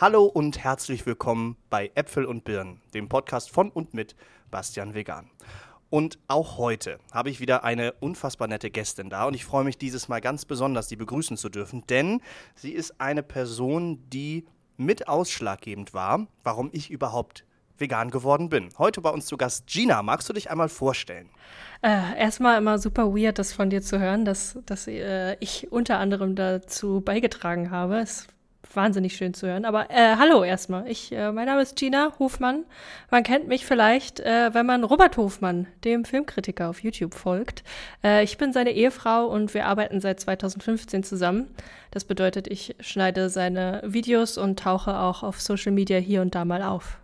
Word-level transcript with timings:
Hallo 0.00 0.26
und 0.26 0.62
herzlich 0.62 1.06
willkommen 1.06 1.56
bei 1.70 1.90
Äpfel 1.96 2.24
und 2.24 2.44
Birnen, 2.44 2.80
dem 2.94 3.08
Podcast 3.08 3.50
von 3.50 3.68
und 3.68 3.94
mit 3.94 4.14
Bastian 4.48 4.94
Vegan. 4.94 5.28
Und 5.90 6.20
auch 6.28 6.56
heute 6.56 7.00
habe 7.10 7.30
ich 7.30 7.40
wieder 7.40 7.64
eine 7.64 7.94
unfassbar 7.94 8.46
nette 8.46 8.70
Gästin 8.70 9.10
da 9.10 9.24
und 9.24 9.34
ich 9.34 9.44
freue 9.44 9.64
mich 9.64 9.76
dieses 9.76 10.06
Mal 10.06 10.20
ganz 10.20 10.44
besonders, 10.44 10.88
sie 10.88 10.94
begrüßen 10.94 11.36
zu 11.36 11.48
dürfen, 11.48 11.84
denn 11.88 12.20
sie 12.54 12.70
ist 12.70 13.00
eine 13.00 13.24
Person, 13.24 14.08
die 14.08 14.46
mit 14.76 15.08
ausschlaggebend 15.08 15.94
war, 15.94 16.28
warum 16.44 16.70
ich 16.72 16.92
überhaupt 16.92 17.44
vegan 17.76 18.12
geworden 18.12 18.50
bin. 18.50 18.68
Heute 18.78 19.00
bei 19.00 19.10
uns 19.10 19.26
zu 19.26 19.36
Gast 19.36 19.66
Gina. 19.66 20.04
Magst 20.04 20.28
du 20.28 20.32
dich 20.32 20.48
einmal 20.48 20.68
vorstellen? 20.68 21.28
Äh, 21.82 22.16
erstmal 22.16 22.58
immer 22.58 22.78
super 22.78 23.16
weird, 23.16 23.40
das 23.40 23.52
von 23.52 23.68
dir 23.68 23.82
zu 23.82 23.98
hören, 23.98 24.24
dass, 24.24 24.60
dass 24.64 24.86
äh, 24.86 25.36
ich 25.40 25.72
unter 25.72 25.98
anderem 25.98 26.36
dazu 26.36 27.00
beigetragen 27.00 27.72
habe. 27.72 27.98
Es 27.98 28.28
wahnsinnig 28.74 29.16
schön 29.16 29.34
zu 29.34 29.46
hören. 29.46 29.64
Aber 29.64 29.90
äh, 29.90 30.16
hallo 30.16 30.44
erstmal. 30.44 30.88
Ich, 30.88 31.12
äh, 31.12 31.32
mein 31.32 31.46
Name 31.46 31.62
ist 31.62 31.76
Gina 31.76 32.12
Hofmann. 32.18 32.64
Man 33.10 33.22
kennt 33.22 33.48
mich 33.48 33.66
vielleicht, 33.66 34.20
äh, 34.20 34.52
wenn 34.52 34.66
man 34.66 34.84
Robert 34.84 35.16
Hofmann, 35.16 35.66
dem 35.84 36.04
Filmkritiker 36.04 36.68
auf 36.68 36.82
YouTube 36.82 37.14
folgt. 37.14 37.62
Äh, 38.04 38.24
ich 38.24 38.38
bin 38.38 38.52
seine 38.52 38.72
Ehefrau 38.72 39.26
und 39.26 39.54
wir 39.54 39.66
arbeiten 39.66 40.00
seit 40.00 40.20
2015 40.20 41.02
zusammen. 41.02 41.48
Das 41.90 42.04
bedeutet, 42.04 42.48
ich 42.48 42.76
schneide 42.80 43.30
seine 43.30 43.82
Videos 43.84 44.38
und 44.38 44.58
tauche 44.58 44.98
auch 44.98 45.22
auf 45.22 45.40
Social 45.40 45.72
Media 45.72 45.98
hier 45.98 46.22
und 46.22 46.34
da 46.34 46.44
mal 46.44 46.62
auf. 46.62 46.98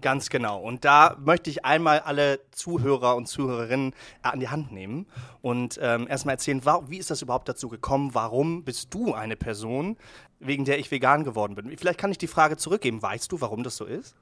Ganz 0.00 0.30
genau. 0.30 0.60
Und 0.60 0.84
da 0.84 1.16
möchte 1.20 1.50
ich 1.50 1.64
einmal 1.64 2.00
alle 2.00 2.40
Zuhörer 2.52 3.16
und 3.16 3.26
Zuhörerinnen 3.26 3.94
an 4.22 4.40
die 4.40 4.48
Hand 4.48 4.72
nehmen 4.72 5.06
und 5.42 5.78
ähm, 5.82 6.06
erstmal 6.08 6.34
erzählen, 6.34 6.62
wie 6.88 6.98
ist 6.98 7.10
das 7.10 7.22
überhaupt 7.22 7.48
dazu 7.48 7.68
gekommen? 7.68 8.10
Warum 8.14 8.64
bist 8.64 8.94
du 8.94 9.12
eine 9.12 9.36
Person, 9.36 9.96
wegen 10.38 10.64
der 10.64 10.78
ich 10.78 10.90
vegan 10.90 11.24
geworden 11.24 11.54
bin? 11.54 11.76
Vielleicht 11.76 11.98
kann 11.98 12.10
ich 12.10 12.18
die 12.18 12.26
Frage 12.26 12.56
zurückgeben. 12.56 13.02
Weißt 13.02 13.30
du, 13.30 13.40
warum 13.40 13.62
das 13.62 13.76
so 13.76 13.84
ist? 13.84 14.14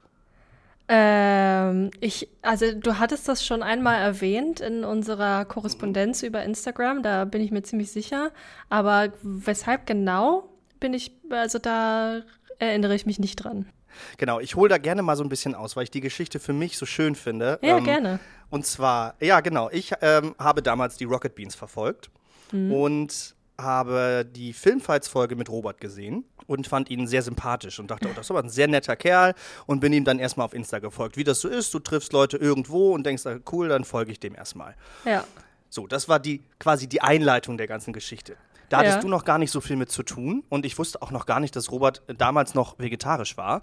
Ähm, 0.91 1.91
ich, 1.99 2.27
also 2.41 2.73
du 2.73 2.97
hattest 2.97 3.27
das 3.27 3.45
schon 3.45 3.61
einmal 3.61 4.01
erwähnt 4.01 4.59
in 4.59 4.83
unserer 4.83 5.45
Korrespondenz 5.45 6.23
über 6.23 6.43
Instagram, 6.43 7.03
da 7.03 7.25
bin 7.25 7.41
ich 7.41 7.51
mir 7.51 7.61
ziemlich 7.61 7.91
sicher. 7.91 8.31
Aber 8.69 9.13
weshalb 9.21 9.85
genau 9.85 10.49
bin 10.79 10.95
ich, 10.95 11.11
also 11.29 11.59
da 11.59 12.21
erinnere 12.57 12.95
ich 12.95 13.05
mich 13.05 13.19
nicht 13.19 13.35
dran. 13.35 13.67
Genau, 14.17 14.39
ich 14.39 14.55
hole 14.55 14.69
da 14.69 14.77
gerne 14.77 15.01
mal 15.01 15.15
so 15.15 15.23
ein 15.23 15.29
bisschen 15.29 15.55
aus, 15.55 15.75
weil 15.75 15.83
ich 15.83 15.91
die 15.91 16.01
Geschichte 16.01 16.39
für 16.39 16.53
mich 16.53 16.77
so 16.77 16.85
schön 16.85 17.15
finde. 17.15 17.59
Ja, 17.61 17.77
ähm, 17.77 17.83
gerne. 17.83 18.19
Und 18.49 18.65
zwar, 18.65 19.15
ja, 19.19 19.41
genau, 19.41 19.69
ich 19.69 19.93
ähm, 20.01 20.35
habe 20.39 20.61
damals 20.61 20.97
die 20.97 21.05
Rocket 21.05 21.35
Beans 21.35 21.55
verfolgt 21.55 22.09
mhm. 22.51 22.71
und 22.73 23.35
habe 23.57 24.25
die 24.25 24.53
Filmfights-Folge 24.53 25.35
mit 25.35 25.49
Robert 25.49 25.81
gesehen 25.81 26.25
und 26.47 26.67
fand 26.67 26.89
ihn 26.89 27.07
sehr 27.07 27.21
sympathisch 27.21 27.79
und 27.79 27.91
dachte, 27.91 28.07
oh, 28.07 28.13
das 28.15 28.27
ist 28.27 28.31
aber 28.31 28.41
ein 28.41 28.49
sehr 28.49 28.67
netter 28.67 28.95
Kerl 28.95 29.35
und 29.65 29.81
bin 29.81 29.93
ihm 29.93 30.05
dann 30.05 30.19
erstmal 30.19 30.45
auf 30.45 30.53
Insta 30.53 30.79
gefolgt. 30.79 31.17
Wie 31.17 31.23
das 31.23 31.41
so 31.41 31.47
ist, 31.47 31.73
du 31.73 31.79
triffst 31.79 32.13
Leute 32.13 32.37
irgendwo 32.37 32.93
und 32.93 33.05
denkst, 33.05 33.25
ah, 33.25 33.37
cool, 33.51 33.67
dann 33.67 33.83
folge 33.83 34.11
ich 34.11 34.19
dem 34.19 34.33
erstmal. 34.33 34.75
Ja. 35.05 35.25
So, 35.69 35.85
das 35.85 36.09
war 36.09 36.19
die 36.19 36.41
quasi 36.57 36.87
die 36.87 37.01
Einleitung 37.01 37.57
der 37.57 37.67
ganzen 37.67 37.93
Geschichte. 37.93 38.35
Da 38.69 38.77
hattest 38.79 38.97
ja. 38.97 39.01
du 39.01 39.07
noch 39.07 39.25
gar 39.25 39.37
nicht 39.37 39.51
so 39.51 39.61
viel 39.61 39.75
mit 39.75 39.91
zu 39.91 40.03
tun 40.03 40.43
und 40.49 40.65
ich 40.65 40.77
wusste 40.77 41.01
auch 41.01 41.11
noch 41.11 41.25
gar 41.25 41.39
nicht, 41.39 41.55
dass 41.55 41.71
Robert 41.71 42.03
damals 42.17 42.53
noch 42.53 42.77
vegetarisch 42.79 43.35
war. 43.37 43.61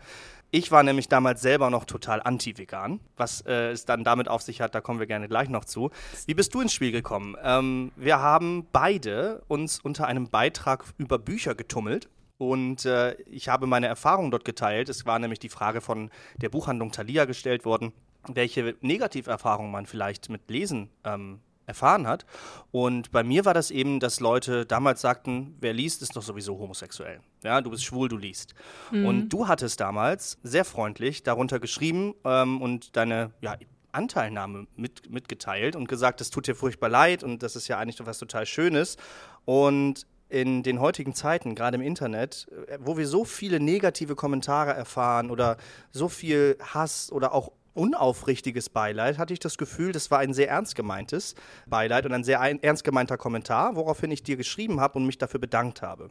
Ich 0.50 0.70
war 0.70 0.82
nämlich 0.82 1.08
damals 1.08 1.42
selber 1.42 1.70
noch 1.70 1.84
total 1.84 2.22
anti-vegan, 2.22 3.00
was 3.16 3.40
äh, 3.42 3.70
es 3.70 3.84
dann 3.84 4.04
damit 4.04 4.28
auf 4.28 4.42
sich 4.42 4.60
hat, 4.60 4.74
da 4.74 4.80
kommen 4.80 5.00
wir 5.00 5.06
gerne 5.06 5.28
gleich 5.28 5.48
noch 5.48 5.64
zu. 5.64 5.90
Wie 6.26 6.34
bist 6.34 6.54
du 6.54 6.60
ins 6.60 6.72
Spiel 6.72 6.92
gekommen? 6.92 7.36
Ähm, 7.42 7.92
wir 7.96 8.20
haben 8.20 8.66
beide 8.72 9.42
uns 9.48 9.80
unter 9.80 10.06
einem 10.06 10.28
Beitrag 10.28 10.84
über 10.98 11.18
Bücher 11.18 11.54
getummelt. 11.54 12.08
Und 12.38 12.84
äh, 12.84 13.14
ich 13.22 13.48
habe 13.48 13.66
meine 13.66 13.86
Erfahrungen 13.86 14.30
dort 14.30 14.44
geteilt. 14.44 14.88
Es 14.88 15.06
war 15.06 15.18
nämlich 15.18 15.38
die 15.38 15.48
Frage 15.48 15.80
von 15.80 16.10
der 16.36 16.50
Buchhandlung 16.50 16.92
Thalia 16.92 17.24
gestellt 17.24 17.64
worden, 17.64 17.92
welche 18.28 18.76
Negativerfahrungen 18.82 19.72
man 19.72 19.86
vielleicht 19.86 20.28
mit 20.28 20.50
Lesen 20.50 20.90
ähm, 21.04 21.40
erfahren 21.66 22.06
hat. 22.06 22.24
Und 22.70 23.10
bei 23.10 23.22
mir 23.22 23.44
war 23.44 23.54
das 23.54 23.70
eben, 23.70 24.00
dass 24.00 24.20
Leute 24.20 24.64
damals 24.64 25.00
sagten, 25.00 25.56
wer 25.60 25.72
liest, 25.72 26.02
ist 26.02 26.16
doch 26.16 26.22
sowieso 26.22 26.58
homosexuell. 26.58 27.20
Ja, 27.42 27.60
du 27.60 27.70
bist 27.70 27.84
schwul, 27.84 28.08
du 28.08 28.16
liest. 28.16 28.54
Mhm. 28.90 29.06
Und 29.06 29.28
du 29.28 29.48
hattest 29.48 29.80
damals 29.80 30.38
sehr 30.42 30.64
freundlich 30.64 31.22
darunter 31.22 31.60
geschrieben 31.60 32.14
ähm, 32.24 32.62
und 32.62 32.96
deine 32.96 33.32
ja, 33.40 33.56
Anteilnahme 33.92 34.66
mit, 34.76 35.10
mitgeteilt 35.10 35.74
und 35.74 35.88
gesagt, 35.88 36.20
das 36.20 36.30
tut 36.30 36.46
dir 36.46 36.54
furchtbar 36.54 36.88
leid 36.88 37.24
und 37.24 37.42
das 37.42 37.56
ist 37.56 37.68
ja 37.68 37.78
eigentlich 37.78 38.04
was 38.04 38.18
total 38.18 38.46
Schönes. 38.46 38.96
Und 39.44 40.06
in 40.28 40.62
den 40.62 40.80
heutigen 40.80 41.14
Zeiten, 41.14 41.54
gerade 41.54 41.76
im 41.76 41.82
Internet, 41.82 42.48
äh, 42.68 42.78
wo 42.80 42.96
wir 42.96 43.06
so 43.06 43.24
viele 43.24 43.60
negative 43.60 44.14
Kommentare 44.14 44.72
erfahren 44.72 45.30
oder 45.30 45.56
so 45.92 46.08
viel 46.08 46.56
Hass 46.60 47.10
oder 47.12 47.32
auch 47.32 47.52
unaufrichtiges 47.76 48.68
Beileid, 48.70 49.18
hatte 49.18 49.32
ich 49.32 49.40
das 49.40 49.58
Gefühl, 49.58 49.92
das 49.92 50.10
war 50.10 50.18
ein 50.18 50.34
sehr 50.34 50.48
ernst 50.48 50.74
gemeintes 50.74 51.34
Beileid 51.66 52.06
und 52.06 52.12
ein 52.12 52.24
sehr 52.24 52.40
ein, 52.40 52.62
ernst 52.62 52.84
gemeinter 52.84 53.16
Kommentar, 53.16 53.76
woraufhin 53.76 54.10
ich 54.10 54.22
dir 54.22 54.36
geschrieben 54.36 54.80
habe 54.80 54.98
und 54.98 55.06
mich 55.06 55.18
dafür 55.18 55.40
bedankt 55.40 55.82
habe. 55.82 56.10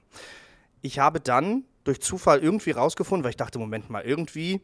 Ich 0.81 0.99
habe 0.99 1.19
dann 1.19 1.63
durch 1.83 2.01
Zufall 2.01 2.39
irgendwie 2.39 2.71
rausgefunden, 2.71 3.23
weil 3.23 3.31
ich 3.31 3.37
dachte, 3.37 3.59
Moment 3.59 3.89
mal, 3.89 4.03
irgendwie 4.03 4.61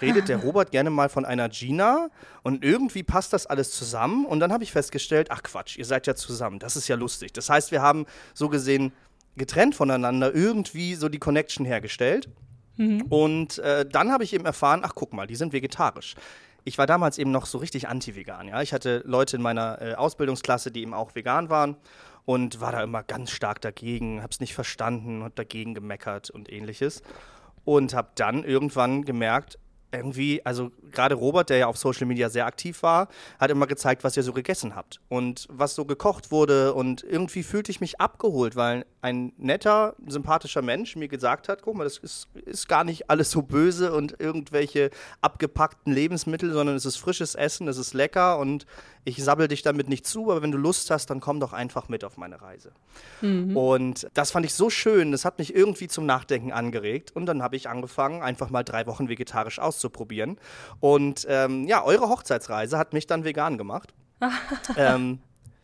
redet 0.00 0.28
der 0.28 0.36
Robert 0.44 0.70
gerne 0.70 0.90
mal 0.90 1.08
von 1.08 1.24
einer 1.24 1.48
Gina 1.48 2.10
und 2.42 2.64
irgendwie 2.64 3.02
passt 3.02 3.32
das 3.32 3.46
alles 3.46 3.70
zusammen 3.70 4.26
und 4.26 4.40
dann 4.40 4.52
habe 4.52 4.64
ich 4.64 4.72
festgestellt, 4.72 5.30
ach 5.30 5.42
Quatsch, 5.42 5.76
ihr 5.76 5.84
seid 5.84 6.06
ja 6.06 6.14
zusammen, 6.14 6.58
das 6.58 6.76
ist 6.76 6.88
ja 6.88 6.96
lustig. 6.96 7.32
Das 7.32 7.50
heißt, 7.50 7.70
wir 7.70 7.82
haben 7.82 8.06
so 8.34 8.48
gesehen 8.48 8.92
getrennt 9.36 9.74
voneinander 9.74 10.34
irgendwie 10.34 10.94
so 10.94 11.08
die 11.08 11.18
Connection 11.18 11.66
hergestellt. 11.66 12.28
Mhm. 12.76 13.02
Und 13.02 13.58
äh, 13.58 13.86
dann 13.86 14.10
habe 14.10 14.24
ich 14.24 14.32
eben 14.32 14.46
erfahren, 14.46 14.80
ach 14.84 14.92
guck 14.94 15.12
mal, 15.12 15.26
die 15.26 15.36
sind 15.36 15.52
vegetarisch 15.52 16.14
ich 16.64 16.78
war 16.78 16.86
damals 16.86 17.18
eben 17.18 17.30
noch 17.30 17.46
so 17.46 17.58
richtig 17.58 17.88
anti-vegan. 17.88 18.48
Ja? 18.48 18.62
Ich 18.62 18.72
hatte 18.72 19.02
Leute 19.04 19.36
in 19.36 19.42
meiner 19.42 19.80
äh, 19.80 19.94
Ausbildungsklasse, 19.94 20.70
die 20.70 20.82
eben 20.82 20.94
auch 20.94 21.14
vegan 21.14 21.50
waren 21.50 21.76
und 22.24 22.60
war 22.60 22.72
da 22.72 22.82
immer 22.82 23.02
ganz 23.02 23.30
stark 23.30 23.60
dagegen, 23.60 24.22
hab's 24.22 24.40
nicht 24.40 24.54
verstanden 24.54 25.22
und 25.22 25.38
dagegen 25.38 25.74
gemeckert 25.74 26.30
und 26.30 26.50
ähnliches. 26.50 27.02
Und 27.64 27.94
habe 27.94 28.10
dann 28.14 28.44
irgendwann 28.44 29.04
gemerkt, 29.04 29.58
irgendwie, 29.96 30.44
also 30.44 30.70
gerade 30.90 31.14
Robert, 31.14 31.50
der 31.50 31.58
ja 31.58 31.66
auf 31.66 31.76
Social 31.76 32.06
Media 32.06 32.28
sehr 32.28 32.46
aktiv 32.46 32.82
war, 32.82 33.08
hat 33.38 33.50
immer 33.50 33.66
gezeigt, 33.66 34.04
was 34.04 34.16
ihr 34.16 34.22
so 34.22 34.32
gegessen 34.32 34.74
habt 34.74 35.00
und 35.08 35.46
was 35.50 35.74
so 35.74 35.84
gekocht 35.84 36.30
wurde. 36.30 36.74
Und 36.74 37.02
irgendwie 37.02 37.42
fühlte 37.42 37.70
ich 37.70 37.80
mich 37.80 38.00
abgeholt, 38.00 38.56
weil 38.56 38.86
ein 39.02 39.32
netter, 39.36 39.94
sympathischer 40.06 40.62
Mensch 40.62 40.96
mir 40.96 41.08
gesagt 41.08 41.48
hat: 41.48 41.62
guck 41.62 41.76
mal, 41.76 41.84
das 41.84 41.98
ist, 41.98 42.28
ist 42.46 42.68
gar 42.68 42.84
nicht 42.84 43.10
alles 43.10 43.30
so 43.30 43.42
böse 43.42 43.92
und 43.92 44.18
irgendwelche 44.18 44.90
abgepackten 45.20 45.92
Lebensmittel, 45.92 46.52
sondern 46.52 46.76
es 46.76 46.84
ist 46.84 46.96
frisches 46.96 47.34
Essen, 47.34 47.68
es 47.68 47.78
ist 47.78 47.94
lecker 47.94 48.38
und 48.38 48.66
ich 49.04 49.22
sabbel 49.22 49.48
dich 49.48 49.62
damit 49.62 49.88
nicht 49.88 50.06
zu, 50.06 50.30
aber 50.30 50.42
wenn 50.42 50.50
du 50.50 50.58
Lust 50.58 50.90
hast, 50.90 51.10
dann 51.10 51.20
komm 51.20 51.40
doch 51.40 51.52
einfach 51.52 51.88
mit 51.88 52.04
auf 52.04 52.16
meine 52.16 52.40
Reise. 52.40 52.72
Mhm. 53.20 53.56
Und 53.56 54.08
das 54.14 54.30
fand 54.30 54.46
ich 54.46 54.54
so 54.54 54.70
schön, 54.70 55.12
das 55.12 55.24
hat 55.24 55.38
mich 55.38 55.54
irgendwie 55.54 55.88
zum 55.88 56.06
Nachdenken 56.06 56.52
angeregt 56.52 57.12
und 57.14 57.26
dann 57.26 57.42
habe 57.42 57.56
ich 57.56 57.68
angefangen, 57.68 58.22
einfach 58.22 58.50
mal 58.50 58.62
drei 58.62 58.86
Wochen 58.86 59.08
vegetarisch 59.08 59.58
auszuprobieren. 59.58 60.38
Und 60.80 61.26
ähm, 61.28 61.66
ja, 61.66 61.84
eure 61.84 62.08
Hochzeitsreise 62.08 62.78
hat 62.78 62.92
mich 62.92 63.06
dann 63.06 63.24
vegan 63.24 63.58
gemacht. 63.58 63.92
ähm, 64.76 65.18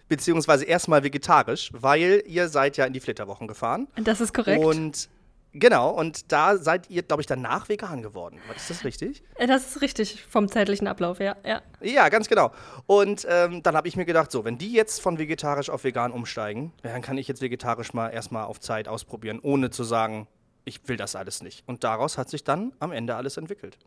beziehungsweise 0.08 0.64
erstmal 0.64 1.02
vegetarisch, 1.02 1.70
weil 1.72 2.22
ihr 2.26 2.48
seid 2.48 2.76
ja 2.76 2.84
in 2.84 2.92
die 2.92 3.00
Flitterwochen 3.00 3.46
gefahren. 3.48 3.86
Das 3.94 4.20
ist 4.20 4.34
korrekt. 4.34 4.62
Und 4.62 5.08
Genau, 5.52 5.90
und 5.90 6.30
da 6.30 6.56
seid 6.56 6.88
ihr, 6.90 7.02
glaube 7.02 7.22
ich, 7.22 7.26
danach 7.26 7.68
vegan 7.68 8.02
geworden. 8.02 8.38
Ist 8.54 8.70
das 8.70 8.84
richtig? 8.84 9.24
Äh, 9.34 9.48
das 9.48 9.66
ist 9.66 9.82
richtig, 9.82 10.24
vom 10.28 10.48
zeitlichen 10.48 10.86
Ablauf, 10.86 11.18
ja. 11.18 11.36
Ja, 11.44 11.60
ja 11.82 12.08
ganz 12.08 12.28
genau. 12.28 12.52
Und 12.86 13.26
ähm, 13.28 13.62
dann 13.62 13.74
habe 13.74 13.88
ich 13.88 13.96
mir 13.96 14.04
gedacht, 14.04 14.30
so, 14.30 14.44
wenn 14.44 14.58
die 14.58 14.72
jetzt 14.72 15.00
von 15.00 15.18
vegetarisch 15.18 15.68
auf 15.68 15.82
vegan 15.82 16.12
umsteigen, 16.12 16.72
dann 16.82 17.02
kann 17.02 17.18
ich 17.18 17.26
jetzt 17.26 17.42
vegetarisch 17.42 17.92
mal 17.94 18.10
erstmal 18.10 18.44
auf 18.44 18.60
Zeit 18.60 18.86
ausprobieren, 18.86 19.40
ohne 19.42 19.70
zu 19.70 19.82
sagen, 19.82 20.28
ich 20.64 20.86
will 20.86 20.96
das 20.96 21.16
alles 21.16 21.42
nicht. 21.42 21.66
Und 21.66 21.82
daraus 21.82 22.16
hat 22.16 22.30
sich 22.30 22.44
dann 22.44 22.72
am 22.78 22.92
Ende 22.92 23.16
alles 23.16 23.36
entwickelt. 23.36 23.78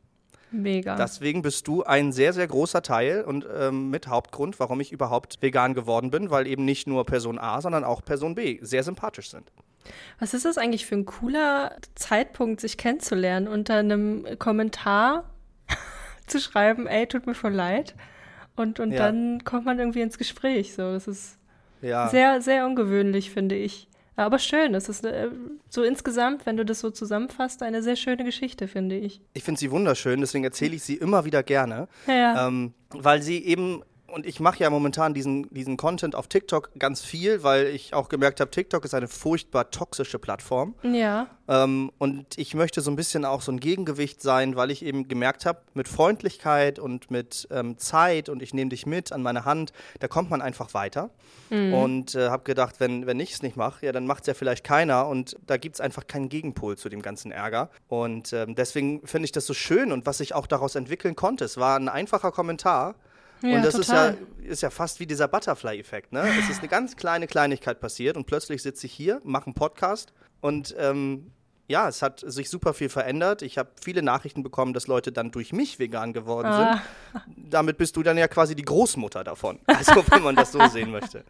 Mega. 0.51 0.95
Deswegen 0.95 1.42
bist 1.42 1.68
du 1.68 1.83
ein 1.83 2.12
sehr, 2.12 2.31
sehr 2.31 2.48
großer 2.48 2.83
Teil 2.83 3.24
und 3.24 3.45
ähm, 3.57 3.89
mit 3.89 4.07
Hauptgrund, 4.07 4.59
warum 4.59 4.81
ich 4.81 4.92
überhaupt 4.92 5.42
vegan 5.42 5.74
geworden 5.74 6.12
bin, 6.12 6.30
weil 6.30 6.45
eben 6.45 6.63
nicht 6.63 6.88
nur 6.88 7.06
Person 7.06 7.39
A, 7.39 7.59
sondern 7.62 7.83
auch 7.83 8.04
Person 8.04 8.36
B 8.36 8.59
sehr 8.62 8.83
sympathisch 8.83 9.31
sind. 9.31 9.51
Was 10.19 10.33
ist 10.33 10.45
das 10.45 10.57
eigentlich 10.57 10.85
für 10.85 10.95
ein 10.95 11.06
cooler 11.06 11.75
Zeitpunkt, 11.95 12.62
sich 12.62 12.77
kennenzulernen, 12.77 13.47
unter 13.47 13.75
einem 13.75 14.25
Kommentar 14.39 15.30
zu 16.27 16.39
schreiben, 16.39 16.88
ey, 16.88 17.07
tut 17.07 17.27
mir 17.27 17.35
voll 17.35 17.53
leid. 17.53 17.95
Und, 18.56 18.80
und 18.80 18.91
ja. 18.91 19.00
dann 19.00 19.44
kommt 19.44 19.65
man 19.65 19.80
irgendwie 19.80 20.01
ins 20.01 20.18
Gespräch. 20.18 20.74
So, 20.74 20.91
das 20.91 21.07
ist 21.07 21.38
ja. 21.81 22.07
sehr, 22.09 22.41
sehr 22.41 22.65
ungewöhnlich, 22.65 23.31
finde 23.31 23.56
ich. 23.56 23.88
Aber 24.15 24.38
schön, 24.38 24.75
es 24.75 24.89
ist 24.89 25.03
äh, 25.06 25.30
so 25.69 25.81
insgesamt, 25.81 26.45
wenn 26.45 26.56
du 26.56 26.63
das 26.63 26.80
so 26.80 26.91
zusammenfasst, 26.91 27.63
eine 27.63 27.81
sehr 27.81 27.95
schöne 27.95 28.24
Geschichte, 28.24 28.68
finde 28.68 28.95
ich. 28.95 29.21
Ich 29.33 29.44
finde 29.44 29.59
sie 29.59 29.71
wunderschön, 29.71 30.19
deswegen 30.21 30.44
erzähle 30.44 30.75
ich 30.75 30.83
sie 30.83 30.95
immer 30.95 31.25
wieder 31.25 31.41
gerne. 31.41 31.88
Ja, 32.06 32.47
ähm, 32.47 32.74
weil 32.91 33.24
sie 33.24 33.44
eben 33.44 33.81
und 34.13 34.27
ich 34.27 34.39
mache 34.39 34.60
ja 34.60 34.69
momentan 34.69 35.13
diesen, 35.13 35.50
diesen 35.51 35.75
Content 35.75 36.15
auf 36.15 36.27
TikTok 36.27 36.71
ganz 36.77 37.01
viel, 37.01 37.42
weil 37.44 37.65
ich 37.65 37.94
auch 37.94 38.10
gemerkt 38.10 38.39
habe, 38.39 38.51
TikTok 38.51 38.86
ist 38.86 38.94
eine 38.94 39.07
furchtbar 39.07 39.71
toxische 39.71 40.19
Plattform. 40.19 40.75
Ja. 40.83 41.27
Ähm, 41.48 41.92
und 41.98 42.38
ich 42.38 42.54
möchte 42.54 42.81
so 42.81 42.92
ein 42.92 42.95
bisschen 42.95 43.25
auch 43.25 43.42
so 43.42 43.51
ein 43.51 43.60
Gegengewicht 43.60 44.21
sein, 44.21 44.56
weil 44.56 44.69
ich 44.69 44.86
eben 44.86 45.07
gemerkt 45.07 45.45
habe, 45.45 45.62
mit 45.74 45.88
Freundlichkeit 45.88 46.77
und 46.77 47.10
mit 47.10 47.48
ähm, 47.50 47.77
Zeit 47.80 48.30
und 48.30 48.44
ich 48.44 48.54
nehme 48.54 48.69
dich 48.69 48.86
mit 48.86 49.12
an 49.12 49.24
meine 49.24 49.45
Hand, 49.45 49.74
da 50.00 50.07
kommt 50.07 50.30
man 50.30 50.42
einfach 50.42 50.75
weiter. 50.75 51.09
Mhm. 51.50 51.74
Und 51.74 52.16
äh, 52.16 52.30
habe 52.30 52.44
gedacht, 52.44 52.75
wenn, 52.80 53.07
wenn 53.07 53.19
ich 53.19 53.33
es 53.33 53.42
nicht 53.42 53.57
mache, 53.57 53.86
ja, 53.86 53.92
dann 53.92 54.06
macht 54.06 54.21
es 54.21 54.27
ja 54.27 54.33
vielleicht 54.36 54.63
keiner 54.63 55.07
und 55.07 55.38
da 55.48 55.57
gibt 55.57 55.75
es 55.75 55.81
einfach 55.81 56.06
keinen 56.06 56.30
Gegenpol 56.30 56.77
zu 56.77 56.88
dem 56.88 57.01
ganzen 57.01 57.31
Ärger. 57.31 57.69
Und 57.88 58.31
ähm, 58.31 58.54
deswegen 58.54 59.06
finde 59.07 59.25
ich 59.25 59.31
das 59.31 59.48
so 59.48 59.56
schön 59.56 59.92
und 59.92 60.06
was 60.06 60.19
ich 60.19 60.36
auch 60.36 60.45
daraus 60.45 60.75
entwickeln 60.75 61.16
konnte. 61.16 61.45
Es 61.45 61.57
war 61.57 61.77
ein 61.80 61.89
einfacher 61.89 62.31
Kommentar. 62.31 62.95
Ja, 63.44 63.57
und 63.57 63.66
das 63.66 63.75
ist 63.75 63.90
ja, 63.90 64.13
ist 64.42 64.62
ja 64.62 64.69
fast 64.69 65.01
wie 65.01 65.06
dieser 65.06 65.28
Butterfly-Effekt. 65.28 66.13
Ne? 66.13 66.24
Es 66.40 66.50
ist 66.50 66.60
eine 66.60 66.69
ganz 66.69 66.95
kleine 66.95 67.28
Kleinigkeit 67.28 67.81
passiert 67.81 68.16
und 68.16 68.25
plötzlich 68.25 68.63
sitze 68.63 68.88
ich 68.88 68.94
hier, 68.94 69.19
mache 69.25 69.48
einen 69.48 69.54
Podcast 69.54 70.13
und 70.40 70.74
ähm, 70.80 71.31
ja, 71.68 71.88
es 71.88 72.01
hat 72.01 72.24
sich 72.25 72.50
super 72.50 72.74
viel 72.74 72.90
verändert. 72.90 73.42
Ich 73.42 73.57
habe 73.57 73.69
viele 73.81 74.01
Nachrichten 74.01 74.44
bekommen, 74.44 74.74
dass 74.74 74.88
Leute 74.88 75.12
dann 75.12 75.31
durch 75.31 75.54
mich 75.54 75.80
vegan 75.80 76.13
geworden 76.13 76.48
ah. 76.48 76.81
sind. 77.13 77.24
Damit 77.51 77.78
bist 77.78 77.95
du 77.95 78.04
dann 78.04 78.18
ja 78.18 78.28
quasi 78.28 78.56
die 78.56 78.63
Großmutter 78.63 79.24
davon. 79.24 79.60
Also, 79.68 80.04
wenn 80.12 80.24
man 80.24 80.36
das 80.36 80.51
so 80.51 80.66
sehen 80.68 80.92
möchte. 80.92 81.24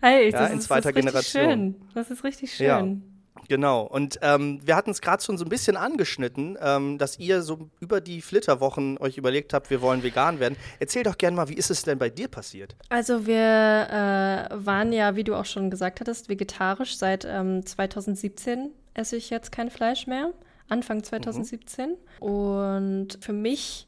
Hey, 0.00 0.30
ja, 0.30 0.40
das 0.40 0.50
in 0.50 0.60
zweiter 0.60 0.92
das 0.92 0.98
ist 0.98 1.04
Generation. 1.04 1.44
Schön. 1.44 1.88
Das 1.94 2.10
ist 2.10 2.24
richtig 2.24 2.54
schön. 2.54 2.66
Ja. 2.66 3.11
Genau. 3.52 3.82
Und 3.82 4.18
ähm, 4.22 4.60
wir 4.64 4.76
hatten 4.76 4.92
es 4.92 5.02
gerade 5.02 5.22
schon 5.22 5.36
so 5.36 5.44
ein 5.44 5.50
bisschen 5.50 5.76
angeschnitten, 5.76 6.56
ähm, 6.58 6.96
dass 6.96 7.18
ihr 7.18 7.42
so 7.42 7.68
über 7.80 8.00
die 8.00 8.22
Flitterwochen 8.22 8.96
euch 8.96 9.18
überlegt 9.18 9.52
habt, 9.52 9.68
wir 9.68 9.82
wollen 9.82 10.02
vegan 10.02 10.40
werden. 10.40 10.56
Erzähl 10.80 11.02
doch 11.02 11.18
gerne 11.18 11.36
mal, 11.36 11.50
wie 11.50 11.54
ist 11.56 11.70
es 11.70 11.82
denn 11.82 11.98
bei 11.98 12.08
dir 12.08 12.28
passiert? 12.28 12.74
Also 12.88 13.26
wir 13.26 13.36
äh, 13.36 14.48
waren 14.54 14.90
ja, 14.94 15.16
wie 15.16 15.24
du 15.24 15.34
auch 15.34 15.44
schon 15.44 15.68
gesagt 15.68 16.00
hattest, 16.00 16.30
vegetarisch. 16.30 16.96
Seit 16.96 17.26
ähm, 17.26 17.66
2017 17.66 18.70
esse 18.94 19.16
ich 19.16 19.28
jetzt 19.28 19.52
kein 19.52 19.68
Fleisch 19.68 20.06
mehr. 20.06 20.30
Anfang 20.70 21.04
2017. 21.04 21.90
Mhm. 21.90 22.26
Und 22.26 23.18
für 23.20 23.34
mich 23.34 23.86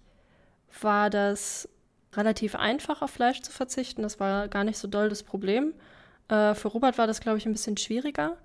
war 0.82 1.08
das 1.08 1.70
relativ 2.12 2.54
einfach, 2.54 3.00
auf 3.00 3.12
Fleisch 3.12 3.40
zu 3.40 3.50
verzichten. 3.50 4.02
Das 4.02 4.20
war 4.20 4.46
gar 4.48 4.64
nicht 4.64 4.76
so 4.76 4.88
doll 4.88 5.08
das 5.08 5.22
Problem. 5.22 5.72
Äh, 6.28 6.54
für 6.54 6.68
Robert 6.68 6.98
war 6.98 7.06
das, 7.06 7.22
glaube 7.22 7.38
ich, 7.38 7.46
ein 7.46 7.52
bisschen 7.52 7.78
schwieriger. 7.78 8.36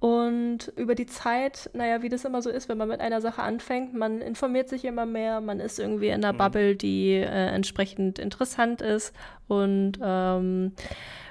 Und 0.00 0.72
über 0.76 0.94
die 0.94 1.04
Zeit, 1.04 1.68
naja, 1.74 2.00
wie 2.00 2.08
das 2.08 2.24
immer 2.24 2.40
so 2.40 2.48
ist, 2.48 2.70
wenn 2.70 2.78
man 2.78 2.88
mit 2.88 3.00
einer 3.00 3.20
Sache 3.20 3.42
anfängt, 3.42 3.92
man 3.92 4.22
informiert 4.22 4.70
sich 4.70 4.86
immer 4.86 5.04
mehr, 5.04 5.42
man 5.42 5.60
ist 5.60 5.78
irgendwie 5.78 6.08
in 6.08 6.24
einer 6.24 6.32
mhm. 6.32 6.38
Bubble, 6.38 6.74
die 6.74 7.12
äh, 7.12 7.26
entsprechend 7.26 8.18
interessant 8.18 8.80
ist. 8.80 9.14
Und 9.46 9.98
ähm, 10.02 10.72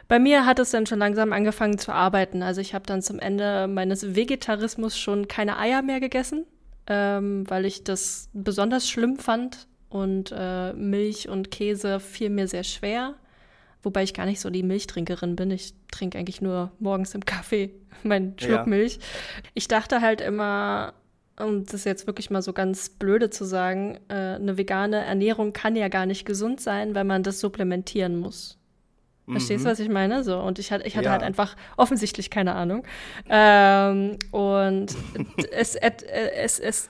bei 0.07 0.19
mir 0.19 0.45
hat 0.45 0.60
es 0.60 0.69
dann 0.69 0.86
schon 0.86 1.00
langsam 1.00 1.33
angefangen 1.33 1.80
zu 1.80 1.92
arbeiten. 1.92 2.44
Also 2.44 2.62
ich 2.62 2.75
habe 2.75 2.86
dann 2.86 3.01
zum 3.01 3.18
Ende 3.18 3.68
meines 3.68 4.16
Vegetarismus 4.16 5.00
schon 5.00 5.27
keine 5.27 5.57
Eier 5.57 5.81
mehr 5.81 6.00
gegessen, 6.00 6.45
ähm, 6.86 7.50
weil 7.50 7.66
ich 7.66 7.83
das 7.83 8.30
besonders 8.33 8.88
schlimm 8.88 9.18
fand. 9.18 9.68
Und 9.89 10.31
äh, 10.31 10.74
Milch 10.74 11.27
und 11.27 11.50
Käse 11.50 12.00
fiel 12.00 12.30
mir 12.30 12.48
sehr 12.48 12.63
schwer. 12.63 13.16
Wobei 13.81 14.04
ich 14.04 14.14
gar 14.14 14.26
nicht 14.26 14.42
so 14.42 14.50
die 14.50 14.64
Milchtrinkerin 14.64 15.36
bin. 15.36 15.52
Ich 15.52 15.74
trinke 15.92 16.18
eigentlich 16.18 16.42
nur 16.42 16.72
morgens 16.80 17.16
im 17.16 17.26
Kaffee 17.26 17.72
meinen 18.04 18.38
Schluck 18.38 18.52
ja. 18.52 18.66
Milch. 18.66 19.00
Ich 19.54 19.68
dachte 19.68 20.02
halt 20.02 20.22
immer, 20.22 20.94
um 21.40 21.66
das 21.66 21.86
jetzt 21.86 22.06
wirklich 22.06 22.30
mal 22.30 22.42
so 22.42 22.54
ganz 22.54 22.90
blöde 22.90 23.30
zu 23.30 23.46
sagen, 23.46 23.98
äh, 24.10 24.14
eine 24.14 24.58
vegane 24.58 25.04
Ernährung 25.06 25.54
kann 25.54 25.76
ja 25.76 25.88
gar 25.88 26.06
nicht 26.06 26.26
gesund 26.26 26.60
sein, 26.60 26.96
weil 26.96 27.06
man 27.06 27.24
das 27.24 27.40
supplementieren 27.40 28.18
muss. 28.18 28.58
Verstehst 29.31 29.64
du, 29.64 29.68
mhm. 29.68 29.72
was 29.72 29.80
ich 29.80 29.90
meine? 29.90 30.24
So, 30.24 30.40
und 30.40 30.58
ich, 30.58 30.72
hatte, 30.72 30.88
ich 30.88 30.96
hatte 30.98 31.06
ja. 31.06 31.12
halt 31.12 31.24
einfach 31.24 31.56
offensichtlich 31.78 32.30
keine 32.31 32.56
Ahnung. 32.56 32.84
Ähm, 33.30 34.18
und 34.31 34.96
es, 35.52 35.76
es, 35.76 36.60
es 36.60 36.90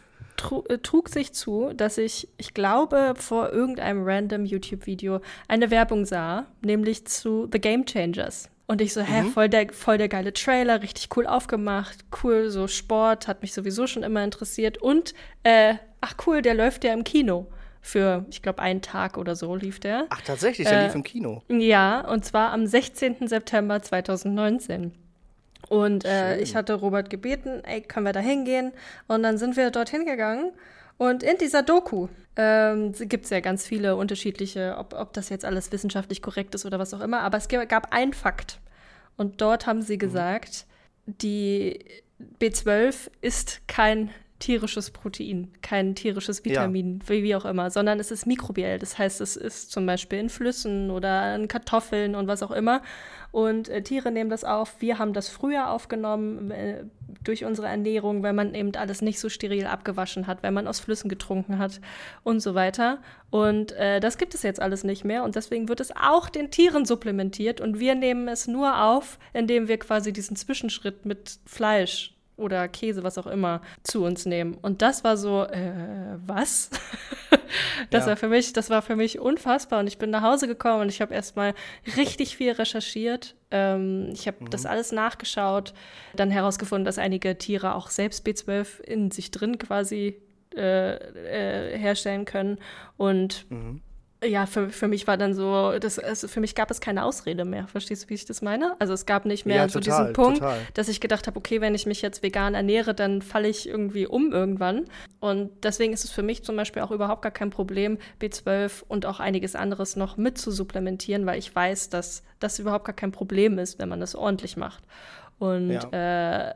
äh, 0.69 0.77
trug 0.77 1.09
sich 1.09 1.33
zu, 1.33 1.71
dass 1.73 1.97
ich, 1.97 2.27
ich 2.37 2.53
glaube, 2.53 3.13
vor 3.15 3.51
irgendeinem 3.51 4.03
random 4.03 4.45
YouTube-Video 4.45 5.21
eine 5.47 5.71
Werbung 5.71 6.05
sah, 6.05 6.47
nämlich 6.61 7.05
zu 7.05 7.47
The 7.51 7.59
Game 7.59 7.85
Changers. 7.85 8.49
Und 8.67 8.81
ich 8.81 8.93
so, 8.93 9.01
hä, 9.01 9.23
mhm. 9.23 9.31
voll, 9.31 9.49
der, 9.49 9.73
voll 9.73 9.97
der 9.97 10.09
geile 10.09 10.31
Trailer, 10.31 10.83
richtig 10.83 11.09
cool 11.17 11.25
aufgemacht, 11.25 12.05
cool, 12.23 12.51
so 12.51 12.67
Sport, 12.67 13.27
hat 13.27 13.41
mich 13.41 13.51
sowieso 13.51 13.87
schon 13.87 14.03
immer 14.03 14.23
interessiert. 14.23 14.77
Und, 14.77 15.15
äh, 15.41 15.73
ach 16.01 16.13
cool, 16.27 16.43
der 16.43 16.53
läuft 16.53 16.83
ja 16.83 16.93
im 16.93 17.03
Kino. 17.03 17.47
Für, 17.81 18.25
ich 18.29 18.43
glaube, 18.43 18.59
einen 18.59 18.83
Tag 18.83 19.17
oder 19.17 19.35
so 19.35 19.55
lief 19.55 19.79
der. 19.79 20.05
Ach, 20.09 20.21
tatsächlich, 20.21 20.67
der 20.67 20.81
äh, 20.81 20.85
lief 20.85 20.95
im 20.95 21.03
Kino. 21.03 21.41
Ja, 21.47 22.07
und 22.07 22.25
zwar 22.25 22.51
am 22.51 22.67
16. 22.67 23.27
September 23.27 23.81
2019. 23.81 24.91
Und 25.69 26.03
äh, 26.03 26.39
ich 26.39 26.55
hatte 26.55 26.73
Robert 26.73 27.09
gebeten, 27.09 27.61
ey, 27.63 27.81
können 27.81 28.05
wir 28.05 28.13
da 28.13 28.19
hingehen? 28.19 28.71
Und 29.07 29.23
dann 29.23 29.37
sind 29.37 29.55
wir 29.55 29.69
dorthin 29.71 30.05
gegangen. 30.05 30.51
Und 30.97 31.23
in 31.23 31.37
dieser 31.37 31.63
Doku 31.63 32.07
ähm, 32.35 32.91
gibt 32.93 33.25
es 33.25 33.29
ja 33.29 33.39
ganz 33.39 33.65
viele 33.65 33.95
unterschiedliche, 33.95 34.75
ob, 34.77 34.93
ob 34.93 35.13
das 35.13 35.29
jetzt 35.29 35.45
alles 35.45 35.71
wissenschaftlich 35.71 36.21
korrekt 36.21 36.55
ist 36.55 36.65
oder 36.65 36.79
was 36.79 36.93
auch 36.93 37.01
immer. 37.01 37.21
Aber 37.21 37.37
es 37.37 37.47
gab 37.47 37.93
einen 37.93 38.13
Fakt. 38.13 38.59
Und 39.15 39.41
dort 39.41 39.67
haben 39.67 39.81
sie 39.81 39.95
mhm. 39.95 39.99
gesagt, 39.99 40.65
mhm. 41.05 41.17
die 41.21 41.79
B12 42.41 43.11
ist 43.21 43.61
kein 43.67 44.09
tierisches 44.39 44.91
Protein, 44.91 45.51
kein 45.61 45.95
tierisches 45.95 46.43
Vitamin, 46.45 46.99
ja. 47.01 47.09
wie, 47.09 47.23
wie, 47.23 47.35
auch 47.35 47.45
immer, 47.45 47.69
sondern 47.69 47.99
es 47.99 48.09
ist 48.09 48.25
mikrobiell. 48.25 48.79
Das 48.79 48.97
heißt, 48.97 49.21
es 49.21 49.35
ist 49.35 49.71
zum 49.71 49.85
Beispiel 49.85 50.19
in 50.19 50.29
Flüssen 50.29 50.89
oder 50.89 51.35
in 51.35 51.47
Kartoffeln 51.47 52.15
und 52.15 52.27
was 52.27 52.41
auch 52.41 52.51
immer. 52.51 52.81
Und 53.31 53.69
äh, 53.69 53.83
Tiere 53.83 54.11
nehmen 54.11 54.29
das 54.29 54.43
auf. 54.43 54.81
Wir 54.81 54.97
haben 54.97 55.13
das 55.13 55.29
früher 55.29 55.69
aufgenommen 55.69 56.51
äh, 56.51 56.83
durch 57.23 57.45
unsere 57.45 57.67
Ernährung, 57.67 58.23
weil 58.23 58.33
man 58.33 58.55
eben 58.55 58.73
alles 58.75 59.01
nicht 59.01 59.19
so 59.19 59.29
steril 59.29 59.65
abgewaschen 59.67 60.25
hat, 60.25 60.41
wenn 60.41 60.53
man 60.53 60.67
aus 60.67 60.79
Flüssen 60.79 61.09
getrunken 61.09 61.59
hat 61.59 61.81
und 62.23 62.39
so 62.39 62.55
weiter. 62.55 62.99
Und 63.29 63.73
äh, 63.73 63.99
das 63.99 64.17
gibt 64.17 64.33
es 64.33 64.41
jetzt 64.41 64.61
alles 64.61 64.83
nicht 64.83 65.03
mehr. 65.03 65.23
Und 65.23 65.35
deswegen 65.35 65.67
wird 65.67 65.81
es 65.81 65.95
auch 65.95 66.29
den 66.29 66.49
Tieren 66.49 66.85
supplementiert. 66.85 67.61
Und 67.61 67.79
wir 67.79 67.93
nehmen 67.93 68.27
es 68.27 68.47
nur 68.47 68.81
auf, 68.83 69.19
indem 69.33 69.67
wir 69.67 69.77
quasi 69.77 70.13
diesen 70.13 70.35
Zwischenschritt 70.35 71.05
mit 71.05 71.39
Fleisch 71.45 72.15
oder 72.39 72.67
Käse, 72.67 73.03
was 73.03 73.17
auch 73.17 73.27
immer, 73.27 73.61
zu 73.83 74.03
uns 74.03 74.25
nehmen. 74.25 74.55
Und 74.55 74.81
das 74.81 75.03
war 75.03 75.17
so, 75.17 75.43
äh, 75.43 76.17
was? 76.25 76.69
das 77.89 78.05
ja. 78.05 78.09
war 78.09 78.17
für 78.17 78.29
mich, 78.29 78.53
das 78.53 78.69
war 78.69 78.81
für 78.81 78.95
mich 78.95 79.19
unfassbar. 79.19 79.79
Und 79.79 79.87
ich 79.87 79.97
bin 79.97 80.09
nach 80.09 80.23
Hause 80.23 80.47
gekommen 80.47 80.81
und 80.81 80.89
ich 80.89 81.01
habe 81.01 81.13
erstmal 81.13 81.53
richtig 81.97 82.35
viel 82.37 82.51
recherchiert. 82.51 83.35
Ähm, 83.51 84.09
ich 84.13 84.27
habe 84.27 84.43
mhm. 84.43 84.49
das 84.49 84.65
alles 84.65 84.91
nachgeschaut, 84.91 85.73
dann 86.15 86.31
herausgefunden, 86.31 86.85
dass 86.85 86.97
einige 86.97 87.37
Tiere 87.37 87.75
auch 87.75 87.89
selbst 87.89 88.25
B12 88.25 88.81
in 88.81 89.11
sich 89.11 89.31
drin 89.31 89.57
quasi 89.57 90.17
äh, 90.55 90.95
äh, 90.95 91.77
herstellen 91.77 92.25
können. 92.25 92.57
Und 92.97 93.45
mhm 93.49 93.81
ja, 94.23 94.45
für, 94.45 94.69
für 94.69 94.89
mich 94.89 95.07
war 95.07 95.15
dann 95.15 95.33
so, 95.33 95.79
das, 95.79 95.97
also 95.97 96.27
für 96.27 96.41
mich 96.41 96.53
gab 96.53 96.69
es 96.71 96.81
keine 96.81 97.05
Ausrede 97.05 97.45
mehr. 97.45 97.67
Verstehst 97.67 98.03
du, 98.03 98.09
wie 98.09 98.15
ich 98.15 98.25
das 98.25 98.41
meine? 98.41 98.75
Also 98.79 98.93
es 98.93 99.05
gab 99.05 99.25
nicht 99.25 99.45
mehr 99.45 99.55
ja, 99.57 99.69
so 99.69 99.79
diesen 99.79 100.11
Punkt, 100.11 100.39
total. 100.39 100.59
dass 100.73 100.89
ich 100.89 100.99
gedacht 100.99 101.25
habe, 101.27 101.37
okay, 101.37 101.61
wenn 101.61 101.73
ich 101.73 101.85
mich 101.85 102.01
jetzt 102.01 102.21
vegan 102.21 102.53
ernähre, 102.53 102.93
dann 102.93 103.21
falle 103.21 103.47
ich 103.47 103.67
irgendwie 103.67 104.05
um 104.07 104.33
irgendwann. 104.33 104.85
Und 105.21 105.51
deswegen 105.63 105.93
ist 105.93 106.03
es 106.03 106.11
für 106.11 106.21
mich 106.21 106.43
zum 106.43 106.57
Beispiel 106.57 106.81
auch 106.81 106.91
überhaupt 106.91 107.21
gar 107.21 107.31
kein 107.31 107.49
Problem, 107.49 107.97
B12 108.21 108.83
und 108.89 109.05
auch 109.05 109.21
einiges 109.21 109.55
anderes 109.55 109.95
noch 109.95 110.17
mit 110.17 110.37
zu 110.37 110.51
supplementieren, 110.51 111.25
weil 111.25 111.39
ich 111.39 111.55
weiß, 111.55 111.89
dass 111.89 112.23
das 112.39 112.59
überhaupt 112.59 112.85
gar 112.85 112.95
kein 112.95 113.13
Problem 113.13 113.57
ist, 113.57 113.79
wenn 113.79 113.87
man 113.87 114.01
das 114.01 114.15
ordentlich 114.15 114.57
macht. 114.57 114.83
Und 115.37 115.71
ja. 115.71 116.49
äh, 116.49 116.55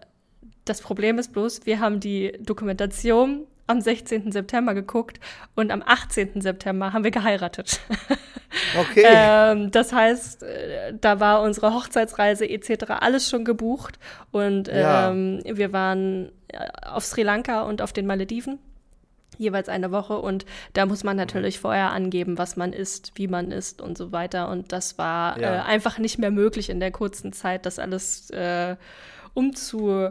das 0.65 0.81
Problem 0.81 1.17
ist 1.17 1.31
bloß, 1.31 1.65
wir 1.65 1.79
haben 1.79 2.01
die 2.01 2.33
Dokumentation 2.41 3.47
am 3.67 3.81
16. 3.81 4.31
September 4.31 4.73
geguckt 4.73 5.19
und 5.55 5.71
am 5.71 5.83
18. 5.85 6.41
September 6.41 6.93
haben 6.93 7.03
wir 7.03 7.11
geheiratet. 7.11 7.79
Okay. 8.79 9.03
ähm, 9.03 9.71
das 9.71 9.93
heißt, 9.93 10.43
äh, 10.43 10.93
da 11.01 11.19
war 11.19 11.41
unsere 11.41 11.73
Hochzeitsreise 11.73 12.47
etc. 12.47 12.85
alles 12.99 13.27
schon 13.27 13.45
gebucht 13.45 13.97
und 14.31 14.69
ähm, 14.71 15.41
ja. 15.43 15.57
wir 15.57 15.73
waren 15.73 16.31
äh, 16.49 16.59
auf 16.83 17.03
Sri 17.03 17.23
Lanka 17.23 17.63
und 17.63 17.81
auf 17.81 17.93
den 17.93 18.05
Malediven 18.05 18.59
jeweils 19.37 19.69
eine 19.69 19.91
Woche 19.91 20.19
und 20.19 20.45
da 20.73 20.85
muss 20.85 21.03
man 21.03 21.17
natürlich 21.17 21.59
vorher 21.59 21.91
angeben, 21.91 22.37
was 22.37 22.55
man 22.55 22.73
isst, 22.73 23.13
wie 23.15 23.27
man 23.27 23.51
isst 23.51 23.81
und 23.81 23.97
so 23.97 24.11
weiter 24.11 24.49
und 24.49 24.71
das 24.71 24.99
war 24.99 25.39
ja. 25.39 25.55
äh, 25.55 25.59
einfach 25.61 25.97
nicht 25.97 26.19
mehr 26.19 26.31
möglich 26.31 26.69
in 26.69 26.79
der 26.79 26.91
kurzen 26.91 27.33
Zeit, 27.33 27.65
das 27.65 27.79
alles 27.79 28.29
äh, 28.29 28.75
umzu 29.33 30.09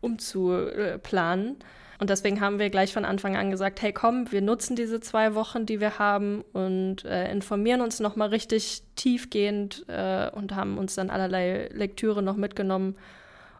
umzuplanen. 0.00 1.56
Und 1.98 2.10
deswegen 2.10 2.40
haben 2.40 2.58
wir 2.58 2.70
gleich 2.70 2.92
von 2.92 3.04
Anfang 3.04 3.36
an 3.36 3.50
gesagt, 3.50 3.82
hey 3.82 3.92
komm, 3.92 4.30
wir 4.30 4.40
nutzen 4.40 4.76
diese 4.76 5.00
zwei 5.00 5.34
Wochen, 5.34 5.66
die 5.66 5.80
wir 5.80 5.98
haben 5.98 6.42
und 6.52 7.04
äh, 7.04 7.30
informieren 7.30 7.80
uns 7.80 7.98
nochmal 7.98 8.28
richtig 8.28 8.82
tiefgehend 8.94 9.84
äh, 9.88 10.30
und 10.30 10.54
haben 10.54 10.78
uns 10.78 10.94
dann 10.94 11.10
allerlei 11.10 11.68
Lektüre 11.72 12.22
noch 12.22 12.36
mitgenommen 12.36 12.96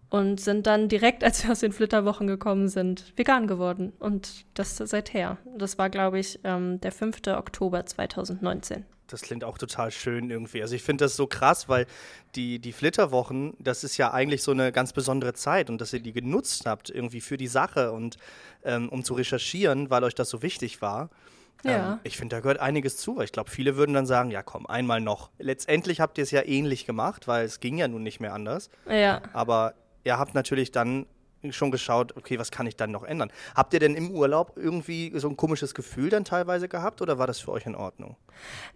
und 0.09 0.41
sind 0.41 0.67
dann 0.67 0.89
direkt, 0.89 1.25
als 1.25 1.45
wir 1.45 1.53
aus 1.53 1.61
den 1.61 1.73
Flitterwochen 1.73 2.27
gekommen 2.27 2.69
sind, 2.69 3.13
vegan 3.17 3.47
geworden. 3.47 3.93
Und 3.99 4.45
das 4.55 4.77
seither. 4.77 5.39
Das 5.57 5.79
war, 5.79 5.91
glaube 5.91 6.19
ich, 6.19 6.39
ähm, 6.45 6.81
der 6.81 6.93
5. 6.93 7.27
Oktober 7.29 7.85
2019. 7.87 8.85
das 9.09 9.23
klingt 9.23 9.45
auch 9.45 9.59
total 9.59 9.91
schön 9.91 10.31
irgendwie. 10.31 10.63
Also 10.63 10.75
ich 10.75 10.83
finde 10.83 11.05
das 11.05 11.17
so 11.17 11.27
krass, 11.27 11.69
weil 11.69 11.87
die, 12.35 12.59
die 12.59 12.73
Flitterwochen, 12.73 13.55
das 13.59 13.85
ist 13.85 13.97
ja 13.97 14.13
eigentlich 14.13 14.43
so 14.43 14.53
eine 14.53 14.71
ganz 14.71 14.93
besondere 14.93 15.33
Zeit 15.33 15.71
und 15.71 15.81
dass 15.81 15.93
ihr 15.93 16.01
die 16.01 16.13
genutzt 16.13 16.67
habt 16.67 16.91
irgendwie 16.91 17.21
für 17.21 17.37
die 17.37 17.47
Sache 17.47 17.93
und 17.93 18.19
ähm, 18.65 18.89
um 18.89 19.03
zu 19.03 19.15
recherchieren, 19.15 19.91
weil 19.91 20.05
euch 20.05 20.15
das 20.15 20.31
so 20.31 20.43
wichtig 20.43 20.81
war. 20.83 21.11
Ja. 21.65 21.95
Ähm, 21.95 22.01
ich 22.05 22.17
finde, 22.17 22.37
da 22.37 22.41
gehört 22.41 22.61
einiges 22.61 22.97
zu, 22.99 23.17
weil 23.17 23.25
ich 23.25 23.33
glaube, 23.33 23.51
viele 23.51 23.77
würden 23.77 23.95
dann 23.95 24.07
sagen, 24.07 24.31
ja 24.31 24.43
komm, 24.43 24.67
einmal 24.67 25.01
noch. 25.01 25.31
Letztendlich 25.39 26.01
habt 26.01 26.19
ihr 26.19 26.23
es 26.23 26.31
ja 26.31 26.45
ähnlich 26.45 26.87
gemacht, 26.87 27.27
weil 27.27 27.45
es 27.45 27.61
ging 27.61 27.79
ja 27.79 27.89
nun 27.89 28.03
nicht 28.03 28.21
mehr 28.21 28.35
anders. 28.35 28.71
Ja. 28.89 29.23
Aber 29.33 29.75
ihr 30.05 30.19
habt 30.19 30.35
natürlich 30.35 30.71
dann 30.71 31.07
schon 31.51 31.71
geschaut, 31.71 32.17
okay, 32.17 32.39
was 32.39 32.51
kann 32.51 32.67
ich 32.67 32.77
dann 32.77 32.91
noch 32.91 33.05
ändern? 33.05 33.31
Habt 33.55 33.73
ihr 33.75 33.81
denn 33.81 33.95
im 33.95 34.11
Urlaub 34.11 34.53
irgendwie 34.57 35.13
so 35.17 35.29
ein 35.29 35.37
komisches 35.37 35.75
Gefühl 35.75 36.11
dann 36.11 36.25
teilweise 36.25 36.69
gehabt 36.69 37.03
oder 37.03 37.19
war 37.19 37.27
das 37.27 37.39
für 37.39 37.53
euch 37.53 37.67
in 37.67 37.75
Ordnung? 37.75 38.17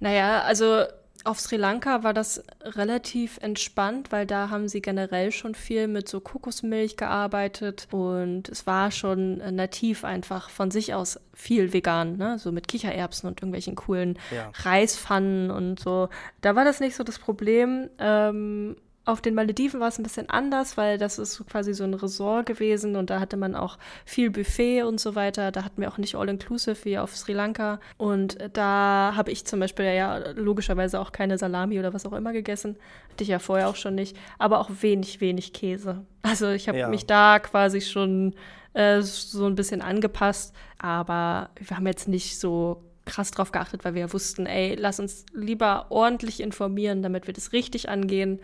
Naja, 0.00 0.42
also 0.42 0.84
auf 1.24 1.38
Sri 1.38 1.56
Lanka 1.56 2.02
war 2.02 2.14
das 2.14 2.42
relativ 2.62 3.38
entspannt, 3.38 4.10
weil 4.10 4.26
da 4.26 4.50
haben 4.50 4.68
sie 4.68 4.82
generell 4.82 5.30
schon 5.30 5.54
viel 5.54 5.86
mit 5.86 6.08
so 6.08 6.20
Kokosmilch 6.20 6.96
gearbeitet 6.96 7.86
und 7.92 8.48
es 8.48 8.66
war 8.66 8.90
schon 8.90 9.36
nativ 9.54 10.04
einfach 10.04 10.50
von 10.50 10.70
sich 10.70 10.94
aus 10.94 11.20
viel 11.32 11.72
vegan, 11.72 12.16
ne? 12.16 12.38
so 12.38 12.50
mit 12.50 12.66
Kichererbsen 12.66 13.28
und 13.28 13.40
irgendwelchen 13.40 13.76
coolen 13.76 14.18
ja. 14.34 14.50
Reispfannen 14.62 15.50
und 15.50 15.78
so. 15.78 16.08
Da 16.40 16.56
war 16.56 16.64
das 16.64 16.80
nicht 16.80 16.96
so 16.96 17.04
das 17.04 17.18
Problem. 17.18 17.88
Ähm, 17.98 18.76
auf 19.04 19.20
den 19.20 19.34
Malediven 19.34 19.80
war 19.80 19.88
es 19.88 19.98
ein 19.98 20.04
bisschen 20.04 20.30
anders, 20.30 20.76
weil 20.76 20.96
das 20.96 21.18
ist 21.18 21.44
quasi 21.46 21.74
so 21.74 21.82
ein 21.82 21.94
Resort 21.94 22.46
gewesen 22.46 22.94
und 22.94 23.10
da 23.10 23.18
hatte 23.18 23.36
man 23.36 23.56
auch 23.56 23.78
viel 24.04 24.30
Buffet 24.30 24.82
und 24.82 25.00
so 25.00 25.16
weiter. 25.16 25.50
Da 25.50 25.64
hatten 25.64 25.80
wir 25.80 25.88
auch 25.88 25.98
nicht 25.98 26.14
All-Inclusive 26.14 26.84
wie 26.84 26.98
auf 26.98 27.16
Sri 27.16 27.32
Lanka. 27.32 27.80
Und 27.98 28.38
da 28.52 29.14
habe 29.16 29.32
ich 29.32 29.44
zum 29.44 29.58
Beispiel 29.58 29.86
ja 29.86 30.18
logischerweise 30.34 31.00
auch 31.00 31.10
keine 31.10 31.36
Salami 31.36 31.80
oder 31.80 31.92
was 31.92 32.06
auch 32.06 32.12
immer 32.12 32.32
gegessen. 32.32 32.76
Hatte 33.10 33.24
ich 33.24 33.28
ja 33.28 33.40
vorher 33.40 33.68
auch 33.68 33.76
schon 33.76 33.96
nicht. 33.96 34.16
Aber 34.38 34.60
auch 34.60 34.70
wenig, 34.80 35.20
wenig 35.20 35.52
Käse. 35.52 36.04
Also 36.22 36.50
ich 36.50 36.68
habe 36.68 36.78
ja. 36.78 36.88
mich 36.88 37.06
da 37.06 37.40
quasi 37.40 37.80
schon 37.80 38.34
äh, 38.74 39.02
so 39.02 39.46
ein 39.46 39.56
bisschen 39.56 39.82
angepasst. 39.82 40.54
Aber 40.78 41.50
wir 41.56 41.76
haben 41.76 41.86
jetzt 41.88 42.06
nicht 42.06 42.38
so 42.38 42.84
krass 43.04 43.32
drauf 43.32 43.50
geachtet, 43.50 43.84
weil 43.84 43.94
wir 43.94 44.12
wussten, 44.12 44.46
ey, 44.46 44.76
lass 44.76 45.00
uns 45.00 45.26
lieber 45.32 45.86
ordentlich 45.90 46.40
informieren, 46.40 47.02
damit 47.02 47.26
wir 47.26 47.34
das 47.34 47.52
richtig 47.52 47.88
angehen. 47.88 48.40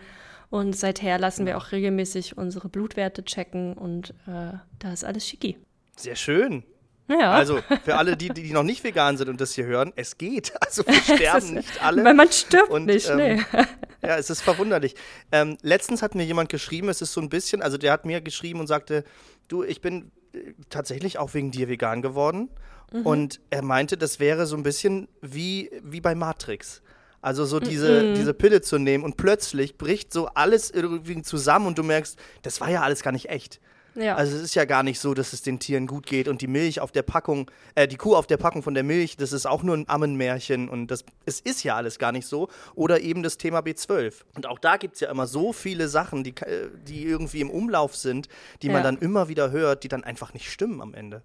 Und 0.49 0.75
seither 0.75 1.19
lassen 1.19 1.45
wir 1.45 1.57
auch 1.57 1.71
regelmäßig 1.71 2.37
unsere 2.37 2.69
Blutwerte 2.69 3.23
checken 3.23 3.73
und 3.73 4.11
äh, 4.27 4.53
da 4.79 4.93
ist 4.93 5.03
alles 5.05 5.27
schicki. 5.27 5.57
Sehr 5.95 6.15
schön. 6.15 6.63
Ja. 7.07 7.31
Also 7.31 7.59
für 7.83 7.97
alle, 7.97 8.15
die, 8.15 8.29
die 8.29 8.53
noch 8.53 8.63
nicht 8.63 8.83
vegan 8.83 9.17
sind 9.17 9.29
und 9.29 9.41
das 9.41 9.53
hier 9.53 9.65
hören, 9.65 9.93
es 9.95 10.17
geht. 10.17 10.53
Also 10.61 10.85
wir 10.85 10.93
sterben 11.17 11.37
ist, 11.37 11.51
nicht 11.51 11.83
alle. 11.83 12.03
Weil 12.03 12.13
man 12.13 12.31
stirbt 12.31 12.69
und, 12.69 12.85
nicht, 12.85 13.09
ähm, 13.09 13.17
nee. 13.17 13.41
Ja, 14.01 14.17
es 14.17 14.29
ist 14.29 14.41
verwunderlich. 14.41 14.95
Ähm, 15.31 15.57
letztens 15.61 16.01
hat 16.01 16.15
mir 16.15 16.23
jemand 16.23 16.49
geschrieben, 16.49 16.87
es 16.89 17.01
ist 17.01 17.11
so 17.11 17.19
ein 17.19 17.29
bisschen, 17.29 17.61
also 17.61 17.77
der 17.77 17.91
hat 17.91 18.05
mir 18.05 18.21
geschrieben 18.21 18.59
und 18.59 18.67
sagte, 18.67 19.03
du, 19.49 19.63
ich 19.63 19.81
bin 19.81 20.11
äh, 20.33 20.53
tatsächlich 20.69 21.17
auch 21.17 21.33
wegen 21.33 21.51
dir 21.51 21.67
vegan 21.67 22.01
geworden. 22.01 22.49
Mhm. 22.93 23.05
Und 23.05 23.39
er 23.49 23.61
meinte, 23.61 23.97
das 23.97 24.19
wäre 24.19 24.45
so 24.45 24.55
ein 24.55 24.63
bisschen 24.63 25.09
wie, 25.21 25.69
wie 25.83 26.01
bei 26.01 26.15
Matrix. 26.15 26.81
Also 27.21 27.45
so 27.45 27.59
diese, 27.59 27.87
mm 27.87 28.05
-mm. 28.05 28.13
diese 28.15 28.33
Pille 28.33 28.61
zu 28.61 28.77
nehmen 28.77 29.03
und 29.03 29.17
plötzlich 29.17 29.77
bricht 29.77 30.13
so 30.13 30.27
alles 30.27 30.71
irgendwie 30.71 31.21
zusammen 31.21 31.67
und 31.67 31.77
du 31.77 31.83
merkst, 31.83 32.17
das 32.43 32.61
war 32.61 32.69
ja 32.69 32.81
alles 32.81 33.03
gar 33.03 33.11
nicht 33.11 33.29
echt. 33.29 33.59
Ja. 33.95 34.15
Also 34.15 34.37
es 34.37 34.43
ist 34.43 34.55
ja 34.55 34.65
gar 34.65 34.83
nicht 34.83 34.99
so, 34.99 35.13
dass 35.13 35.33
es 35.33 35.41
den 35.41 35.59
Tieren 35.59 35.87
gut 35.87 36.05
geht 36.05 36.27
und 36.27 36.41
die 36.41 36.47
Milch 36.47 36.79
auf 36.79 36.91
der 36.91 37.01
Packung, 37.01 37.49
äh, 37.75 37.87
die 37.87 37.97
Kuh 37.97 38.15
auf 38.15 38.27
der 38.27 38.37
Packung 38.37 38.63
von 38.63 38.73
der 38.73 38.83
Milch, 38.83 39.17
das 39.17 39.33
ist 39.33 39.45
auch 39.45 39.63
nur 39.63 39.75
ein 39.75 39.89
Ammenmärchen 39.89 40.69
und 40.69 40.87
das, 40.87 41.03
es 41.25 41.39
ist 41.41 41.63
ja 41.63 41.75
alles 41.75 41.99
gar 41.99 42.11
nicht 42.11 42.25
so. 42.25 42.47
Oder 42.75 43.01
eben 43.01 43.23
das 43.23 43.37
Thema 43.37 43.59
B12. 43.59 44.13
Und 44.35 44.47
auch 44.47 44.59
da 44.59 44.77
gibt 44.77 44.95
es 44.95 45.01
ja 45.01 45.09
immer 45.09 45.27
so 45.27 45.53
viele 45.53 45.87
Sachen, 45.87 46.23
die, 46.23 46.35
äh, 46.41 46.69
die 46.87 47.03
irgendwie 47.03 47.41
im 47.41 47.49
Umlauf 47.49 47.95
sind, 47.95 48.29
die 48.61 48.67
ja. 48.67 48.73
man 48.73 48.83
dann 48.83 48.97
immer 48.97 49.27
wieder 49.27 49.51
hört, 49.51 49.83
die 49.83 49.89
dann 49.89 50.03
einfach 50.03 50.33
nicht 50.33 50.49
stimmen 50.49 50.81
am 50.81 50.93
Ende. 50.93 51.21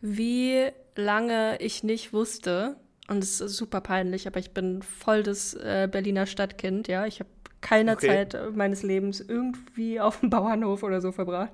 Wie 0.00 0.70
lange 0.94 1.58
ich 1.60 1.82
nicht 1.82 2.12
wusste, 2.12 2.76
und 3.08 3.22
es 3.22 3.40
ist 3.40 3.56
super 3.56 3.80
peinlich, 3.80 4.26
aber 4.26 4.40
ich 4.40 4.50
bin 4.52 4.82
voll 4.82 5.22
das 5.22 5.54
äh, 5.54 5.88
Berliner 5.90 6.26
Stadtkind, 6.26 6.88
ja. 6.88 7.06
Ich 7.06 7.20
habe 7.20 7.30
keine 7.60 7.92
okay. 7.92 8.06
Zeit 8.06 8.54
meines 8.54 8.82
Lebens 8.82 9.20
irgendwie 9.20 10.00
auf 10.00 10.20
dem 10.20 10.30
Bauernhof 10.30 10.82
oder 10.82 11.00
so 11.00 11.12
verbracht. 11.12 11.52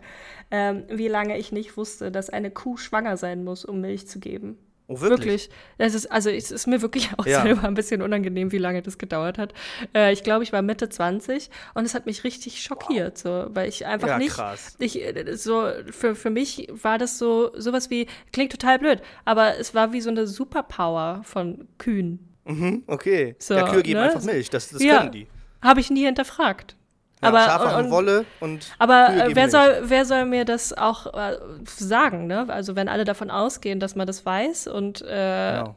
Ähm, 0.51 0.85
wie 0.89 1.09
lange 1.09 1.39
ich 1.39 1.53
nicht 1.53 1.77
wusste, 1.77 2.11
dass 2.11 2.31
eine 2.31 2.51
Kuh 2.51 2.77
schwanger 2.77 3.17
sein 3.17 3.45
muss, 3.45 3.65
um 3.65 3.81
Milch 3.81 4.07
zu 4.07 4.19
geben. 4.21 4.59
Oh, 4.89 5.01
wirklich? 5.01 5.21
wirklich. 5.21 5.51
Das 5.79 5.95
ist, 5.95 6.11
also 6.11 6.31
es 6.31 6.51
ist 6.51 6.67
mir 6.67 6.83
wirklich 6.83 7.11
auch 7.17 7.27
ja. 7.27 7.43
selber 7.43 7.65
ein 7.65 7.75
bisschen 7.75 8.03
unangenehm, 8.03 8.53
wie 8.53 8.59
lange 8.59 8.83
das 8.83 8.99
gedauert 8.99 9.39
hat. 9.39 9.55
Äh, 9.95 10.13
ich 10.13 10.23
glaube, 10.23 10.45
ich 10.45 10.53
war 10.53 10.63
Mitte 10.63 10.89
20 10.89 11.51
und 11.75 11.85
es 11.85 11.95
hat 11.95 12.07
mich 12.07 12.25
richtig 12.25 12.63
schockiert, 12.63 13.19
so, 13.19 13.47
weil 13.51 13.69
ich 13.69 13.87
einfach 13.87 14.09
ja, 14.09 14.19
nicht. 14.19 14.35
Krass. 14.35 14.77
Ich, 14.79 15.01
äh, 15.01 15.37
so, 15.37 15.71
für, 15.91 16.15
für 16.15 16.31
mich 16.31 16.69
war 16.71 16.99
das 16.99 17.19
so 17.19 17.51
sowas 17.57 17.91
wie, 17.91 18.07
klingt 18.33 18.53
total 18.53 18.79
blöd, 18.79 19.01
aber 19.25 19.59
es 19.59 19.75
war 19.75 19.93
wie 19.93 20.01
so 20.01 20.11
eine 20.11 20.27
Superpower 20.27 21.23
von 21.25 21.69
Kühen. 21.79 22.29
Mhm, 22.45 22.83
okay. 22.87 23.37
So, 23.39 23.55
ja, 23.55 23.69
Kühe 23.71 23.83
geben 23.83 24.01
ne? 24.01 24.07
einfach 24.07 24.23
Milch, 24.23 24.51
das, 24.51 24.69
das 24.71 24.83
ja, 24.83 24.99
können 24.99 25.13
die. 25.13 25.27
Habe 25.63 25.81
ich 25.81 25.91
nie 25.91 26.05
hinterfragt. 26.05 26.77
Ja, 27.23 27.29
aber 27.29 27.41
Schafe 27.41 27.79
und, 27.79 27.91
Wolle 27.91 28.25
und 28.41 28.73
aber 28.79 29.29
wer 29.33 29.49
soll 29.49 29.83
wer 29.85 30.05
soll 30.05 30.25
mir 30.25 30.45
das 30.45 30.77
auch 30.77 31.15
äh, 31.15 31.39
sagen 31.65 32.27
ne 32.27 32.47
also 32.49 32.75
wenn 32.75 32.89
alle 32.89 33.05
davon 33.05 33.31
ausgehen 33.31 33.79
dass 33.79 33.95
man 33.95 34.07
das 34.07 34.27
weiß 34.27 34.67
und 34.67 35.03
äh, 35.03 35.59
genau. 35.59 35.77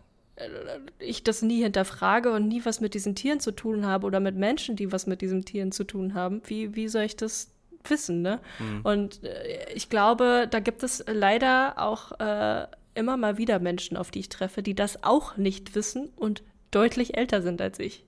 Ich 1.00 1.24
das 1.24 1.42
nie 1.42 1.64
hinterfrage 1.64 2.30
und 2.32 2.50
nie 2.50 2.66
was 2.66 2.82
mit 2.82 2.94
diesen 2.94 3.16
Tieren 3.16 3.40
zu 3.40 3.52
tun 3.52 3.86
habe 3.86 4.06
oder 4.06 4.20
mit 4.20 4.36
Menschen 4.36 4.76
die 4.76 4.92
was 4.92 5.08
mit 5.08 5.22
diesen 5.22 5.46
Tieren 5.46 5.72
zu 5.72 5.86
tun 5.86 6.14
haben 6.14 6.42
wie 6.48 6.76
wie 6.76 6.90
soll 6.90 7.04
ich 7.04 7.16
das 7.16 7.52
wissen 7.88 8.22
ne 8.22 8.40
mhm. 8.60 8.82
und 8.84 9.24
äh, 9.24 9.72
ich 9.74 9.90
glaube 9.90 10.48
da 10.50 10.60
gibt 10.60 10.84
es 10.84 11.06
leider 11.08 11.76
auch 11.78 12.20
äh, 12.20 12.68
immer 12.96 13.16
mal 13.18 13.38
wieder 13.38 13.60
Menschen 13.60 13.96
auf 13.96 14.12
die 14.12 14.20
ich 14.20 14.30
treffe 14.30 14.62
die 14.64 14.74
das 14.74 15.04
auch 15.04 15.38
nicht 15.38 15.76
wissen 15.76 16.10
und 16.18 16.44
deutlich 16.72 17.16
älter 17.16 17.42
sind 17.42 17.62
als 17.62 17.80
ich 17.80 18.04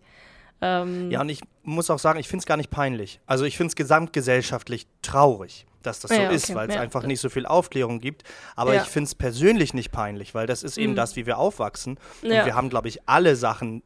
ähm, 0.62 1.12
ja, 1.12 1.22
und 1.22 1.30
ich 1.30 1.42
muss 1.64 1.90
auch 1.90 2.00
sagen, 2.00 2.20
ich 2.20 2.28
finde 2.28 2.42
es 2.42 2.46
gar 2.46 2.58
nicht 2.58 2.70
peinlich. 2.70 3.20
Also 3.26 3.46
ich 3.46 3.58
finde 3.58 3.70
es 3.70 3.76
gesamtgesellschaftlich 3.76 4.88
traurig, 5.02 5.68
dass 5.84 6.00
das 6.00 6.10
so 6.10 6.18
ja, 6.18 6.30
ist, 6.30 6.54
weil 6.56 6.68
es 6.70 6.76
ja. 6.76 6.82
einfach 6.82 7.04
nicht 7.04 7.20
so 7.20 7.30
viel 7.30 7.46
Aufklärung 7.46 8.00
gibt. 8.00 8.24
Aber 8.56 8.74
ja. 8.74 8.82
ich 8.82 8.88
finde 8.88 9.08
es 9.08 9.16
persönlich 9.16 9.74
nicht 9.74 9.92
peinlich, 9.92 10.34
weil 10.34 10.48
das 10.48 10.64
ist 10.64 10.78
eben 10.78 10.94
mhm. 10.94 10.98
das, 10.98 11.16
wie 11.16 11.26
wir 11.26 11.38
aufwachsen. 11.38 12.00
Und 12.24 12.30
wir 12.30 12.56
haben, 12.56 12.70
glaube 12.70 12.88
ich, 12.88 13.08
alle 13.08 13.36
Sachen, 13.36 13.84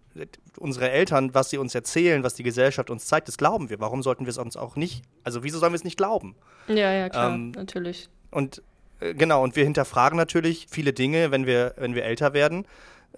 unsere 0.58 0.90
Eltern, 0.90 1.34
was 1.34 1.50
sie 1.50 1.58
uns 1.58 1.76
erzählen, 1.76 2.24
was 2.24 2.36
die 2.36 2.44
Gesellschaft 2.44 2.90
uns 2.90 3.06
zeigt, 3.06 3.28
das 3.28 3.38
glauben 3.38 3.70
wir. 3.70 3.80
Warum 3.80 4.02
sollten 4.02 4.26
wir 4.26 4.32
es 4.32 4.38
uns 4.38 4.56
auch 4.56 4.76
nicht, 4.76 5.04
also 5.24 5.44
wieso 5.44 5.60
sollen 5.60 5.74
wir 5.74 5.78
es 5.78 5.84
nicht 5.84 5.98
glauben? 5.98 6.36
Ja, 6.68 6.92
ja, 6.94 7.10
klar, 7.10 7.34
ähm, 7.34 7.52
natürlich. 7.52 8.10
Und 8.30 8.62
äh, 9.02 9.14
genau, 9.14 9.44
und 9.44 9.56
wir 9.56 9.64
hinterfragen 9.64 10.18
natürlich 10.18 10.68
viele 10.70 10.94
Dinge, 10.94 11.32
wenn 11.32 11.46
wir, 11.46 11.74
wenn 11.78 11.96
wir 11.96 12.06
älter 12.06 12.34
werden. 12.34 12.66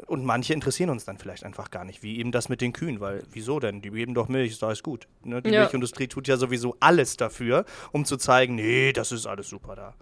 Und 0.07 0.25
manche 0.25 0.53
interessieren 0.53 0.89
uns 0.89 1.05
dann 1.05 1.17
vielleicht 1.19 1.43
einfach 1.43 1.69
gar 1.69 1.85
nicht, 1.85 2.01
wie 2.01 2.17
eben 2.17 2.31
das 2.31 2.49
mit 2.49 2.61
den 2.61 2.73
Kühen, 2.73 2.99
weil 2.99 3.23
wieso 3.31 3.59
denn? 3.59 3.81
Die 3.81 3.91
geben 3.91 4.15
doch 4.15 4.27
Milch, 4.27 4.51
ist 4.51 4.63
alles 4.63 4.81
gut. 4.81 5.07
Ne? 5.23 5.41
Die 5.41 5.51
ja. 5.51 5.61
Milchindustrie 5.61 6.07
tut 6.07 6.27
ja 6.27 6.37
sowieso 6.37 6.75
alles 6.79 7.15
dafür, 7.15 7.65
um 7.91 8.03
zu 8.03 8.17
zeigen, 8.17 8.55
nee, 8.55 8.91
das 8.91 9.11
ist 9.11 9.27
alles 9.27 9.49
super 9.49 9.75
da. 9.75 9.93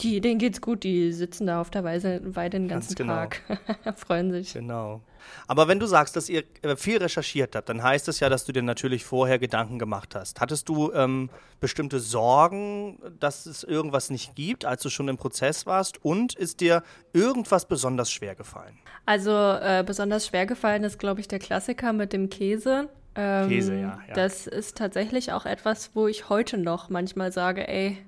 Die, 0.00 0.20
denen 0.20 0.38
geht's 0.38 0.60
gut, 0.60 0.84
die 0.84 1.12
sitzen 1.12 1.46
da 1.46 1.60
auf 1.60 1.70
der 1.70 1.84
Weise, 1.84 2.20
Weide 2.24 2.58
den 2.58 2.68
ganzen 2.68 2.94
genau. 2.94 3.14
Tag, 3.14 3.42
freuen 3.96 4.30
sich. 4.30 4.52
Genau. 4.52 5.02
Aber 5.46 5.68
wenn 5.68 5.78
du 5.78 5.86
sagst, 5.86 6.16
dass 6.16 6.28
ihr 6.28 6.44
äh, 6.62 6.76
viel 6.76 6.98
recherchiert 6.98 7.54
habt, 7.54 7.68
dann 7.68 7.82
heißt 7.82 8.08
es 8.08 8.20
ja, 8.20 8.28
dass 8.28 8.44
du 8.44 8.52
dir 8.52 8.62
natürlich 8.62 9.04
vorher 9.04 9.38
Gedanken 9.38 9.78
gemacht 9.78 10.14
hast. 10.14 10.40
Hattest 10.40 10.68
du 10.68 10.92
ähm, 10.92 11.30
bestimmte 11.60 12.00
Sorgen, 12.00 12.98
dass 13.18 13.46
es 13.46 13.64
irgendwas 13.64 14.10
nicht 14.10 14.34
gibt, 14.34 14.64
als 14.64 14.82
du 14.82 14.90
schon 14.90 15.08
im 15.08 15.16
Prozess 15.16 15.66
warst? 15.66 16.04
Und 16.04 16.34
ist 16.34 16.60
dir 16.60 16.82
irgendwas 17.12 17.66
besonders 17.66 18.10
schwer 18.10 18.34
gefallen? 18.34 18.78
Also 19.06 19.30
äh, 19.30 19.84
besonders 19.86 20.26
schwer 20.26 20.46
gefallen 20.46 20.84
ist, 20.84 20.98
glaube 20.98 21.20
ich, 21.20 21.28
der 21.28 21.38
Klassiker 21.38 21.92
mit 21.92 22.12
dem 22.12 22.30
Käse. 22.30 22.88
Ähm, 23.14 23.48
Käse, 23.48 23.74
ja, 23.74 23.98
ja. 24.06 24.14
Das 24.14 24.46
ist 24.46 24.76
tatsächlich 24.76 25.32
auch 25.32 25.46
etwas, 25.46 25.90
wo 25.94 26.06
ich 26.06 26.28
heute 26.28 26.58
noch 26.58 26.88
manchmal 26.88 27.32
sage, 27.32 27.66
ey, 27.66 27.98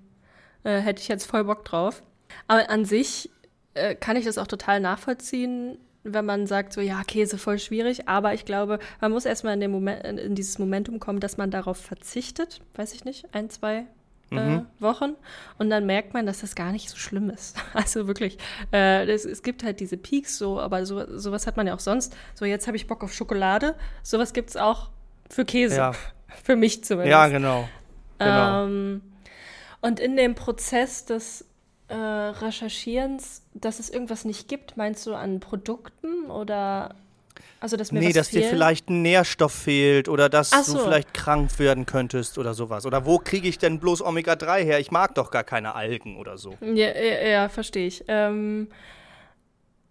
äh, 0.65 0.79
hätte 0.79 1.01
ich 1.01 1.09
jetzt 1.09 1.27
voll 1.27 1.45
Bock 1.45 1.65
drauf. 1.65 2.03
Aber 2.49 2.71
an 2.71 2.85
sich 2.85 3.31
äh, 3.75 3.95
kann 3.95 4.17
ich 4.17 4.25
das 4.25 4.39
auch 4.39 4.47
total 4.47 4.81
nachvollziehen, 4.81 5.79
wenn 6.03 6.25
man 6.25 6.47
sagt, 6.47 6.73
so 6.73 6.81
ja, 6.81 7.03
Käse 7.05 7.39
voll 7.39 7.59
schwierig, 7.59 8.09
aber 8.09 8.33
ich 8.33 8.45
glaube, 8.45 8.79
man 9.01 9.13
muss 9.13 9.27
erstmal 9.27 9.61
in, 9.61 9.71
Moment, 9.71 10.03
in 10.03 10.35
dieses 10.35 10.59
Momentum 10.59 10.99
kommen, 10.99 11.21
dass 11.21 11.37
man 11.37 11.51
darauf 11.51 11.77
verzichtet, 11.77 12.61
weiß 12.75 12.95
ich 12.95 13.05
nicht, 13.05 13.27
ein, 13.33 13.51
zwei 13.51 13.87
äh, 14.31 14.35
mhm. 14.35 14.67
Wochen. 14.79 15.17
Und 15.59 15.71
dann 15.71 15.87
merkt 15.87 16.15
man, 16.15 16.25
dass 16.25 16.41
das 16.41 16.55
gar 16.55 16.73
nicht 16.73 16.89
so 16.89 16.97
schlimm 16.97 17.31
ist. 17.31 17.57
Also 17.75 18.07
wirklich, 18.07 18.39
äh, 18.71 19.07
das, 19.07 19.25
es 19.25 19.43
gibt 19.43 19.63
halt 19.63 19.81
diese 19.81 19.97
Peaks 19.97 20.39
so, 20.39 20.61
aber 20.61 20.87
so, 20.87 21.19
sowas 21.19 21.47
hat 21.47 21.57
man 21.57 21.67
ja 21.67 21.75
auch 21.75 21.81
sonst. 21.81 22.17
So, 22.35 22.45
jetzt 22.45 22.67
habe 22.67 22.77
ich 22.77 22.87
Bock 22.87 23.05
auf 23.05 23.13
Schokolade. 23.13 23.75
Sowas 24.03 24.33
gibt 24.33 24.51
es 24.51 24.57
auch 24.57 24.91
für 25.29 25.45
Käse. 25.45 25.77
Ja. 25.77 25.93
Für 26.43 26.57
mich 26.57 26.85
zumindest. 26.85 27.11
Ja, 27.11 27.29
genau. 27.29 27.69
genau. 28.19 28.65
Ähm, 28.65 29.03
und 29.81 30.01
in 30.01 30.17
dem 30.17 30.35
Prozess 30.35 31.05
des 31.05 31.45
äh, 31.89 31.95
Recherchierens, 31.95 33.43
dass 33.55 33.81
es 33.81 33.91
irgendwas 33.91 34.25
nicht 34.25 34.49
gibt, 34.49 34.77
meinst 34.77 35.07
du 35.07 35.15
an 35.15 35.41
Produkten 35.41 36.31
oder? 36.31 36.95
Also, 37.61 37.77
dass 37.77 37.93
mir 37.93 38.01
nee, 38.01 38.13
dass 38.13 38.29
fehlt? 38.29 38.45
dir 38.45 38.49
vielleicht 38.49 38.89
ein 38.89 39.03
Nährstoff 39.03 39.53
fehlt 39.53 40.09
oder 40.09 40.29
dass 40.31 40.53
Ach 40.53 40.65
du 40.65 40.73
so. 40.73 40.79
vielleicht 40.79 41.13
krank 41.13 41.59
werden 41.59 41.85
könntest 41.85 42.39
oder 42.39 42.55
sowas. 42.55 42.87
Oder 42.87 43.05
wo 43.05 43.19
kriege 43.19 43.49
ich 43.49 43.59
denn 43.59 43.79
bloß 43.79 44.03
Omega-3 44.03 44.63
her? 44.63 44.81
Ich 44.81 44.91
mag 44.91 45.15
doch 45.15 45.31
gar 45.31 45.45
keine 45.45 45.75
Algen 45.75 46.17
oder 46.17 46.39
so. 46.39 46.55
Ja, 46.63 46.89
ja, 46.89 47.29
ja 47.29 47.49
verstehe 47.51 47.87
ich. 47.87 48.05
Ähm, 48.09 48.69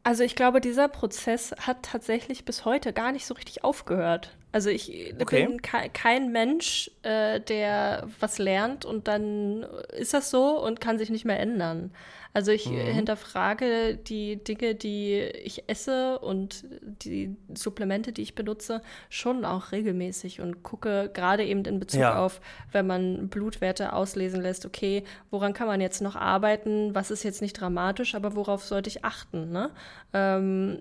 also 0.09 0.23
ich 0.23 0.35
glaube, 0.35 0.59
dieser 0.59 0.87
Prozess 0.87 1.53
hat 1.59 1.83
tatsächlich 1.83 2.43
bis 2.43 2.65
heute 2.65 2.93
gar 2.93 3.11
nicht 3.11 3.27
so 3.27 3.35
richtig 3.35 3.63
aufgehört. 3.63 4.35
Also 4.51 4.71
ich 4.71 5.13
Okay. 5.21 5.45
bin 5.45 5.61
ke 5.61 5.87
kein 5.93 6.31
Mensch, 6.31 6.89
äh, 7.03 7.39
der 7.39 8.07
was 8.19 8.39
lernt 8.39 8.85
und 8.85 9.07
dann 9.07 9.67
ist 9.95 10.15
das 10.15 10.31
so 10.31 10.59
und 10.65 10.81
kann 10.81 10.97
sich 10.97 11.11
nicht 11.11 11.25
mehr 11.25 11.39
ändern. 11.39 11.91
Also 12.39 12.53
ich 12.53 12.71
äh, 12.71 12.93
hinterfrage 12.93 13.97
die 13.97 14.41
Dinge, 14.41 14.73
die 14.73 15.15
ich 15.43 15.67
esse 15.67 16.19
und 16.19 16.63
die 17.03 17.35
Supplemente, 17.53 18.13
die 18.13 18.21
ich 18.21 18.33
benutze, 18.33 18.81
schon 19.09 19.43
auch 19.43 19.73
regelmäßig 19.73 20.39
und 20.39 20.63
gucke 20.63 21.11
gerade 21.13 21.43
eben 21.43 21.65
in 21.65 21.81
Bezug 21.81 21.99
Ja. 21.99 22.17
auf, 22.23 22.39
wenn 22.71 22.87
man 22.87 23.27
Blutwerte 23.27 23.91
auslesen 23.91 24.39
lässt, 24.41 24.65
okay, 24.65 25.03
woran 25.31 25.51
kann 25.51 25.67
man 25.67 25.81
jetzt 25.81 26.01
noch 26.01 26.15
arbeiten, 26.15 26.95
was 26.95 27.11
ist 27.11 27.23
jetzt 27.23 27.41
nicht 27.41 27.59
dramatisch, 27.59 28.15
aber 28.15 28.37
worauf 28.37 28.63
sollte 28.63 28.87
ich 28.87 29.03
achten, 29.03 29.51
ne? 29.51 29.71
Ähm, 30.13 30.79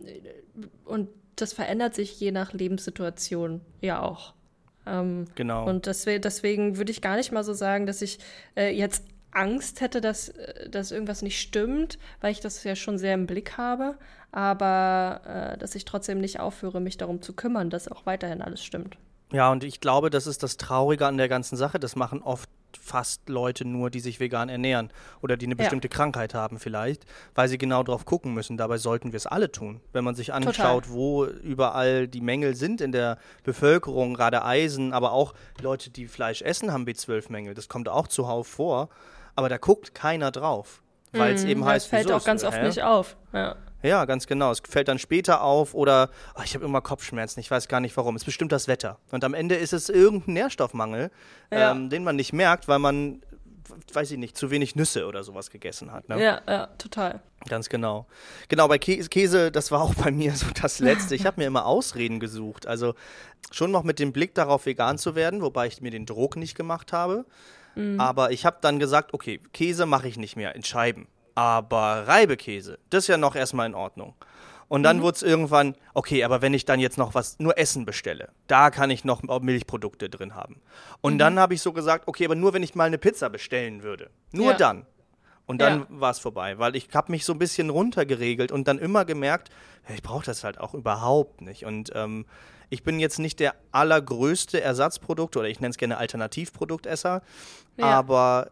und 0.85 1.09
das 1.35 1.53
verändert 1.55 1.97
sich 1.97 2.21
je 2.21 2.31
nach 2.31 2.53
Lebenssituation 2.53 3.63
ja 3.81 4.01
auch. 4.01 4.33
Ähm, 4.87 5.25
Genau. 5.35 5.69
und 5.69 5.87
deswegen, 5.87 6.23
deswegen 6.23 6.77
würde 6.77 6.93
ich 6.93 7.03
gar 7.03 7.17
nicht 7.17 7.33
mal 7.33 7.43
so 7.43 7.53
sagen, 7.53 7.85
dass 7.87 8.01
ich 8.01 8.21
äh, 8.57 8.73
jetzt 8.73 9.03
Angst 9.33 9.81
hätte, 9.81 10.01
dass, 10.01 10.31
äh, 10.31 10.69
dass 10.71 10.91
irgendwas 10.91 11.23
nicht 11.23 11.41
stimmt, 11.41 11.99
weil 12.21 12.33
ich 12.33 12.41
das 12.41 12.63
ja 12.65 12.77
schon 12.77 12.99
sehr 12.99 13.15
im 13.15 13.27
Blick 13.27 13.57
habe. 13.59 13.97
Aber 14.33 15.21
äh, 15.55 15.59
dass 15.59 15.75
ich 15.75 15.85
trotzdem 15.85 16.21
nicht 16.21 16.41
aufhöre, 16.41 16.81
mich 16.81 16.97
darum 16.97 17.23
zu 17.23 17.33
kümmern, 17.33 17.71
dass 17.71 17.89
auch 17.89 18.07
weiterhin 18.07 18.43
alles 18.43 18.63
stimmt. 18.63 18.97
Ja, 19.33 19.51
und 19.53 19.63
ich 19.65 19.81
glaube, 19.81 20.11
das 20.11 20.27
ist 20.27 20.43
das 20.43 20.57
Traurige 20.57 21.07
an 21.07 21.17
der 21.19 21.29
ganzen 21.29 21.57
Sache. 21.57 21.79
Das 21.79 21.97
machen 21.97 22.23
oft 22.23 22.49
fast 22.79 23.29
Leute 23.29 23.65
nur, 23.67 23.91
die 23.91 24.01
sich 24.01 24.21
vegan 24.21 24.49
ernähren 24.51 24.91
oder 25.23 25.37
die 25.39 25.47
eine 25.47 25.55
Ja. 25.55 25.59
bestimmte 25.59 25.89
Krankheit 25.89 26.35
haben 26.35 26.59
vielleicht, 26.59 27.05
weil 27.35 27.49
sie 27.49 27.57
genau 27.59 27.83
drauf 27.83 28.05
gucken 28.05 28.35
müssen. 28.35 28.57
Dabei 28.59 28.77
sollten 28.79 29.13
wir 29.13 29.17
es 29.17 29.27
alle 29.27 29.51
tun. 29.51 29.81
Wenn 29.93 30.05
man 30.05 30.15
sich 30.15 30.33
anschaut, 30.35 30.91
wo 30.91 31.25
überall 31.25 32.09
die 32.09 32.21
Mängel 32.21 32.55
sind 32.55 32.81
in 32.81 32.93
der 32.93 33.19
Bevölkerung, 33.43 34.15
gerade 34.15 34.45
Eisen, 34.45 34.93
aber 34.93 35.13
auch 35.13 35.35
Leute, 35.63 35.91
die 35.91 36.07
Fleisch 36.07 36.43
essen, 36.43 36.73
haben 36.73 36.85
B12-Mängel. 36.87 37.55
Das 37.55 37.69
kommt 37.69 37.89
auch 37.89 38.07
zuhauf 38.09 38.47
vor. 38.47 38.89
Aber 39.39 39.49
da 39.49 39.57
guckt 39.57 39.95
keiner 39.95 40.33
drauf. 40.33 40.83
Weil 41.13 41.33
es 41.35 41.45
eben 41.45 41.61
Mhm, 41.61 41.67
Ja, 41.67 41.73
heißt, 41.75 41.87
es 41.87 41.91
fällt 41.91 42.11
auch 42.11 42.25
ganz 42.25 42.43
oft 42.43 42.59
hä? 42.59 42.67
nicht 42.67 42.83
auf. 42.83 43.17
Ja. 43.33 43.55
Ja, 43.85 44.05
ganz 44.05 44.27
genau. 44.27 44.51
Es 44.51 44.61
fällt 44.69 44.89
dann 44.89 44.99
später 44.99 45.43
auf 45.43 45.75
oder 45.75 46.11
ach, 46.35 46.45
ich 46.45 46.57
habe 46.57 46.65
immer 46.65 46.81
Kopfschmerzen, 46.81 47.39
ich 47.39 47.49
weiß 47.49 47.69
gar 47.69 47.79
nicht 47.79 47.97
warum. 47.97 48.17
Es 48.17 48.23
ist 48.23 48.27
bestimmt 48.27 48.51
das 48.51 48.67
Wetter. 48.67 48.99
Und 49.13 49.23
am 49.23 49.35
Ende 49.35 49.55
ist 49.55 49.73
es 49.73 49.89
irgendein 49.89 50.35
Nährstoffmangel, 50.35 51.13
Ja. 51.53 51.71
ähm, 51.71 51.89
den 51.89 52.03
man 52.03 52.17
nicht 52.17 52.33
merkt, 52.33 52.67
weil 52.67 52.81
man, 52.81 53.23
weiß 53.93 54.11
ich 54.11 54.19
nicht, 54.19 54.37
zu 54.37 54.51
wenig 54.51 54.75
Nüsse 54.75 55.07
oder 55.07 55.23
sowas 55.23 55.51
gegessen 55.51 55.93
hat. 55.93 56.09
Ne? 56.09 56.21
ja, 56.21 56.41
ja, 56.49 56.67
total. 56.79 57.21
Ganz 57.49 57.69
genau. 57.69 58.07
Genau, 58.49 58.67
bei 58.67 58.79
Käse, 58.79 59.53
das 59.53 59.71
war 59.71 59.81
auch 59.83 59.95
bei 59.95 60.11
mir 60.11 60.33
so 60.35 60.47
das 60.61 60.81
Letzte. 60.81 61.15
Ich 61.15 61.25
habe 61.25 61.41
mir 61.41 61.47
immer 61.47 61.65
Ausreden 61.65 62.19
gesucht. 62.19 62.67
Also 62.67 62.95
schon 63.53 63.71
noch 63.71 63.85
mit 63.85 64.01
dem 64.01 64.13
Blick 64.13 64.35
darauf, 64.35 64.67
vegan 64.67 64.99
zu 64.99 65.15
werden, 65.15 65.41
wobei 65.41 65.69
ich 65.69 65.81
mir 65.81 65.93
den 65.93 66.05
Druck 66.07 66.35
nicht 66.37 66.57
gemacht 66.57 66.93
habe. 66.93 67.25
Aber 67.99 68.33
ich 68.33 68.45
habe 68.45 68.59
dann 68.61 68.79
gesagt, 68.79 69.15
okay, 69.15 69.41
Käse 69.53 69.87
mache 69.87 70.09
ich 70.09 70.17
nicht 70.17 70.37
mehr 70.37 70.55
in 70.55 70.65
Scheiben. 70.65 71.07
Aber 71.35 72.09
Reibekäse, 72.09 72.79
das 72.91 73.05
ist 73.05 73.09
ja 73.09 73.17
noch 73.17 73.37
erstmal 73.37 73.67
in 73.67 73.75
Ordnung. 73.75 74.15
Und 74.69 74.83
dann 74.83 75.01
wurde 75.01 75.17
es 75.17 75.23
irgendwann, 75.23 75.77
okay, 75.95 76.25
aber 76.25 76.43
wenn 76.43 76.53
ich 76.53 76.65
dann 76.67 76.79
jetzt 76.79 76.99
noch 76.99 77.15
was, 77.15 77.39
nur 77.39 77.57
Essen 77.57 77.87
bestelle, 77.87 78.29
da 78.49 78.71
kann 78.71 78.91
ich 78.91 79.03
noch 79.05 79.23
Milchprodukte 79.41 80.11
drin 80.11 80.35
haben. 80.35 80.61
Und 81.01 81.19
dann 81.19 81.39
habe 81.39 81.55
ich 81.55 81.63
so 81.63 81.73
gesagt, 81.73 82.07
okay, 82.07 82.27
aber 82.27 82.35
nur 82.35 82.53
wenn 82.53 82.63
ich 82.63 82.75
mal 82.75 82.85
eine 82.85 82.99
Pizza 82.99 83.31
bestellen 83.31 83.83
würde. 83.83 84.11
Nur 84.33 84.51
Ja. 84.51 84.57
dann. 84.59 84.87
Und 85.49 85.61
dann 85.61 85.81
Ja. 85.81 85.87
war 85.89 86.11
es 86.13 86.19
vorbei, 86.21 86.59
weil 86.59 86.77
ich 86.77 86.89
habe 86.95 87.11
mich 87.11 87.25
so 87.25 87.33
ein 87.33 87.39
bisschen 87.39 87.71
runtergeregelt 87.71 88.53
und 88.53 88.69
dann 88.69 88.79
immer 88.79 89.05
gemerkt, 89.05 89.49
ich 89.93 90.03
brauche 90.03 90.25
das 90.25 90.45
halt 90.45 90.61
auch 90.61 90.75
überhaupt 90.75 91.41
nicht. 91.41 91.65
Und 91.65 91.91
ähm, 91.95 92.27
ich 92.69 92.83
bin 92.85 93.01
jetzt 93.01 93.19
nicht 93.19 93.41
der 93.41 93.55
allergrößte 93.73 94.61
Ersatzprodukt 94.61 95.37
oder 95.39 95.49
ich 95.49 95.59
nenne 95.61 95.71
es 95.71 95.79
gerne 95.79 95.97
Alternativproduktesser, 95.97 97.23
Ja. 97.79 97.85
aber 97.85 98.51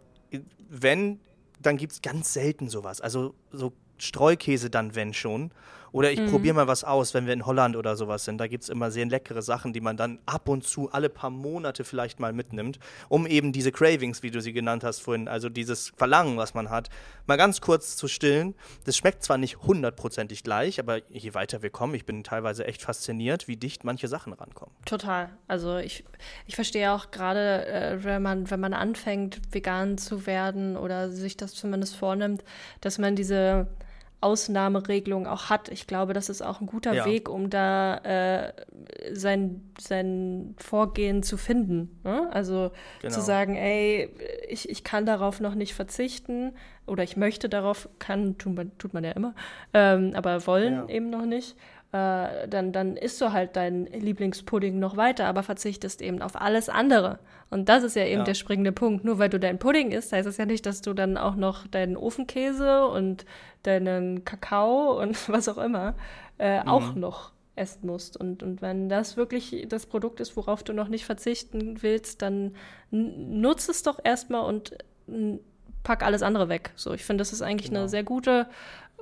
wenn, 0.71 1.21
dann 1.61 1.77
gibt 1.77 1.93
es 1.93 2.03
ganz 2.03 2.33
selten 2.33 2.69
sowas. 2.71 3.01
Also 3.01 3.35
so 3.53 3.73
Streukäse 3.99 4.71
dann, 4.71 4.95
wenn 4.95 5.13
schon. 5.15 5.51
Oder 5.97 6.13
ich 6.13 6.27
probiere 6.27 6.55
mal 6.55 6.69
was 6.69 6.85
aus, 6.85 7.15
wenn 7.15 7.25
wir 7.25 7.33
in 7.33 7.47
Holland 7.47 7.75
oder 7.75 7.97
sowas 7.97 8.27
sind. 8.27 8.37
Da 8.37 8.49
gibt 8.49 8.65
es 8.65 8.69
immer 8.69 8.91
sehr 8.91 9.07
leckere 9.07 9.41
Sachen, 9.41 9.73
die 9.73 9.81
man 9.81 9.97
dann 9.97 10.19
ab 10.27 10.47
und 10.47 10.63
zu 10.63 10.93
alle 10.93 11.09
paar 11.09 11.31
Monate 11.31 11.85
vielleicht 11.85 12.21
mal 12.21 12.35
mitnimmt, 12.35 12.79
um 13.09 13.27
eben 13.27 13.51
diese 13.51 13.73
Cravings, 13.73 14.23
wie 14.23 14.31
du 14.31 14.43
sie 14.43 14.53
genannt 14.53 14.85
hast 14.85 15.01
vorhin, 15.01 15.27
also 15.27 15.49
dieses 15.49 15.95
Verlangen, 15.97 16.37
was 16.37 16.53
man 16.53 16.69
hat, 16.69 16.91
mal 17.27 17.37
ganz 17.37 17.63
kurz 17.63 17.97
zu 17.97 18.09
stillen. 18.09 18.55
Das 18.85 18.95
schmeckt 18.95 19.23
zwar 19.23 19.39
nicht 19.39 19.63
hundertprozentig 19.63 20.43
gleich, 20.43 20.79
aber 20.79 21.01
je 21.09 21.33
weiter 21.33 21.63
wir 21.63 21.71
kommen, 21.71 21.95
ich 21.95 22.05
bin 22.05 22.23
teilweise 22.23 22.67
echt 22.67 22.83
fasziniert, 22.83 23.49
wie 23.49 23.57
dicht 23.57 23.83
manche 23.83 24.07
Sachen 24.07 24.35
rankommen. 24.35 24.75
Total. 24.85 25.31
Also 25.49 25.79
ich, 25.79 26.05
ich 26.47 26.57
verstehe 26.57 26.93
auch 26.93 27.11
gerade, 27.11 27.67
äh, 27.69 28.05
wenn 28.05 28.21
man, 28.21 28.51
wenn 28.51 28.61
man 28.61 28.75
anfängt, 28.75 29.41
vegan 29.51 29.97
zu 29.97 30.27
werden 30.27 30.77
oder 30.77 31.11
sich 31.11 31.39
das 31.39 31.55
zumindest 31.55 31.97
vornimmt, 31.97 32.45
dass 32.83 32.99
man 32.99 33.17
diese 33.17 33.67
Ausnahmeregelung 34.21 35.27
auch 35.27 35.51
hat. 35.51 35.69
Ich 35.69 35.87
glaube, 35.87 36.13
das 36.13 36.29
ist 36.29 36.43
auch 36.43 36.61
ein 36.61 36.67
guter 36.67 36.95
Ja. 36.95 37.05
Weg, 37.05 37.29
um 37.29 37.51
da 37.51 37.97
äh, 37.99 38.53
sein, 39.13 39.63
sein 39.79 40.55
Vorgehen 40.59 41.23
zu 41.23 41.37
finden. 41.37 41.99
Ne? 42.05 42.29
Also 42.33 42.71
Genau. 43.03 43.15
zu 43.15 43.21
sagen, 43.21 43.57
ey, 43.57 44.11
ich, 44.49 44.69
ich 44.69 44.85
kann 44.85 45.07
darauf 45.07 45.41
noch 45.41 45.55
nicht 45.55 45.75
verzichten 45.75 46.53
oder 46.87 47.03
ich 47.03 47.17
möchte 47.17 47.49
darauf, 47.49 47.89
kann, 47.99 48.39
tut 48.39 48.55
man, 48.55 48.79
tut 48.79 48.95
man 48.95 49.05
ja 49.05 49.13
immer, 49.13 49.35
ähm, 49.75 50.13
aber 50.15 50.47
wollen 50.47 50.75
Ja. 50.75 50.89
eben 50.89 51.11
noch 51.11 51.27
nicht. 51.27 51.57
Äh, 51.93 52.49
dann, 52.49 52.73
dann 52.73 52.97
isst 52.97 53.21
du 53.21 53.33
halt 53.33 53.55
deinen 53.55 53.87
Lieblingspudding 53.87 54.79
noch 54.79 54.97
weiter, 54.97 55.27
aber 55.27 55.43
verzichtest 55.45 56.03
eben 56.03 56.21
auf 56.21 56.35
alles 56.41 56.69
andere. 56.69 57.21
Und 57.49 57.69
das 57.69 57.85
ist 57.85 57.95
ja 57.95 58.05
eben 58.05 58.19
Ja. 58.21 58.25
der 58.25 58.35
springende 58.35 58.73
Punkt. 58.73 59.05
Nur 59.05 59.21
weil 59.21 59.29
du 59.29 59.39
deinen 59.39 59.59
Pudding 59.61 59.93
isst, 59.93 60.13
heißt 60.13 60.27
es 60.27 60.37
ja 60.37 60.47
nicht, 60.47 60.67
dass 60.67 60.81
du 60.83 60.95
dann 60.95 61.17
auch 61.17 61.37
noch 61.37 61.67
deinen 61.69 61.97
Ofenkäse 61.97 62.87
und 62.89 63.25
deinen 63.67 64.25
Kakao 64.25 65.01
und 65.01 65.29
was 65.29 65.49
auch 65.49 65.59
immer 65.59 65.95
äh, 66.39 66.61
auch 66.65 66.95
noch 66.95 67.33
essen 67.55 67.87
musst. 67.87 68.17
Und, 68.19 68.43
und 68.43 68.61
wenn 68.61 68.89
das 68.89 69.17
wirklich 69.17 69.67
das 69.69 69.87
Produkt 69.87 70.21
ist, 70.21 70.37
worauf 70.37 70.63
du 70.63 70.73
noch 70.75 70.89
nicht 70.89 71.07
verzichten 71.07 71.83
willst, 71.83 72.21
dann 72.23 72.55
n- 72.93 73.41
nutz 73.41 73.69
es 73.69 73.83
doch 73.83 73.99
erstmal 74.05 74.45
und 74.45 74.77
pack 75.83 76.03
alles 76.03 76.23
andere 76.23 76.49
weg. 76.49 76.73
So, 76.77 76.93
ich 76.93 77.05
finde, 77.05 77.23
das 77.23 77.33
ist 77.33 77.43
eigentlich 77.43 77.69
Genau. 77.71 77.81
eine 77.81 77.89
sehr 77.89 78.03
gute 78.05 78.47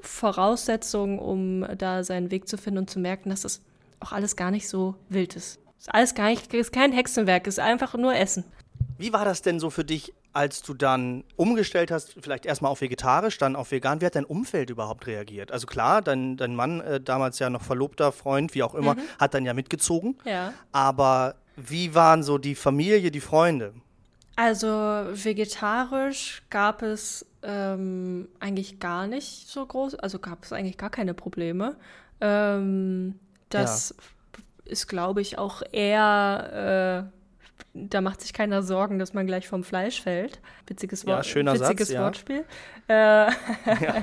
Voraussetzung, 0.00 1.18
um 1.18 1.66
da 1.76 2.04
seinen 2.04 2.30
Weg 2.30 2.48
zu 2.48 2.56
finden 2.56 2.78
und 2.78 2.90
zu 2.90 2.98
merken, 3.00 3.30
dass 3.30 3.40
das 3.42 3.62
auch 4.00 4.12
alles 4.12 4.36
gar 4.36 4.50
nicht 4.50 4.68
so 4.68 4.94
wild 5.08 5.34
ist. 5.34 5.58
Ist 5.78 5.92
alles 5.94 6.14
gar 6.14 6.28
nicht, 6.28 6.52
ist 6.54 6.72
kein 6.72 6.92
Hexenwerk, 6.92 7.46
ist 7.46 7.58
einfach 7.58 7.94
nur 7.94 8.14
Essen. 8.14 8.44
Wie 8.98 9.12
war 9.12 9.24
das 9.24 9.42
denn 9.42 9.58
so 9.60 9.70
für 9.70 9.84
dich, 9.84 10.14
als 10.32 10.62
du 10.62 10.74
dann 10.74 11.24
umgestellt 11.36 11.90
hast, 11.90 12.14
vielleicht 12.20 12.46
erstmal 12.46 12.70
auf 12.70 12.80
vegetarisch, 12.80 13.38
dann 13.38 13.56
auf 13.56 13.70
vegan? 13.70 14.00
Wie 14.00 14.06
hat 14.06 14.14
dein 14.14 14.24
Umfeld 14.24 14.70
überhaupt 14.70 15.06
reagiert? 15.06 15.52
Also 15.52 15.66
klar, 15.66 16.02
dein, 16.02 16.36
dein 16.36 16.54
Mann, 16.54 16.80
äh, 16.80 17.00
damals 17.00 17.38
ja 17.38 17.50
noch 17.50 17.62
verlobter 17.62 18.12
Freund, 18.12 18.54
wie 18.54 18.62
auch 18.62 18.74
immer, 18.74 18.96
hat 19.18 19.34
dann 19.34 19.44
ja 19.44 19.54
mitgezogen. 19.54 20.16
Ja. 20.24 20.52
Aber 20.72 21.36
wie 21.56 21.94
waren 21.94 22.22
so 22.22 22.38
die 22.38 22.54
Familie, 22.54 23.10
die 23.10 23.20
Freunde? 23.20 23.74
Also 24.36 24.68
vegetarisch 24.68 26.42
gab 26.50 26.82
es 26.82 27.24
ähm, 27.42 28.28
eigentlich 28.40 28.80
gar 28.80 29.06
nicht 29.06 29.48
so 29.48 29.64
groß, 29.64 29.94
also 29.96 30.18
gab 30.18 30.44
es 30.44 30.52
eigentlich 30.52 30.76
gar 30.76 30.90
keine 30.90 31.14
Probleme. 31.14 31.76
Ähm, 32.20 33.18
das 33.50 33.94
ist, 34.64 34.88
glaube 34.88 35.20
ich, 35.20 35.38
auch 35.38 35.62
eher, 35.70 37.10
äh, 37.12 37.23
da 37.72 38.00
macht 38.00 38.20
sich 38.20 38.32
keiner 38.32 38.62
Sorgen, 38.62 38.98
dass 38.98 39.14
man 39.14 39.26
gleich 39.26 39.48
vom 39.48 39.64
Fleisch 39.64 40.02
fällt. 40.02 40.40
Witziges, 40.66 41.02
Ja, 41.04 41.16
Wort, 41.16 41.26
schöner 41.26 41.54
witziges 41.54 41.88
Satz, 41.88 41.94
ja. 41.94 42.04
Wortspiel. 42.04 42.44
Äh, 42.88 43.30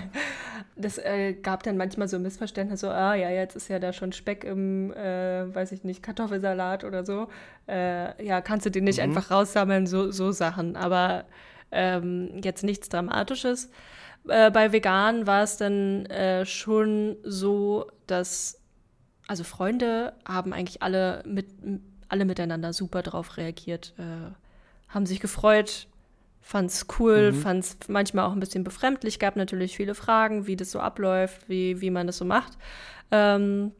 Das 0.75 0.97
äh, 0.97 1.33
gab 1.33 1.63
dann 1.63 1.77
manchmal 1.77 2.07
so 2.07 2.17
Missverständnisse, 2.17 2.87
so, 2.87 2.91
ah 2.91 3.13
ja, 3.13 3.29
jetzt 3.29 3.55
ist 3.55 3.67
ja 3.67 3.79
da 3.79 3.93
schon 3.93 4.11
Speck 4.13 4.43
im, 4.43 4.91
äh, 4.93 5.53
weiß 5.53 5.71
ich 5.73 5.83
nicht, 5.83 6.01
Kartoffelsalat 6.01 6.83
oder 6.83 7.05
so. 7.05 7.27
Äh, 7.67 8.23
ja, 8.25 8.41
kannst 8.41 8.65
du 8.65 8.71
den 8.71 8.85
nicht 8.85 8.99
einfach 8.99 9.31
raussammeln, 9.31 9.85
so, 9.85 10.11
so 10.11 10.31
Sachen. 10.31 10.75
Aber 10.75 11.25
ähm, 11.71 12.41
jetzt 12.43 12.63
nichts 12.63 12.89
Dramatisches. 12.89 13.69
Äh, 14.27 14.51
bei 14.51 14.71
Vegan 14.71 15.27
war 15.27 15.43
es 15.43 15.57
dann 15.57 16.05
äh, 16.07 16.45
schon 16.45 17.17
so, 17.23 17.87
dass, 18.07 18.61
also 19.27 19.43
Freunde 19.43 20.13
haben 20.25 20.53
eigentlich 20.53 20.81
alle, 20.81 21.23
mit, 21.25 21.47
alle 22.11 22.25
miteinander 22.25 22.73
super 22.73 23.01
drauf 23.01 23.37
reagiert, 23.37 23.93
äh, 23.97 24.33
haben 24.89 25.05
sich 25.05 25.19
gefreut, 25.19 25.87
fand's 26.41 26.87
cool, 26.99 27.31
fand's 27.33 27.77
manchmal 27.87 28.25
auch 28.25 28.33
ein 28.33 28.39
bisschen 28.39 28.63
befremdlich, 28.63 29.19
gab 29.19 29.35
natürlich 29.35 29.77
viele 29.77 29.95
Fragen, 29.95 30.47
wie 30.47 30.55
das 30.55 30.71
so 30.71 30.79
abläuft, 30.79 31.47
wie, 31.47 31.79
wie 31.79 31.89
man 31.89 32.07
das 32.07 32.17
so 32.17 32.25
macht. 32.25 32.57
Ähm, 33.11 33.71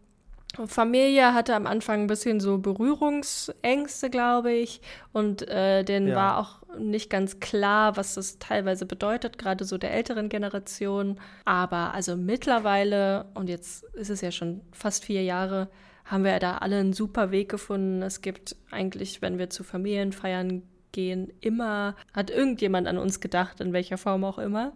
Familie 0.65 1.33
hatte 1.33 1.55
am 1.55 1.65
Anfang 1.65 2.01
ein 2.01 2.07
bisschen 2.07 2.39
so 2.39 2.57
Berührungsängste, 2.57 4.09
glaube 4.09 4.51
ich. 4.51 4.81
Und 5.13 5.47
äh, 5.47 5.83
denen 5.83 6.09
ja. 6.09 6.15
war 6.15 6.37
auch 6.37 6.77
nicht 6.77 7.09
ganz 7.09 7.39
klar, 7.39 7.95
was 7.95 8.15
das 8.15 8.37
teilweise 8.37 8.85
bedeutet, 8.85 9.37
gerade 9.37 9.63
so 9.63 9.77
der 9.77 9.93
älteren 9.93 10.27
Generation. 10.27 11.19
Aber 11.45 11.93
also 11.93 12.17
mittlerweile, 12.17 13.25
und 13.33 13.49
jetzt 13.49 13.83
ist 13.93 14.09
es 14.09 14.21
ja 14.21 14.31
schon 14.31 14.61
fast 14.73 15.05
vier 15.05 15.23
Jahre, 15.23 15.69
haben 16.05 16.23
wir 16.23 16.39
da 16.39 16.57
alle 16.57 16.77
einen 16.79 16.93
super 16.93 17.31
Weg 17.31 17.49
gefunden. 17.49 18.01
Es 18.01 18.21
gibt 18.21 18.55
eigentlich, 18.69 19.21
wenn 19.21 19.37
wir 19.37 19.49
zu 19.49 19.63
Familienfeiern 19.63 20.63
gehen, 20.91 21.31
immer 21.39 21.95
hat 22.13 22.29
irgendjemand 22.29 22.87
an 22.87 22.97
uns 22.97 23.19
gedacht, 23.19 23.61
in 23.61 23.73
welcher 23.73 23.97
Form 23.97 24.23
auch 24.23 24.37
immer. 24.37 24.73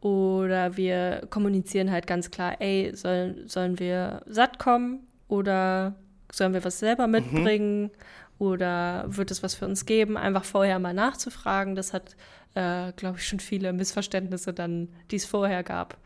Oder 0.00 0.76
wir 0.76 1.26
kommunizieren 1.30 1.90
halt 1.90 2.06
ganz 2.06 2.30
klar, 2.30 2.60
ey, 2.60 2.94
sollen, 2.94 3.48
sollen 3.48 3.78
wir 3.78 4.22
satt 4.26 4.58
kommen 4.58 5.06
oder 5.26 5.96
sollen 6.30 6.52
wir 6.52 6.64
was 6.64 6.78
selber 6.78 7.06
mhm. 7.06 7.12
mitbringen 7.12 7.82
mhm. 7.82 7.90
oder 8.38 9.04
wird 9.08 9.30
es 9.30 9.42
was 9.42 9.54
für 9.54 9.66
uns 9.66 9.86
geben? 9.86 10.16
Einfach 10.16 10.44
vorher 10.44 10.78
mal 10.78 10.94
nachzufragen. 10.94 11.74
Das 11.74 11.92
hat, 11.92 12.16
äh, 12.54 12.92
glaube 12.92 13.18
ich, 13.18 13.26
schon 13.26 13.40
viele 13.40 13.72
Missverständnisse 13.72 14.52
dann, 14.52 14.88
die 15.10 15.16
es 15.16 15.24
vorher 15.24 15.64
gab, 15.64 15.96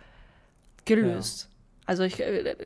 gelöst. 0.87 1.48
Ja. 1.51 1.57
Also 1.85 2.05
ich, 2.05 2.20
äh, 2.20 2.57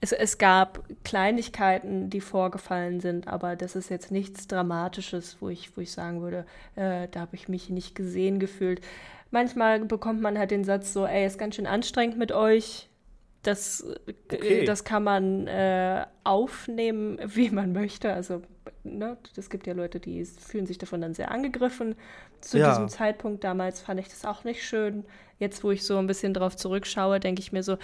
es, 0.00 0.12
es 0.12 0.38
gab 0.38 0.84
Kleinigkeiten, 1.04 2.10
die 2.10 2.20
vorgefallen 2.20 3.00
sind, 3.00 3.28
aber 3.28 3.56
das 3.56 3.76
ist 3.76 3.90
jetzt 3.90 4.10
nichts 4.10 4.46
Dramatisches, 4.46 5.38
wo 5.40 5.48
ich, 5.48 5.76
wo 5.76 5.80
ich 5.80 5.92
sagen 5.92 6.20
würde, 6.20 6.46
äh, 6.76 7.08
da 7.10 7.20
habe 7.20 7.36
ich 7.36 7.48
mich 7.48 7.70
nicht 7.70 7.94
gesehen 7.94 8.38
gefühlt. 8.38 8.80
Manchmal 9.30 9.80
bekommt 9.80 10.20
man 10.20 10.38
halt 10.38 10.50
den 10.50 10.64
Satz 10.64 10.92
so, 10.92 11.06
ey, 11.06 11.26
ist 11.26 11.38
ganz 11.38 11.56
schön 11.56 11.66
anstrengend 11.66 12.16
mit 12.16 12.32
euch. 12.32 12.88
Das, 13.42 13.80
äh, 13.80 14.12
okay. 14.32 14.64
das 14.64 14.84
kann 14.84 15.04
man 15.04 15.46
äh, 15.46 16.06
aufnehmen, 16.22 17.18
wie 17.26 17.50
man 17.50 17.72
möchte. 17.72 18.12
Also, 18.12 18.42
ne, 18.84 19.16
es 19.36 19.50
gibt 19.50 19.66
ja 19.66 19.74
Leute, 19.74 20.00
die 20.00 20.24
fühlen 20.24 20.66
sich 20.66 20.78
davon 20.78 21.00
dann 21.00 21.14
sehr 21.14 21.30
angegriffen. 21.30 21.96
Zu 22.40 22.58
ja. 22.58 22.70
diesem 22.70 22.88
Zeitpunkt 22.88 23.42
damals 23.42 23.80
fand 23.80 24.00
ich 24.00 24.08
das 24.08 24.24
auch 24.24 24.44
nicht 24.44 24.62
schön. 24.62 25.04
Jetzt, 25.38 25.64
wo 25.64 25.70
ich 25.70 25.84
so 25.84 25.98
ein 25.98 26.06
bisschen 26.06 26.32
drauf 26.32 26.56
zurückschaue, 26.56 27.18
denke 27.18 27.40
ich 27.40 27.52
mir 27.52 27.62
so, 27.62 27.76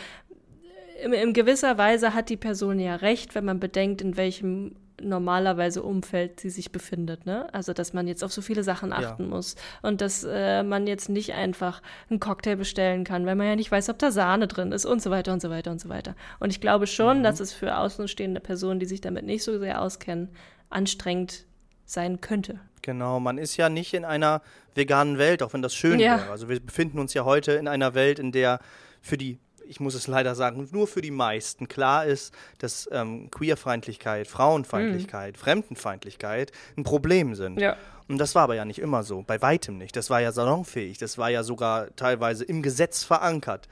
in, 1.05 1.13
in 1.13 1.33
gewisser 1.33 1.79
Weise 1.79 2.15
hat 2.15 2.29
die 2.29 2.37
Person 2.37 2.79
ja 2.79 2.97
recht, 2.97 3.35
wenn 3.35 3.45
man 3.45 3.61
bedenkt, 3.61 4.03
in 4.03 4.17
welchem 4.17 4.77
normalerweise 5.03 5.83
Umfeld 5.83 6.41
sie 6.41 6.51
sich 6.51 6.73
befindet. 6.73 7.27
Ne? 7.27 7.53
Also, 7.55 7.73
dass 7.73 7.93
man 7.93 8.07
jetzt 8.07 8.23
auf 8.23 8.33
so 8.33 8.43
viele 8.43 8.63
Sachen 8.63 8.93
achten 8.93 9.25
ja. 9.25 9.29
muss 9.29 9.57
und 9.83 10.01
dass 10.01 10.25
äh, 10.25 10.63
man 10.63 10.87
jetzt 10.87 11.09
nicht 11.09 11.33
einfach 11.33 11.83
einen 12.09 12.21
Cocktail 12.21 12.57
bestellen 12.57 13.05
kann, 13.05 13.27
weil 13.27 13.35
man 13.35 13.47
ja 13.47 13.57
nicht 13.57 13.71
weiß, 13.71 13.89
ob 13.89 13.99
da 13.99 14.11
Sahne 14.11 14.47
drin 14.47 14.73
ist 14.73 14.85
und 14.85 15.03
so 15.03 15.11
weiter 15.11 15.33
und 15.33 15.41
so 15.41 15.51
weiter 15.51 15.71
und 15.71 15.81
so 15.81 15.89
weiter. 15.89 16.15
Und 16.39 16.51
ich 16.51 16.61
glaube 16.61 16.87
schon, 16.87 17.19
mhm. 17.19 17.23
dass 17.23 17.41
es 17.41 17.53
für 17.53 17.77
außenstehende 17.77 18.41
Personen, 18.41 18.81
die 18.81 18.87
sich 18.87 19.01
damit 19.01 19.25
nicht 19.25 19.43
so 19.43 19.59
sehr 19.59 19.81
auskennen, 19.81 20.29
anstrengend 20.69 21.47
sein 21.85 22.21
könnte. 22.21 22.61
Genau, 22.83 23.21
man 23.21 23.39
ist 23.39 23.57
ja 23.57 23.69
nicht 23.69 23.95
in 23.95 24.05
einer 24.05 24.43
veganen 24.75 25.19
Welt, 25.19 25.43
auch 25.43 25.53
wenn 25.53 25.63
das 25.63 25.75
schön 25.75 25.99
ja. 25.99 26.19
wäre. 26.19 26.31
Also 26.31 26.49
wir 26.49 26.61
befinden 26.61 26.99
uns 26.99 27.15
ja 27.15 27.25
heute 27.25 27.53
in 27.53 27.69
einer 27.69 27.95
Welt, 27.95 28.19
in 28.19 28.33
der 28.33 28.61
für 29.03 29.17
die 29.17 29.39
ich 29.71 29.79
muss 29.79 29.95
es 29.95 30.09
leider 30.09 30.35
sagen, 30.35 30.69
nur 30.73 30.89
für 30.89 31.01
die 31.01 31.13
meisten 31.13 31.69
klar 31.69 32.05
ist, 32.05 32.35
dass 32.59 32.89
ähm, 32.93 33.31
Queerfeindlichkeit, 33.31 34.27
Frauenfeindlichkeit, 34.27 35.37
mhm. 35.37 35.39
Fremdenfeindlichkeit 35.39 36.51
ein 36.77 36.83
Problem 36.83 37.37
sind. 37.37 37.61
Ja. 37.61 37.77
Und 38.09 38.19
das 38.19 38.35
war 38.35 38.43
aber 38.43 38.57
ja 38.57 38.65
nicht 38.65 38.81
immer 38.81 39.05
so, 39.05 39.23
bei 39.23 39.41
weitem 39.41 39.79
nicht. 39.79 39.95
Das 39.95 40.11
war 40.11 40.21
ja 40.21 40.33
salonfähig, 40.33 40.99
das 40.99 41.17
war 41.17 41.31
ja 41.31 41.45
sogar 41.45 41.95
teilweise 41.95 42.45
im 42.45 42.61
Gesetz 42.61 43.05
verankert. 43.05 43.69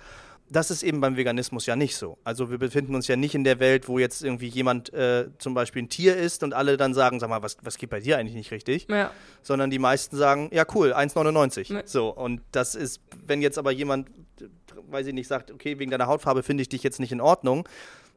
Das 0.51 0.71
ist 0.71 0.83
eben 0.83 1.01
beim 1.01 1.17
Veganismus 1.17 1.67
ja 1.67 1.77
nicht 1.77 1.97
so. 1.97 2.19
Also 2.25 2.51
wir 2.51 2.59
befinden 2.59 2.95
uns 2.95 3.07
ja 3.07 3.17
nicht 3.17 3.35
in 3.35 3.45
der 3.45 3.61
Welt, 3.61 3.89
wo 3.89 3.99
jetzt 3.99 4.23
irgendwie 4.23 4.49
jemand 4.49 4.93
äh, 4.95 5.29
zum 5.39 5.55
Beispiel 5.55 5.83
ein 5.83 5.89
Tier 5.89 6.17
ist 6.17 6.43
und 6.43 6.55
alle 6.55 6.77
dann 6.77 6.95
sagen, 6.95 7.21
sag 7.21 7.29
mal, 7.29 7.43
was, 7.43 7.59
was 7.63 7.77
geht 7.77 7.91
bei 7.91 8.01
dir 8.01 8.17
eigentlich 8.17 8.35
nicht 8.35 8.51
richtig? 8.51 8.87
Ja. 8.89 9.11
Sondern 9.43 9.71
die 9.71 9.79
meisten 9.79 10.17
sagen, 10.17 10.49
ja 10.53 10.65
cool, 10.75 10.93
1,99. 10.93 11.75
Ja. 11.75 11.83
So, 11.85 12.09
und 12.09 12.41
das 12.53 12.75
ist, 12.75 13.01
wenn 13.27 13.43
jetzt 13.43 13.59
aber 13.59 13.73
jemand 13.73 14.09
weiß 14.91 15.07
ich 15.07 15.15
nicht, 15.15 15.29
sagt, 15.29 15.51
okay, 15.51 15.79
wegen 15.79 15.91
deiner 15.91 16.07
Hautfarbe 16.07 16.43
finde 16.43 16.63
ich 16.63 16.69
dich 16.69 16.83
jetzt 16.83 17.01
nicht 17.01 17.13
in 17.13 17.21
Ordnung, 17.21 17.69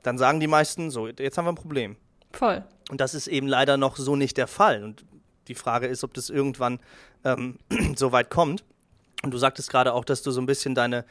dann 0.03 0.17
sagen 0.17 0.39
die 0.39 0.47
meisten, 0.47 0.89
so, 0.89 1.07
jetzt 1.07 1.37
haben 1.37 1.45
wir 1.45 1.51
ein 1.51 1.55
Problem. 1.55 1.95
Voll. 2.31 2.63
Und 2.89 3.01
das 3.01 3.13
ist 3.13 3.27
eben 3.27 3.47
leider 3.47 3.77
noch 3.77 3.97
so 3.97 4.15
nicht 4.15 4.37
der 4.37 4.47
Fall. 4.47 4.83
Und 4.83 5.05
die 5.47 5.55
Frage 5.55 5.87
ist, 5.87 6.03
ob 6.03 6.13
das 6.13 6.29
irgendwann 6.29 6.79
ähm, 7.23 7.59
so 7.95 8.11
weit 8.11 8.29
kommt. 8.29 8.63
Und 9.23 9.31
du 9.31 9.37
sagtest 9.37 9.69
gerade 9.69 9.93
auch, 9.93 10.05
dass 10.05 10.23
du 10.23 10.31
so 10.31 10.41
ein 10.41 10.47
bisschen 10.47 10.73
deine, 10.73 11.05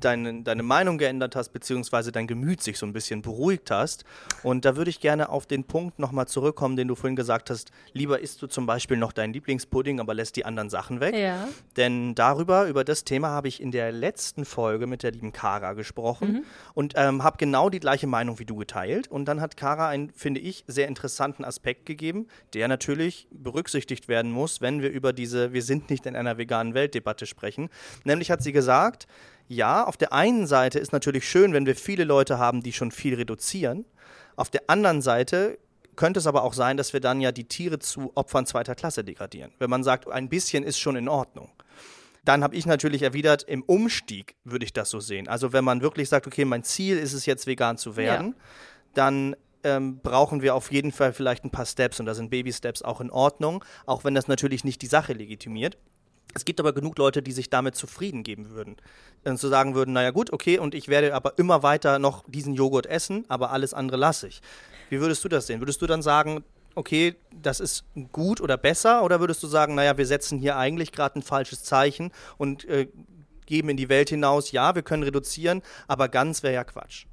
deine, 0.00 0.42
deine 0.42 0.62
Meinung 0.62 0.98
geändert 0.98 1.36
hast, 1.36 1.50
beziehungsweise 1.50 2.12
dein 2.12 2.26
Gemüt 2.26 2.62
sich 2.62 2.78
so 2.78 2.86
ein 2.86 2.92
bisschen 2.92 3.22
beruhigt 3.22 3.70
hast. 3.70 4.04
Und 4.42 4.64
da 4.64 4.76
würde 4.76 4.90
ich 4.90 5.00
gerne 5.00 5.28
auf 5.28 5.46
den 5.46 5.64
Punkt 5.64 5.98
nochmal 5.98 6.26
zurückkommen, 6.26 6.76
den 6.76 6.88
du 6.88 6.94
vorhin 6.94 7.16
gesagt 7.16 7.50
hast, 7.50 7.70
lieber 7.92 8.20
isst 8.20 8.42
du 8.42 8.46
zum 8.46 8.66
Beispiel 8.66 8.96
noch 8.96 9.12
deinen 9.12 9.32
Lieblingspudding, 9.32 10.00
aber 10.00 10.14
lässt 10.14 10.36
die 10.36 10.44
anderen 10.44 10.70
Sachen 10.70 11.00
weg. 11.00 11.14
Ja. 11.16 11.48
Denn 11.76 12.14
darüber, 12.14 12.66
über 12.66 12.84
das 12.84 13.04
Thema 13.04 13.28
habe 13.28 13.48
ich 13.48 13.60
in 13.60 13.70
der 13.70 13.92
letzten 13.92 14.44
Folge 14.44 14.86
mit 14.86 15.02
der 15.02 15.12
lieben 15.12 15.32
Kara 15.32 15.72
gesprochen 15.74 16.32
mhm. 16.32 16.44
und 16.74 16.94
ähm, 16.96 17.22
habe 17.22 17.36
genau 17.38 17.70
die 17.70 17.80
gleiche 17.80 18.06
Meinung 18.06 18.38
wie 18.38 18.44
du 18.44 18.56
geteilt. 18.56 19.08
Und 19.08 19.26
dann 19.26 19.40
hat 19.40 19.56
Kara 19.56 19.88
einen, 19.88 20.10
finde 20.10 20.40
ich, 20.40 20.64
sehr 20.66 20.88
interessanten 20.88 21.44
Aspekt 21.44 21.86
gegeben, 21.86 22.26
der 22.54 22.68
natürlich 22.68 23.28
berücksichtigt 23.30 24.08
werden 24.08 24.30
muss, 24.30 24.60
wenn 24.60 24.82
wir 24.82 24.90
über 24.90 25.12
diese 25.12 25.52
Wir 25.52 25.62
sind 25.62 25.90
nicht 25.90 26.06
in 26.06 26.16
einer 26.16 26.38
veganen 26.38 26.74
Welt 26.74 26.94
Debatte 26.94 27.26
sprechen. 27.26 27.68
Nämlich 28.04 28.30
hat 28.30 28.42
sie 28.42 28.52
gesagt, 28.52 29.06
ja, 29.50 29.84
auf 29.84 29.96
der 29.96 30.12
einen 30.12 30.46
Seite 30.46 30.78
ist 30.78 30.92
natürlich 30.92 31.28
schön, 31.28 31.52
wenn 31.52 31.66
wir 31.66 31.74
viele 31.74 32.04
Leute 32.04 32.38
haben, 32.38 32.62
die 32.62 32.72
schon 32.72 32.92
viel 32.92 33.16
reduzieren. 33.16 33.84
Auf 34.36 34.48
der 34.48 34.62
anderen 34.68 35.02
Seite 35.02 35.58
könnte 35.96 36.20
es 36.20 36.28
aber 36.28 36.44
auch 36.44 36.54
sein, 36.54 36.76
dass 36.76 36.92
wir 36.92 37.00
dann 37.00 37.20
ja 37.20 37.32
die 37.32 37.48
Tiere 37.48 37.80
zu 37.80 38.12
Opfern 38.14 38.46
zweiter 38.46 38.76
Klasse 38.76 39.02
degradieren. 39.02 39.50
Wenn 39.58 39.68
man 39.68 39.82
sagt, 39.82 40.08
ein 40.08 40.28
bisschen 40.28 40.62
ist 40.62 40.78
schon 40.78 40.94
in 40.94 41.08
Ordnung. 41.08 41.50
Dann 42.24 42.44
habe 42.44 42.54
ich 42.54 42.64
natürlich 42.64 43.02
erwidert, 43.02 43.42
im 43.42 43.64
Umstieg 43.64 44.36
würde 44.44 44.64
ich 44.64 44.72
das 44.72 44.88
so 44.88 45.00
sehen. 45.00 45.26
Also 45.26 45.52
wenn 45.52 45.64
man 45.64 45.80
wirklich 45.80 46.08
sagt, 46.08 46.28
okay, 46.28 46.44
mein 46.44 46.62
Ziel 46.62 46.96
ist 46.96 47.12
es 47.12 47.26
jetzt 47.26 47.48
vegan 47.48 47.76
zu 47.76 47.96
werden, 47.96 48.28
ja. 48.28 48.44
dann 48.94 49.34
ähm, 49.64 49.98
brauchen 49.98 50.42
wir 50.42 50.54
auf 50.54 50.70
jeden 50.70 50.92
Fall 50.92 51.12
vielleicht 51.12 51.44
ein 51.44 51.50
paar 51.50 51.66
Steps 51.66 51.98
und 51.98 52.06
da 52.06 52.14
sind 52.14 52.30
Baby-Steps 52.30 52.82
auch 52.82 53.00
in 53.00 53.10
Ordnung, 53.10 53.64
auch 53.84 54.04
wenn 54.04 54.14
das 54.14 54.28
natürlich 54.28 54.62
nicht 54.62 54.80
die 54.80 54.86
Sache 54.86 55.12
legitimiert. 55.12 55.76
Es 56.34 56.44
gibt 56.44 56.60
aber 56.60 56.72
genug 56.72 56.96
Leute, 56.98 57.22
die 57.22 57.32
sich 57.32 57.50
damit 57.50 57.74
zufrieden 57.74 58.22
geben 58.22 58.50
würden. 58.50 58.76
Und 59.24 59.38
zu 59.38 59.48
sagen 59.48 59.74
würden, 59.74 59.92
naja 59.92 60.10
gut, 60.10 60.32
okay, 60.32 60.58
und 60.58 60.74
ich 60.74 60.88
werde 60.88 61.14
aber 61.14 61.38
immer 61.38 61.62
weiter 61.62 61.98
noch 61.98 62.24
diesen 62.26 62.54
Joghurt 62.54 62.86
essen, 62.86 63.24
aber 63.28 63.50
alles 63.50 63.74
andere 63.74 63.98
lasse 63.98 64.28
ich. 64.28 64.40
Wie 64.88 65.00
würdest 65.00 65.24
du 65.24 65.28
das 65.28 65.46
sehen? 65.46 65.60
Würdest 65.60 65.82
du 65.82 65.86
dann 65.86 66.02
sagen, 66.02 66.44
okay, 66.74 67.16
das 67.42 67.60
ist 67.60 67.84
gut 68.12 68.40
oder 68.40 68.56
besser? 68.56 69.02
Oder 69.04 69.20
würdest 69.20 69.42
du 69.42 69.46
sagen, 69.46 69.74
naja, 69.74 69.96
wir 69.98 70.06
setzen 70.06 70.38
hier 70.38 70.56
eigentlich 70.56 70.92
gerade 70.92 71.18
ein 71.18 71.22
falsches 71.22 71.62
Zeichen 71.62 72.12
und 72.38 72.64
äh, 72.66 72.88
geben 73.46 73.68
in 73.68 73.76
die 73.76 73.88
Welt 73.88 74.08
hinaus, 74.08 74.52
ja, 74.52 74.74
wir 74.74 74.82
können 74.82 75.02
reduzieren, 75.02 75.62
aber 75.88 76.08
ganz 76.08 76.42
wäre 76.42 76.54
ja 76.54 76.64
Quatsch? 76.64 77.06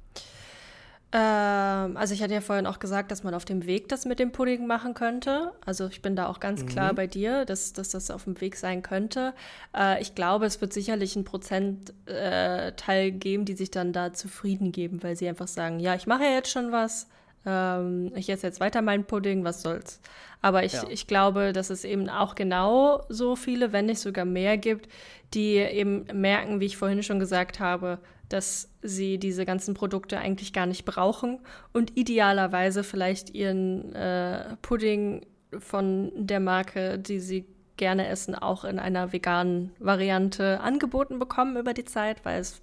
Ähm, 1.10 1.96
also 1.96 2.12
ich 2.12 2.22
hatte 2.22 2.34
ja 2.34 2.42
vorhin 2.42 2.66
auch 2.66 2.78
gesagt, 2.78 3.10
dass 3.10 3.22
man 3.22 3.32
auf 3.32 3.46
dem 3.46 3.64
Weg 3.64 3.88
das 3.88 4.04
mit 4.04 4.18
dem 4.18 4.30
Pudding 4.30 4.66
machen 4.66 4.92
könnte. 4.92 5.52
Also 5.64 5.86
ich 5.86 6.02
bin 6.02 6.16
da 6.16 6.26
auch 6.26 6.38
ganz 6.38 6.62
mhm. 6.62 6.66
klar 6.66 6.92
bei 6.92 7.06
dir, 7.06 7.46
dass, 7.46 7.72
dass, 7.72 7.90
das 7.90 8.10
auf 8.10 8.24
dem 8.24 8.38
Weg 8.42 8.56
sein 8.56 8.82
könnte. 8.82 9.32
Äh, 9.74 10.02
ich 10.02 10.14
glaube, 10.14 10.44
es 10.44 10.60
wird 10.60 10.74
sicherlich 10.74 11.16
einen 11.16 11.24
Prozentteil 11.24 13.06
äh, 13.06 13.10
geben, 13.10 13.46
die 13.46 13.54
sich 13.54 13.70
dann 13.70 13.94
da 13.94 14.12
zufrieden 14.12 14.70
geben, 14.70 15.02
weil 15.02 15.16
sie 15.16 15.28
einfach 15.28 15.48
sagen, 15.48 15.80
ja, 15.80 15.94
ich 15.94 16.06
mache 16.06 16.24
ja 16.24 16.30
jetzt 16.30 16.50
schon 16.50 16.72
was. 16.72 17.08
Ähm, 17.46 18.12
ich 18.14 18.28
esse 18.28 18.46
jetzt 18.46 18.60
weiter 18.60 18.82
meinen 18.82 19.04
Pudding, 19.04 19.44
was 19.44 19.62
soll's. 19.62 20.00
Aber 20.42 20.64
ich, 20.64 20.74
ja. 20.74 20.84
ich 20.90 21.06
glaube, 21.06 21.54
dass 21.54 21.70
es 21.70 21.84
eben 21.84 22.10
auch 22.10 22.34
genau 22.34 23.02
so 23.08 23.34
viele, 23.34 23.72
wenn 23.72 23.86
nicht 23.86 24.00
sogar 24.00 24.26
mehr 24.26 24.58
gibt, 24.58 24.88
die 25.32 25.56
eben 25.56 26.04
merken, 26.12 26.60
wie 26.60 26.66
ich 26.66 26.76
vorhin 26.76 27.02
schon 27.02 27.18
gesagt 27.18 27.60
habe, 27.60 27.98
dass 28.28 28.68
sie 28.82 29.18
diese 29.18 29.46
ganzen 29.46 29.74
Produkte 29.74 30.18
eigentlich 30.18 30.52
gar 30.52 30.66
nicht 30.66 30.84
brauchen 30.84 31.40
und 31.72 31.96
idealerweise 31.96 32.84
vielleicht 32.84 33.34
ihren 33.34 33.94
äh, 33.94 34.56
Pudding 34.62 35.26
von 35.58 36.12
der 36.14 36.40
Marke, 36.40 36.98
die 36.98 37.20
sie 37.20 37.46
gerne 37.78 38.08
essen, 38.08 38.34
auch 38.34 38.64
in 38.64 38.78
einer 38.78 39.12
veganen 39.12 39.72
Variante 39.78 40.60
angeboten 40.60 41.18
bekommen 41.18 41.56
über 41.56 41.72
die 41.72 41.86
Zeit, 41.86 42.24
weil 42.24 42.40
es, 42.40 42.60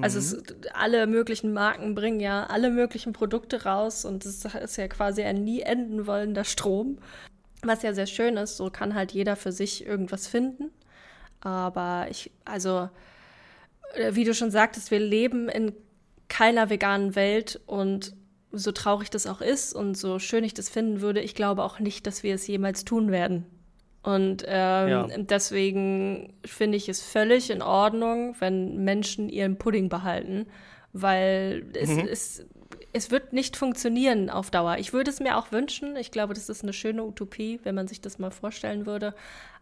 also 0.00 0.18
es, 0.18 0.32
mhm. 0.34 0.42
alle 0.74 1.06
möglichen 1.06 1.52
Marken 1.54 1.94
bringen 1.94 2.20
ja 2.20 2.44
alle 2.44 2.70
möglichen 2.70 3.14
Produkte 3.14 3.64
raus 3.64 4.04
und 4.04 4.26
es 4.26 4.44
ist 4.44 4.76
ja 4.76 4.88
quasi 4.88 5.22
ein 5.22 5.44
nie 5.44 5.60
enden 5.60 6.06
wollender 6.06 6.44
Strom, 6.44 6.98
was 7.62 7.82
ja 7.82 7.94
sehr 7.94 8.06
schön 8.06 8.36
ist. 8.36 8.58
So 8.58 8.70
kann 8.70 8.94
halt 8.94 9.12
jeder 9.12 9.36
für 9.36 9.52
sich 9.52 9.86
irgendwas 9.86 10.26
finden. 10.26 10.70
Aber 11.40 12.08
ich, 12.10 12.32
also 12.44 12.90
wie 14.10 14.24
du 14.24 14.34
schon 14.34 14.50
sagtest, 14.50 14.90
wir 14.90 15.00
leben 15.00 15.48
in 15.48 15.72
keiner 16.28 16.70
veganen 16.70 17.14
Welt 17.14 17.60
und 17.66 18.14
so 18.50 18.72
traurig 18.72 19.10
das 19.10 19.26
auch 19.26 19.40
ist 19.40 19.74
und 19.74 19.96
so 19.96 20.18
schön 20.18 20.44
ich 20.44 20.54
das 20.54 20.68
finden 20.68 21.00
würde, 21.00 21.20
ich 21.20 21.34
glaube 21.34 21.62
auch 21.62 21.78
nicht, 21.78 22.06
dass 22.06 22.22
wir 22.22 22.34
es 22.34 22.46
jemals 22.46 22.84
tun 22.84 23.10
werden. 23.10 23.46
Und 24.02 24.44
ähm, 24.46 24.88
ja. 24.88 25.06
deswegen 25.18 26.32
finde 26.44 26.76
ich 26.76 26.88
es 26.88 27.02
völlig 27.02 27.50
in 27.50 27.62
Ordnung, 27.62 28.36
wenn 28.38 28.84
Menschen 28.84 29.28
ihren 29.28 29.58
Pudding 29.58 29.88
behalten 29.88 30.46
weil 30.92 31.66
es, 31.74 31.90
mhm. 31.90 32.08
es, 32.10 32.46
es 32.98 33.12
wird 33.12 33.32
nicht 33.32 33.56
funktionieren 33.56 34.28
auf 34.28 34.50
Dauer. 34.50 34.78
Ich 34.78 34.92
würde 34.92 35.10
es 35.10 35.20
mir 35.20 35.36
auch 35.36 35.52
wünschen. 35.52 35.94
Ich 35.96 36.10
glaube, 36.10 36.34
das 36.34 36.48
ist 36.48 36.64
eine 36.64 36.72
schöne 36.72 37.04
Utopie, 37.04 37.60
wenn 37.62 37.76
man 37.76 37.86
sich 37.86 38.00
das 38.00 38.18
mal 38.18 38.32
vorstellen 38.32 38.86
würde. 38.86 39.14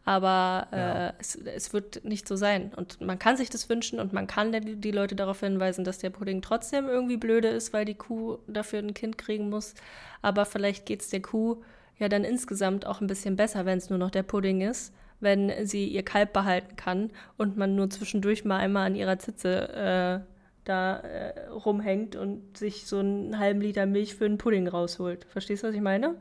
Aber 0.07 0.69
ja. 0.73 1.09
äh, 1.09 1.13
es, 1.19 1.37
es, 1.37 1.73
wird 1.75 2.03
nicht 2.05 2.27
so 2.27 2.35
sein. 2.35 2.73
Und 2.75 3.03
man 3.03 3.19
kann 3.19 3.37
sich 3.37 3.51
das 3.51 3.69
wünschen 3.69 4.01
und 4.01 4.15
man 4.15 4.27
kann 4.27 4.53
die, 4.53 4.77
die 4.77 4.91
Leute 4.91 5.17
darauf 5.17 5.41
hinweisen, 5.41 5.85
dass 5.85 5.99
der 5.99 6.11
Pudding 6.11 6.41
trotzdem 6.41 6.89
irgendwie 6.89 7.19
blöde 7.19 7.49
ist, 7.49 7.75
weil 7.75 7.85
die 7.85 7.95
Kuh 7.95 8.39
dafür 8.47 8.79
ein 8.79 8.95
Kind 8.95 9.19
kriegen 9.19 9.51
muss. 9.51 9.75
Aber 10.23 10.47
vielleicht 10.47 10.87
geht 10.87 11.03
es 11.03 11.11
der 11.11 11.21
Kuh 11.21 11.63
ja 11.99 12.09
dann 12.09 12.25
insgesamt 12.25 12.87
auch 12.87 13.03
ein 13.03 13.07
bisschen 13.07 13.37
besser, 13.37 13.67
wenn 13.67 13.79
es 13.79 13.91
nur 13.91 13.99
noch 13.99 14.11
der 14.11 14.23
Pudding 14.23 14.63
ist 14.63 14.95
wenn 15.19 15.67
sie 15.67 15.87
ihr 15.87 16.03
Kalb 16.03 16.35
behalten 16.35 16.77
kann 16.77 17.11
und 17.39 17.57
man 17.57 17.75
nur 17.75 17.89
zwischendurch 17.89 18.45
mal 18.45 18.59
einmal 18.59 18.87
an 18.87 18.95
ihrer 18.95 19.19
Zitze 19.19 20.25
äh, 20.27 20.36
da 20.69 20.99
äh, 20.99 21.49
rumhängt 21.49 22.17
und 22.17 22.57
sich 22.59 22.87
so 22.87 22.99
einen 22.99 23.39
halben 23.39 23.61
Liter 23.61 23.87
Milch 23.87 24.15
für 24.15 24.27
einen 24.27 24.39
Pudding 24.39 24.69
rausholt. 24.69 25.27
Verstehst 25.31 25.63
du, 25.63 25.69
was 25.69 25.75
ich 25.75 25.81
meine? 25.81 26.17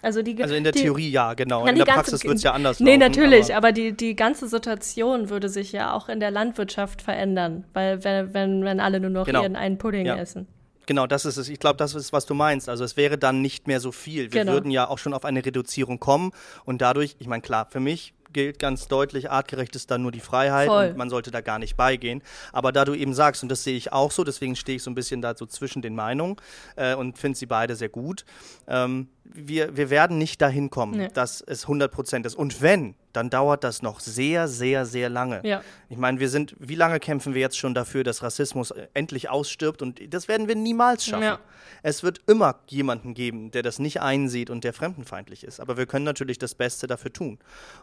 Also, 0.00 0.20
die, 0.22 0.40
also 0.42 0.54
in 0.54 0.64
der 0.64 0.72
die, 0.72 0.82
Theorie 0.82 1.10
ja, 1.10 1.32
genau. 1.32 1.66
in 1.66 1.76
der 1.76 1.86
ganze, 1.86 2.10
Praxis 2.10 2.24
wird 2.24 2.36
es 2.36 2.42
ja 2.42 2.52
anders 2.52 2.78
Nee, 2.78 2.96
laufen, 2.96 3.00
natürlich, 3.00 3.54
aber, 3.54 3.68
aber, 3.68 3.72
die, 3.72 3.92
die 3.96 4.14
ganze 4.14 4.48
Situation 4.48 5.30
würde 5.30 5.48
sich 5.48 5.72
ja 5.72 5.94
auch 5.94 6.10
in 6.10 6.20
der 6.20 6.30
Landwirtschaft 6.30 7.00
verändern, 7.00 7.64
weil 7.72 8.04
wenn, 8.04 8.34
wenn, 8.34 8.64
wenn 8.64 8.80
alle 8.80 9.00
nur 9.00 9.08
noch 9.08 9.24
genau. 9.24 9.42
ihren 9.42 9.56
einen 9.56 9.78
Pudding 9.78 10.04
ja. 10.04 10.16
essen. 10.16 10.46
Genau, 10.86 11.06
das 11.06 11.24
ist 11.24 11.38
es. 11.38 11.48
Ich 11.48 11.58
glaube, 11.58 11.78
das 11.78 11.94
ist, 11.94 12.12
was 12.12 12.26
du 12.26 12.34
meinst. 12.34 12.68
Also 12.68 12.84
es 12.84 12.98
wäre 12.98 13.16
dann 13.16 13.40
nicht 13.40 13.66
mehr 13.66 13.80
so 13.80 13.90
viel. 13.90 14.24
Wir 14.32 14.42
genau. 14.42 14.52
würden 14.52 14.70
ja 14.70 14.86
auch 14.86 14.98
schon 14.98 15.14
auf 15.14 15.24
eine 15.24 15.44
Reduzierung 15.44 15.98
kommen 15.98 16.32
und 16.66 16.82
dadurch, 16.82 17.16
ich 17.18 17.26
meine, 17.26 17.40
klar, 17.40 17.66
für 17.70 17.80
mich 17.80 18.12
gilt 18.34 18.58
ganz 18.58 18.86
deutlich, 18.88 19.30
artgerecht 19.30 19.74
ist 19.74 19.90
dann 19.90 20.02
nur 20.02 20.12
die 20.12 20.20
Freiheit 20.20 20.68
Voll. 20.68 20.88
und 20.88 20.98
man 20.98 21.08
sollte 21.08 21.30
da 21.30 21.40
gar 21.40 21.58
nicht 21.58 21.76
beigehen. 21.76 22.22
Aber 22.52 22.70
da 22.72 22.84
du 22.84 22.92
eben 22.92 23.14
sagst, 23.14 23.42
und 23.42 23.48
das 23.48 23.64
sehe 23.64 23.76
ich 23.76 23.92
auch 23.92 24.10
so, 24.10 24.24
deswegen 24.24 24.56
stehe 24.56 24.76
ich 24.76 24.82
so 24.82 24.90
ein 24.90 24.94
bisschen 24.94 25.22
da 25.22 25.34
so 25.34 25.46
zwischen 25.46 25.80
den 25.80 25.94
Meinungen 25.94 26.36
äh, 26.76 26.94
und 26.94 27.18
finde 27.18 27.38
sie 27.38 27.46
beide 27.46 27.76
sehr 27.76 27.88
gut, 27.88 28.26
ähm, 28.68 29.08
wir, 29.24 29.76
wir 29.76 29.90
werden 29.90 30.18
nicht 30.18 30.40
dahin 30.40 30.70
kommen, 30.70 30.96
nee. 30.96 31.08
dass 31.12 31.40
es 31.40 31.62
100 31.62 31.90
Prozent 31.90 32.26
ist. 32.26 32.34
Und 32.34 32.60
wenn, 32.62 32.94
dann 33.12 33.30
dauert 33.30 33.64
das 33.64 33.80
noch 33.80 34.00
sehr, 34.00 34.48
sehr, 34.48 34.86
sehr 34.86 35.08
lange. 35.08 35.40
Ja. 35.44 35.62
Ich 35.88 35.96
meine, 35.96 36.20
wir 36.20 36.28
sind, 36.28 36.54
wie 36.58 36.74
lange 36.74 37.00
kämpfen 37.00 37.32
wir 37.32 37.40
jetzt 37.40 37.56
schon 37.56 37.74
dafür, 37.74 38.04
dass 38.04 38.22
Rassismus 38.22 38.70
äh, 38.70 38.88
endlich 38.92 39.30
ausstirbt? 39.30 39.82
Und 39.82 40.00
das 40.12 40.28
werden 40.28 40.48
wir 40.48 40.56
niemals 40.56 41.06
schaffen. 41.06 41.22
Ja. 41.22 41.38
Es 41.82 42.02
wird 42.02 42.20
immer 42.26 42.60
jemanden 42.66 43.14
geben, 43.14 43.50
der 43.50 43.62
das 43.62 43.78
nicht 43.78 44.00
einsieht 44.00 44.50
und 44.50 44.64
der 44.64 44.72
fremdenfeindlich 44.72 45.44
ist. 45.44 45.60
Aber 45.60 45.76
wir 45.76 45.86
können 45.86 46.04
natürlich 46.04 46.38
das 46.38 46.54
Beste 46.54 46.86
dafür 46.86 47.12
tun. 47.12 47.38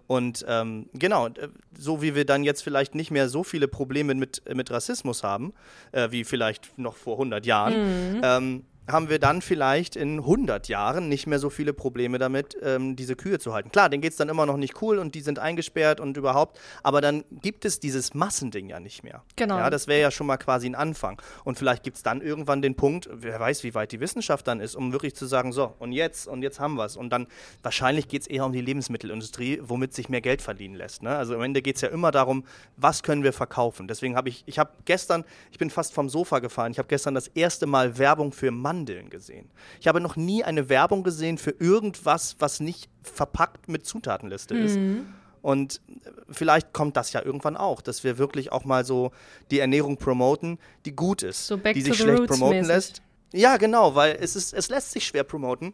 Und 0.08 0.45
ähm, 0.47 0.89
genau, 0.93 1.30
so 1.77 2.01
wie 2.01 2.13
wir 2.13 2.25
dann 2.25 2.43
jetzt 2.43 2.62
vielleicht 2.62 2.93
nicht 2.95 3.12
mehr 3.12 3.30
so 3.30 3.43
viele 3.43 3.67
Probleme 3.67 4.13
mit, 4.15 4.43
mit 4.54 4.69
Rassismus 4.69 5.23
haben, 5.23 5.54
äh, 5.91 6.12
wie 6.12 6.23
vielleicht 6.23 6.77
noch 6.77 6.95
vor 6.95 7.13
100 7.15 7.45
Jahren, 7.45 8.13
mhm. 8.13 8.21
ähm, 8.23 8.65
haben 8.91 9.10
wir 9.10 9.19
dann 9.19 9.41
vielleicht 9.41 9.95
in 9.95 10.19
100 10.19 10.67
Jahren 10.67 11.10
nicht 11.10 11.27
mehr 11.27 11.39
so 11.39 11.49
viele 11.49 11.73
Probleme 11.73 12.17
damit, 12.17 12.58
ähm, 12.62 12.95
diese 12.95 13.15
Kühe 13.15 13.39
zu 13.39 13.54
halten. 13.54 13.71
Klar, 13.71 13.89
denen 13.89 14.01
geht 14.01 14.12
es 14.12 14.17
dann 14.17 14.30
immer 14.30 14.45
noch 14.45 14.58
nicht 14.58 14.82
cool 14.82 14.99
und 14.99 15.15
die 15.15 15.21
sind 15.21 15.39
eingesperrt 15.39 15.99
und 15.99 16.17
überhaupt, 16.17 16.60
aber 16.84 17.01
dann 17.01 17.23
gibt 17.41 17.65
es 17.65 17.80
dieses 17.80 18.13
Massending 18.13 18.69
ja 18.69 18.80
nicht 18.80 19.04
mehr. 19.04 19.23
Genau. 19.36 19.58
Ja, 19.58 19.69
das 19.69 19.88
wäre 19.88 20.01
ja 20.01 20.12
schon 20.12 20.27
mal 20.27 20.38
quasi 20.38 20.67
ein 20.67 20.75
Anfang. 20.75 21.21
Und 21.43 21.58
vielleicht 21.58 21.84
gibt 21.84 21.97
es 21.97 22.04
dann 22.04 22.21
irgendwann 22.21 22.62
den 22.62 22.75
Punkt, 22.75 23.10
wer 23.12 23.39
weiß, 23.39 23.63
wie 23.63 23.73
weit 23.73 23.91
die 23.91 23.99
Wissenschaft 23.99 24.47
dann 24.47 24.60
ist, 24.60 24.75
um 24.75 24.91
wirklich 24.91 25.15
zu 25.15 25.25
sagen, 25.25 25.51
so, 25.51 25.73
und 25.80 25.91
jetzt, 25.91 26.27
und 26.27 26.43
jetzt 26.43 26.60
haben 26.60 26.75
wir 26.75 26.86
es. 26.86 26.97
Und 26.97 27.12
dann, 27.12 27.27
wahrscheinlich 27.63 28.08
geht 28.08 28.21
es 28.21 28.27
eher 28.27 28.45
um 28.45 28.54
die 28.54 28.62
Lebensmittelindustrie, 28.62 29.60
womit 29.63 29.93
sich 29.93 30.10
mehr 30.10 30.21
Geld 30.21 30.41
verdienen 30.41 30.75
lässt. 30.75 31.04
Ne? 31.04 31.15
Also 31.15 31.36
am 31.36 31.41
Ende 31.41 31.62
geht 31.62 31.75
es 31.75 31.82
ja 31.82 31.89
immer 31.89 32.12
darum, 32.12 32.43
was 32.77 33.04
können 33.04 33.23
wir 33.23 33.34
verkaufen. 33.34 33.88
Deswegen 33.88 34.15
habe 34.15 34.30
ich, 34.30 34.43
ich 34.45 34.60
habe 34.60 34.71
gestern, 34.86 35.23
ich 35.51 35.58
bin 35.58 35.69
fast 35.69 35.93
vom 35.93 36.10
Sofa 36.10 36.39
gefahren, 36.39 36.71
ich 36.71 36.80
habe 36.80 36.88
gestern 36.88 37.15
das 37.15 37.27
erste 37.27 37.65
Mal 37.65 37.97
Werbung 37.97 38.32
für 38.32 38.51
Mann 38.51 38.80
Mandeln 38.81 39.09
gesehen. 39.09 39.49
Ich 39.79 39.87
habe 39.87 40.01
noch 40.01 40.15
nie 40.15 40.43
eine 40.43 40.69
Werbung 40.69 41.03
gesehen 41.03 41.37
für 41.37 41.51
irgendwas, 41.51 42.35
was 42.39 42.59
nicht 42.59 42.89
verpackt 43.03 43.69
mit 43.69 43.85
Zutatenliste 43.85 44.55
ist. 44.55 44.77
Mhm. 44.77 45.05
Und 45.41 45.81
vielleicht 46.29 46.71
kommt 46.73 46.97
das 46.97 47.13
ja 47.13 47.23
irgendwann 47.23 47.57
auch, 47.57 47.81
dass 47.81 48.03
wir 48.03 48.17
wirklich 48.17 48.51
auch 48.51 48.63
mal 48.63 48.85
so 48.85 49.11
die 49.49 49.59
Ernährung 49.59 49.97
promoten, 49.97 50.59
die 50.85 50.95
gut 50.95 51.23
ist, 51.23 51.47
so 51.47 51.57
die 51.57 51.81
sich 51.81 51.97
schlecht 51.97 52.27
promoten 52.27 52.57
mäßig. 52.57 52.67
lässt. 52.67 53.01
Ja, 53.33 53.57
genau, 53.57 53.95
weil 53.95 54.17
es, 54.19 54.35
ist, 54.35 54.53
es 54.53 54.69
lässt 54.69 54.91
sich 54.91 55.05
schwer 55.05 55.23
promoten. 55.23 55.73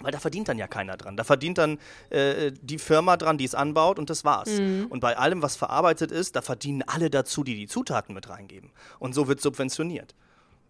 Weil 0.00 0.10
da 0.10 0.18
verdient 0.18 0.48
dann 0.48 0.58
ja 0.58 0.66
keiner 0.66 0.96
dran. 0.96 1.16
Da 1.16 1.22
verdient 1.22 1.56
dann 1.56 1.78
äh, 2.10 2.50
die 2.60 2.78
Firma 2.78 3.16
dran, 3.16 3.38
die 3.38 3.44
es 3.44 3.54
anbaut 3.54 4.00
und 4.00 4.10
das 4.10 4.24
war's. 4.24 4.50
Mhm. 4.50 4.86
Und 4.90 4.98
bei 4.98 5.16
allem, 5.16 5.40
was 5.40 5.54
verarbeitet 5.54 6.10
ist, 6.10 6.34
da 6.34 6.42
verdienen 6.42 6.82
alle 6.82 7.10
dazu, 7.10 7.44
die 7.44 7.54
die 7.54 7.68
Zutaten 7.68 8.12
mit 8.12 8.28
reingeben. 8.28 8.72
Und 8.98 9.14
so 9.14 9.28
wird 9.28 9.40
subventioniert. 9.40 10.16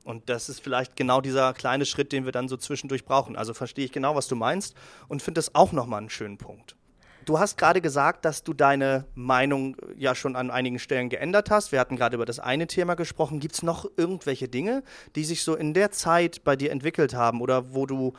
Und 0.04 0.28
das 0.28 0.48
ist 0.48 0.60
vielleicht 0.60 0.96
genau 0.96 1.20
dieser 1.20 1.54
kleine 1.54 1.86
Schritt, 1.86 2.12
den 2.12 2.24
wir 2.24 2.32
dann 2.32 2.48
so 2.48 2.56
zwischendurch 2.56 3.04
brauchen. 3.04 3.36
Also 3.36 3.54
verstehe 3.54 3.86
ich 3.86 3.92
genau, 3.92 4.14
was 4.14 4.28
du 4.28 4.36
meinst 4.36 4.74
und 5.08 5.22
finde 5.22 5.38
das 5.38 5.54
auch 5.54 5.72
nochmal 5.72 6.00
einen 6.00 6.10
schönen 6.10 6.38
Punkt. 6.38 6.76
Du 7.24 7.38
hast 7.38 7.56
gerade 7.56 7.80
gesagt, 7.80 8.26
dass 8.26 8.42
du 8.42 8.52
deine 8.52 9.06
Meinung 9.14 9.76
ja 9.96 10.14
schon 10.14 10.36
an 10.36 10.50
einigen 10.50 10.78
Stellen 10.78 11.08
geändert 11.08 11.50
hast. 11.50 11.72
Wir 11.72 11.80
hatten 11.80 11.96
gerade 11.96 12.16
über 12.16 12.26
das 12.26 12.38
eine 12.38 12.66
Thema 12.66 12.96
gesprochen. 12.96 13.40
Gibt 13.40 13.54
es 13.54 13.62
noch 13.62 13.90
irgendwelche 13.96 14.46
Dinge, 14.46 14.82
die 15.16 15.24
sich 15.24 15.42
so 15.42 15.54
in 15.54 15.72
der 15.72 15.90
Zeit 15.90 16.44
bei 16.44 16.54
dir 16.54 16.70
entwickelt 16.70 17.14
haben 17.14 17.40
oder 17.40 17.72
wo 17.72 17.86
du 17.86 18.12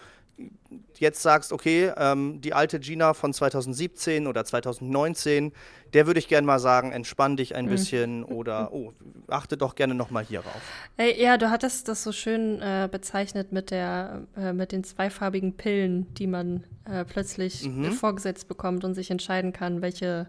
jetzt 0.97 1.21
sagst, 1.21 1.51
okay, 1.51 1.91
ähm, 1.97 2.41
die 2.41 2.53
alte 2.53 2.79
Gina 2.79 3.13
von 3.13 3.33
2017 3.33 4.27
oder 4.27 4.45
2019, 4.45 5.51
der 5.93 6.07
würde 6.07 6.19
ich 6.19 6.27
gerne 6.27 6.45
mal 6.45 6.59
sagen, 6.59 6.91
entspann 6.91 7.37
dich 7.37 7.55
ein 7.55 7.65
mhm. 7.65 7.69
bisschen 7.69 8.23
oder 8.23 8.73
oh, 8.73 8.93
achte 9.27 9.57
doch 9.57 9.75
gerne 9.75 9.95
noch 9.95 10.11
mal 10.11 10.23
hierauf. 10.23 10.61
Ey, 10.97 11.21
ja, 11.21 11.37
du 11.37 11.49
hattest 11.49 11.87
das 11.87 12.03
so 12.03 12.11
schön 12.11 12.61
äh, 12.61 12.87
bezeichnet 12.91 13.51
mit 13.51 13.71
der 13.71 14.23
äh, 14.37 14.53
mit 14.53 14.71
den 14.71 14.83
zweifarbigen 14.83 15.55
Pillen, 15.57 16.13
die 16.15 16.27
man 16.27 16.63
äh, 16.89 17.05
plötzlich 17.05 17.67
mhm. 17.67 17.91
vorgesetzt 17.91 18.47
bekommt 18.47 18.83
und 18.83 18.93
sich 18.93 19.11
entscheiden 19.11 19.53
kann, 19.53 19.81
welche 19.81 20.27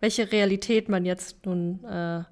welche 0.00 0.32
Realität 0.32 0.88
man 0.88 1.04
jetzt 1.04 1.46
nun 1.46 1.84
äh, 1.84 2.24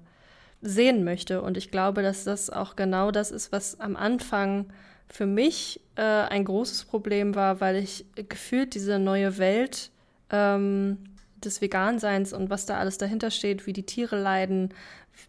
sehen 0.61 1.03
möchte. 1.03 1.41
Und 1.41 1.57
ich 1.57 1.71
glaube, 1.71 2.03
dass 2.03 2.25
das 2.25 2.49
auch 2.49 2.75
genau 2.75 3.11
das 3.11 3.31
ist, 3.31 3.51
was 3.51 3.79
am 3.79 3.95
Anfang 3.95 4.71
für 5.11 5.25
mich 5.25 5.81
äh, 5.95 6.01
ein 6.01 6.45
großes 6.45 6.85
Problem 6.85 7.35
war, 7.35 7.59
weil 7.61 7.75
ich 7.75 8.05
gefühlt 8.15 8.73
diese 8.73 8.97
neue 8.97 9.37
Welt 9.37 9.91
ähm, 10.29 10.97
des 11.43 11.61
Veganseins 11.61 12.33
und 12.33 12.49
was 12.49 12.65
da 12.65 12.77
alles 12.77 12.97
dahinter 12.97 13.31
steht, 13.31 13.65
wie 13.65 13.73
die 13.73 13.85
Tiere 13.85 14.19
leiden, 14.19 14.73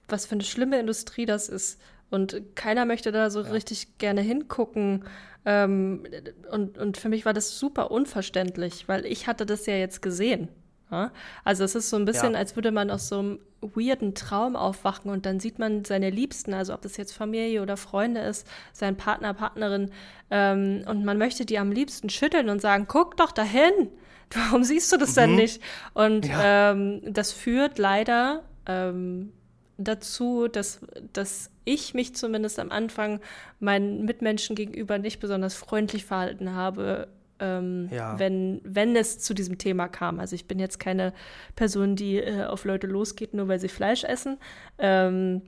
was 0.09 0.27
für 0.27 0.37
eine 0.37 0.45
schlimme 0.45 0.79
Industrie 0.79 1.27
das 1.27 1.49
ist. 1.49 1.81
Und 2.11 2.55
keiner 2.55 2.85
möchte 2.85 3.11
da 3.11 3.31
so 3.31 3.42
ja. 3.42 3.51
richtig 3.51 3.99
gerne 3.99 4.21
hingucken. 4.21 5.05
Ähm, 5.45 6.05
und, 6.51 6.79
und 6.79 6.97
für 6.97 7.09
mich 7.09 7.25
war 7.25 7.33
das 7.33 7.59
super 7.59 7.90
unverständlich, 7.90 8.87
weil 8.87 9.07
ich 9.07 9.27
hatte 9.27 9.47
das 9.47 9.66
ja 9.66 9.75
jetzt 9.75 10.03
gesehen. 10.03 10.49
Ja? 10.92 11.11
Also 11.42 11.64
es 11.64 11.74
ist 11.74 11.90
so 11.90 11.96
ein 11.96 12.05
bisschen, 12.05 12.35
ja. 12.35 12.38
als 12.38 12.55
würde 12.55 12.70
man 12.70 12.90
aus 12.90 13.09
so 13.09 13.18
einem 13.18 13.40
weirden 13.61 14.14
Traum 14.14 14.55
aufwachen 14.55 15.11
und 15.11 15.24
dann 15.24 15.40
sieht 15.40 15.59
man 15.59 15.85
seine 15.85 16.11
Liebsten, 16.11 16.52
also 16.52 16.74
ob 16.74 16.83
das 16.83 16.96
jetzt 16.96 17.12
Familie 17.12 17.62
oder 17.62 17.76
Freunde 17.76 18.20
ist, 18.20 18.46
sein 18.72 18.96
Partner, 18.96 19.35
Partnerin, 19.35 19.90
ähm, 20.31 20.85
und 20.87 21.05
man 21.05 21.18
möchte 21.18 21.46
die 21.46 21.59
am 21.59 21.72
liebsten 21.72 22.11
schütteln 22.11 22.48
und 22.48 22.61
sagen, 22.61 22.87
guck 22.88 23.16
doch 23.16 23.33
dahin, 23.33 23.88
warum 24.35 24.64
siehst 24.64 24.92
du 24.92 24.98
das 24.98 25.12
mhm. 25.12 25.20
denn 25.20 25.35
nicht? 25.37 25.62
Und 25.94 26.26
ja. 26.26 26.72
ähm, 26.72 27.00
das 27.05 27.33
führt 27.33 27.78
leider 27.78 28.42
ähm, 28.66 29.33
dazu, 29.78 30.48
dass, 30.48 30.81
dass 31.12 31.50
ich 31.64 31.94
mich 31.94 32.14
zumindest 32.14 32.59
am 32.59 32.70
Anfang 32.70 33.20
meinen 33.61 34.05
Mitmenschen 34.05 34.57
gegenüber 34.57 34.98
nicht 34.98 35.20
besonders 35.20 35.55
freundlich 35.55 36.05
verhalten 36.05 36.55
habe, 36.55 37.09
ähm, 37.42 37.88
ja. 37.90 38.18
wenn, 38.18 38.61
wenn 38.64 38.96
es 38.96 39.18
zu 39.18 39.35
diesem 39.35 39.59
Thema 39.59 39.88
kam. 39.88 40.20
Also 40.20 40.35
ich 40.35 40.46
bin 40.46 40.59
jetzt 40.59 40.78
keine 40.78 41.12
Person, 41.57 41.96
die 41.96 42.18
äh, 42.18 42.44
auf 42.44 42.64
Leute 42.64 42.87
losgeht, 42.87 43.35
nur 43.35 43.48
weil 43.48 43.59
sie 43.59 43.68
Fleisch 43.68 44.05
essen. 44.05 44.38
Ähm, 44.78 45.42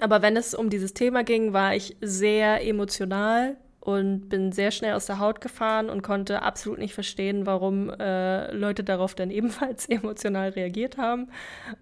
aber 0.00 0.22
wenn 0.22 0.36
es 0.36 0.54
um 0.54 0.70
dieses 0.70 0.94
Thema 0.94 1.22
ging, 1.22 1.52
war 1.52 1.74
ich 1.74 1.96
sehr 2.00 2.66
emotional 2.66 3.56
und 3.84 4.30
bin 4.30 4.50
sehr 4.50 4.70
schnell 4.70 4.94
aus 4.94 5.04
der 5.04 5.18
Haut 5.18 5.42
gefahren 5.42 5.90
und 5.90 6.00
konnte 6.00 6.40
absolut 6.40 6.78
nicht 6.78 6.94
verstehen, 6.94 7.44
warum 7.44 7.90
äh, 7.90 8.50
Leute 8.50 8.82
darauf 8.82 9.14
dann 9.14 9.30
ebenfalls 9.30 9.86
emotional 9.86 10.48
reagiert 10.50 10.96
haben. 10.96 11.28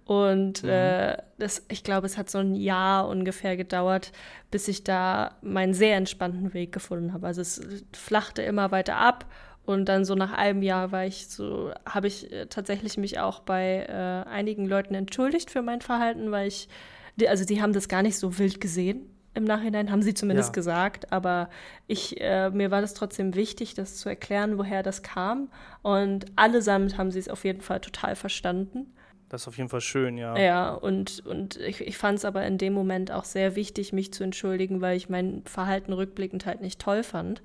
Und 0.04 0.64
mhm. 0.64 0.68
äh, 0.68 1.16
das, 1.38 1.64
ich 1.68 1.84
glaube, 1.84 2.06
es 2.06 2.18
hat 2.18 2.28
so 2.28 2.38
ein 2.38 2.56
Jahr 2.56 3.08
ungefähr 3.08 3.56
gedauert, 3.56 4.10
bis 4.50 4.66
ich 4.66 4.82
da 4.82 5.36
meinen 5.42 5.74
sehr 5.74 5.96
entspannten 5.96 6.52
Weg 6.54 6.72
gefunden 6.72 7.12
habe. 7.12 7.28
Also 7.28 7.40
es 7.40 7.60
flachte 7.92 8.42
immer 8.42 8.72
weiter 8.72 8.96
ab 8.96 9.24
und 9.64 9.86
dann 9.86 10.04
so 10.04 10.14
nach 10.14 10.32
einem 10.32 10.62
Jahr 10.62 10.90
war 10.92 11.06
ich 11.06 11.28
so, 11.28 11.72
habe 11.86 12.08
ich 12.08 12.32
äh, 12.32 12.46
tatsächlich 12.46 12.96
mich 12.96 13.20
auch 13.20 13.40
bei 13.40 13.86
äh, 13.88 14.28
einigen 14.28 14.66
Leuten 14.66 14.94
entschuldigt 14.94 15.50
für 15.50 15.62
mein 15.62 15.80
Verhalten, 15.80 16.30
weil 16.30 16.48
ich, 16.48 16.68
die, 17.16 17.28
also 17.28 17.44
die 17.44 17.62
haben 17.62 17.72
das 17.72 17.88
gar 17.88 18.02
nicht 18.02 18.18
so 18.18 18.38
wild 18.38 18.60
gesehen. 18.60 19.08
Im 19.34 19.44
Nachhinein 19.44 19.90
haben 19.90 20.02
sie 20.02 20.12
zumindest 20.12 20.50
ja. 20.50 20.54
gesagt, 20.54 21.12
aber 21.12 21.48
ich, 21.86 22.20
äh, 22.20 22.50
mir 22.50 22.70
war 22.70 22.80
das 22.80 22.92
trotzdem 22.92 23.34
wichtig, 23.34 23.74
das 23.74 23.96
zu 23.96 24.08
erklären, 24.08 24.58
woher 24.58 24.82
das 24.82 25.02
kam. 25.02 25.48
Und 25.80 26.26
allesamt 26.36 26.98
haben 26.98 27.10
sie 27.10 27.20
es 27.20 27.28
auf 27.28 27.44
jeden 27.44 27.62
Fall 27.62 27.80
total 27.80 28.14
verstanden. 28.14 28.92
Das 29.32 29.40
ist 29.40 29.48
auf 29.48 29.56
jeden 29.56 29.70
Fall 29.70 29.80
schön, 29.80 30.18
ja. 30.18 30.36
Ja, 30.36 30.74
und, 30.74 31.24
und 31.24 31.56
ich, 31.56 31.80
ich 31.80 31.96
fand 31.96 32.18
es 32.18 32.26
aber 32.26 32.44
in 32.44 32.58
dem 32.58 32.74
Moment 32.74 33.10
auch 33.10 33.24
sehr 33.24 33.56
wichtig, 33.56 33.94
mich 33.94 34.12
zu 34.12 34.22
entschuldigen, 34.24 34.82
weil 34.82 34.94
ich 34.94 35.08
mein 35.08 35.42
Verhalten 35.46 35.94
rückblickend 35.94 36.44
halt 36.44 36.60
nicht 36.60 36.78
toll 36.78 37.02
fand. 37.02 37.40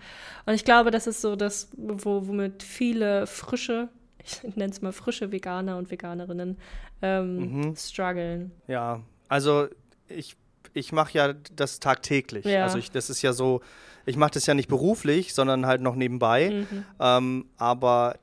Und 0.46 0.54
ich 0.54 0.66
glaube, 0.66 0.92
das 0.92 1.08
ist 1.08 1.22
so 1.22 1.38
das, 1.38 1.70
wo, 1.78 2.28
womit 2.28 2.62
viele 2.62 3.26
frische, 3.26 3.88
ich 4.22 4.44
nenne 4.58 4.70
es 4.70 4.82
mal 4.82 4.92
frische 4.92 5.32
Veganer 5.32 5.78
und 5.78 5.90
Veganerinnen 5.90 6.58
ähm, 7.02 7.38
mhm. 7.38 7.76
strugglen. 7.78 8.52
Ja, 8.68 9.02
also 9.30 9.68
ich, 10.10 10.36
ich 10.74 10.92
mache 10.92 11.14
ja 11.14 11.34
das 11.56 11.80
tagtäglich. 11.80 12.44
Ja. 12.44 12.64
Also 12.64 12.80
ich, 12.80 12.92
das 12.92 13.10
ist 13.10 13.22
ja 13.22 13.32
so, 13.32 13.62
ich 14.06 14.18
mache 14.18 14.32
das 14.32 14.46
ja 14.46 14.54
nicht 14.54 14.68
beruflich, 14.68 15.34
sondern 15.34 15.66
halt 15.66 15.80
noch 15.80 15.96
nebenbei. 15.96 16.66
Mhm. 16.70 16.86
Ähm, 17.00 17.46
aber 17.56 18.18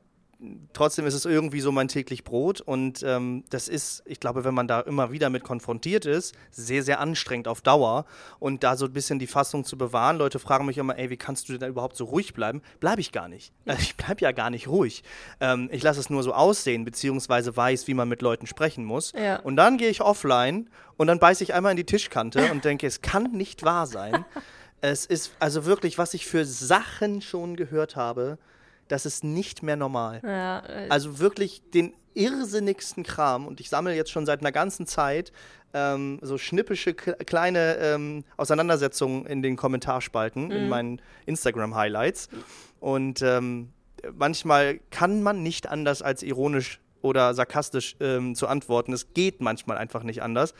trotzdem 0.72 1.07
ist 1.07 1.14
es 1.14 1.24
irgendwie 1.24 1.61
so 1.61 1.72
mein 1.72 1.88
täglich 1.88 2.24
Brot 2.24 2.61
und 2.61 3.02
ähm, 3.02 3.44
das 3.50 3.68
ist, 3.68 4.02
ich 4.07 4.20
glaube, 4.20 4.44
wenn 4.44 4.54
man 4.54 4.68
da 4.68 4.80
immer 4.80 5.12
wieder 5.12 5.30
mit 5.30 5.44
konfrontiert 5.44 6.07
ist, 6.07 6.35
sehr, 6.50 6.83
sehr 6.83 7.00
anstrengend 7.00 7.48
auf 7.48 7.61
Dauer 7.61 8.04
und 8.38 8.64
da 8.64 8.76
so 8.76 8.87
ein 8.87 8.92
bisschen 8.92 9.18
die 9.18 9.26
Fassung 9.26 9.64
zu 9.64 9.78
bewahren. 9.78 10.18
Leute 10.18 10.38
fragen 10.38 10.66
mich 10.66 10.78
immer, 10.78 10.98
ey, 10.98 11.11
wie 11.11 11.16
kannst 11.16 11.48
du 11.48 11.52
denn 11.52 11.61
da 11.61 11.68
überhaupt 11.68 11.96
so 11.96 12.04
ruhig 12.04 12.35
bleiben? 12.35 12.62
Bleibe 12.80 13.00
ich 13.00 13.12
gar 13.12 13.28
nicht. 13.28 13.52
Also 13.66 13.80
ich 13.83 13.96
bleibe 13.96 14.20
ja 14.20 14.33
gar 14.33 14.50
nicht 14.50 14.68
ruhig. 14.68 15.02
Ähm, 15.40 15.68
ich 15.72 15.83
lasse 15.83 16.00
es 16.00 16.11
nur 16.11 16.22
so 16.22 16.33
aussehen, 16.33 16.85
beziehungsweise 16.85 17.57
weiß, 17.57 17.87
wie 17.88 17.94
man 17.94 18.09
mit 18.09 18.22
Leuten 18.22 18.46
sprechen 18.46 18.85
muss. 18.85 19.12
Ja. 19.12 19.37
Und 19.40 19.57
dann 19.57 19.78
gehe 19.78 19.88
ich 19.88 20.00
offline 20.00 20.68
und 20.96 21.07
dann 21.07 21.18
beiße 21.18 21.42
ich 21.44 21.54
einmal 21.54 21.72
in 21.72 21.76
die 21.76 21.85
Tischkante 21.85 22.50
und 22.52 22.64
denke, 22.64 22.87
es 22.87 23.00
kann 23.00 23.33
nicht 23.33 23.64
wahr 23.64 23.87
sein. 23.87 24.24
es 24.80 25.07
ist 25.07 25.33
also 25.38 25.64
wirklich, 25.64 25.98
was 25.98 26.14
ich 26.14 26.26
für 26.26 26.44
Sachen 26.44 27.22
schon 27.22 27.57
gehört 27.57 27.96
habe, 27.96 28.38
das 28.88 29.07
ist 29.07 29.25
nicht 29.25 29.62
mehr 29.62 29.77
normal. 29.77 30.20
Ja, 30.25 30.64
äh 30.66 30.88
also 30.88 31.18
wirklich 31.18 31.62
den 31.73 31.94
irrsinnigsten 32.14 33.03
Kram 33.03 33.47
und 33.47 33.61
ich 33.61 33.68
sammle 33.68 33.94
jetzt 33.94 34.11
schon 34.11 34.27
seit 34.27 34.40
einer 34.40 34.53
ganzen 34.53 34.87
Zeit 34.87 35.33
ähm, 35.75 36.20
so 36.23 36.38
schnippische 36.38 36.94
kleine 36.94 37.77
ähm, 37.79 38.25
Auseinandersetzungen 38.37 39.27
in 39.27 39.42
den 39.42 39.57
Kommentarspalten, 39.57 40.44
mhm. 40.44 40.53
in 40.53 40.68
meinen 40.68 41.03
Instagram-Highlights. 41.27 42.29
Und 42.81 43.20
ähm, 43.23 43.73
manchmal 44.12 44.79
kann 44.90 45.23
man 45.23 45.42
nicht 45.42 45.68
anders 45.68 46.01
als 46.01 46.23
ironisch 46.23 46.81
oder 47.03 47.35
sarkastisch 47.35 47.97
ähm, 48.01 48.35
zu 48.35 48.47
antworten. 48.47 48.92
Es 48.92 49.12
geht 49.12 49.40
manchmal 49.40 49.77
einfach 49.77 50.05
nicht 50.05 50.23
anders. 50.23 50.55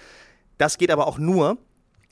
Das 0.59 0.79
geht 0.79 0.91
aber 0.91 1.07
auch 1.07 1.19
nur, 1.19 1.59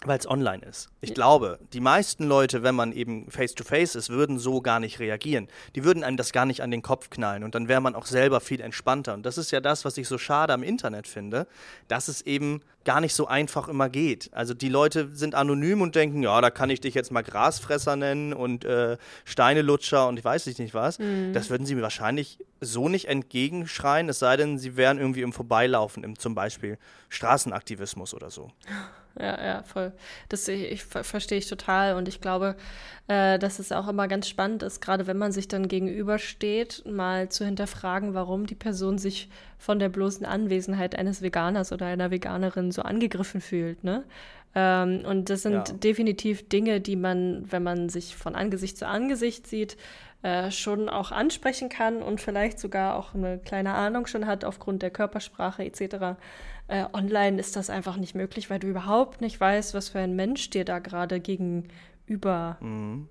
weil 0.06 0.18
es 0.18 0.28
online 0.28 0.64
ist. 0.64 0.88
Ich 1.00 1.14
glaube, 1.14 1.58
die 1.72 1.80
meisten 1.80 2.24
Leute, 2.24 2.62
wenn 2.62 2.74
man 2.74 2.92
eben 2.92 3.30
face-to-face 3.30 3.94
-face 3.94 3.98
ist, 3.98 4.10
würden 4.10 4.38
so 4.38 4.60
gar 4.60 4.80
nicht 4.80 4.98
reagieren. 4.98 5.48
Die 5.74 5.84
würden 5.84 6.04
einem 6.04 6.16
das 6.16 6.32
gar 6.32 6.46
nicht 6.46 6.62
an 6.62 6.70
den 6.70 6.82
Kopf 6.82 7.10
knallen 7.10 7.44
und 7.44 7.54
dann 7.54 7.68
wäre 7.68 7.80
man 7.80 7.94
auch 7.94 8.06
selber 8.06 8.40
viel 8.40 8.60
entspannter. 8.60 9.14
Und 9.14 9.24
das 9.24 9.38
ist 9.38 9.50
ja 9.50 9.60
das, 9.60 9.84
was 9.84 9.96
ich 9.96 10.08
so 10.08 10.18
schade 10.18 10.52
am 10.52 10.62
Internet 10.62 11.06
finde, 11.06 11.46
dass 11.88 12.08
es 12.08 12.22
eben 12.22 12.60
gar 12.84 13.00
nicht 13.00 13.14
so 13.14 13.26
einfach 13.26 13.68
immer 13.68 13.88
geht. 13.88 14.30
Also 14.32 14.54
die 14.54 14.68
Leute 14.68 15.10
sind 15.12 15.34
anonym 15.34 15.82
und 15.82 15.94
denken, 15.94 16.22
ja, 16.22 16.40
da 16.40 16.50
kann 16.50 16.70
ich 16.70 16.80
dich 16.80 16.94
jetzt 16.94 17.12
mal 17.12 17.22
Grasfresser 17.22 17.96
nennen 17.96 18.32
und 18.32 18.64
äh, 18.64 18.96
Steinelutscher 19.24 20.08
und 20.08 20.18
ich 20.18 20.24
weiß 20.24 20.46
nicht 20.46 20.74
was. 20.74 20.98
Mhm. 20.98 21.32
Das 21.32 21.50
würden 21.50 21.66
sie 21.66 21.74
mir 21.74 21.82
wahrscheinlich 21.82 22.38
so 22.60 22.88
nicht 22.88 23.06
entgegenschreien, 23.06 24.08
es 24.08 24.18
sei 24.18 24.36
denn, 24.36 24.58
sie 24.58 24.76
wären 24.76 24.98
irgendwie 24.98 25.22
im 25.22 25.32
Vorbeilaufen, 25.32 26.04
im 26.04 26.18
zum 26.18 26.34
Beispiel 26.34 26.78
Straßenaktivismus 27.08 28.14
oder 28.14 28.30
so. 28.30 28.50
Ja, 29.18 29.44
ja, 29.44 29.62
voll. 29.62 29.92
Das 30.28 30.48
ich, 30.48 30.72
ich 30.72 30.84
verstehe 30.84 31.38
ich 31.38 31.48
total 31.48 31.96
und 31.96 32.08
ich 32.08 32.20
glaube, 32.20 32.56
äh, 33.08 33.38
dass 33.38 33.58
es 33.58 33.72
auch 33.72 33.88
immer 33.88 34.08
ganz 34.08 34.28
spannend 34.28 34.62
ist, 34.62 34.80
gerade 34.80 35.06
wenn 35.06 35.18
man 35.18 35.32
sich 35.32 35.48
dann 35.48 35.68
gegenübersteht, 35.68 36.84
mal 36.86 37.28
zu 37.28 37.44
hinterfragen, 37.44 38.14
warum 38.14 38.46
die 38.46 38.54
Person 38.54 38.98
sich 38.98 39.28
von 39.58 39.78
der 39.78 39.88
bloßen 39.88 40.24
Anwesenheit 40.24 40.96
eines 40.96 41.22
Veganers 41.22 41.72
oder 41.72 41.86
einer 41.86 42.10
Veganerin 42.10 42.72
so 42.72 42.82
angegriffen 42.82 43.40
fühlt, 43.40 43.84
ne? 43.84 44.04
Ähm, 44.54 45.02
und 45.06 45.30
das 45.30 45.42
sind 45.42 45.68
ja. 45.68 45.74
definitiv 45.74 46.48
Dinge, 46.48 46.80
die 46.80 46.96
man, 46.96 47.50
wenn 47.50 47.62
man 47.62 47.88
sich 47.88 48.16
von 48.16 48.34
Angesicht 48.34 48.76
zu 48.76 48.86
Angesicht 48.86 49.46
sieht, 49.46 49.76
äh, 50.22 50.50
schon 50.50 50.88
auch 50.88 51.10
ansprechen 51.10 51.68
kann 51.68 52.02
und 52.02 52.20
vielleicht 52.20 52.60
sogar 52.60 52.96
auch 52.96 53.14
eine 53.14 53.38
kleine 53.38 53.74
Ahnung 53.74 54.06
schon 54.06 54.26
hat 54.26 54.44
aufgrund 54.44 54.82
der 54.82 54.90
Körpersprache 54.90 55.64
etc. 55.64 56.16
Äh, 56.72 56.86
online 56.94 57.38
ist 57.38 57.54
das 57.54 57.68
einfach 57.68 57.98
nicht 57.98 58.14
möglich, 58.14 58.48
weil 58.48 58.58
du 58.58 58.66
überhaupt 58.66 59.20
nicht 59.20 59.38
weißt, 59.38 59.74
was 59.74 59.90
für 59.90 59.98
ein 59.98 60.16
Mensch 60.16 60.48
dir 60.48 60.64
da 60.64 60.78
gerade 60.78 61.20
gegenüber 61.20 62.56
mhm. 62.60 63.10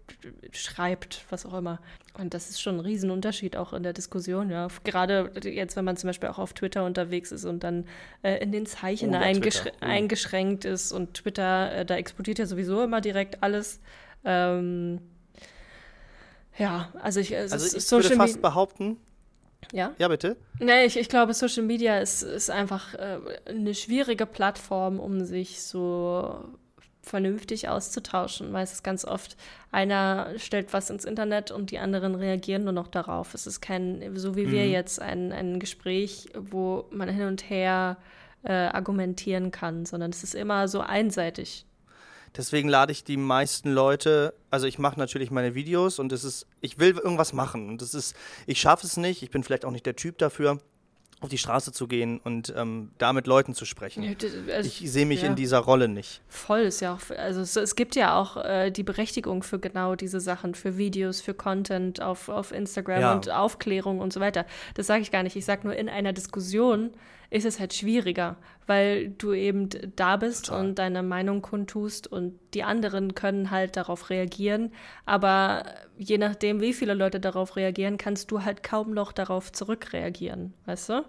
schreibt, 0.51 1.27
was 1.29 1.45
auch 1.45 1.53
immer. 1.53 1.79
Und 2.17 2.33
das 2.33 2.49
ist 2.49 2.59
schon 2.59 2.77
ein 2.77 2.79
Riesenunterschied 2.79 3.55
auch 3.55 3.73
in 3.73 3.83
der 3.83 3.93
Diskussion, 3.93 4.49
ja. 4.49 4.67
Gerade 4.83 5.31
jetzt, 5.43 5.75
wenn 5.75 5.85
man 5.85 5.95
zum 5.95 6.07
Beispiel 6.07 6.29
auch 6.29 6.39
auf 6.39 6.53
Twitter 6.53 6.83
unterwegs 6.83 7.31
ist 7.31 7.45
und 7.45 7.63
dann 7.63 7.85
äh, 8.23 8.41
in 8.41 8.51
den 8.51 8.65
Zeichen 8.65 9.13
oh, 9.13 9.19
eingesch 9.19 9.61
oh. 9.67 9.69
eingeschränkt 9.79 10.65
ist 10.65 10.91
und 10.91 11.13
Twitter, 11.13 11.71
äh, 11.71 11.85
da 11.85 11.97
explodiert 11.97 12.39
ja 12.39 12.47
sowieso 12.47 12.81
immer 12.81 12.99
direkt 12.99 13.43
alles. 13.43 13.79
Ähm, 14.25 15.01
ja, 16.57 16.91
also 16.99 17.19
ich, 17.19 17.37
also, 17.37 17.53
also 17.53 17.77
ich 17.77 17.91
würde 17.91 18.15
fast 18.15 18.41
behaupten. 18.41 18.97
Ja? 19.71 19.93
Ja, 19.97 20.07
bitte. 20.07 20.37
Nee, 20.59 20.85
ich, 20.85 20.97
ich 20.97 21.09
glaube, 21.09 21.33
Social 21.33 21.63
Media 21.63 21.99
ist, 21.99 22.23
ist 22.23 22.49
einfach 22.49 22.93
äh, 22.95 23.19
eine 23.45 23.73
schwierige 23.73 24.25
Plattform, 24.25 24.99
um 24.99 25.23
sich 25.23 25.61
so 25.61 26.43
vernünftig 27.03 27.67
auszutauschen, 27.67 28.53
weil 28.53 28.63
es 28.63 28.73
ist 28.73 28.83
ganz 28.83 29.05
oft, 29.05 29.35
einer 29.71 30.37
stellt 30.37 30.71
was 30.73 30.89
ins 30.89 31.05
Internet 31.05 31.49
und 31.51 31.71
die 31.71 31.79
anderen 31.79 32.15
reagieren 32.15 32.63
nur 32.63 32.73
noch 32.73 32.87
darauf. 32.87 33.33
Es 33.33 33.47
ist 33.47 33.59
kein, 33.61 34.15
so 34.15 34.35
wie 34.35 34.45
mhm. 34.45 34.51
wir 34.51 34.69
jetzt, 34.69 35.01
ein, 35.01 35.31
ein 35.31 35.59
Gespräch, 35.59 36.29
wo 36.35 36.85
man 36.91 37.09
hin 37.09 37.25
und 37.25 37.49
her 37.49 37.97
äh, 38.43 38.51
argumentieren 38.51 39.51
kann, 39.51 39.85
sondern 39.85 40.11
es 40.11 40.23
ist 40.23 40.35
immer 40.35 40.67
so 40.67 40.81
einseitig. 40.81 41.65
Deswegen 42.35 42.69
lade 42.69 42.91
ich 42.91 43.03
die 43.03 43.17
meisten 43.17 43.71
Leute, 43.71 44.33
also 44.49 44.65
ich 44.65 44.79
mache 44.79 44.97
natürlich 44.97 45.31
meine 45.31 45.53
Videos 45.53 45.99
und 45.99 46.11
es 46.11 46.23
ist, 46.23 46.47
ich 46.61 46.79
will 46.79 46.97
irgendwas 46.97 47.33
machen 47.33 47.69
und 47.69 47.81
es 47.81 47.93
ist, 47.93 48.15
ich 48.47 48.61
schaffe 48.61 48.87
es 48.87 48.95
nicht, 48.97 49.21
ich 49.21 49.31
bin 49.31 49.43
vielleicht 49.43 49.65
auch 49.65 49.71
nicht 49.71 49.85
der 49.85 49.95
Typ 49.97 50.17
dafür, 50.17 50.59
auf 51.21 51.29
die 51.29 51.37
Straße 51.37 51.71
zu 51.71 51.87
gehen 51.87 52.19
und 52.23 52.51
ähm, 52.57 52.91
da 52.97 53.13
mit 53.13 53.27
Leuten 53.27 53.53
zu 53.53 53.65
sprechen. 53.65 54.15
Also, 54.51 54.67
ich 54.67 54.91
sehe 54.91 55.05
mich 55.05 55.21
ja. 55.21 55.27
in 55.27 55.35
dieser 55.35 55.59
Rolle 55.59 55.87
nicht. 55.87 56.21
Voll 56.27 56.61
ist 56.61 56.79
ja 56.79 56.95
auch, 56.95 57.15
also 57.15 57.41
es, 57.41 57.55
es 57.55 57.75
gibt 57.75 57.95
ja 57.95 58.19
auch 58.19 58.37
äh, 58.37 58.71
die 58.71 58.81
Berechtigung 58.81 59.43
für 59.43 59.59
genau 59.59 59.95
diese 59.95 60.19
Sachen, 60.19 60.55
für 60.55 60.77
Videos, 60.77 61.21
für 61.21 61.35
Content 61.35 62.01
auf, 62.01 62.27
auf 62.27 62.51
Instagram 62.51 63.01
ja. 63.01 63.13
und 63.13 63.29
Aufklärung 63.29 63.99
und 63.99 64.11
so 64.11 64.19
weiter. 64.19 64.45
Das 64.73 64.87
sage 64.87 65.03
ich 65.03 65.11
gar 65.11 65.21
nicht. 65.21 65.35
Ich 65.35 65.45
sage 65.45 65.67
nur, 65.67 65.75
in 65.75 65.89
einer 65.89 66.11
Diskussion 66.11 66.91
ist 67.31 67.45
es 67.45 67.59
halt 67.59 67.73
schwieriger, 67.73 68.35
weil 68.67 69.09
du 69.09 69.33
eben 69.33 69.69
da 69.95 70.17
bist 70.17 70.47
Total. 70.47 70.59
und 70.59 70.75
deine 70.75 71.01
Meinung 71.01 71.41
kundtust 71.41 72.05
und 72.05 72.37
die 72.53 72.63
anderen 72.63 73.15
können 73.15 73.51
halt 73.51 73.77
darauf 73.77 74.09
reagieren. 74.09 74.73
Aber 75.05 75.63
je 75.97 76.17
nachdem, 76.17 76.59
wie 76.59 76.73
viele 76.73 76.93
Leute 76.93 77.21
darauf 77.21 77.55
reagieren, 77.55 77.97
kannst 77.97 78.31
du 78.31 78.43
halt 78.43 78.63
kaum 78.63 78.93
noch 78.93 79.13
darauf 79.13 79.51
zurückreagieren, 79.51 80.53
weißt 80.65 80.89
du? 80.89 81.05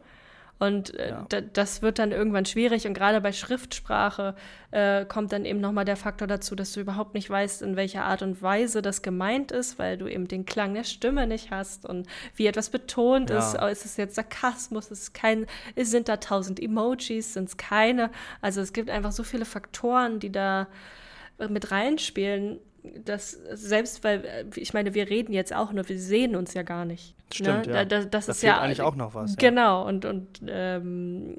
Und 0.63 0.95
äh, 0.95 1.09
ja. 1.09 1.41
das 1.41 1.83
wird 1.83 1.99
dann 1.99 2.13
irgendwann 2.13 2.45
schwierig. 2.45 2.87
Und 2.87 2.95
gerade 2.95 3.21
bei 3.21 3.33
Schriftsprache 3.33 4.37
äh, 4.71 5.05
kommt 5.05 5.33
dann 5.33 5.45
eben 5.45 5.61
nochmal 5.61 5.85
der 5.85 5.97
Faktor 5.97 6.29
dazu, 6.29 6.55
dass 6.55 6.73
du 6.73 6.79
überhaupt 6.79 7.15
nicht 7.15 7.29
weißt, 7.29 7.63
in 7.63 7.75
welcher 7.75 8.05
Art 8.05 8.23
und 8.23 8.41
Weise 8.43 8.81
das 8.81 9.03
gemeint 9.03 9.51
ist, 9.51 9.81
weil 9.81 9.99
du 9.99 10.07
eben 10.07 10.29
den 10.29 10.47
Klang 10.47 10.75
der 10.75 10.85
Stimme 10.85 11.27
nicht 11.27 11.51
hast 11.51 11.85
und 11.85 12.07
wie 12.37 12.47
etwas 12.47 12.71
betont 12.71 13.31
ja. 13.31 13.41
ist. 13.41 13.59
Oh, 13.61 13.67
ist 13.67 13.85
es 13.85 13.97
jetzt 13.97 14.15
Sarkasmus? 14.15 14.93
Ist 14.93 15.03
es 15.03 15.13
kein, 15.13 15.47
sind 15.77 16.09
da 16.09 16.19
tausend 16.19 16.63
Emojis? 16.63 17.35
Sind 17.35 17.49
es 17.49 17.57
keine? 17.57 18.13
Also 18.41 18.61
es 18.61 18.73
gibt 18.73 18.89
einfach 18.89 19.11
so 19.11 19.25
viele 19.25 19.45
Faktoren, 19.45 20.21
die 20.21 20.31
da 20.31 20.69
mit 21.49 21.73
reinspielen 21.73 22.61
dass 23.05 23.31
selbst 23.53 24.03
weil, 24.05 24.25
äh, 24.25 24.45
ich 24.57 24.75
meine, 24.75 24.95
wir 24.95 25.09
reden 25.09 25.33
jetzt 25.33 25.55
auch 25.55 25.73
nur, 25.73 25.89
wir 25.89 25.99
sehen 25.99 26.37
uns 26.37 26.55
ja 26.55 26.63
gar 26.63 26.85
nicht. 26.85 27.15
Stimmt, 27.33 27.67
ne? 27.67 27.75
ja. 27.75 27.85
Da, 27.85 28.05
das 28.05 28.27
da 28.27 28.33
ist 28.33 28.43
ja 28.43 28.61
eigentlich 28.61 28.83
auch 28.83 28.97
noch 28.97 29.15
was. 29.15 29.37
Genau, 29.37 29.83
ja. 29.83 29.89
und, 29.89 30.05
und 30.05 30.43
ähm, 30.47 31.37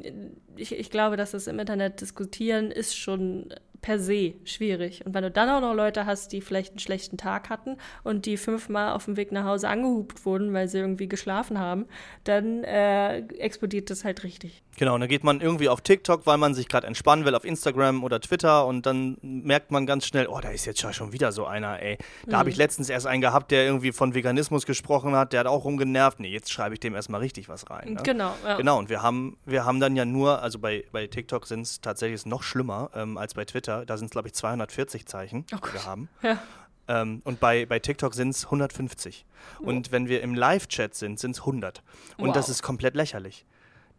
ich, 0.56 0.78
ich 0.78 0.90
glaube, 0.90 1.18
dass 1.18 1.32
das 1.32 1.48
im 1.48 1.60
Internet 1.60 2.02
diskutieren 2.02 2.72
ist 2.72 2.98
schon 2.98 3.54
per 3.84 4.00
se 4.00 4.34
schwierig. 4.46 5.06
Und 5.06 5.14
wenn 5.14 5.24
du 5.24 5.30
dann 5.30 5.50
auch 5.50 5.62
noch 5.62 5.76
Leute 5.76 6.06
hast, 6.08 6.32
die 6.32 6.42
vielleicht 6.42 6.72
einen 6.72 6.80
schlechten 6.80 7.18
Tag 7.18 7.50
hatten 7.50 7.78
und 8.04 8.26
die 8.26 8.38
fünfmal 8.38 8.94
auf 8.94 9.06
dem 9.06 9.18
Weg 9.18 9.32
nach 9.32 9.44
Hause 9.44 9.68
angehupt 9.68 10.26
wurden, 10.26 10.54
weil 10.54 10.68
sie 10.70 10.80
irgendwie 10.80 11.10
geschlafen 11.10 11.60
haben, 11.60 11.86
dann 12.24 12.64
äh, 12.64 13.20
explodiert 13.34 13.90
das 13.90 14.06
halt 14.06 14.24
richtig. 14.24 14.64
Genau, 14.78 14.96
und 14.96 15.02
dann 15.02 15.10
geht 15.10 15.24
man 15.24 15.40
irgendwie 15.40 15.70
auf 15.70 15.82
TikTok, 15.82 16.26
weil 16.26 16.38
man 16.38 16.54
sich 16.54 16.68
gerade 16.68 16.88
entspannen 16.88 17.26
will, 17.26 17.36
auf 17.36 17.46
Instagram 17.46 18.04
oder 18.04 18.20
Twitter 18.20 18.66
und 18.66 18.86
dann 18.86 19.18
merkt 19.22 19.72
man 19.72 19.86
ganz 19.86 20.06
schnell, 20.06 20.28
oh, 20.28 20.40
da 20.42 20.50
ist 20.50 20.66
jetzt 20.66 20.82
schon 20.94 21.12
wieder 21.14 21.32
so 21.32 21.46
einer, 21.46 21.82
ey. 21.82 21.98
Da 22.26 22.38
mhm. 22.38 22.40
habe 22.40 22.50
ich 22.50 22.56
letztens 22.56 22.90
erst 22.90 23.06
einen 23.06 23.22
gehabt, 23.22 23.52
der 23.52 23.66
irgendwie 23.66 23.92
von 23.92 24.16
Veganismus 24.16 24.66
gesprochen 24.66 25.16
hat, 25.16 25.34
der 25.34 25.42
hat 25.42 25.48
auch 25.48 25.64
rumgenervt. 25.64 26.20
Nee, 26.20 26.30
jetzt 26.30 26.52
schreibe 26.52 26.74
ich 26.74 26.80
dem 26.80 26.96
erstmal 26.96 27.22
richtig 27.22 27.50
was 27.50 27.70
rein. 27.70 27.94
Ne? 27.94 28.04
Genau, 28.04 28.34
ja. 28.44 28.58
Genau, 28.58 28.80
und 28.80 28.90
wir 28.90 29.02
haben, 29.02 29.38
wir 29.46 29.66
haben 29.66 29.80
dann 29.80 29.96
ja 29.96 30.06
nur, 30.06 30.42
also 30.42 30.60
bei, 30.60 30.86
bei 30.92 31.08
TikTok 31.08 31.46
sind 31.46 31.62
es 31.62 31.82
tatsächlich 31.82 32.26
noch 32.26 32.44
schlimmer 32.44 32.90
ähm, 32.96 33.18
als 33.18 33.36
bei 33.36 33.46
Twitter. 33.46 33.86
Da 33.86 33.98
sind 33.98 34.08
es, 34.08 34.12
glaube 34.12 34.28
ich, 34.28 34.34
240 34.34 35.06
Zeichen, 35.06 35.46
oh 35.54 35.58
die 35.58 35.74
wir 35.74 35.86
haben. 35.86 36.10
Ja. 36.24 36.40
Ähm, 36.88 37.22
und 37.24 37.40
bei, 37.40 37.66
bei 37.66 37.80
TikTok 37.80 38.14
sind 38.14 38.30
es 38.30 38.46
150. 38.46 39.26
Oh. 39.60 39.68
Und 39.68 39.92
wenn 39.92 40.08
wir 40.08 40.22
im 40.22 40.36
Live-Chat 40.36 40.96
sind, 40.96 41.20
sind 41.20 41.32
es 41.32 41.40
100. 41.40 41.82
Und 42.18 42.28
wow. 42.28 42.34
das 42.34 42.50
ist 42.50 42.62
komplett 42.62 42.96
lächerlich. 42.96 43.46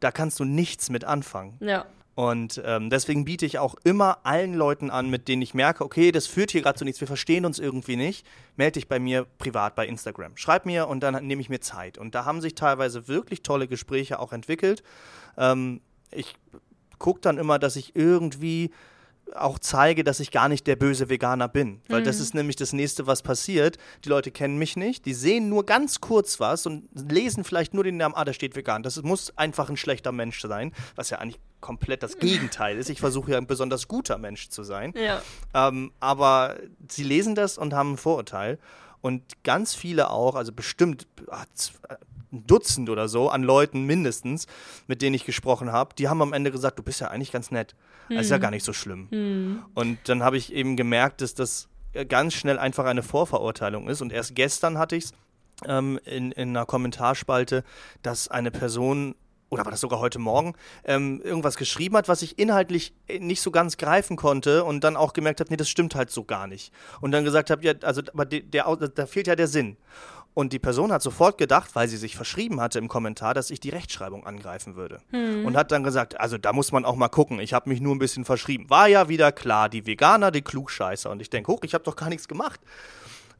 Da 0.04 0.12
kannst 0.12 0.38
du 0.38 0.44
nichts 0.44 0.90
mit 0.90 1.04
anfangen. 1.04 1.56
Ja. 1.60 1.86
Und 2.14 2.62
ähm, 2.64 2.90
deswegen 2.90 3.24
biete 3.24 3.44
ich 3.46 3.58
auch 3.58 3.74
immer 3.82 4.18
allen 4.22 4.54
Leuten 4.54 4.90
an, 4.90 5.10
mit 5.10 5.26
denen 5.26 5.42
ich 5.42 5.54
merke, 5.54 5.82
okay, 5.82 6.12
das 6.12 6.26
führt 6.26 6.52
hier 6.52 6.62
gerade 6.62 6.78
zu 6.78 6.84
nichts, 6.84 7.00
wir 7.00 7.08
verstehen 7.08 7.44
uns 7.44 7.58
irgendwie 7.58 7.96
nicht, 7.96 8.24
melde 8.56 8.72
dich 8.72 8.86
bei 8.86 9.00
mir 9.00 9.26
privat 9.38 9.74
bei 9.74 9.86
Instagram. 9.86 10.36
Schreib 10.36 10.66
mir 10.66 10.86
und 10.86 11.00
dann 11.00 11.26
nehme 11.26 11.40
ich 11.40 11.48
mir 11.48 11.60
Zeit. 11.60 11.98
Und 11.98 12.14
da 12.14 12.24
haben 12.24 12.40
sich 12.40 12.54
teilweise 12.54 13.08
wirklich 13.08 13.42
tolle 13.42 13.66
Gespräche 13.66 14.18
auch 14.20 14.32
entwickelt. 14.32 14.82
Ähm, 15.38 15.80
ich 16.12 16.36
gucke 16.98 17.20
dann 17.20 17.38
immer, 17.38 17.58
dass 17.58 17.74
ich 17.74 17.96
irgendwie 17.96 18.70
auch 19.34 19.58
zeige, 19.58 20.04
dass 20.04 20.20
ich 20.20 20.30
gar 20.30 20.48
nicht 20.48 20.66
der 20.66 20.76
böse 20.76 21.08
Veganer 21.08 21.48
bin. 21.48 21.80
Weil 21.88 22.00
mhm. 22.00 22.04
das 22.04 22.20
ist 22.20 22.34
nämlich 22.34 22.56
das 22.56 22.72
nächste, 22.72 23.06
was 23.06 23.22
passiert. 23.22 23.78
Die 24.04 24.08
Leute 24.08 24.30
kennen 24.30 24.58
mich 24.58 24.76
nicht, 24.76 25.06
die 25.06 25.14
sehen 25.14 25.48
nur 25.48 25.66
ganz 25.66 26.00
kurz 26.00 26.40
was 26.40 26.66
und 26.66 26.88
lesen 26.94 27.44
vielleicht 27.44 27.74
nur 27.74 27.84
den 27.84 27.96
Namen, 27.96 28.14
ah, 28.14 28.24
da 28.24 28.32
steht 28.32 28.54
vegan. 28.56 28.82
Das 28.82 29.02
muss 29.02 29.36
einfach 29.36 29.68
ein 29.68 29.76
schlechter 29.76 30.12
Mensch 30.12 30.40
sein, 30.40 30.72
was 30.94 31.10
ja 31.10 31.18
eigentlich 31.18 31.40
komplett 31.60 32.02
das 32.02 32.18
Gegenteil 32.18 32.76
ist. 32.76 32.90
Ich 32.90 33.00
versuche 33.00 33.32
ja 33.32 33.38
ein 33.38 33.46
besonders 33.46 33.88
guter 33.88 34.18
Mensch 34.18 34.50
zu 34.50 34.62
sein. 34.62 34.92
Ja. 34.96 35.22
Ähm, 35.54 35.92
aber 35.98 36.56
sie 36.88 37.04
lesen 37.04 37.34
das 37.34 37.58
und 37.58 37.74
haben 37.74 37.92
ein 37.92 37.96
Vorurteil. 37.96 38.58
Und 39.00 39.42
ganz 39.42 39.74
viele 39.74 40.10
auch, 40.10 40.34
also 40.34 40.52
bestimmt 40.52 41.06
ah, 41.28 41.44
ein 42.34 42.46
Dutzend 42.46 42.90
oder 42.90 43.08
so 43.08 43.30
an 43.30 43.42
Leuten 43.42 43.84
mindestens, 43.84 44.46
mit 44.86 45.02
denen 45.02 45.14
ich 45.14 45.24
gesprochen 45.24 45.72
habe, 45.72 45.94
die 45.94 46.08
haben 46.08 46.20
am 46.20 46.32
Ende 46.32 46.50
gesagt, 46.50 46.78
du 46.78 46.82
bist 46.82 47.00
ja 47.00 47.08
eigentlich 47.08 47.32
ganz 47.32 47.50
nett. 47.50 47.74
Das 48.08 48.22
ist 48.22 48.30
ja 48.30 48.36
hm. 48.36 48.42
gar 48.42 48.50
nicht 48.50 48.64
so 48.64 48.72
schlimm. 48.72 49.08
Hm. 49.10 49.64
Und 49.74 49.98
dann 50.04 50.22
habe 50.22 50.36
ich 50.36 50.52
eben 50.52 50.76
gemerkt, 50.76 51.20
dass 51.20 51.34
das 51.34 51.68
ganz 52.08 52.34
schnell 52.34 52.58
einfach 52.58 52.84
eine 52.84 53.02
Vorverurteilung 53.02 53.88
ist. 53.88 54.02
Und 54.02 54.12
erst 54.12 54.34
gestern 54.34 54.78
hatte 54.78 54.96
ich 54.96 55.04
es 55.04 55.12
ähm, 55.66 55.98
in, 56.04 56.32
in 56.32 56.50
einer 56.50 56.66
Kommentarspalte, 56.66 57.64
dass 58.02 58.28
eine 58.28 58.50
Person 58.50 59.14
oder 59.50 59.64
war 59.64 59.70
das 59.70 59.80
sogar 59.80 60.00
heute 60.00 60.18
Morgen, 60.18 60.54
ähm, 60.84 61.20
irgendwas 61.22 61.56
geschrieben 61.56 61.96
hat, 61.96 62.08
was 62.08 62.22
ich 62.22 62.38
inhaltlich 62.38 62.92
nicht 63.20 63.40
so 63.40 63.52
ganz 63.52 63.76
greifen 63.76 64.16
konnte 64.16 64.64
und 64.64 64.82
dann 64.82 64.96
auch 64.96 65.12
gemerkt 65.12 65.38
habe, 65.38 65.50
nee, 65.50 65.56
das 65.56 65.68
stimmt 65.68 65.94
halt 65.94 66.10
so 66.10 66.24
gar 66.24 66.48
nicht. 66.48 66.72
Und 67.00 67.12
dann 67.12 67.22
gesagt 67.24 67.50
habe, 67.50 67.64
ja, 67.64 67.74
also 67.82 68.02
aber 68.12 68.24
der, 68.24 68.40
der, 68.40 68.76
da 68.76 69.06
fehlt 69.06 69.28
ja 69.28 69.36
der 69.36 69.46
Sinn. 69.46 69.76
Und 70.34 70.52
die 70.52 70.58
Person 70.58 70.90
hat 70.90 71.00
sofort 71.00 71.38
gedacht, 71.38 71.70
weil 71.74 71.86
sie 71.86 71.96
sich 71.96 72.16
verschrieben 72.16 72.60
hatte 72.60 72.80
im 72.80 72.88
Kommentar, 72.88 73.34
dass 73.34 73.50
ich 73.50 73.60
die 73.60 73.70
Rechtschreibung 73.70 74.26
angreifen 74.26 74.74
würde. 74.74 75.00
Hm. 75.10 75.46
Und 75.46 75.56
hat 75.56 75.70
dann 75.70 75.84
gesagt, 75.84 76.18
also 76.18 76.38
da 76.38 76.52
muss 76.52 76.72
man 76.72 76.84
auch 76.84 76.96
mal 76.96 77.08
gucken, 77.08 77.38
ich 77.38 77.54
habe 77.54 77.70
mich 77.70 77.80
nur 77.80 77.94
ein 77.94 78.00
bisschen 78.00 78.24
verschrieben. 78.24 78.68
War 78.68 78.88
ja 78.88 79.08
wieder 79.08 79.30
klar, 79.30 79.68
die 79.68 79.86
Veganer, 79.86 80.32
die 80.32 80.42
Klugscheißer. 80.42 81.08
Und 81.08 81.22
ich 81.22 81.30
denke, 81.30 81.52
hoch, 81.52 81.60
ich 81.62 81.72
habe 81.72 81.84
doch 81.84 81.94
gar 81.94 82.08
nichts 82.08 82.26
gemacht. 82.26 82.60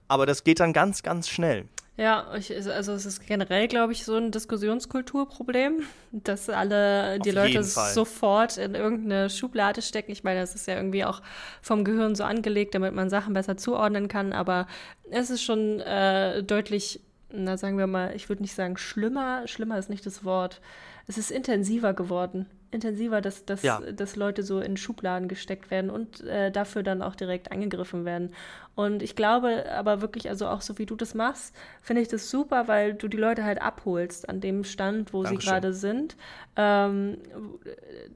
Aber 0.06 0.24
das 0.24 0.44
geht 0.44 0.60
dann 0.60 0.72
ganz, 0.72 1.02
ganz 1.02 1.28
schnell. 1.28 1.68
Ja, 1.96 2.34
ich, 2.36 2.52
also 2.52 2.92
es 2.92 3.06
ist 3.06 3.24
generell, 3.24 3.68
glaube 3.68 3.92
ich, 3.92 4.04
so 4.04 4.16
ein 4.16 4.32
Diskussionskulturproblem, 4.32 5.82
dass 6.10 6.50
alle 6.50 7.20
die 7.20 7.30
Leute 7.30 7.62
sofort 7.62 8.56
in 8.56 8.74
irgendeine 8.74 9.30
Schublade 9.30 9.80
stecken. 9.80 10.10
Ich 10.10 10.24
meine, 10.24 10.40
das 10.40 10.56
ist 10.56 10.66
ja 10.66 10.74
irgendwie 10.74 11.04
auch 11.04 11.22
vom 11.62 11.84
Gehirn 11.84 12.16
so 12.16 12.24
angelegt, 12.24 12.74
damit 12.74 12.94
man 12.94 13.10
Sachen 13.10 13.32
besser 13.32 13.56
zuordnen 13.56 14.08
kann, 14.08 14.32
aber 14.32 14.66
es 15.10 15.30
ist 15.30 15.42
schon 15.42 15.78
äh, 15.80 16.42
deutlich, 16.42 17.00
na 17.30 17.56
sagen 17.56 17.78
wir 17.78 17.86
mal, 17.86 18.12
ich 18.16 18.28
würde 18.28 18.42
nicht 18.42 18.54
sagen 18.54 18.76
schlimmer, 18.76 19.46
schlimmer 19.46 19.78
ist 19.78 19.88
nicht 19.88 20.04
das 20.04 20.24
Wort, 20.24 20.60
es 21.06 21.18
ist 21.18 21.30
intensiver 21.30 21.94
geworden 21.94 22.46
intensiver, 22.74 23.20
dass, 23.20 23.46
dass, 23.46 23.62
ja. 23.62 23.80
dass 23.80 24.16
Leute 24.16 24.42
so 24.42 24.60
in 24.60 24.76
Schubladen 24.76 25.28
gesteckt 25.28 25.70
werden 25.70 25.88
und 25.88 26.20
äh, 26.22 26.50
dafür 26.50 26.82
dann 26.82 27.00
auch 27.00 27.14
direkt 27.14 27.52
angegriffen 27.52 28.04
werden. 28.04 28.34
Und 28.74 29.02
ich 29.02 29.14
glaube 29.14 29.70
aber 29.70 30.02
wirklich, 30.02 30.28
also 30.28 30.48
auch 30.48 30.60
so 30.60 30.76
wie 30.76 30.84
du 30.84 30.96
das 30.96 31.14
machst, 31.14 31.54
finde 31.80 32.02
ich 32.02 32.08
das 32.08 32.28
super, 32.28 32.66
weil 32.66 32.94
du 32.94 33.08
die 33.08 33.16
Leute 33.16 33.44
halt 33.44 33.62
abholst 33.62 34.28
an 34.28 34.40
dem 34.40 34.64
Stand, 34.64 35.12
wo 35.12 35.22
Dankeschön. 35.22 35.40
sie 35.40 35.46
gerade 35.46 35.72
sind, 35.72 36.16
ähm, 36.56 37.18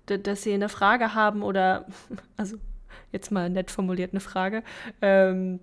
dass 0.07 0.43
sie 0.43 0.53
eine 0.53 0.69
Frage 0.69 1.15
haben 1.15 1.43
oder, 1.43 1.87
also 2.37 2.57
jetzt 3.13 3.31
mal 3.31 3.49
nett 3.51 3.71
formuliert 3.71 4.13
eine 4.13 4.21
Frage, 4.21 4.63
ähm, 5.03 5.61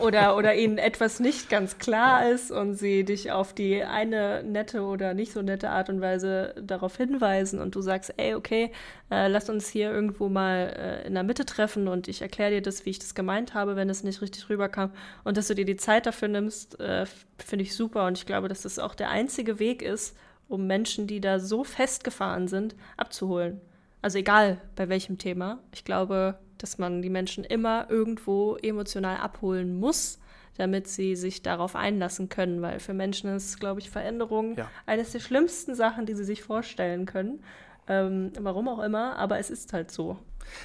oder, 0.00 0.36
oder 0.36 0.54
ihnen 0.54 0.78
etwas 0.78 1.20
nicht 1.20 1.48
ganz 1.48 1.78
klar 1.78 2.28
ist 2.28 2.50
und 2.50 2.74
sie 2.74 3.04
dich 3.04 3.30
auf 3.30 3.54
die 3.54 3.84
eine 3.84 4.42
nette 4.42 4.82
oder 4.82 5.14
nicht 5.14 5.32
so 5.32 5.42
nette 5.42 5.70
Art 5.70 5.88
und 5.88 6.00
Weise 6.00 6.54
darauf 6.60 6.96
hinweisen 6.96 7.60
und 7.60 7.74
du 7.74 7.80
sagst, 7.80 8.14
ey, 8.16 8.34
okay, 8.34 8.72
äh, 9.10 9.28
lass 9.28 9.48
uns 9.48 9.68
hier 9.68 9.92
irgendwo 9.92 10.28
mal 10.28 10.74
äh, 10.76 11.06
in 11.06 11.14
der 11.14 11.22
Mitte 11.22 11.46
treffen 11.46 11.86
und 11.86 12.08
ich 12.08 12.20
erkläre 12.20 12.50
dir 12.50 12.62
das, 12.62 12.84
wie 12.84 12.90
ich 12.90 12.98
das 12.98 13.14
gemeint 13.14 13.54
habe, 13.54 13.76
wenn 13.76 13.88
es 13.88 14.02
nicht 14.02 14.20
richtig 14.22 14.48
rüberkam 14.48 14.90
und 15.22 15.36
dass 15.36 15.46
du 15.46 15.54
dir 15.54 15.64
die 15.64 15.76
Zeit 15.76 16.06
dafür 16.06 16.28
nimmst, 16.28 16.80
äh, 16.80 17.06
finde 17.38 17.62
ich 17.62 17.74
super 17.74 18.06
und 18.06 18.18
ich 18.18 18.26
glaube, 18.26 18.48
dass 18.48 18.62
das 18.62 18.80
auch 18.80 18.96
der 18.96 19.10
einzige 19.10 19.60
Weg 19.60 19.82
ist, 19.82 20.16
um 20.48 20.66
Menschen, 20.66 21.06
die 21.06 21.20
da 21.20 21.38
so 21.38 21.62
festgefahren 21.62 22.48
sind, 22.48 22.74
abzuholen. 22.96 23.60
Also 24.02 24.18
egal 24.18 24.60
bei 24.76 24.88
welchem 24.90 25.16
Thema. 25.16 25.60
Ich 25.72 25.84
glaube, 25.84 26.38
dass 26.64 26.78
man 26.78 27.02
die 27.02 27.10
Menschen 27.10 27.44
immer 27.44 27.90
irgendwo 27.90 28.56
emotional 28.56 29.18
abholen 29.18 29.78
muss, 29.78 30.18
damit 30.56 30.88
sie 30.88 31.14
sich 31.14 31.42
darauf 31.42 31.76
einlassen 31.76 32.30
können, 32.30 32.62
weil 32.62 32.80
für 32.80 32.94
Menschen 32.94 33.28
ist, 33.36 33.60
glaube 33.60 33.80
ich, 33.80 33.90
Veränderung 33.90 34.56
ja. 34.56 34.70
eines 34.86 35.12
der 35.12 35.20
schlimmsten 35.20 35.74
Sachen, 35.74 36.06
die 36.06 36.14
sie 36.14 36.24
sich 36.24 36.42
vorstellen 36.42 37.04
können. 37.04 37.44
Ähm, 37.86 38.32
warum 38.40 38.68
auch 38.68 38.82
immer, 38.82 39.16
aber 39.18 39.38
es 39.38 39.50
ist 39.50 39.74
halt 39.74 39.90
so. 39.90 40.16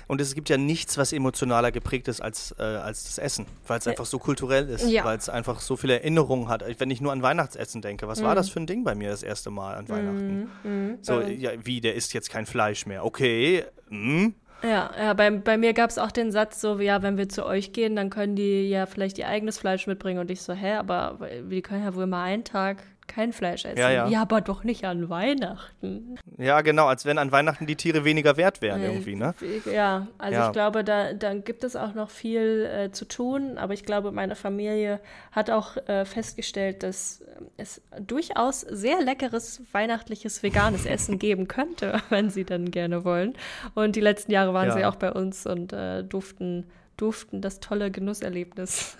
Und 0.08 0.22
es 0.22 0.36
gibt 0.36 0.47
ja 0.47 0.56
nichts, 0.56 0.97
was 0.97 1.12
emotionaler 1.12 1.74
geprägt 1.74 2.08
ist 2.08 2.22
als, 2.22 2.56
äh, 2.58 2.64
als 2.64 3.04
das 3.04 3.18
Essen, 3.18 3.45
weil 3.68 3.80
es 3.80 3.88
einfach 3.88 4.06
so 4.06 4.20
kulturell 4.20 4.70
ist, 4.70 4.89
ja. 4.89 5.04
weil 5.04 5.18
es 5.18 5.28
einfach 5.28 5.60
so 5.60 5.76
viele 5.76 5.95
Erinnerungen 5.95 6.47
hat. 6.47 6.64
Wenn 6.80 6.91
ich 6.91 7.02
nur 7.02 7.12
an 7.12 7.22
Weihnachtsessen 7.22 7.82
denke, 7.82 8.08
was 8.08 8.22
mhm. 8.22 8.26
war 8.26 8.36
das 8.36 8.47
für 8.47 8.62
ein 8.62 8.68
Ding 8.68 8.86
bei 8.86 8.95
mir 8.95 9.10
das 9.10 9.22
erste 9.22 9.50
Mal 9.50 9.76
an 9.76 9.89
Weihnachten? 9.89 10.50
Mhm. 10.64 10.72
Mhm. 10.72 10.97
So, 11.02 11.20
ja, 11.20 11.52
wie, 11.62 11.82
der 11.82 11.95
isst 11.95 12.14
jetzt 12.14 12.30
kein 12.30 12.45
Fleisch 12.45 12.86
mehr. 12.86 13.04
Okay, 13.04 13.66
mh. 13.89 14.32
Ja, 14.62 14.91
ja 14.97 15.14
bei, 15.14 15.30
bei 15.32 15.57
mir 15.57 15.74
gab 15.74 15.89
es 15.89 15.97
auch 15.97 16.12
den 16.12 16.32
Satz 16.32 16.60
so, 16.60 16.80
ja, 16.80 17.01
wenn 17.01 17.18
wir 17.18 17.30
zu 17.30 17.45
euch 17.45 17.72
gehen, 17.72 17.95
dann 17.95 18.10
können 18.10 18.36
die 18.36 18.70
ja 18.70 18.86
vielleicht 18.86 19.18
ihr 19.18 19.28
eigenes 19.28 19.57
Fleisch 19.57 19.88
mitbringen. 19.88 20.20
Und 20.20 20.32
ich 20.32 20.41
so, 20.41 20.53
hä, 20.53 20.74
aber 20.74 21.20
wir 21.43 21.62
können 21.62 21.84
ja 21.84 21.95
wohl 21.95 22.07
mal 22.07 22.24
einen 22.24 22.43
Tag 22.43 22.84
kein 23.10 23.34
Fleisch 23.34 23.66
essen. 23.66 23.78
Ja, 23.78 23.89
ja. 23.89 24.07
ja, 24.07 24.22
aber 24.22 24.39
doch 24.39 24.64
nicht 24.64 24.86
an 24.86 25.10
Weihnachten. 25.10 26.18
Ja, 26.38 26.62
genau, 26.62 26.86
als 26.86 27.03
wenn 27.03 27.18
an 27.18 27.34
Weihnachten 27.34 27.66
die 27.66 27.76
Tiere 27.76 28.05
weniger 28.05 28.38
wert 28.38 28.62
wären 28.62 28.82
äh, 28.82 28.88
irgendwie, 28.88 29.16
ne? 29.16 29.34
Ja, 29.70 30.07
also 30.18 30.39
ja. 30.39 30.47
ich 30.47 30.53
glaube, 30.53 30.84
da, 30.84 31.14
da 31.14 31.34
gibt 31.34 31.64
es 31.64 31.76
auch 31.76 31.93
noch 31.93 32.10
viel 32.10 32.66
äh, 32.66 32.91
zu 32.91 33.05
tun, 33.05 33.57
aber 33.57 33.74
ich 33.74 33.84
glaube, 33.84 34.12
meine 34.12 34.36
Familie 34.36 35.01
hat 35.32 35.49
auch 35.49 35.76
äh, 35.88 36.05
festgestellt, 36.05 36.84
dass 36.84 37.22
es 37.57 37.82
durchaus 37.99 38.62
sehr 38.62 39.01
leckeres 39.01 39.62
weihnachtliches 39.72 40.43
veganes 40.43 40.86
Essen 40.86 41.20
geben 41.20 41.47
könnte, 41.47 42.01
wenn 42.10 42.30
sie 42.30 42.45
dann 42.45 42.72
gerne 42.72 43.03
wollen. 43.03 43.34
Und 43.76 43.95
die 43.95 44.01
letzten 44.01 44.32
Jahre 44.32 44.53
waren 44.53 44.70
ja. 44.70 44.74
sie 44.74 44.86
auch 44.86 44.95
bei 44.95 45.12
uns 45.12 45.45
und 45.45 45.74
äh, 45.74 46.03
durften 46.03 46.66
durften 46.99 47.41
das 47.41 47.60
tolle 47.60 47.91
Genusserlebnis 47.91 48.97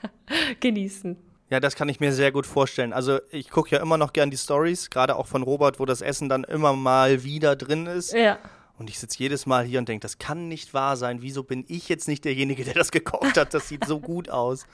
genießen. 0.60 1.16
Ja, 1.54 1.60
das 1.60 1.76
kann 1.76 1.88
ich 1.88 2.00
mir 2.00 2.12
sehr 2.12 2.32
gut 2.32 2.46
vorstellen. 2.46 2.92
Also 2.92 3.20
ich 3.30 3.48
gucke 3.48 3.70
ja 3.76 3.80
immer 3.80 3.96
noch 3.96 4.12
gern 4.12 4.28
die 4.28 4.36
Stories, 4.36 4.90
gerade 4.90 5.14
auch 5.14 5.28
von 5.28 5.44
Robert, 5.44 5.78
wo 5.78 5.84
das 5.84 6.00
Essen 6.00 6.28
dann 6.28 6.42
immer 6.42 6.72
mal 6.72 7.22
wieder 7.22 7.54
drin 7.54 7.86
ist. 7.86 8.12
Ja. 8.12 8.40
Und 8.76 8.90
ich 8.90 8.98
sitze 8.98 9.20
jedes 9.20 9.46
Mal 9.46 9.64
hier 9.64 9.78
und 9.78 9.88
denke, 9.88 10.02
das 10.02 10.18
kann 10.18 10.48
nicht 10.48 10.74
wahr 10.74 10.96
sein. 10.96 11.22
Wieso 11.22 11.44
bin 11.44 11.64
ich 11.68 11.88
jetzt 11.88 12.08
nicht 12.08 12.24
derjenige, 12.24 12.64
der 12.64 12.74
das 12.74 12.90
gekocht 12.90 13.36
hat? 13.36 13.54
Das 13.54 13.68
sieht 13.68 13.84
so 13.84 14.00
gut 14.00 14.30
aus. 14.30 14.66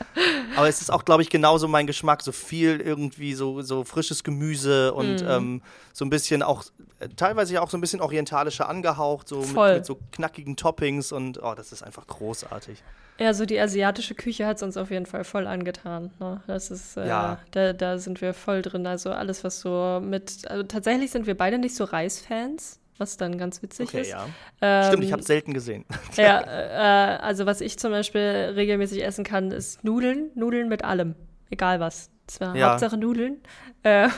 Aber 0.56 0.70
es 0.70 0.80
ist 0.80 0.90
auch, 0.90 1.04
glaube 1.04 1.20
ich, 1.20 1.28
genauso 1.28 1.68
mein 1.68 1.86
Geschmack. 1.86 2.22
So 2.22 2.32
viel 2.32 2.80
irgendwie 2.80 3.34
so, 3.34 3.60
so 3.60 3.84
frisches 3.84 4.24
Gemüse 4.24 4.94
und 4.94 5.22
mm. 5.22 5.28
ähm, 5.28 5.62
so 5.92 6.06
ein 6.06 6.08
bisschen 6.08 6.42
auch, 6.42 6.64
äh, 7.00 7.10
teilweise 7.10 7.52
ja 7.52 7.60
auch 7.60 7.68
so 7.68 7.76
ein 7.76 7.82
bisschen 7.82 8.00
orientalischer 8.00 8.70
angehaucht, 8.70 9.28
so 9.28 9.40
mit, 9.40 9.54
mit, 9.54 9.84
so 9.84 9.98
knackigen 10.12 10.56
Toppings 10.56 11.12
und 11.12 11.42
oh, 11.42 11.52
das 11.54 11.72
ist 11.72 11.82
einfach 11.82 12.06
großartig. 12.06 12.82
Ja, 13.18 13.34
so 13.34 13.44
die 13.44 13.60
asiatische 13.60 14.14
Küche 14.14 14.46
hat 14.46 14.56
es 14.56 14.62
uns 14.62 14.76
auf 14.76 14.90
jeden 14.90 15.06
Fall 15.06 15.24
voll 15.24 15.46
angetan. 15.46 16.10
Ne? 16.18 16.40
Das 16.46 16.70
ist, 16.70 16.96
äh, 16.96 17.06
ja. 17.06 17.38
da, 17.52 17.72
da 17.72 17.98
sind 17.98 18.20
wir 18.20 18.34
voll 18.34 18.62
drin. 18.62 18.86
Also 18.86 19.10
alles, 19.12 19.44
was 19.44 19.60
so 19.60 20.00
mit, 20.02 20.48
also 20.50 20.62
tatsächlich 20.64 21.10
sind 21.10 21.26
wir 21.26 21.36
beide 21.36 21.58
nicht 21.58 21.74
so 21.74 21.84
Reisfans 21.84 22.80
was 22.98 23.16
dann 23.16 23.36
ganz 23.36 23.62
witzig 23.62 23.88
okay, 23.88 24.02
ist. 24.02 24.10
Ja. 24.10 24.26
Ähm, 24.60 24.84
Stimmt, 24.86 25.04
ich 25.04 25.12
habe 25.12 25.20
es 25.20 25.26
selten 25.26 25.52
gesehen. 25.52 25.84
ja, 26.16 26.40
äh, 26.40 27.18
also 27.18 27.46
was 27.46 27.60
ich 27.60 27.78
zum 27.78 27.90
Beispiel 27.90 28.52
regelmäßig 28.54 29.04
essen 29.04 29.24
kann, 29.24 29.50
ist 29.50 29.82
Nudeln, 29.84 30.30
Nudeln 30.34 30.68
mit 30.68 30.84
allem, 30.84 31.14
egal 31.50 31.80
was. 31.80 32.10
Zwar 32.28 32.54
ja. 32.54 32.70
Hauptsache 32.70 32.96
Nudeln, 32.96 33.38
äh, 33.82 34.08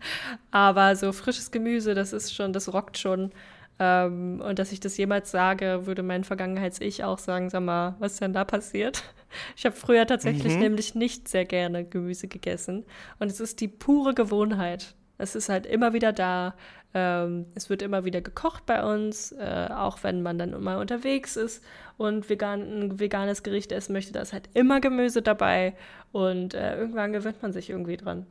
aber 0.50 0.96
so 0.96 1.12
frisches 1.12 1.50
Gemüse, 1.52 1.94
das 1.94 2.12
ist 2.12 2.34
schon, 2.34 2.52
das 2.52 2.72
rockt 2.72 2.98
schon. 2.98 3.30
Ähm, 3.78 4.40
und 4.40 4.58
dass 4.58 4.72
ich 4.72 4.80
das 4.80 4.96
jemals 4.96 5.30
sage, 5.30 5.86
würde 5.86 6.02
mein 6.02 6.24
Vergangenheits-Ich 6.24 7.02
auch 7.02 7.18
sagen, 7.18 7.50
sag 7.50 7.62
mal, 7.62 7.96
was 7.98 8.12
ist 8.12 8.20
denn 8.20 8.32
da 8.32 8.44
passiert? 8.44 9.02
Ich 9.56 9.66
habe 9.66 9.74
früher 9.74 10.06
tatsächlich 10.06 10.54
mhm. 10.54 10.60
nämlich 10.60 10.94
nicht 10.94 11.26
sehr 11.26 11.44
gerne 11.44 11.84
Gemüse 11.84 12.28
gegessen. 12.28 12.84
Und 13.18 13.32
es 13.32 13.40
ist 13.40 13.60
die 13.60 13.66
pure 13.66 14.14
Gewohnheit. 14.14 14.94
Es 15.18 15.34
ist 15.34 15.48
halt 15.48 15.66
immer 15.66 15.92
wieder 15.92 16.12
da. 16.12 16.54
Ähm, 16.94 17.46
es 17.56 17.68
wird 17.68 17.82
immer 17.82 18.04
wieder 18.04 18.20
gekocht 18.20 18.64
bei 18.64 18.84
uns, 18.84 19.32
äh, 19.32 19.68
auch 19.74 20.04
wenn 20.04 20.22
man 20.22 20.38
dann 20.38 20.62
mal 20.62 20.78
unterwegs 20.78 21.36
ist 21.36 21.64
und 21.96 22.30
vegan, 22.30 22.60
ein 22.60 23.00
veganes 23.00 23.42
Gericht 23.42 23.72
essen 23.72 23.92
möchte. 23.92 24.12
Da 24.12 24.20
ist 24.20 24.32
halt 24.32 24.48
immer 24.54 24.80
Gemüse 24.80 25.20
dabei 25.20 25.74
und 26.12 26.54
äh, 26.54 26.78
irgendwann 26.78 27.12
gewöhnt 27.12 27.42
man 27.42 27.52
sich 27.52 27.70
irgendwie 27.70 27.96
dran. 27.96 28.26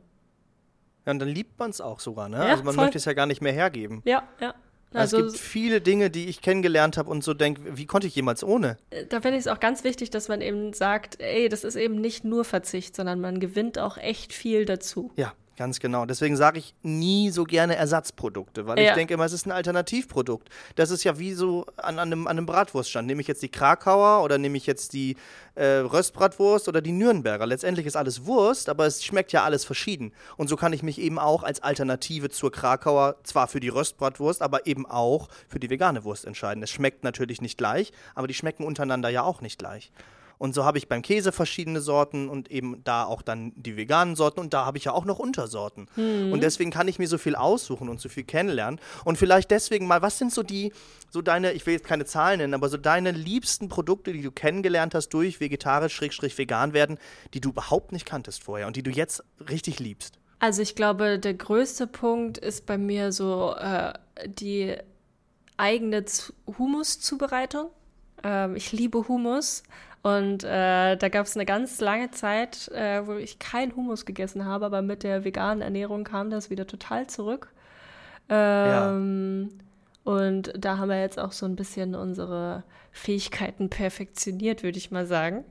Ja, 1.04 1.12
und 1.12 1.18
dann 1.18 1.28
liebt 1.28 1.58
man 1.58 1.68
es 1.68 1.82
auch 1.82 2.00
sogar, 2.00 2.30
ne? 2.30 2.38
Ja, 2.38 2.44
also 2.44 2.64
man 2.64 2.74
voll. 2.74 2.84
möchte 2.84 2.96
es 2.96 3.04
ja 3.04 3.12
gar 3.12 3.26
nicht 3.26 3.42
mehr 3.42 3.52
hergeben. 3.52 4.00
Ja, 4.06 4.22
ja. 4.40 4.54
Also, 4.94 5.18
es 5.18 5.32
gibt 5.32 5.38
viele 5.38 5.80
Dinge, 5.80 6.10
die 6.10 6.26
ich 6.28 6.40
kennengelernt 6.40 6.96
habe 6.96 7.10
und 7.10 7.24
so 7.24 7.34
denke, 7.34 7.76
wie 7.76 7.86
konnte 7.86 8.06
ich 8.06 8.14
jemals 8.14 8.44
ohne? 8.44 8.76
Äh, 8.90 9.06
da 9.06 9.20
finde 9.20 9.38
ich 9.38 9.44
es 9.44 9.48
auch 9.48 9.60
ganz 9.60 9.84
wichtig, 9.84 10.10
dass 10.10 10.28
man 10.28 10.40
eben 10.40 10.72
sagt, 10.72 11.20
ey, 11.20 11.48
das 11.48 11.64
ist 11.64 11.76
eben 11.76 12.00
nicht 12.00 12.24
nur 12.24 12.44
Verzicht, 12.44 12.96
sondern 12.96 13.20
man 13.20 13.40
gewinnt 13.40 13.78
auch 13.78 13.96
echt 13.98 14.32
viel 14.32 14.64
dazu. 14.64 15.12
Ja, 15.16 15.32
Ganz 15.56 15.78
genau. 15.78 16.04
Deswegen 16.04 16.36
sage 16.36 16.58
ich 16.58 16.74
nie 16.82 17.30
so 17.30 17.44
gerne 17.44 17.76
Ersatzprodukte, 17.76 18.66
weil 18.66 18.78
ja. 18.80 18.90
ich 18.90 18.94
denke 18.94 19.14
immer, 19.14 19.24
es 19.24 19.32
ist 19.32 19.46
ein 19.46 19.52
Alternativprodukt. 19.52 20.48
Das 20.74 20.90
ist 20.90 21.04
ja 21.04 21.18
wie 21.18 21.32
so 21.32 21.66
an, 21.76 22.00
an, 22.00 22.12
einem, 22.12 22.26
an 22.26 22.38
einem 22.38 22.46
Bratwurststand. 22.46 23.06
Nehme 23.06 23.20
ich 23.20 23.28
jetzt 23.28 23.42
die 23.42 23.48
Krakauer 23.48 24.24
oder 24.24 24.36
nehme 24.36 24.56
ich 24.56 24.66
jetzt 24.66 24.94
die 24.94 25.16
äh, 25.54 25.64
Röstbratwurst 25.64 26.68
oder 26.68 26.80
die 26.80 26.90
Nürnberger? 26.90 27.46
Letztendlich 27.46 27.86
ist 27.86 27.96
alles 27.96 28.26
Wurst, 28.26 28.68
aber 28.68 28.86
es 28.86 29.04
schmeckt 29.04 29.30
ja 29.30 29.44
alles 29.44 29.64
verschieden. 29.64 30.12
Und 30.36 30.48
so 30.48 30.56
kann 30.56 30.72
ich 30.72 30.82
mich 30.82 31.00
eben 31.00 31.20
auch 31.20 31.44
als 31.44 31.62
Alternative 31.62 32.30
zur 32.30 32.50
Krakauer 32.50 33.16
zwar 33.22 33.46
für 33.46 33.60
die 33.60 33.68
Röstbratwurst, 33.68 34.42
aber 34.42 34.66
eben 34.66 34.86
auch 34.86 35.28
für 35.48 35.60
die 35.60 35.70
vegane 35.70 36.02
Wurst 36.02 36.24
entscheiden. 36.24 36.64
Es 36.64 36.70
schmeckt 36.70 37.04
natürlich 37.04 37.40
nicht 37.40 37.58
gleich, 37.58 37.92
aber 38.16 38.26
die 38.26 38.34
schmecken 38.34 38.64
untereinander 38.64 39.08
ja 39.08 39.22
auch 39.22 39.40
nicht 39.40 39.60
gleich. 39.60 39.92
Und 40.38 40.54
so 40.54 40.64
habe 40.64 40.78
ich 40.78 40.88
beim 40.88 41.02
Käse 41.02 41.32
verschiedene 41.32 41.80
Sorten 41.80 42.28
und 42.28 42.50
eben 42.50 42.82
da 42.84 43.04
auch 43.04 43.22
dann 43.22 43.52
die 43.56 43.76
veganen 43.76 44.16
Sorten 44.16 44.40
und 44.40 44.52
da 44.54 44.64
habe 44.64 44.78
ich 44.78 44.84
ja 44.84 44.92
auch 44.92 45.04
noch 45.04 45.18
Untersorten. 45.18 45.88
Mhm. 45.96 46.32
Und 46.32 46.42
deswegen 46.42 46.70
kann 46.70 46.88
ich 46.88 46.98
mir 46.98 47.08
so 47.08 47.18
viel 47.18 47.36
aussuchen 47.36 47.88
und 47.88 48.00
so 48.00 48.08
viel 48.08 48.24
kennenlernen. 48.24 48.80
Und 49.04 49.16
vielleicht 49.16 49.50
deswegen 49.50 49.86
mal, 49.86 50.02
was 50.02 50.18
sind 50.18 50.32
so 50.32 50.42
die, 50.42 50.72
so 51.10 51.22
deine, 51.22 51.52
ich 51.52 51.64
will 51.66 51.74
jetzt 51.74 51.86
keine 51.86 52.04
Zahlen 52.04 52.38
nennen, 52.38 52.54
aber 52.54 52.68
so 52.68 52.76
deine 52.76 53.10
liebsten 53.10 53.68
Produkte, 53.68 54.12
die 54.12 54.22
du 54.22 54.32
kennengelernt 54.32 54.94
hast 54.94 55.10
durch 55.10 55.40
vegetarisch-vegan 55.40 56.72
werden, 56.72 56.98
die 57.32 57.40
du 57.40 57.50
überhaupt 57.50 57.92
nicht 57.92 58.06
kanntest 58.06 58.42
vorher 58.42 58.66
und 58.66 58.76
die 58.76 58.82
du 58.82 58.90
jetzt 58.90 59.22
richtig 59.48 59.78
liebst? 59.78 60.18
Also 60.40 60.62
ich 60.62 60.74
glaube, 60.74 61.18
der 61.18 61.34
größte 61.34 61.86
Punkt 61.86 62.38
ist 62.38 62.66
bei 62.66 62.76
mir 62.76 63.12
so 63.12 63.54
äh, 63.56 63.92
die 64.26 64.76
eigene 65.56 66.04
Humus-Zubereitung. 66.58 67.70
Ähm, 68.22 68.56
ich 68.56 68.72
liebe 68.72 69.08
Humus. 69.08 69.62
Und 70.04 70.44
äh, 70.44 70.96
da 70.96 71.08
gab 71.08 71.24
es 71.24 71.34
eine 71.34 71.46
ganz 71.46 71.80
lange 71.80 72.10
Zeit, 72.10 72.68
äh, 72.68 73.06
wo 73.06 73.14
ich 73.14 73.38
kein 73.38 73.74
Hummus 73.74 74.04
gegessen 74.04 74.44
habe, 74.44 74.66
aber 74.66 74.82
mit 74.82 75.02
der 75.02 75.24
veganen 75.24 75.62
Ernährung 75.62 76.04
kam 76.04 76.28
das 76.28 76.50
wieder 76.50 76.66
total 76.66 77.06
zurück. 77.06 77.48
Ähm, 78.28 79.48
ja. 79.48 80.12
Und 80.12 80.52
da 80.58 80.76
haben 80.76 80.90
wir 80.90 81.00
jetzt 81.00 81.18
auch 81.18 81.32
so 81.32 81.46
ein 81.46 81.56
bisschen 81.56 81.94
unsere 81.94 82.64
Fähigkeiten 82.92 83.70
perfektioniert, 83.70 84.62
würde 84.62 84.76
ich 84.76 84.90
mal 84.90 85.06
sagen. 85.06 85.42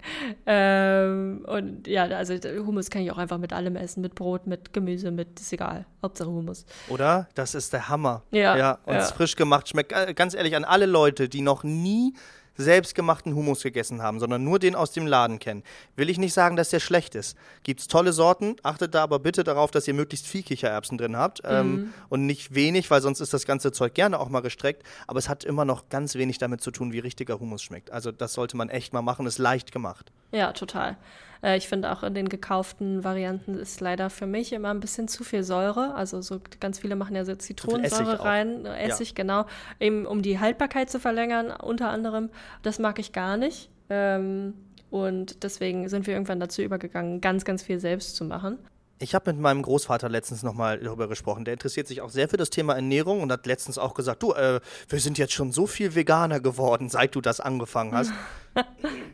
Ähm, 0.46 1.44
und 1.48 1.88
ja, 1.88 2.04
also 2.04 2.36
Hummus 2.36 2.92
kann 2.92 3.02
ich 3.02 3.12
auch 3.12 3.18
einfach 3.18 3.40
mit 3.40 3.54
allem 3.54 3.76
essen, 3.76 4.02
mit 4.02 4.14
Brot, 4.14 4.46
mit 4.46 4.72
Gemüse, 4.72 5.10
mit, 5.10 5.40
ist 5.40 5.52
egal, 5.52 5.88
Hauptsache 6.04 6.30
Hummus. 6.30 6.68
Oder? 6.90 7.28
Das 7.34 7.56
ist 7.56 7.74
der 7.74 7.90
Hammer. 7.90 8.22
Ja. 8.30 8.56
Ja, 8.56 8.80
und 8.86 8.94
ja. 8.94 9.02
frisch 9.02 9.36
gemacht 9.36 9.68
schmeckt, 9.68 9.94
äh, 9.94 10.14
ganz 10.14 10.36
ehrlich, 10.36 10.56
an 10.56 10.64
alle 10.64 10.86
Leute, 10.86 11.28
die 11.28 11.42
noch 11.42 11.64
nie 11.64 12.14
selbstgemachten 12.56 13.36
Hummus 13.36 13.64
gegessen 13.64 14.02
haben, 14.02 14.20
sondern 14.20 14.44
nur 14.44 14.60
den 14.60 14.76
aus 14.76 14.92
dem 14.92 15.08
Laden 15.08 15.40
kennen, 15.40 15.64
will 15.96 16.10
ich 16.10 16.18
nicht 16.18 16.34
sagen, 16.34 16.56
dass 16.56 16.70
der 16.70 16.80
schlecht 16.80 17.16
ist. 17.16 17.36
Gibt 17.64 17.80
es 17.82 17.88
tolle 17.88 18.14
Sorten, 18.14 18.56
achtet 18.64 18.94
da 18.94 19.04
aber 19.04 19.20
bitte 19.20 19.44
darauf, 19.44 19.72
dass 19.72 19.88
ihr 19.88 19.94
möglichst 19.94 20.28
viel 20.28 20.44
Kichererbsen 20.44 20.98
drin 20.98 21.18
habt 21.18 21.42
ähm, 21.46 21.72
mhm. 21.72 21.94
und 22.10 22.26
nicht 22.26 22.54
wenig, 22.54 22.90
weil 22.92 23.02
sonst 23.02 23.20
ist 23.20 23.34
das 23.34 23.46
ganze 23.46 23.72
Zeug 23.72 23.94
gerne 23.94 24.20
auch 24.20 24.30
mal 24.30 24.42
gestreckt, 24.42 24.84
aber 25.08 25.20
es 25.20 25.30
hat 25.30 25.44
immer 25.44 25.66
noch 25.66 25.90
ganz 25.90 26.16
wenig 26.16 26.38
damit 26.38 26.62
zu 26.62 26.72
tun, 26.72 26.92
wie 26.92 27.00
richtiger 27.00 27.40
Hummus 27.40 27.64
schmeckt. 27.64 27.92
Also 27.92 28.12
das 28.12 28.34
sollte 28.34 28.58
man 28.58 28.70
echt 28.70 28.94
mal 28.94 29.02
machen, 29.02 29.26
ist 29.26 29.38
leicht 29.38 29.72
gemacht. 29.72 30.12
Ja, 30.34 30.52
total. 30.52 30.98
Äh, 31.44 31.58
ich 31.58 31.68
finde 31.68 31.92
auch 31.92 32.04
in 32.04 32.16
den 32.16 32.30
gekauften 32.30 33.04
Varianten 33.04 33.56
ist 33.56 33.80
leider 33.82 34.10
für 34.10 34.26
mich 34.26 34.52
immer 34.54 34.72
ein 34.72 34.80
bisschen 34.80 35.08
zu 35.08 35.24
viel 35.24 35.44
Säure. 35.44 35.94
Also 35.96 36.22
so 36.22 36.42
ganz 36.60 36.80
viele 36.80 36.96
machen 36.96 37.16
ja 37.16 37.24
so 37.24 37.36
Zitronensäure 37.36 38.14
Essig 38.14 38.26
rein, 38.26 38.68
auch. 38.68 38.76
Essig, 38.76 39.10
ja. 39.10 39.16
genau, 39.16 39.46
eben 39.80 40.06
um 40.06 40.22
die 40.22 40.40
Haltbarkeit 40.40 40.90
zu 40.90 41.00
verlängern, 41.00 41.52
unter 41.52 41.90
anderem. 41.90 42.30
Das 42.64 42.80
mag 42.80 42.98
ich 43.00 43.12
gar 43.12 43.38
nicht. 43.38 43.70
Ähm, 43.90 44.54
und 44.90 45.44
deswegen 45.44 45.90
sind 45.90 46.08
wir 46.08 46.14
irgendwann 46.14 46.40
dazu 46.40 46.62
übergegangen, 46.62 47.20
ganz, 47.20 47.46
ganz 47.46 47.64
viel 47.64 47.80
selbst 47.80 48.16
zu 48.16 48.26
machen. 48.26 48.60
Ich 49.04 49.14
habe 49.14 49.34
mit 49.34 49.42
meinem 49.42 49.62
Großvater 49.62 50.08
letztens 50.08 50.44
nochmal 50.44 50.80
darüber 50.80 51.10
gesprochen. 51.10 51.44
Der 51.44 51.54
interessiert 51.54 51.88
sich 51.88 52.00
auch 52.00 52.10
sehr 52.10 52.30
für 52.30 52.38
das 52.38 52.50
Thema 52.50 52.74
Ernährung 52.74 53.22
und 53.22 53.34
hat 53.34 53.46
letztens 53.46 53.78
auch 53.78 53.96
gesagt, 53.96 54.24
du, 54.24 54.32
äh, 54.32 54.62
wir 54.88 55.00
sind 55.02 55.18
jetzt 55.18 55.34
schon 55.34 55.52
so 55.52 55.68
viel 55.68 55.94
Veganer 55.94 56.40
geworden, 56.40 56.90
seit 56.90 57.14
du 57.14 57.20
das 57.20 57.42
angefangen 57.42 57.94
hast. 57.94 58.14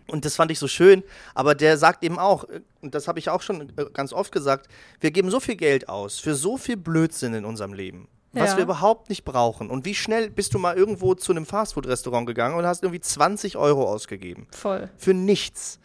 und 0.07 0.25
das 0.25 0.35
fand 0.35 0.51
ich 0.51 0.59
so 0.59 0.67
schön. 0.67 1.03
Aber 1.33 1.55
der 1.55 1.79
sagt 1.79 2.03
eben 2.03 2.19
auch, 2.19 2.43
äh, 2.43 2.61
und 2.81 2.93
das 2.93 3.07
habe 3.07 3.17
ich 3.17 3.29
auch 3.29 3.41
schon 3.41 3.73
äh, 3.77 3.85
ganz 3.91 4.13
oft 4.13 4.31
gesagt, 4.31 4.67
wir 4.99 5.09
geben 5.09 5.31
so 5.31 5.39
viel 5.39 5.55
Geld 5.55 5.89
aus 5.89 6.19
für 6.19 6.35
so 6.35 6.57
viel 6.57 6.77
Blödsinn 6.77 7.33
in 7.33 7.43
unserem 7.43 7.73
Leben. 7.73 8.07
Was 8.31 8.51
ja. 8.51 8.57
wir 8.57 8.65
überhaupt 8.65 9.09
nicht 9.09 9.25
brauchen. 9.25 9.71
Und 9.71 9.85
wie 9.85 9.95
schnell 9.95 10.29
bist 10.29 10.53
du 10.53 10.59
mal 10.59 10.77
irgendwo 10.77 11.15
zu 11.15 11.31
einem 11.31 11.47
Fastfood-Restaurant 11.47 12.27
gegangen 12.27 12.55
und 12.55 12.63
hast 12.63 12.83
irgendwie 12.83 13.01
20 13.01 13.57
Euro 13.57 13.91
ausgegeben? 13.91 14.45
Voll. 14.51 14.91
Für 14.97 15.15
nichts. 15.15 15.79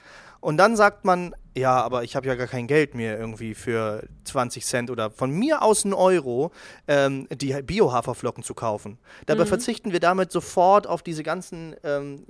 Und 0.44 0.58
dann 0.58 0.76
sagt 0.76 1.06
man, 1.06 1.34
ja, 1.56 1.80
aber 1.80 2.04
ich 2.04 2.16
habe 2.16 2.26
ja 2.26 2.34
gar 2.34 2.46
kein 2.46 2.66
Geld 2.66 2.94
mehr 2.94 3.18
irgendwie 3.18 3.54
für 3.54 4.06
20 4.24 4.66
Cent 4.66 4.90
oder 4.90 5.10
von 5.10 5.30
mir 5.30 5.62
aus 5.62 5.86
einen 5.86 5.94
Euro 5.94 6.52
ähm, 6.86 7.26
die 7.30 7.54
Bio-Haferflocken 7.62 8.44
zu 8.44 8.52
kaufen. 8.52 8.98
Dabei 9.24 9.44
mhm. 9.44 9.48
verzichten 9.48 9.92
wir 9.92 10.00
damit 10.00 10.30
sofort 10.30 10.86
auf 10.86 11.02
diese 11.02 11.22
ganzen 11.22 11.74
ähm, 11.82 12.26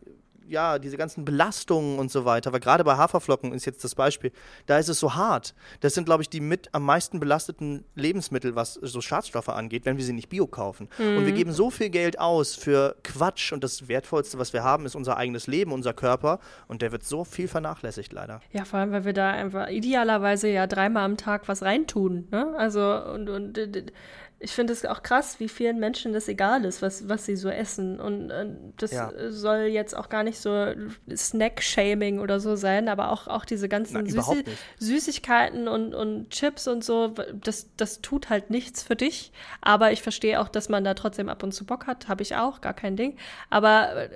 ja, 0.49 0.78
diese 0.78 0.97
ganzen 0.97 1.24
Belastungen 1.24 1.99
und 1.99 2.11
so 2.11 2.24
weiter, 2.24 2.53
weil 2.53 2.61
gerade 2.61 2.84
bei 2.84 2.97
Haferflocken 2.97 3.53
ist 3.53 3.64
jetzt 3.64 3.84
das 3.84 3.95
Beispiel, 3.95 4.32
da 4.66 4.78
ist 4.78 4.88
es 4.88 5.01
so 5.01 5.14
hart. 5.14 5.55
Das 5.80 5.95
sind, 5.95 6.05
glaube 6.05 6.22
ich, 6.22 6.28
die 6.28 6.40
mit 6.40 6.68
am 6.72 6.84
meisten 6.84 7.20
belasteten 7.20 7.84
Lebensmittel, 7.95 8.55
was 8.55 8.74
so 8.74 9.01
Schadstoffe 9.01 9.49
angeht, 9.49 9.84
wenn 9.84 9.97
wir 9.97 10.05
sie 10.05 10.12
nicht 10.12 10.28
bio 10.28 10.47
kaufen. 10.47 10.88
Mhm. 10.99 11.16
Und 11.16 11.26
wir 11.26 11.32
mhm. 11.32 11.36
geben 11.36 11.53
so 11.53 11.70
viel 11.70 11.90
Geld 11.90 12.18
aus 12.18 12.55
für 12.55 12.97
Quatsch 13.03 13.53
und 13.53 13.64
das 13.64 13.88
Wertvollste, 13.88 14.38
was 14.38 14.53
wir 14.53 14.64
haben, 14.64 14.86
ist 14.86 14.95
unser 14.95 15.16
eigenes 15.16 15.47
Leben, 15.47 15.72
unser 15.72 15.92
Körper 15.92 16.38
und 16.68 16.82
der 16.82 16.92
wird 16.92 17.05
so 17.05 17.24
viel 17.24 17.49
vernachlässigt, 17.49 18.12
leider. 18.12 18.40
Ja, 18.53 18.64
vor 18.64 18.80
allem, 18.80 18.92
weil 18.92 19.05
wir 19.05 19.12
da 19.12 19.30
einfach 19.30 19.68
idealerweise 19.68 20.49
ja 20.49 20.66
dreimal 20.66 21.05
am 21.05 21.16
Tag 21.16 21.49
was 21.49 21.62
reintun. 21.62 22.28
Ne? 22.30 22.55
Also, 22.57 22.80
und, 22.82 23.28
und 23.28 23.59
ich 24.41 24.53
finde 24.53 24.72
es 24.72 24.85
auch 24.85 25.03
krass, 25.03 25.41
wie 25.41 25.49
vielen 25.49 25.78
Menschen 25.78 26.12
das 26.12 26.28
egal 26.28 26.64
ist, 26.64 26.82
was, 26.82 27.09
was 27.09 27.24
sie 27.24 27.37
so 27.37 27.49
essen. 27.49 27.99
Und 27.99 28.30
äh, 28.30 28.47
das 28.76 28.93
ja. 28.93 29.11
soll 29.30 29.62
jetzt 29.62 29.97
auch 29.97 30.09
gar 30.09 30.22
nicht 30.22 30.39
so 30.39 30.72
Snack-Shaming 31.14 32.18
oder 32.18 32.41
so 32.41 32.55
sein, 32.57 32.89
aber 32.89 33.11
auch, 33.11 33.26
auch 33.26 33.45
diese 33.45 33.68
ganzen 33.68 33.95
Nein, 33.95 34.07
Süßi 34.07 34.45
Süßigkeiten 34.78 35.66
und, 35.66 35.95
und 35.95 36.30
Chips 36.30 36.68
und 36.68 36.85
so, 36.85 37.14
das, 37.32 37.68
das 37.76 38.03
tut 38.03 38.28
halt 38.28 38.51
nichts 38.51 38.82
für 38.82 38.97
dich. 38.97 39.32
Aber 39.61 39.93
ich 39.93 40.03
verstehe 40.03 40.41
auch, 40.41 40.49
dass 40.49 40.68
man 40.68 40.85
da 40.85 40.95
trotzdem 40.95 41.28
ab 41.28 41.43
und 41.43 41.53
zu 41.53 41.64
Bock 41.64 41.87
hat. 41.87 42.09
Habe 42.09 42.22
ich 42.22 42.37
auch, 42.37 42.61
gar 42.61 42.74
kein 42.74 42.97
Ding. 42.97 43.16
Aber 43.51 43.97
äh, 43.97 44.09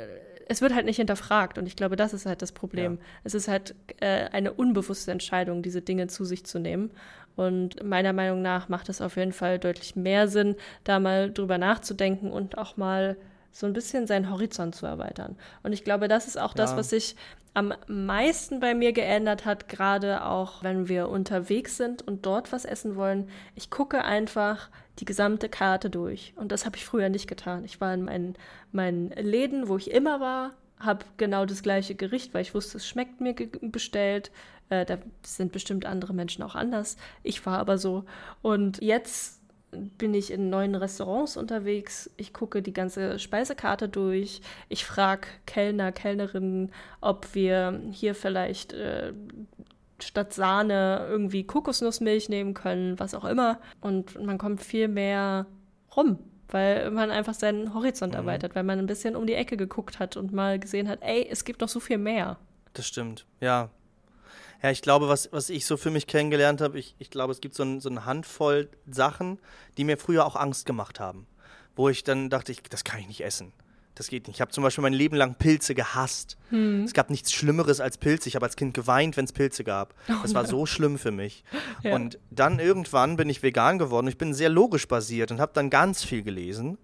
es 0.49 0.63
wird 0.63 0.75
halt 0.75 0.87
nicht 0.87 0.97
hinterfragt 0.97 1.59
und 1.59 1.67
ich 1.67 1.77
glaube, 1.77 1.97
das 1.97 2.15
ist 2.15 2.27
halt 2.27 2.43
das 2.43 2.53
Problem. 2.53 2.95
Ja. 2.95 3.01
Es 3.25 3.35
ist 3.35 3.49
halt 3.49 3.75
äh, 4.01 4.29
eine 4.31 4.53
unbewusste 4.53 5.13
Entscheidung, 5.13 5.63
diese 5.63 5.83
Dinge 5.83 6.07
zu 6.07 6.25
sich 6.25 6.45
zu 6.45 6.59
nehmen. 6.59 6.91
Und 7.39 7.85
meiner 7.85 8.13
Meinung 8.13 8.43
nach 8.43 8.69
macht 8.69 8.89
es 8.89 9.01
auf 9.01 9.17
jeden 9.17 9.33
Fall 9.33 9.61
deutlich 9.61 9.95
mehr 9.95 10.27
Sinn, 10.27 10.57
da 10.83 10.99
mal 10.99 11.33
drüber 11.33 11.57
nachzudenken 11.57 12.33
und 12.33 12.59
auch 12.59 12.77
mal 12.77 13.17
so 13.53 13.65
ein 13.65 13.73
bisschen 13.73 14.09
seinen 14.09 14.29
Horizont 14.29 14.75
zu 14.75 14.87
erweitern. 14.87 15.37
Und 15.63 15.73
ich 15.73 15.85
glaube, 15.85 16.09
das 16.09 16.27
ist 16.27 16.37
auch 16.37 16.51
ja. 16.51 16.57
das, 16.57 16.77
was 16.77 16.91
sich 16.91 17.15
am 17.55 17.73
meisten 17.87 18.59
bei 18.59 18.75
mir 18.75 18.93
geändert 18.93 19.45
hat, 19.45 19.69
gerade 19.69 20.25
auch 20.25 20.65
wenn 20.65 20.89
wir 20.89 21.09
unterwegs 21.09 21.77
sind 21.77 22.03
und 22.03 22.27
dort 22.27 22.51
was 22.51 22.65
essen 22.65 22.97
wollen. 22.97 23.29
Ich 23.55 23.71
gucke 23.71 24.03
einfach 24.03 24.69
die 24.99 25.05
gesamte 25.05 25.49
Karte 25.49 25.91
durch. 25.91 26.33
Und 26.35 26.51
das 26.51 26.67
habe 26.67 26.77
ich 26.77 26.85
früher 26.85 27.09
nicht 27.09 27.29
getan. 27.29 27.65
Ich 27.65 27.81
war 27.81 27.95
in 27.95 28.05
meinen, 28.05 28.35
meinen 28.73 29.11
Läden, 29.11 29.69
wo 29.69 29.77
ich 29.77 29.93
immer 29.93 30.19
war, 30.19 30.55
habe 30.81 31.05
genau 31.17 31.45
das 31.47 31.63
gleiche 31.63 31.95
Gericht, 31.95 32.35
weil 32.35 32.43
ich 32.43 32.55
wusste, 32.55 32.79
es 32.79 32.87
schmeckt 32.87 33.21
mir 33.21 33.35
bestellt. 33.61 34.31
Äh, 34.71 34.85
da 34.85 34.99
sind 35.23 35.53
bestimmt 35.53 35.87
andere 35.87 36.15
Menschen 36.15 36.43
auch 36.43 36.55
anders. 36.55 36.97
Ich 37.23 37.45
war 37.47 37.59
aber 37.59 37.79
so. 37.79 38.05
Und 38.43 38.83
jetzt 38.83 39.39
bin 39.71 40.15
ich 40.15 40.31
in 40.31 40.51
neuen 40.51 40.75
Restaurants 40.75 41.37
unterwegs. 41.37 42.11
Ich 42.17 42.33
gucke 42.33 42.63
die 42.63 42.73
ganze 42.73 43.19
Speisekarte 43.19 43.89
durch. 43.89 44.41
Ich 44.69 44.85
frage 44.85 45.29
Kellner, 45.47 45.93
Kellnerinnen, 45.93 46.73
ob 47.01 47.35
wir 47.35 47.81
hier 47.91 48.15
vielleicht 48.15 48.73
äh, 48.73 49.13
statt 50.01 50.33
Sahne 50.33 51.07
irgendwie 51.11 51.45
Kokosnussmilch 51.45 52.29
nehmen 52.29 52.55
können, 52.55 52.99
was 52.99 53.15
auch 53.15 53.25
immer. 53.25 53.61
Und 53.81 54.23
man 54.23 54.39
kommt 54.39 54.63
viel 54.63 54.89
mehr 54.89 55.47
rum, 55.97 56.19
weil 56.51 56.91
man 56.91 57.11
einfach 57.11 57.35
seinen 57.35 57.75
Horizont 57.75 58.13
mhm. 58.13 58.21
erweitert, 58.21 58.55
weil 58.55 58.65
man 58.65 58.79
ein 58.79 58.87
bisschen 58.87 59.17
um 59.17 59.27
die 59.27 59.35
Ecke 59.35 59.57
geguckt 59.57 59.99
hat 59.99 60.17
und 60.17 60.33
mal 60.33 60.59
gesehen 60.59 60.89
hat, 60.89 61.01
ey, 61.03 61.27
es 61.29 61.45
gibt 61.45 61.63
doch 61.63 61.69
so 61.69 61.81
viel 61.81 61.99
mehr. 61.99 62.39
Das 62.75 62.87
stimmt, 62.87 63.27
ja. 63.41 63.71
Ja, 64.63 64.71
ich 64.71 64.83
glaube, 64.83 65.09
was, 65.09 65.31
was 65.33 65.51
ich 65.51 65.67
so 65.67 65.77
für 65.77 65.91
mich 65.91 66.07
kennengelernt 66.07 66.61
habe, 66.61 66.79
ich, 66.79 66.97
ich 66.99 67.11
glaube, 67.11 67.33
es 67.33 67.41
gibt 67.41 67.55
so, 67.55 67.63
ein, 67.63 67.81
so 67.81 67.89
eine 67.89 68.05
Handvoll 68.05 68.69
Sachen, 68.91 69.39
die 69.77 69.85
mir 69.85 69.99
früher 69.99 70.27
auch 70.27 70.35
Angst 70.35 70.67
gemacht 70.67 70.99
haben. 70.99 71.27
Wo 71.77 71.89
ich 71.89 72.03
dann 72.03 72.29
dachte, 72.29 72.51
ich, 72.51 72.63
das 72.63 72.83
kann 72.83 72.99
ich 72.99 73.07
nicht 73.07 73.23
essen. 73.23 73.53
Das 73.99 74.09
geht 74.09 74.27
nicht. 74.27 74.37
Ich 74.37 74.41
habe 74.41 74.51
zum 74.51 74.65
Beispiel 74.65 74.83
mein 74.83 74.93
Leben 74.93 75.17
lang 75.17 75.35
Pilze 75.35 75.75
gehasst. 75.75 76.37
Hm. 76.51 76.85
Es 76.85 76.93
gab 76.93 77.11
nichts 77.11 77.33
Schlimmeres 77.33 77.81
als 77.81 77.99
Pilze. 77.99 78.29
Ich 78.29 78.37
habe 78.37 78.47
als 78.47 78.57
Kind 78.57 78.75
geweint, 78.75 79.17
wenn 79.17 79.25
es 79.25 79.33
Pilze 79.33 79.65
gab. 79.65 79.95
Oh, 80.09 80.15
das 80.23 80.35
war 80.35 80.47
so 80.47 80.67
schlimm 80.67 80.99
für 80.99 81.11
mich. 81.11 81.45
Ja. 81.83 81.95
Und 81.95 82.19
dann 82.31 82.59
irgendwann 82.59 83.17
bin 83.17 83.29
ich 83.29 83.43
vegan 83.43 83.79
geworden. 83.79 84.07
Ich 84.09 84.19
bin 84.19 84.35
sehr 84.35 84.49
logisch 84.49 84.89
basiert 84.89 85.31
und 85.31 85.41
habe 85.41 85.53
dann 85.55 85.71
ganz 85.71 86.05
viel 86.05 86.23
gelesen 86.23 86.79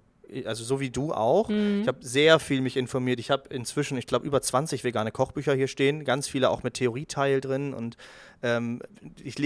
also 0.47 0.64
so 0.64 0.80
wie 0.80 0.91
du 0.91 1.12
auch. 1.12 1.49
Mhm. 1.49 1.82
Ich 1.82 1.89
habe 1.89 1.99
sehr 2.01 2.39
viel 2.39 2.61
mich 2.61 2.76
informiert. 2.76 3.20
Ich 3.20 3.30
habe 3.30 3.49
inzwischen, 3.51 3.97
ich 3.99 4.07
glaube, 4.07 4.26
über 4.26 4.41
20 4.41 4.85
vegane 4.85 5.12
Kochbücher 5.12 5.55
hier 5.55 5.68
stehen, 5.68 6.05
ganz 6.05 6.28
viele 6.28 6.51
auch 6.51 6.62
mit 6.62 6.74
Theorieteil 6.74 7.41
drin 7.41 7.74
und 7.74 7.97
ähm, 8.43 8.80
ich 9.22 9.37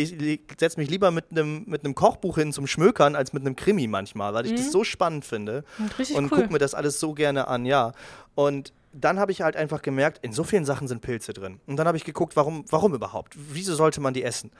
setze 0.59 0.81
mich 0.81 0.91
lieber 0.91 1.11
mit 1.11 1.27
einem 1.31 1.65
mit 1.67 1.83
Kochbuch 1.95 2.37
hin 2.37 2.53
zum 2.53 2.67
Schmökern 2.67 3.15
als 3.15 3.33
mit 3.33 3.43
einem 3.43 3.57
Krimi 3.57 3.87
manchmal, 3.87 4.35
weil 4.35 4.47
ich 4.47 4.53
mhm. 4.53 4.57
das 4.57 4.73
so 4.73 4.85
spannend 4.85 5.25
finde 5.25 5.65
und, 5.79 6.11
und 6.11 6.33
cool. 6.33 6.39
gucke 6.39 6.53
mir 6.53 6.59
das 6.59 6.75
alles 6.75 6.99
so 6.99 7.15
gerne 7.15 7.49
an, 7.49 7.65
ja. 7.65 7.93
Und 8.35 8.73
dann 8.93 9.19
habe 9.19 9.33
ich 9.33 9.43
halt 9.43 9.57
einfach 9.57 9.83
gemerkt, 9.83 10.25
in 10.25 10.33
so 10.33 10.45
vielen 10.45 10.65
Sachen 10.65 10.89
sind 10.89 11.03
Pilze 11.03 11.33
drin. 11.33 11.61
Und 11.67 11.77
dann 11.77 11.87
habe 11.87 11.97
ich 11.97 12.05
geguckt, 12.05 12.37
warum, 12.37 12.65
warum 12.71 12.95
überhaupt? 12.95 13.35
Wieso 13.37 13.75
sollte 13.75 14.01
man 14.01 14.15
die 14.15 14.23
essen? 14.23 14.51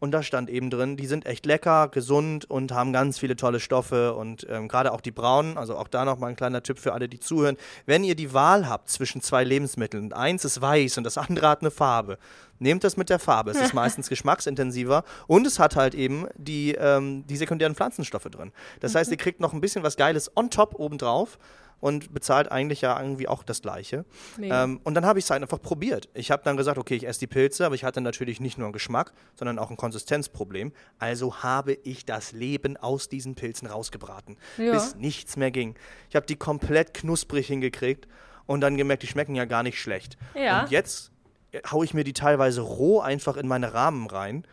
Und 0.00 0.12
da 0.12 0.22
stand 0.22 0.48
eben 0.48 0.70
drin, 0.70 0.96
die 0.96 1.06
sind 1.06 1.26
echt 1.26 1.44
lecker, 1.44 1.88
gesund 1.88 2.48
und 2.48 2.72
haben 2.72 2.92
ganz 2.92 3.18
viele 3.18 3.34
tolle 3.36 3.58
Stoffe 3.58 4.14
und 4.14 4.46
ähm, 4.48 4.68
gerade 4.68 4.92
auch 4.92 5.00
die 5.00 5.10
braunen, 5.10 5.58
also 5.58 5.76
auch 5.76 5.88
da 5.88 6.04
nochmal 6.04 6.30
ein 6.30 6.36
kleiner 6.36 6.62
Tipp 6.62 6.78
für 6.78 6.92
alle, 6.92 7.08
die 7.08 7.18
zuhören. 7.18 7.56
Wenn 7.86 8.04
ihr 8.04 8.14
die 8.14 8.32
Wahl 8.32 8.68
habt 8.68 8.90
zwischen 8.90 9.20
zwei 9.20 9.42
Lebensmitteln 9.42 10.04
und 10.04 10.12
eins 10.12 10.44
ist 10.44 10.60
weiß 10.60 10.98
und 10.98 11.04
das 11.04 11.18
andere 11.18 11.48
hat 11.48 11.62
eine 11.62 11.70
Farbe, 11.70 12.18
nehmt 12.60 12.84
das 12.84 12.96
mit 12.96 13.10
der 13.10 13.18
Farbe. 13.18 13.50
Es 13.50 13.60
ist 13.60 13.74
meistens 13.74 14.08
geschmacksintensiver 14.08 15.04
und 15.26 15.46
es 15.46 15.58
hat 15.58 15.74
halt 15.74 15.94
eben 15.94 16.26
die, 16.36 16.74
ähm, 16.74 17.26
die 17.26 17.36
sekundären 17.36 17.74
Pflanzenstoffe 17.74 18.28
drin. 18.30 18.52
Das 18.80 18.94
heißt, 18.94 19.10
ihr 19.10 19.16
kriegt 19.16 19.40
noch 19.40 19.52
ein 19.52 19.60
bisschen 19.60 19.82
was 19.82 19.96
Geiles 19.96 20.30
on 20.36 20.50
top 20.50 20.78
obendrauf 20.78 21.38
und 21.80 22.12
bezahlt 22.12 22.50
eigentlich 22.50 22.80
ja 22.80 23.00
irgendwie 23.00 23.28
auch 23.28 23.42
das 23.42 23.62
Gleiche. 23.62 24.04
Ähm, 24.40 24.80
und 24.84 24.94
dann 24.94 25.06
habe 25.06 25.18
ich 25.18 25.24
es 25.24 25.30
halt 25.30 25.42
einfach 25.42 25.60
probiert. 25.60 26.08
Ich 26.14 26.30
habe 26.30 26.42
dann 26.44 26.56
gesagt, 26.56 26.78
okay, 26.78 26.96
ich 26.96 27.06
esse 27.06 27.20
die 27.20 27.26
Pilze, 27.26 27.64
aber 27.64 27.74
ich 27.74 27.84
hatte 27.84 28.00
natürlich 28.00 28.40
nicht 28.40 28.58
nur 28.58 28.66
einen 28.66 28.72
Geschmack, 28.72 29.12
sondern 29.34 29.58
auch 29.58 29.70
ein 29.70 29.76
Konsistenzproblem. 29.76 30.72
Also 30.98 31.42
habe 31.42 31.74
ich 31.84 32.04
das 32.04 32.32
Leben 32.32 32.76
aus 32.76 33.08
diesen 33.08 33.34
Pilzen 33.34 33.68
rausgebraten, 33.68 34.36
ja. 34.56 34.72
bis 34.72 34.96
nichts 34.96 35.36
mehr 35.36 35.50
ging. 35.50 35.76
Ich 36.08 36.16
habe 36.16 36.26
die 36.26 36.36
komplett 36.36 36.94
knusprig 36.94 37.46
hingekriegt 37.46 38.08
und 38.46 38.60
dann 38.60 38.76
gemerkt, 38.76 39.02
die 39.02 39.08
schmecken 39.08 39.34
ja 39.34 39.44
gar 39.44 39.62
nicht 39.62 39.80
schlecht. 39.80 40.16
Ja. 40.34 40.62
Und 40.62 40.70
jetzt 40.70 41.12
äh, 41.52 41.60
haue 41.70 41.84
ich 41.84 41.94
mir 41.94 42.04
die 42.04 42.12
teilweise 42.12 42.62
roh 42.62 43.00
einfach 43.00 43.36
in 43.36 43.46
meine 43.46 43.74
Rahmen 43.74 44.08
rein 44.08 44.44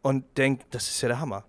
und 0.00 0.38
denke, 0.38 0.64
das 0.70 0.88
ist 0.88 1.00
ja 1.02 1.08
der 1.08 1.20
Hammer. 1.20 1.44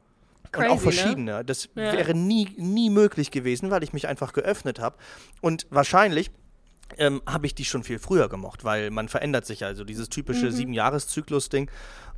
Crazy, 0.54 0.68
und 0.68 0.72
auch 0.72 0.86
ne? 0.86 0.92
verschiedene. 0.92 1.32
Ne? 1.38 1.46
Das 1.46 1.70
ja. 1.76 1.92
wäre 1.94 2.14
nie, 2.14 2.50
nie 2.58 2.90
möglich 2.90 3.32
gewesen, 3.32 3.72
weil 3.72 3.84
ich 3.84 3.92
mich 3.92 4.08
einfach 4.08 4.32
geöffnet 4.32 4.80
habe. 4.80 4.96
Und 5.42 5.68
wahrscheinlich 5.70 6.32
ähm, 6.98 7.22
habe 7.26 7.46
ich 7.46 7.56
die 7.56 7.66
schon 7.66 7.84
viel 7.84 8.00
früher 8.00 8.30
gemocht, 8.30 8.64
weil 8.64 8.92
man 8.92 9.10
verändert 9.10 9.46
sich 9.46 9.66
also 9.66 9.84
dieses 9.84 10.10
typische 10.10 10.46
mhm. 10.46 10.52
Sieben-Jahres-Zyklus-Ding. 10.52 11.70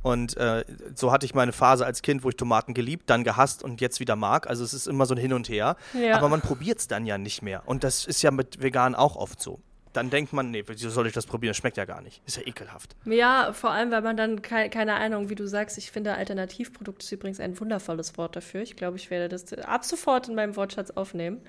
Und 0.02 0.36
äh, 0.36 0.64
so 0.94 1.10
hatte 1.10 1.26
ich 1.26 1.34
meine 1.34 1.52
Phase 1.52 1.84
als 1.84 2.02
Kind, 2.02 2.22
wo 2.22 2.28
ich 2.28 2.36
Tomaten 2.36 2.74
geliebt, 2.74 3.10
dann 3.10 3.24
gehasst 3.24 3.64
und 3.64 3.80
jetzt 3.80 3.98
wieder 3.98 4.14
mag. 4.14 4.46
Also 4.48 4.62
es 4.62 4.72
ist 4.72 4.86
immer 4.86 5.06
so 5.06 5.14
ein 5.14 5.18
Hin 5.18 5.32
und 5.32 5.48
Her. 5.48 5.76
Ja. 5.94 6.16
Aber 6.16 6.28
man 6.28 6.42
probiert 6.42 6.78
es 6.78 6.86
dann 6.86 7.06
ja 7.06 7.18
nicht 7.18 7.42
mehr. 7.42 7.62
Und 7.66 7.82
das 7.82 8.06
ist 8.06 8.22
ja 8.22 8.30
mit 8.30 8.62
Vegan 8.62 8.94
auch 8.94 9.16
oft 9.16 9.40
so 9.40 9.60
dann 9.96 10.10
denkt 10.10 10.32
man, 10.32 10.50
nee, 10.50 10.62
wieso 10.66 10.90
soll 10.90 11.06
ich 11.06 11.12
das 11.12 11.26
probieren? 11.26 11.50
Das 11.50 11.56
schmeckt 11.56 11.76
ja 11.76 11.84
gar 11.84 12.02
nicht. 12.02 12.20
Ist 12.26 12.36
ja 12.36 12.46
ekelhaft. 12.46 12.94
Ja, 13.06 13.52
vor 13.52 13.70
allem, 13.70 13.90
weil 13.90 14.02
man 14.02 14.16
dann 14.16 14.42
ke 14.42 14.68
keine 14.68 14.94
Ahnung, 14.94 15.30
wie 15.30 15.34
du 15.34 15.46
sagst, 15.46 15.78
ich 15.78 15.90
finde 15.90 16.14
Alternativprodukt 16.14 17.02
ist 17.02 17.12
übrigens 17.12 17.40
ein 17.40 17.58
wundervolles 17.58 18.18
Wort 18.18 18.36
dafür. 18.36 18.62
Ich 18.62 18.76
glaube, 18.76 18.96
ich 18.96 19.10
werde 19.10 19.28
das 19.28 19.52
ab 19.54 19.84
sofort 19.84 20.28
in 20.28 20.34
meinem 20.34 20.56
Wortschatz 20.56 20.90
aufnehmen. 20.90 21.40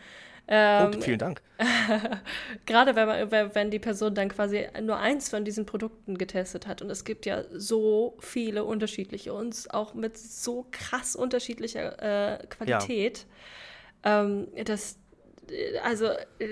Ähm, 0.50 0.92
oh, 0.96 1.02
vielen 1.02 1.20
Dank. 1.20 1.42
Gerade 2.66 2.96
wenn, 2.96 3.30
man, 3.30 3.54
wenn 3.54 3.70
die 3.70 3.80
Person 3.80 4.16
dann 4.16 4.30
quasi 4.30 4.66
nur 4.82 4.98
eins 4.98 5.28
von 5.28 5.44
diesen 5.44 5.66
Produkten 5.66 6.18
getestet 6.18 6.68
hat. 6.68 6.82
Und 6.82 6.90
es 6.90 7.04
gibt 7.04 7.26
ja 7.26 7.44
so 7.52 8.16
viele 8.20 8.64
unterschiedliche 8.64 9.34
und 9.34 9.68
auch 9.74 9.94
mit 9.94 10.18
so 10.18 10.66
krass 10.72 11.18
unterschiedlicher 11.18 12.38
äh, 12.38 12.48
Qualität, 12.48 13.26
ja. 14.06 14.22
ähm, 14.24 14.48
dass 14.64 14.98
also 15.84 16.10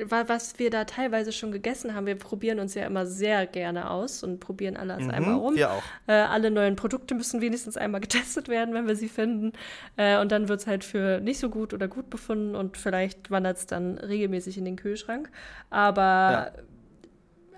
was 0.10 0.60
wir 0.60 0.70
da 0.70 0.86
teilweise 0.86 1.32
schon 1.32 1.52
gegessen 1.52 1.94
haben, 1.94 2.06
wir 2.06 2.16
probieren 2.16 2.60
uns 2.60 2.74
ja 2.74 2.86
immer 2.86 3.06
sehr 3.06 3.46
gerne 3.48 3.90
aus 3.90 4.24
und 4.24 4.40
probieren 4.40 4.78
alles 4.78 5.04
mhm, 5.04 5.12
einmal 5.12 5.36
um. 5.36 5.56
Wir 5.56 5.72
auch. 5.72 5.84
Äh, 6.08 6.14
alle 6.14 6.52
neuen 6.52 6.76
Produkte 6.76 7.16
müssen 7.16 7.42
wenigstens 7.42 7.78
einmal 7.78 8.02
getestet 8.02 8.48
werden, 8.48 8.74
wenn 8.74 8.88
wir 8.88 8.96
sie 8.96 9.10
finden. 9.10 9.54
Äh, 9.98 10.20
und 10.20 10.32
dann 10.32 10.48
wird 10.48 10.62
es 10.62 10.68
halt 10.68 10.84
für 10.84 11.20
nicht 11.20 11.40
so 11.40 11.50
gut 11.50 11.74
oder 11.74 11.88
gut 11.88 12.10
befunden 12.10 12.56
und 12.56 12.78
vielleicht 12.78 13.32
wandert 13.32 13.58
es 13.58 13.66
dann 13.68 13.98
regelmäßig 13.98 14.58
in 14.58 14.66
den 14.66 14.76
Kühlschrank. 14.76 15.30
Aber 15.70 16.52
ja 16.56 16.64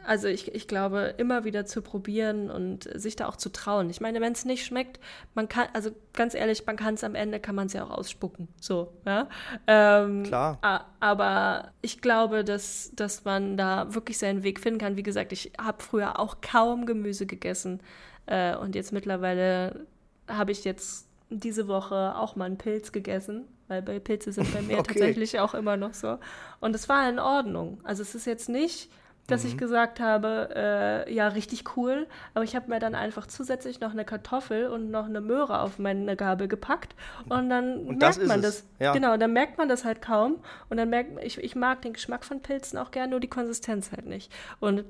also 0.08 0.30
ich, 0.30 0.56
ich 0.56 0.70
glaube, 0.70 1.16
immer 1.18 1.44
wieder 1.44 1.66
zu 1.66 1.82
probieren 1.82 2.50
und 2.50 2.90
sich 2.98 3.18
da 3.18 3.28
auch 3.28 3.36
zu 3.36 3.52
trauen. 3.52 3.90
Ich 3.90 4.00
meine, 4.00 4.22
wenn 4.22 4.32
es 4.32 4.46
nicht 4.46 4.66
schmeckt, 4.66 5.02
man 5.36 5.50
kann, 5.50 5.68
also 5.74 5.92
ganz 6.14 6.34
ehrlich, 6.34 6.66
man 6.66 6.78
kann 6.78 6.94
es 6.94 7.04
am 7.04 7.14
Ende, 7.14 7.42
kann 7.42 7.56
man 7.56 7.68
es 7.68 7.74
ja 7.74 7.84
auch 7.84 7.92
ausspucken. 7.92 8.48
So, 8.62 8.94
ja. 9.06 9.28
Ähm, 9.68 10.24
Klar. 10.24 10.60
Aber 11.02 11.74
ich 11.82 12.00
glaube, 12.00 12.46
dass, 12.46 12.92
dass 12.96 13.26
man 13.26 13.58
da 13.58 13.94
wirklich 13.94 14.18
seinen 14.18 14.44
Weg 14.44 14.62
finden 14.62 14.80
kann. 14.80 14.96
Wie 14.96 15.04
gesagt, 15.04 15.34
ich 15.34 15.52
habe 15.60 15.84
früher 15.84 16.20
auch 16.20 16.38
kaum 16.40 16.86
Gemüse 16.86 17.26
gegessen. 17.26 17.82
Äh, 18.28 18.56
und 18.56 18.76
jetzt 18.76 18.94
mittlerweile 18.94 19.86
habe 20.30 20.54
ich 20.54 20.64
jetzt 20.64 21.10
diese 21.30 21.68
Woche 21.68 22.16
auch 22.16 22.38
mal 22.38 22.46
einen 22.46 22.58
Pilz 22.58 22.94
gegessen, 22.94 23.46
weil 23.68 23.82
bei 23.82 24.00
Pilze 24.00 24.32
sind 24.32 24.54
bei 24.54 24.62
mir 24.64 24.80
okay. 24.80 24.94
tatsächlich 24.94 25.42
auch 25.42 25.54
immer 25.54 25.76
noch 25.76 25.94
so. 25.94 26.18
Und 26.62 26.76
es 26.76 26.88
war 26.88 27.10
in 27.10 27.20
Ordnung. 27.20 27.82
Also 27.84 28.04
es 28.04 28.16
ist 28.16 28.26
jetzt 28.26 28.48
nicht 28.48 28.90
dass 29.28 29.44
mhm. 29.44 29.50
ich 29.50 29.58
gesagt 29.58 30.00
habe, 30.00 30.50
äh, 30.56 31.14
ja, 31.14 31.28
richtig 31.28 31.78
cool. 31.78 32.08
Aber 32.34 32.44
ich 32.44 32.56
habe 32.56 32.70
mir 32.70 32.80
dann 32.80 32.96
einfach 32.96 33.28
zusätzlich 33.28 33.80
noch 33.80 33.92
eine 33.92 34.06
Kartoffel 34.06 34.68
und 34.68 34.90
noch 34.90 35.06
eine 35.06 35.22
Möhre 35.22 35.60
auf 35.62 35.80
meine 35.80 36.16
Gabel 36.16 36.48
gepackt. 36.48 36.96
Und 37.30 37.50
dann 37.50 37.86
und 37.86 38.00
merkt 38.00 38.26
man 38.26 38.42
das. 38.42 38.64
Ja. 38.80 38.94
Genau, 38.94 39.18
dann 39.18 39.34
merkt 39.34 39.58
man 39.58 39.68
das 39.68 39.84
halt 39.84 40.02
kaum. 40.02 40.38
Und 40.70 40.78
dann 40.78 40.90
merkt 40.90 41.24
ich, 41.24 41.38
ich 41.38 41.56
mag 41.56 41.82
den 41.82 41.94
Geschmack 41.94 42.24
von 42.24 42.42
Pilzen 42.42 42.80
auch 42.80 42.92
gerne, 42.92 43.12
nur 43.12 43.20
die 43.20 43.28
Konsistenz 43.28 43.92
halt 43.92 44.06
nicht. 44.06 44.32
Und 44.60 44.86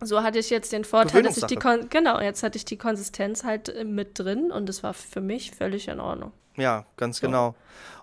so 0.00 0.22
hatte 0.22 0.38
ich 0.38 0.50
jetzt 0.50 0.72
den 0.72 0.84
Vorteil, 0.84 1.22
dass 1.22 1.36
ich 1.36 1.44
die 1.44 1.56
Kon 1.56 1.88
genau, 1.88 2.20
jetzt 2.20 2.42
hatte 2.42 2.56
ich 2.56 2.64
die 2.64 2.76
Konsistenz 2.76 3.44
halt 3.44 3.68
äh, 3.68 3.84
mit 3.84 4.18
drin 4.18 4.50
und 4.50 4.68
es 4.68 4.82
war 4.82 4.94
für 4.94 5.20
mich 5.20 5.52
völlig 5.52 5.88
in 5.88 6.00
Ordnung. 6.00 6.32
Ja, 6.56 6.86
ganz 6.96 7.18
so. 7.18 7.26
genau. 7.26 7.54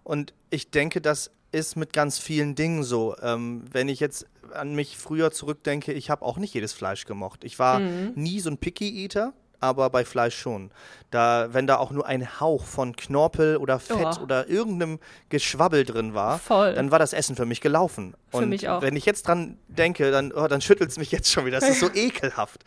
Und 0.03 0.33
ich 0.49 0.71
denke, 0.71 1.01
das 1.01 1.31
ist 1.51 1.75
mit 1.75 1.93
ganz 1.93 2.17
vielen 2.17 2.55
Dingen 2.55 2.83
so. 2.83 3.15
Ähm, 3.21 3.63
wenn 3.71 3.89
ich 3.89 3.99
jetzt 3.99 4.25
an 4.53 4.75
mich 4.75 4.97
früher 4.97 5.31
zurückdenke, 5.31 5.93
ich 5.93 6.09
habe 6.09 6.25
auch 6.25 6.37
nicht 6.37 6.53
jedes 6.53 6.73
Fleisch 6.73 7.05
gemocht. 7.05 7.43
Ich 7.43 7.59
war 7.59 7.79
mhm. 7.79 8.13
nie 8.15 8.39
so 8.39 8.49
ein 8.49 8.57
Picky 8.57 9.03
Eater 9.03 9.33
aber 9.59 9.89
bei 9.89 10.05
Fleisch 10.05 10.37
schon. 10.37 10.71
Da, 11.11 11.49
wenn 11.51 11.67
da 11.67 11.77
auch 11.77 11.91
nur 11.91 12.05
ein 12.05 12.39
Hauch 12.39 12.65
von 12.65 12.95
Knorpel 12.95 13.57
oder 13.57 13.79
Fett 13.79 14.17
oh. 14.19 14.23
oder 14.23 14.47
irgendeinem 14.47 14.99
Geschwabbel 15.29 15.85
drin 15.85 16.13
war, 16.13 16.39
Voll. 16.39 16.73
dann 16.73 16.91
war 16.91 16.99
das 16.99 17.13
Essen 17.13 17.35
für 17.35 17.45
mich 17.45 17.61
gelaufen. 17.61 18.13
Für 18.29 18.37
und 18.37 18.49
mich 18.49 18.69
auch. 18.69 18.81
wenn 18.81 18.95
ich 18.95 19.05
jetzt 19.05 19.27
dran 19.27 19.57
denke, 19.67 20.11
dann, 20.11 20.31
oh, 20.31 20.47
dann 20.47 20.61
schüttelt 20.61 20.91
es 20.91 20.97
mich 20.97 21.11
jetzt 21.11 21.31
schon 21.31 21.45
wieder. 21.45 21.59
Das 21.59 21.69
ist 21.69 21.79
so 21.79 21.89
ekelhaft. 21.93 22.63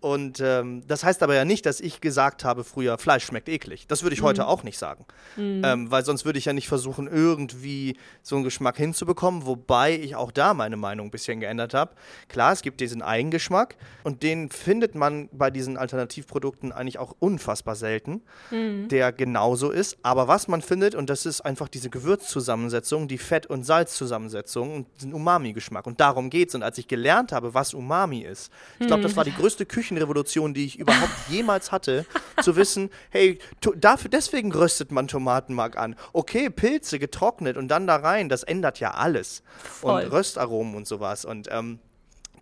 Und 0.00 0.40
ähm, 0.40 0.82
das 0.86 1.04
heißt 1.04 1.22
aber 1.22 1.34
ja 1.34 1.44
nicht, 1.44 1.66
dass 1.66 1.78
ich 1.78 2.00
gesagt 2.00 2.42
habe 2.44 2.64
früher, 2.64 2.96
Fleisch 2.96 3.24
schmeckt 3.24 3.50
eklig. 3.50 3.86
Das 3.86 4.02
würde 4.02 4.14
ich 4.14 4.22
mhm. 4.22 4.26
heute 4.26 4.46
auch 4.46 4.62
nicht 4.62 4.78
sagen. 4.78 5.04
Mhm. 5.36 5.62
Ähm, 5.64 5.90
weil 5.90 6.04
sonst 6.04 6.24
würde 6.24 6.38
ich 6.38 6.46
ja 6.46 6.54
nicht 6.54 6.68
versuchen, 6.68 7.06
irgendwie 7.06 7.98
so 8.22 8.36
einen 8.36 8.44
Geschmack 8.44 8.78
hinzubekommen, 8.78 9.44
wobei 9.44 9.94
ich 9.94 10.16
auch 10.16 10.32
da 10.32 10.54
meine 10.54 10.78
Meinung 10.78 11.08
ein 11.08 11.10
bisschen 11.10 11.40
geändert 11.40 11.74
habe. 11.74 11.92
Klar, 12.28 12.52
es 12.52 12.62
gibt 12.62 12.80
diesen 12.80 13.02
Eigengeschmack 13.02 13.76
und 14.02 14.22
den 14.22 14.48
findet 14.48 14.94
man 14.94 15.28
bei 15.32 15.50
diesen 15.50 15.76
Alternativ 15.76 16.26
Produkten 16.26 16.72
eigentlich 16.72 16.98
auch 16.98 17.14
unfassbar 17.18 17.76
selten, 17.76 18.22
mhm. 18.50 18.88
der 18.88 19.12
genauso 19.12 19.70
ist. 19.70 19.98
Aber 20.02 20.28
was 20.28 20.48
man 20.48 20.62
findet, 20.62 20.94
und 20.94 21.10
das 21.10 21.26
ist 21.26 21.42
einfach 21.42 21.68
diese 21.68 21.90
Gewürzzusammensetzung, 21.90 23.06
die 23.06 23.18
Fett- 23.18 23.46
und 23.46 23.64
Salzzusammensetzung 23.64 24.74
und 24.74 25.02
den 25.02 25.12
Umami-Geschmack. 25.12 25.86
Und 25.86 26.00
darum 26.00 26.30
geht 26.30 26.48
es. 26.48 26.54
Und 26.54 26.62
als 26.62 26.78
ich 26.78 26.88
gelernt 26.88 27.32
habe, 27.32 27.52
was 27.52 27.74
Umami 27.74 28.20
ist, 28.20 28.50
ich 28.78 28.86
glaube, 28.86 29.02
das 29.02 29.14
war 29.16 29.24
die 29.24 29.34
größte 29.34 29.66
Küchenrevolution, 29.90 30.54
die 30.54 30.66
ich 30.66 30.78
überhaupt 30.78 31.12
jemals 31.28 31.72
hatte, 31.72 32.06
zu 32.42 32.56
wissen, 32.56 32.90
hey, 33.10 33.38
dafür, 33.76 34.10
deswegen 34.10 34.52
röstet 34.52 34.92
man 34.92 35.08
Tomatenmark 35.08 35.76
an. 35.76 35.96
Okay, 36.12 36.50
Pilze 36.50 36.98
getrocknet 36.98 37.56
und 37.56 37.68
dann 37.68 37.86
da 37.86 37.96
rein, 37.96 38.28
das 38.28 38.42
ändert 38.42 38.80
ja 38.80 38.92
alles. 38.92 39.42
Voll. 39.58 40.04
Und 40.04 40.12
Röstaromen 40.12 40.74
und 40.74 40.86
sowas. 40.86 41.24
Und 41.24 41.48
ähm, 41.50 41.80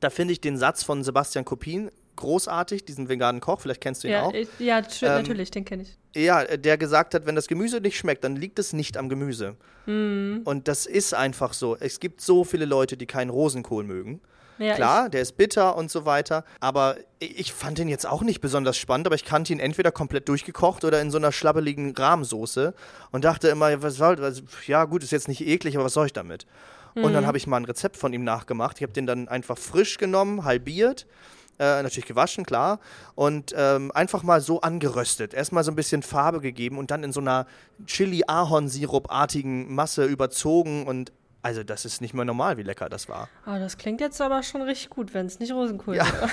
da 0.01 0.11
finde 0.11 0.33
ich 0.33 0.41
den 0.41 0.59
Satz 0.59 0.83
von 0.83 1.03
Sebastian 1.03 1.45
Kopin 1.45 1.91
großartig, 2.17 2.85
diesen 2.85 3.09
veganen 3.09 3.41
Koch, 3.41 3.61
vielleicht 3.61 3.81
kennst 3.81 4.03
du 4.03 4.09
ihn 4.09 4.15
ja, 4.15 4.23
auch. 4.23 4.35
Ich, 4.35 4.49
ja, 4.59 4.79
ähm, 4.79 4.87
natürlich, 5.01 5.53
den 5.53 5.65
kenne 5.65 5.85
ich. 5.85 5.97
Ja, 6.21 6.45
der 6.45 6.77
gesagt 6.77 7.15
hat, 7.15 7.27
wenn 7.27 7.37
das 7.37 7.47
Gemüse 7.47 7.81
nicht 7.81 7.97
schmeckt, 7.97 8.25
dann 8.25 8.35
liegt 8.35 8.59
es 8.59 8.73
nicht 8.73 8.97
am 8.97 9.09
Gemüse. 9.09 9.55
Mm. 9.87 10.39
Und 10.45 10.67
das 10.67 10.87
ist 10.87 11.15
einfach 11.15 11.53
so. 11.53 11.77
Es 11.79 12.01
gibt 12.01 12.21
so 12.21 12.43
viele 12.43 12.65
Leute, 12.65 12.97
die 12.97 13.07
keinen 13.07 13.31
Rosenkohl 13.31 13.85
mögen. 13.85 14.21
Ja, 14.59 14.75
Klar, 14.75 15.09
der 15.09 15.23
ist 15.23 15.37
bitter 15.37 15.77
und 15.77 15.91
so 15.91 16.05
weiter. 16.05 16.45
Aber 16.61 16.97
ich 17.19 17.53
fand 17.53 17.79
ihn 17.79 17.89
jetzt 17.89 18.07
auch 18.07 18.23
nicht 18.23 18.41
besonders 18.41 18.77
spannend, 18.77 19.07
aber 19.07 19.17
ich 19.17 19.25
kannte 19.25 19.53
ihn 19.53 19.61
entweder 19.61 19.93
komplett 19.93 20.29
durchgekocht 20.29 20.85
oder 20.85 21.01
in 21.01 21.11
so 21.11 21.19
einer 21.19 21.33
schlabbeligen 21.33 21.95
Rahmsoße 21.95 22.75
und 23.11 23.25
dachte 23.25 23.49
immer, 23.49 23.83
was 23.83 23.95
soll, 23.97 24.19
was, 24.19 24.43
ja 24.67 24.85
gut, 24.85 25.03
ist 25.03 25.13
jetzt 25.13 25.29
nicht 25.29 25.47
eklig, 25.47 25.77
aber 25.77 25.85
was 25.85 25.93
soll 25.93 26.07
ich 26.07 26.13
damit? 26.13 26.47
Und 26.95 27.13
dann 27.13 27.27
habe 27.27 27.39
ich 27.39 27.47
mal 27.47 27.59
ein 27.59 27.65
Rezept 27.65 27.97
von 27.97 28.13
ihm 28.13 28.25
nachgemacht. 28.25 28.79
Ich 28.79 28.83
habe 28.83 28.93
den 28.93 29.07
dann 29.07 29.29
einfach 29.29 29.57
frisch 29.57 29.99
genommen, 29.99 30.45
halbiert. 30.45 31.07
Äh, 31.61 31.83
natürlich 31.83 32.07
gewaschen, 32.07 32.45
klar. 32.45 32.79
Und 33.17 33.53
ähm, 33.57 33.91
einfach 33.93 34.23
mal 34.23 34.41
so 34.41 34.61
angeröstet. 34.61 35.35
Erstmal 35.35 35.65
so 35.65 35.73
ein 35.73 35.77
bisschen 35.77 36.03
Farbe 36.03 36.41
gegeben 36.41 36.79
und 36.79 36.93
dann 36.93 37.03
in 37.03 37.13
so 37.13 37.21
einer 37.21 37.47
Chili-Ahornsirup-artigen 37.87 39.75
Masse 39.75 40.05
überzogen 40.05 40.87
und 40.87 41.13
also 41.43 41.63
das 41.63 41.85
ist 41.85 42.01
nicht 42.01 42.15
mehr 42.15 42.25
normal, 42.25 42.57
wie 42.57 42.63
lecker 42.63 42.89
das 42.89 43.09
war. 43.09 43.29
Oh, 43.47 43.59
das 43.59 43.79
klingt 43.79 44.01
jetzt 44.01 44.21
aber 44.21 44.43
schon 44.43 44.63
richtig 44.63 44.91
gut, 44.91 45.15
wenn 45.15 45.27
es 45.27 45.39
nicht 45.39 45.53
Rosenkohl 45.53 45.97
ja. 45.97 46.05
wäre. 46.07 46.31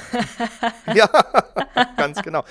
ja, 0.95 1.07
ganz 1.97 2.21
genau. 2.21 2.43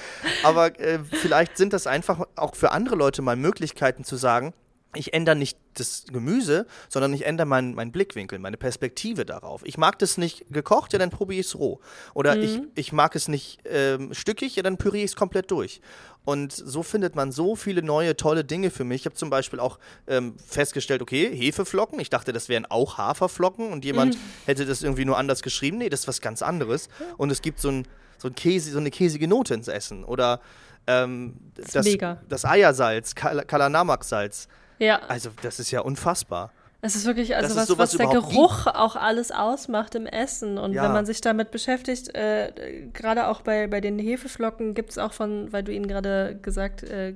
Aber 0.45 0.79
äh, 0.79 1.01
vielleicht 1.01 1.57
sind 1.57 1.73
das 1.73 1.87
einfach 1.87 2.27
auch 2.37 2.55
für 2.55 2.71
andere 2.71 2.97
Leute 2.97 3.23
mal 3.23 3.37
Möglichkeiten 3.37 4.05
zu 4.05 4.17
sagen, 4.17 4.55
ich 4.95 5.15
ändere 5.15 5.37
nicht 5.37 5.59
das 5.75 6.05
Gemüse, 6.13 6.67
sondern 6.89 7.13
ich 7.13 7.27
ändere 7.27 7.47
meinen 7.47 7.75
mein 7.75 7.93
Blickwinkel, 7.93 8.39
meine 8.39 8.57
Perspektive 8.57 9.25
darauf. 9.25 9.63
Ich 9.65 9.79
mag 9.79 9.99
das 9.99 10.19
nicht 10.19 10.47
gekocht, 10.51 10.93
ja, 10.93 10.99
dann 10.99 11.11
probiere 11.11 11.41
ich 11.41 11.47
es 11.47 11.59
roh. 11.59 11.81
Oder 12.15 12.37
mhm. 12.37 12.43
ich, 12.43 12.61
ich 12.75 12.93
mag 12.93 13.17
es 13.17 13.29
nicht 13.29 13.61
ähm, 13.65 14.15
stückig, 14.15 14.57
ja, 14.57 14.63
dann 14.63 14.77
püriere 14.77 15.05
ich 15.05 15.11
es 15.13 15.17
komplett 15.17 15.51
durch. 15.51 15.81
Und 16.25 16.53
so 16.53 16.83
findet 16.83 17.15
man 17.17 17.33
so 17.33 17.55
viele 17.55 17.83
neue, 17.83 18.17
tolle 18.17 18.45
Dinge 18.45 18.71
für 18.71 18.85
mich. 18.85 19.03
Ich 19.03 19.07
habe 19.07 19.15
zum 19.15 19.29
Beispiel 19.29 19.61
auch 19.61 19.79
ähm, 20.07 20.37
festgestellt, 20.47 21.03
okay, 21.03 21.31
Hefeflocken. 21.37 22.01
Ich 22.01 22.09
dachte, 22.09 22.33
das 22.33 22.49
wären 22.49 22.65
auch 22.67 22.97
Haferflocken 22.97 23.71
und 23.73 23.85
jemand 23.85 24.15
mhm. 24.15 24.21
hätte 24.47 24.65
das 24.65 24.83
irgendwie 24.83 25.05
nur 25.05 25.19
anders 25.19 25.43
geschrieben. 25.43 25.79
Nee, 25.79 25.91
das 25.91 26.01
ist 26.01 26.09
was 26.09 26.21
ganz 26.23 26.41
anderes. 26.41 26.89
Und 27.19 27.31
es 27.31 27.43
gibt 27.43 27.61
so, 27.61 27.69
ein, 27.69 27.87
so, 28.17 28.29
ein 28.29 28.35
Käse, 28.35 28.73
so 28.73 28.79
eine 28.79 28.91
käsige 28.91 29.29
Note 29.29 29.53
ins 29.53 29.69
Essen. 29.69 30.03
Oder 30.03 30.41
ähm, 30.87 31.35
das, 31.57 31.73
das, 31.73 32.17
das 32.29 32.45
Eiersalz, 32.47 33.15
Kal 33.15 33.45
Kalanamak-Salz. 33.45 34.49
Ja. 34.79 35.01
Also, 35.09 35.31
das 35.43 35.61
ist 35.61 35.71
ja 35.71 35.81
unfassbar. 35.81 36.53
Es 36.85 36.95
ist 36.97 37.07
wirklich, 37.07 37.35
also 37.35 37.57
was, 37.57 37.79
was 37.79 37.93
der 37.93 38.09
Geruch 38.09 38.65
gibt. 38.65 38.77
auch 38.77 38.95
alles 38.95 39.31
ausmacht 39.31 39.95
im 39.95 40.05
Essen. 40.05 40.59
Und 40.59 40.75
ja. 40.75 40.83
wenn 40.83 40.93
man 40.93 41.07
sich 41.07 41.23
damit 41.23 41.51
beschäftigt, 41.51 42.15
äh, 42.15 42.53
gerade 42.93 43.29
auch 43.29 43.41
bei, 43.41 43.67
bei 43.69 43.81
den 43.81 43.99
Hefeflocken 43.99 44.75
gibt 44.75 44.91
es 44.91 44.99
auch 44.99 45.15
von, 45.15 45.51
weil 45.51 45.63
du 45.63 45.73
ihn 45.73 45.89
gerade 45.89 46.39
gesagt, 46.43 46.83
äh, 46.83 47.15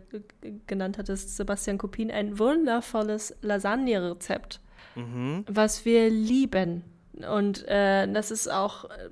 genannt 0.66 0.96
hattest, 0.96 1.36
Sebastian 1.36 1.76
Kopin, 1.76 2.11
ein 2.11 2.38
wundervolles 2.38 3.36
Lasagne-Rezept, 3.42 4.61
mhm. 4.94 5.44
was 5.46 5.84
wir 5.84 6.09
lieben. 6.09 6.82
Und 7.24 7.66
äh, 7.68 8.06
das 8.12 8.30
ist 8.30 8.50
auch 8.50 8.84
äh, 8.84 9.08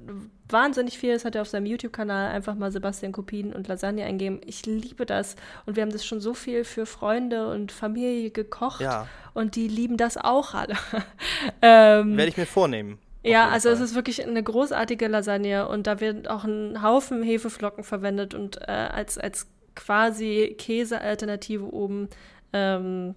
wahnsinnig 0.48 0.98
viel. 0.98 1.12
Das 1.12 1.24
hat 1.24 1.34
er 1.34 1.42
auf 1.42 1.48
seinem 1.48 1.66
YouTube-Kanal 1.66 2.30
einfach 2.30 2.54
mal 2.54 2.70
Sebastian 2.70 3.12
Kopien 3.12 3.52
und 3.52 3.68
Lasagne 3.68 4.04
eingeben. 4.04 4.40
Ich 4.44 4.66
liebe 4.66 5.06
das. 5.06 5.36
Und 5.64 5.76
wir 5.76 5.82
haben 5.82 5.92
das 5.92 6.04
schon 6.04 6.20
so 6.20 6.34
viel 6.34 6.64
für 6.64 6.86
Freunde 6.86 7.48
und 7.48 7.72
Familie 7.72 8.30
gekocht. 8.30 8.80
Ja. 8.80 9.08
Und 9.34 9.56
die 9.56 9.68
lieben 9.68 9.96
das 9.96 10.16
auch 10.16 10.54
alle. 10.54 10.74
ähm, 11.62 12.16
Werde 12.16 12.30
ich 12.30 12.36
mir 12.36 12.46
vornehmen. 12.46 12.98
Ja, 13.22 13.48
also 13.48 13.68
Fall. 13.68 13.76
es 13.76 13.80
ist 13.80 13.94
wirklich 13.94 14.24
eine 14.24 14.42
großartige 14.42 15.08
Lasagne 15.08 15.68
und 15.68 15.86
da 15.88 16.00
wird 16.00 16.28
auch 16.30 16.44
ein 16.44 16.82
Haufen 16.82 17.22
Hefeflocken 17.24 17.82
verwendet 17.82 18.34
und 18.34 18.60
äh, 18.62 18.70
als, 18.70 19.18
als 19.18 19.48
quasi 19.74 20.54
Käsealternative 20.56 21.64
oben 21.64 22.08
ähm, 22.52 23.16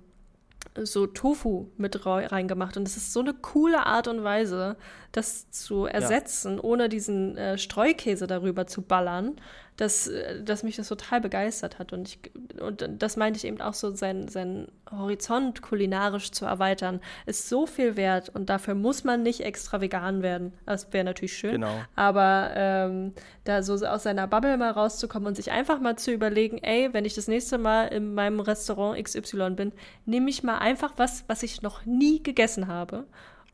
so 0.86 1.07
Tofu 1.07 1.67
mit 1.77 2.05
reingemacht. 2.05 2.77
Und 2.77 2.88
es 2.88 2.97
ist 2.97 3.13
so 3.13 3.19
eine 3.21 3.34
coole 3.34 3.86
Art 3.86 4.07
und 4.07 4.23
Weise, 4.23 4.77
das 5.11 5.49
zu 5.51 5.86
ersetzen, 5.86 6.55
ja. 6.55 6.63
ohne 6.63 6.89
diesen 6.89 7.38
äh, 7.38 7.57
Streukäse 7.57 8.27
darüber 8.27 8.67
zu 8.67 8.82
ballern, 8.82 9.36
dass, 9.80 10.11
dass 10.43 10.63
mich 10.63 10.75
das 10.75 10.89
total 10.89 11.21
begeistert 11.21 11.80
hat. 11.80 11.93
Und, 11.93 12.09
ich, 12.09 12.19
und 12.59 12.84
das 13.01 13.15
meinte 13.15 13.38
ich 13.38 13.45
eben 13.45 13.61
auch 13.61 13.73
so, 13.73 13.91
sein, 13.91 14.27
sein 14.27 14.67
Horizont 14.91 15.61
kulinarisch 15.61 16.32
zu 16.32 16.45
erweitern, 16.45 16.99
ist 17.25 17.47
so 17.47 17.65
viel 17.65 17.95
wert 17.95 18.27
und 18.30 18.49
dafür 18.49 18.75
muss 18.75 19.05
man 19.05 19.23
nicht 19.23 19.39
extra 19.41 19.80
vegan 19.80 20.21
werden. 20.21 20.53
Das 20.65 20.91
wäre 20.91 21.05
natürlich 21.05 21.38
schön. 21.38 21.53
Genau. 21.53 21.80
Aber 21.95 22.51
ähm, 22.55 23.13
da 23.45 23.63
so 23.63 23.73
aus 23.86 24.03
seiner 24.03 24.27
Bubble 24.27 24.57
mal 24.57 24.71
rauszukommen 24.71 25.27
und 25.27 25.36
sich 25.36 25.51
einfach 25.51 25.80
mal 25.80 25.97
zu 25.97 26.11
überlegen, 26.11 26.57
ey, 26.57 26.89
wenn 26.91 27.05
ich 27.05 27.15
das 27.15 27.30
nächste 27.30 27.57
Mal 27.57 27.86
in 27.86 28.13
meinem 28.13 28.41
Restaurant 28.41 29.01
XY 29.01 29.51
bin, 29.51 29.71
nehme 30.05 30.30
ich 30.30 30.43
mal 30.43 30.57
einfach 30.57 30.93
was, 30.97 31.23
was 31.27 31.41
ich 31.41 31.61
noch 31.61 31.86
nie 31.86 32.21
gegessen 32.21 32.67
habe. 32.67 33.05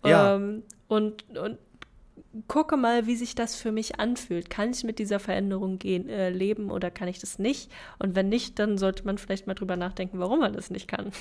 Ja. 0.04 0.36
Ähm, 0.36 0.64
und, 0.88 1.38
und 1.38 1.58
gucke 2.48 2.78
mal, 2.78 3.08
wie 3.08 3.16
sich 3.16 3.36
das 3.36 3.56
für 3.56 3.72
mich 3.72 4.00
anfühlt. 4.00 4.50
Kann 4.50 4.72
ich 4.72 4.84
mit 4.84 5.00
dieser 5.00 5.20
Veränderung 5.20 5.80
gehen, 5.80 6.10
äh, 6.10 6.30
leben 6.30 6.72
oder 6.72 6.92
kann 6.92 7.08
ich 7.08 7.20
das 7.20 7.40
nicht? 7.40 7.72
Und 8.00 8.16
wenn 8.16 8.30
nicht, 8.30 8.60
dann 8.60 8.78
sollte 8.78 9.06
man 9.06 9.18
vielleicht 9.18 9.48
mal 9.48 9.54
drüber 9.54 9.76
nachdenken, 9.76 10.20
warum 10.20 10.40
man 10.40 10.54
das 10.54 10.70
nicht 10.70 10.88
kann. 10.88 11.12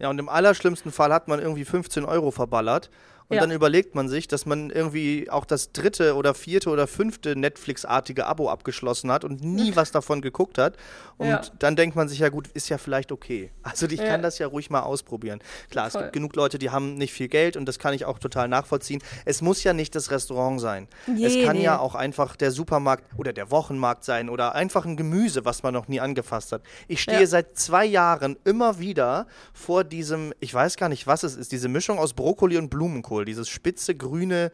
Ja, 0.00 0.10
und 0.10 0.18
im 0.18 0.28
allerschlimmsten 0.28 0.90
Fall 0.90 1.12
hat 1.12 1.28
man 1.28 1.38
irgendwie 1.38 1.64
15 1.64 2.04
Euro 2.04 2.32
verballert 2.32 2.90
und 3.28 3.36
ja. 3.36 3.40
dann 3.40 3.52
überlegt 3.52 3.94
man 3.94 4.10
sich, 4.10 4.28
dass 4.28 4.44
man 4.44 4.68
irgendwie 4.68 5.30
auch 5.30 5.46
das 5.46 5.72
dritte 5.72 6.14
oder 6.14 6.34
vierte 6.34 6.68
oder 6.68 6.86
fünfte 6.86 7.36
Netflix-artige 7.36 8.26
Abo 8.26 8.50
abgeschlossen 8.50 9.10
hat 9.10 9.24
und 9.24 9.42
nie 9.42 9.74
was 9.76 9.92
davon 9.92 10.20
geguckt 10.20 10.58
hat. 10.58 10.76
Und 11.16 11.28
ja. 11.28 11.40
dann 11.58 11.74
denkt 11.74 11.96
man 11.96 12.06
sich, 12.06 12.18
ja 12.18 12.28
gut, 12.28 12.48
ist 12.48 12.68
ja 12.68 12.76
vielleicht 12.76 13.12
okay. 13.12 13.50
Also 13.62 13.86
ich 13.86 13.98
ja. 13.98 14.06
kann 14.06 14.20
das 14.20 14.38
ja 14.38 14.46
ruhig 14.46 14.68
mal 14.68 14.80
ausprobieren. 14.80 15.40
Klar, 15.70 15.88
Voll. 15.88 16.00
es 16.00 16.04
gibt 16.04 16.12
genug 16.12 16.36
Leute, 16.36 16.58
die 16.58 16.68
haben 16.68 16.96
nicht 16.96 17.14
viel 17.14 17.28
Geld 17.28 17.56
und 17.56 17.64
das 17.66 17.78
kann 17.78 17.94
ich 17.94 18.04
auch 18.04 18.18
total 18.18 18.46
nachvollziehen. 18.46 19.02
Es 19.24 19.40
muss 19.40 19.64
ja 19.64 19.72
nicht 19.72 19.94
das 19.94 20.10
Restaurant 20.10 20.60
sein. 20.60 20.86
Nee, 21.06 21.24
es 21.24 21.46
kann 21.46 21.56
nee. 21.56 21.64
ja 21.64 21.78
auch 21.78 21.94
einfach 21.94 22.36
der 22.36 22.50
Supermarkt 22.50 23.04
oder 23.16 23.32
der 23.32 23.50
Wochenmarkt 23.50 24.04
sein 24.04 24.28
oder 24.28 24.54
einfach 24.54 24.84
ein 24.84 24.98
Gemüse, 24.98 25.46
was 25.46 25.62
man 25.62 25.72
noch 25.72 25.88
nie 25.88 26.00
angefasst 26.00 26.52
hat. 26.52 26.60
Ich 26.88 27.00
stehe 27.00 27.26
seit 27.26 27.56
zwei 27.56 27.86
Jahren 27.86 28.36
immer 28.44 28.78
wieder 28.78 29.26
vor 29.54 29.82
diesem, 29.82 30.34
ich 30.40 30.52
weiß 30.52 30.76
gar 30.76 30.90
nicht, 30.90 31.06
was 31.06 31.22
es 31.22 31.36
ist, 31.36 31.52
diese 31.52 31.68
Mischung 31.68 31.98
aus 31.98 32.12
Brokkoli 32.12 32.58
und 32.58 32.68
Blumenkohl. 32.68 33.13
Blumenkohl, 33.14 33.24
dieses 33.24 33.48
spitze 33.48 33.94
grüne. 33.94 34.52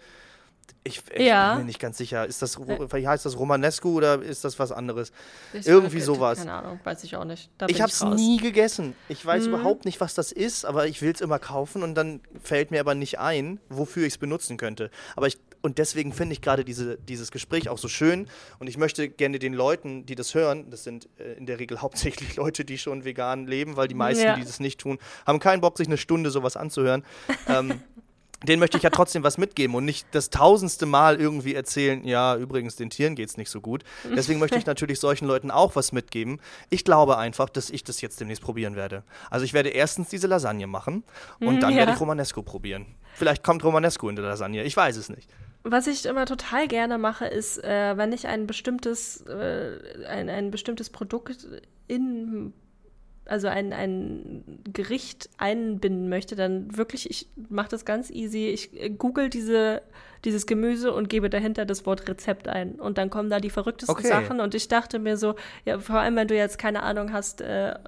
Ich, 0.83 1.03
ich 1.15 1.27
ja. 1.27 1.55
bin 1.55 1.63
mir 1.63 1.67
nicht 1.67 1.81
ganz 1.81 1.99
sicher. 1.99 2.25
Ist 2.25 2.41
das, 2.41 2.59
wie 2.59 3.07
heißt 3.07 3.27
das 3.27 3.39
Romanesco 3.39 3.91
oder 3.91 4.23
ist 4.23 4.45
das 4.45 4.59
was 4.59 4.73
anderes? 4.73 5.13
Ich 5.53 5.67
Irgendwie 5.67 5.99
war, 5.99 6.05
sowas. 6.05 6.39
Keine 6.39 6.55
Ahnung, 6.55 6.81
weiß 6.85 7.05
ich 7.05 7.17
auch 7.17 7.25
nicht. 7.25 7.51
Da 7.59 7.67
ich 7.69 7.83
habe 7.83 7.91
es 7.91 8.03
nie 8.03 8.39
gegessen. 8.39 8.95
Ich 9.09 9.25
weiß 9.25 9.47
mhm. 9.47 9.55
überhaupt 9.55 9.85
nicht, 9.85 10.01
was 10.01 10.15
das 10.15 10.33
ist, 10.33 10.65
aber 10.65 10.87
ich 10.87 11.03
will 11.03 11.13
es 11.13 11.21
immer 11.21 11.39
kaufen 11.39 11.83
und 11.83 11.95
dann 11.95 12.21
fällt 12.43 12.71
mir 12.71 12.81
aber 12.81 12.95
nicht 12.95 13.19
ein, 13.19 13.61
wofür 13.69 14.07
ich 14.07 14.15
es 14.15 14.19
benutzen 14.19 14.57
könnte. 14.57 14.91
Aber 15.17 15.27
ich 15.27 15.39
und 15.63 15.79
deswegen 15.79 16.13
finde 16.13 16.33
ich 16.33 16.41
gerade 16.41 16.65
diese, 16.65 16.97
dieses 16.97 17.31
Gespräch 17.31 17.69
auch 17.69 17.79
so 17.79 17.89
schön. 17.89 18.29
Und 18.59 18.67
ich 18.67 18.79
möchte 18.79 19.09
gerne 19.09 19.39
den 19.39 19.53
Leuten, 19.53 20.07
die 20.07 20.15
das 20.15 20.35
hören, 20.35 20.71
das 20.71 20.85
sind 20.85 21.09
äh, 21.19 21.35
in 21.35 21.47
der 21.47 21.59
Regel 21.59 21.81
hauptsächlich 21.83 22.37
Leute, 22.37 22.65
die 22.65 22.79
schon 22.79 23.05
vegan 23.05 23.47
leben, 23.47 23.77
weil 23.77 23.89
die 23.89 23.95
meisten, 23.95 24.25
ja. 24.25 24.37
die 24.37 24.45
das 24.45 24.61
nicht 24.61 24.81
tun, 24.81 24.99
haben 25.27 25.39
keinen 25.39 25.61
Bock, 25.61 25.77
sich 25.77 25.87
eine 25.87 25.99
Stunde 25.99 26.31
sowas 26.31 26.57
anzuhören. 26.57 27.05
ähm, 27.47 27.83
den 28.47 28.59
möchte 28.59 28.77
ich 28.77 28.83
ja 28.83 28.91
trotzdem 28.91 29.23
was 29.23 29.39
mitgeben 29.39 29.75
und 29.75 29.85
nicht 29.85 30.07
das 30.13 30.31
tausendste 30.31 30.87
Mal 30.87 31.21
irgendwie 31.21 31.55
erzählen, 31.55 32.05
ja, 32.05 32.37
übrigens, 32.37 32.77
den 32.77 32.91
Tieren 32.91 33.15
geht 33.15 33.29
es 33.29 33.37
nicht 33.37 33.51
so 33.51 33.61
gut. 33.61 33.85
Deswegen 34.17 34.41
möchte 34.41 34.59
ich 34.59 34.67
natürlich 34.67 34.99
solchen 34.99 35.27
Leuten 35.27 35.51
auch 35.51 35.77
was 35.77 35.93
mitgeben. 35.93 36.41
Ich 36.71 36.85
glaube 36.85 37.19
einfach, 37.19 37.51
dass 37.51 37.71
ich 37.71 37.85
das 37.85 38.01
jetzt 38.01 38.21
demnächst 38.21 38.43
probieren 38.43 38.77
werde. 38.77 39.03
Also 39.31 39.45
ich 39.45 39.53
werde 39.53 39.69
erstens 39.69 40.09
diese 40.09 40.27
Lasagne 40.27 40.67
machen 40.67 41.05
und 41.41 41.57
mm, 41.57 41.61
dann 41.61 41.73
ja. 41.73 41.79
werde 41.79 41.93
ich 41.93 42.01
Romanesco 42.01 42.43
probieren. 42.43 42.87
Vielleicht 43.15 43.45
kommt 43.45 43.63
Romanesco 43.65 44.09
in 44.09 44.17
der 44.17 44.25
Lasagne, 44.25 44.65
ich 44.65 44.77
weiß 44.77 44.97
es 44.97 45.11
nicht. 45.11 45.29
Was 45.63 45.87
ich 45.87 46.07
immer 46.07 46.25
total 46.25 46.69
gerne 46.69 46.97
mache, 46.97 47.27
ist, 47.27 47.63
äh, 47.63 47.95
wenn 47.97 48.13
ich 48.13 48.27
ein 48.27 48.47
bestimmtes, 48.47 49.21
äh, 49.27 50.07
ein, 50.09 50.31
ein 50.31 50.51
bestimmtes 50.51 50.89
Produkt 50.89 51.47
in 51.87 52.55
also 53.31 53.49
ein, 53.49 53.73
ein 53.73 54.61
Gericht 54.73 55.31
einbinden 55.39 56.09
möchte, 56.09 56.35
dann 56.37 56.77
wirklich, 56.77 57.09
ich 57.09 57.29
mache 57.49 57.69
das 57.69 57.85
ganz 57.85 58.11
easy. 58.11 58.49
Ich 58.49 58.79
äh, 58.81 58.91
google 58.91 59.31
diese, 59.31 59.83
dieses 60.25 60.47
Gemüse 60.47 60.93
und 60.93 61.09
gebe 61.09 61.31
dahinter 61.31 61.65
das 61.65 61.87
Wort 61.87 62.09
Rezept 62.09 62.49
ein. 62.49 62.73
Und 62.73 62.99
dann 62.99 63.09
kommen 63.09 63.31
da 63.31 63.39
die 63.39 63.51
verrücktesten 63.51 63.97
okay. 63.97 64.09
Sachen. 64.09 64.41
Und 64.41 64.55
ich 64.55 64.69
dachte 64.69 64.99
mir 64.99 65.17
so, 65.17 65.37
ja, 65.65 65.79
vor 65.79 66.01
allem, 66.01 66.17
wenn 66.17 66.29
du 66.29 66.37
jetzt 66.37 66.59
keine 66.59 66.83
Ahnung 66.83 67.13
hast, 67.13 67.41
äh, 67.41 67.79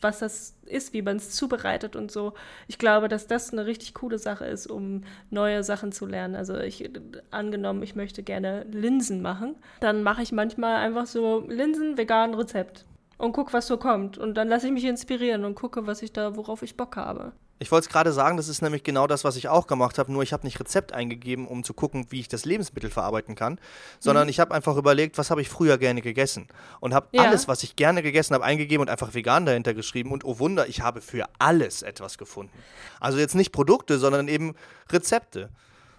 was 0.00 0.18
das 0.18 0.54
ist, 0.64 0.92
wie 0.92 1.02
man 1.02 1.16
es 1.16 1.30
zubereitet 1.30 1.96
und 1.96 2.10
so. 2.10 2.34
Ich 2.66 2.78
glaube, 2.78 3.08
dass 3.08 3.26
das 3.26 3.52
eine 3.52 3.66
richtig 3.66 3.94
coole 3.94 4.18
Sache 4.18 4.44
ist, 4.44 4.66
um 4.66 5.02
neue 5.30 5.62
Sachen 5.64 5.92
zu 5.92 6.06
lernen. 6.06 6.34
Also 6.34 6.56
ich 6.58 6.90
angenommen, 7.30 7.82
ich 7.82 7.96
möchte 7.96 8.22
gerne 8.22 8.64
Linsen 8.70 9.22
machen, 9.22 9.56
dann 9.80 10.02
mache 10.02 10.22
ich 10.22 10.32
manchmal 10.32 10.76
einfach 10.76 11.06
so 11.06 11.44
Linsen 11.48 11.96
vegan 11.96 12.34
Rezept 12.34 12.84
und 13.18 13.32
guck, 13.32 13.52
was 13.52 13.66
so 13.66 13.76
kommt. 13.76 14.16
Und 14.16 14.34
dann 14.34 14.48
lasse 14.48 14.68
ich 14.68 14.72
mich 14.72 14.84
inspirieren 14.84 15.44
und 15.44 15.54
gucke, 15.54 15.86
was 15.86 16.02
ich 16.02 16.12
da, 16.12 16.36
worauf 16.36 16.62
ich 16.62 16.76
Bock 16.76 16.96
habe. 16.96 17.32
Ich 17.60 17.72
wollte 17.72 17.86
es 17.86 17.92
gerade 17.92 18.12
sagen, 18.12 18.36
das 18.36 18.46
ist 18.46 18.62
nämlich 18.62 18.84
genau 18.84 19.08
das, 19.08 19.24
was 19.24 19.34
ich 19.34 19.48
auch 19.48 19.66
gemacht 19.66 19.98
habe, 19.98 20.12
nur 20.12 20.22
ich 20.22 20.32
habe 20.32 20.46
nicht 20.46 20.60
Rezept 20.60 20.92
eingegeben, 20.92 21.48
um 21.48 21.64
zu 21.64 21.74
gucken, 21.74 22.06
wie 22.10 22.20
ich 22.20 22.28
das 22.28 22.44
Lebensmittel 22.44 22.88
verarbeiten 22.88 23.34
kann, 23.34 23.60
sondern 23.98 24.24
mhm. 24.24 24.30
ich 24.30 24.38
habe 24.38 24.54
einfach 24.54 24.76
überlegt, 24.76 25.18
was 25.18 25.32
habe 25.32 25.40
ich 25.40 25.48
früher 25.48 25.76
gerne 25.76 26.00
gegessen 26.00 26.46
und 26.78 26.94
habe 26.94 27.08
ja. 27.10 27.24
alles, 27.24 27.48
was 27.48 27.64
ich 27.64 27.74
gerne 27.74 28.04
gegessen 28.04 28.34
habe, 28.34 28.44
eingegeben 28.44 28.82
und 28.82 28.90
einfach 28.90 29.12
vegan 29.12 29.44
dahinter 29.44 29.74
geschrieben 29.74 30.12
und 30.12 30.24
oh 30.24 30.38
Wunder, 30.38 30.68
ich 30.68 30.82
habe 30.82 31.00
für 31.00 31.24
alles 31.40 31.82
etwas 31.82 32.16
gefunden. 32.16 32.56
Also 33.00 33.18
jetzt 33.18 33.34
nicht 33.34 33.50
Produkte, 33.50 33.98
sondern 33.98 34.28
eben 34.28 34.54
Rezepte. 34.92 35.50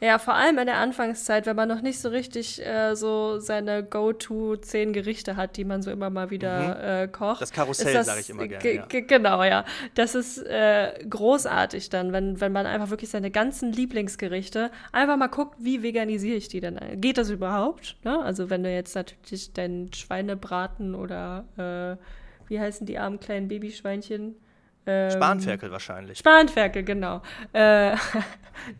Ja, 0.02 0.18
vor 0.18 0.36
allem 0.36 0.58
in 0.58 0.66
der 0.66 0.78
Anfangszeit, 0.78 1.46
wenn 1.46 1.56
man 1.56 1.68
noch 1.68 1.82
nicht 1.82 2.00
so 2.00 2.10
richtig 2.10 2.66
äh, 2.66 2.96
so 2.96 3.40
seine 3.40 3.84
Go-To 3.84 4.56
zehn 4.56 4.94
Gerichte 4.94 5.36
hat, 5.36 5.58
die 5.58 5.66
man 5.66 5.82
so 5.82 5.92
immer 5.92 6.10
mal 6.10 6.30
wieder 6.30 6.60
mhm. 6.60 6.84
äh, 6.84 7.08
kocht. 7.08 7.42
Das 7.42 7.52
Karussell 7.52 8.04
sage 8.04 8.22
ich 8.22 8.30
immer 8.30 8.48
gerne. 8.48 8.76
Ja. 8.76 8.86
Genau, 8.88 9.44
ja. 9.44 9.66
Das 9.96 10.16
ist 10.16 10.38
äh, 10.38 10.94
großartig 11.10 11.90
dann, 11.90 12.14
wenn, 12.14 12.40
wenn 12.40 12.52
man 12.52 12.66
einfach 12.66 12.90
wirklich 12.90 13.10
seine 13.10 13.32
ganzen 13.32 13.74
Lieblingsgerichte 13.74 14.72
einfach 14.92 15.18
mal 15.18 15.28
guckt, 15.28 15.56
wie 15.60 15.84
veganisiere 15.84 16.38
ich 16.38 16.48
die 16.48 16.62
denn? 16.62 16.80
Geht 16.96 17.18
das 17.18 17.30
überhaupt? 17.30 17.98
Ne? 18.04 18.20
Also 18.20 18.50
wenn 18.50 18.64
du 18.64 18.72
jetzt 18.72 18.96
natürlich 18.96 19.54
deinen 19.54 19.92
Schweinebraten 19.94 20.96
oder 20.96 21.46
äh, 21.58 22.50
wie 22.50 22.60
heißen 22.60 22.86
die 22.86 22.98
armen 22.98 23.20
kleinen 23.20 23.48
Babyschweinchen? 23.48 24.36
Ähm, 24.90 25.12
Spanferkel 25.12 25.72
wahrscheinlich. 25.72 26.18
Spanferkel, 26.18 26.84
genau. 26.84 27.22
Äh, 27.54 27.96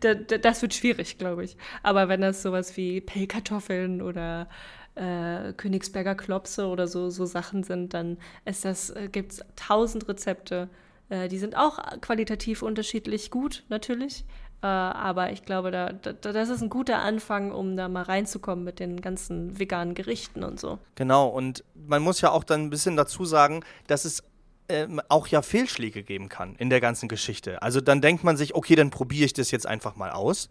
das 0.42 0.60
wird 0.60 0.74
schwierig, 0.74 1.18
glaube 1.18 1.44
ich. 1.44 1.56
Aber 1.84 2.08
wenn 2.08 2.20
das 2.20 2.42
sowas 2.42 2.76
wie 2.76 3.00
Pellkartoffeln 3.00 4.02
oder 4.02 4.48
äh, 4.96 5.52
Königsberger 5.52 6.16
Klopse 6.16 6.66
oder 6.66 6.88
so, 6.88 7.10
so 7.10 7.26
Sachen 7.26 7.62
sind, 7.62 7.94
dann 7.94 8.18
ist 8.44 8.64
das, 8.64 8.90
äh, 8.90 9.08
gibt 9.10 9.32
es 9.32 9.44
tausend 9.54 10.08
Rezepte. 10.08 10.68
Äh, 11.10 11.28
die 11.28 11.38
sind 11.38 11.56
auch 11.56 11.78
qualitativ 12.00 12.62
unterschiedlich 12.62 13.30
gut, 13.30 13.62
natürlich. 13.68 14.24
Äh, 14.62 14.66
aber 14.66 15.30
ich 15.30 15.44
glaube, 15.44 15.70
da, 15.70 15.92
da, 15.92 16.12
das 16.12 16.48
ist 16.48 16.60
ein 16.60 16.70
guter 16.70 16.98
Anfang, 16.98 17.52
um 17.52 17.76
da 17.76 17.88
mal 17.88 18.02
reinzukommen 18.02 18.64
mit 18.64 18.80
den 18.80 19.00
ganzen 19.00 19.58
veganen 19.60 19.94
Gerichten 19.94 20.42
und 20.42 20.58
so. 20.58 20.78
Genau, 20.96 21.28
und 21.28 21.62
man 21.74 22.02
muss 22.02 22.20
ja 22.20 22.32
auch 22.32 22.42
dann 22.42 22.62
ein 22.62 22.70
bisschen 22.70 22.96
dazu 22.96 23.24
sagen, 23.24 23.64
dass 23.86 24.04
es 24.04 24.24
ähm, 24.70 25.00
auch 25.08 25.26
ja 25.26 25.42
Fehlschläge 25.42 26.02
geben 26.02 26.28
kann 26.28 26.56
in 26.56 26.70
der 26.70 26.80
ganzen 26.80 27.08
Geschichte. 27.08 27.62
Also 27.62 27.80
dann 27.80 28.00
denkt 28.00 28.24
man 28.24 28.36
sich, 28.36 28.54
okay, 28.54 28.76
dann 28.76 28.90
probiere 28.90 29.26
ich 29.26 29.32
das 29.32 29.50
jetzt 29.50 29.66
einfach 29.66 29.96
mal 29.96 30.10
aus. 30.10 30.48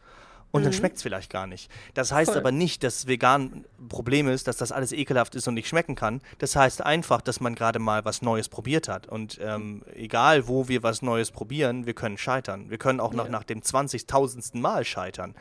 Und 0.51 0.61
mhm. 0.61 0.65
dann 0.65 0.73
schmeckt 0.73 0.97
es 0.97 1.03
vielleicht 1.03 1.31
gar 1.31 1.47
nicht. 1.47 1.69
Das 1.93 2.11
heißt 2.11 2.31
Voll. 2.31 2.39
aber 2.39 2.51
nicht, 2.51 2.83
dass 2.83 3.07
vegan 3.07 3.65
Problem 3.87 4.27
ist, 4.27 4.47
dass 4.47 4.57
das 4.57 4.71
alles 4.71 4.91
ekelhaft 4.91 5.35
ist 5.35 5.47
und 5.47 5.53
nicht 5.53 5.67
schmecken 5.67 5.95
kann. 5.95 6.21
Das 6.39 6.55
heißt 6.55 6.83
einfach, 6.83 7.21
dass 7.21 7.39
man 7.39 7.55
gerade 7.55 7.79
mal 7.79 8.03
was 8.05 8.21
Neues 8.21 8.49
probiert 8.49 8.87
hat. 8.87 9.07
Und 9.07 9.39
ähm, 9.41 9.83
egal, 9.93 10.47
wo 10.47 10.67
wir 10.67 10.81
was 10.81 11.01
Neues 11.01 11.31
probieren, 11.31 11.85
wir 11.85 11.93
können 11.93 12.17
scheitern. 12.17 12.69
Wir 12.69 12.77
können 12.77 12.99
auch 12.99 13.11
ja. 13.11 13.17
noch 13.17 13.29
nach 13.29 13.43
dem 13.43 13.61
20.000. 13.61 14.57
Mal 14.57 14.85
scheitern. 14.85 15.35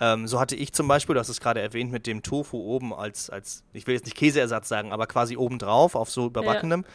Ähm, 0.00 0.26
so 0.26 0.40
hatte 0.40 0.56
ich 0.56 0.72
zum 0.72 0.88
Beispiel, 0.88 1.14
du 1.14 1.20
hast 1.20 1.28
es 1.28 1.40
gerade 1.40 1.60
erwähnt, 1.60 1.90
mit 1.90 2.06
dem 2.06 2.22
Tofu 2.22 2.58
oben 2.58 2.92
als, 2.94 3.30
als, 3.30 3.62
ich 3.72 3.86
will 3.86 3.94
jetzt 3.94 4.04
nicht 4.04 4.16
Käseersatz 4.16 4.68
sagen, 4.68 4.92
aber 4.92 5.06
quasi 5.06 5.36
obendrauf 5.36 5.94
auf 5.94 6.10
so 6.10 6.26
überbackenem. 6.26 6.82
Ja 6.82 6.88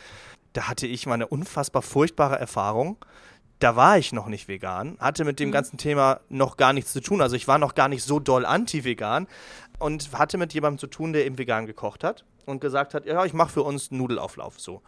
da 0.53 0.67
hatte 0.67 0.87
ich 0.87 1.05
mal 1.05 1.15
eine 1.15 1.27
unfassbar 1.27 1.81
furchtbare 1.81 2.37
Erfahrung. 2.37 2.97
Da 3.59 3.75
war 3.75 3.97
ich 3.97 4.11
noch 4.11 4.27
nicht 4.27 4.47
vegan, 4.47 4.97
hatte 4.99 5.23
mit 5.23 5.39
dem 5.39 5.49
mhm. 5.49 5.53
ganzen 5.53 5.77
Thema 5.77 6.21
noch 6.29 6.57
gar 6.57 6.73
nichts 6.73 6.93
zu 6.93 7.01
tun. 7.01 7.21
Also 7.21 7.35
ich 7.35 7.47
war 7.47 7.59
noch 7.59 7.75
gar 7.75 7.89
nicht 7.89 8.03
so 8.03 8.19
doll 8.19 8.45
anti-vegan 8.45 9.27
und 9.77 10.11
hatte 10.17 10.37
mit 10.37 10.53
jemandem 10.53 10.79
zu 10.79 10.87
tun, 10.87 11.13
der 11.13 11.25
eben 11.25 11.37
vegan 11.37 11.67
gekocht 11.67 12.03
hat 12.03 12.25
und 12.45 12.59
gesagt 12.59 12.93
hat, 12.93 13.05
ja, 13.05 13.23
ich 13.23 13.33
mache 13.33 13.51
für 13.51 13.63
uns 13.63 13.91
Nudelauflauf 13.91 14.59
so. 14.59 14.81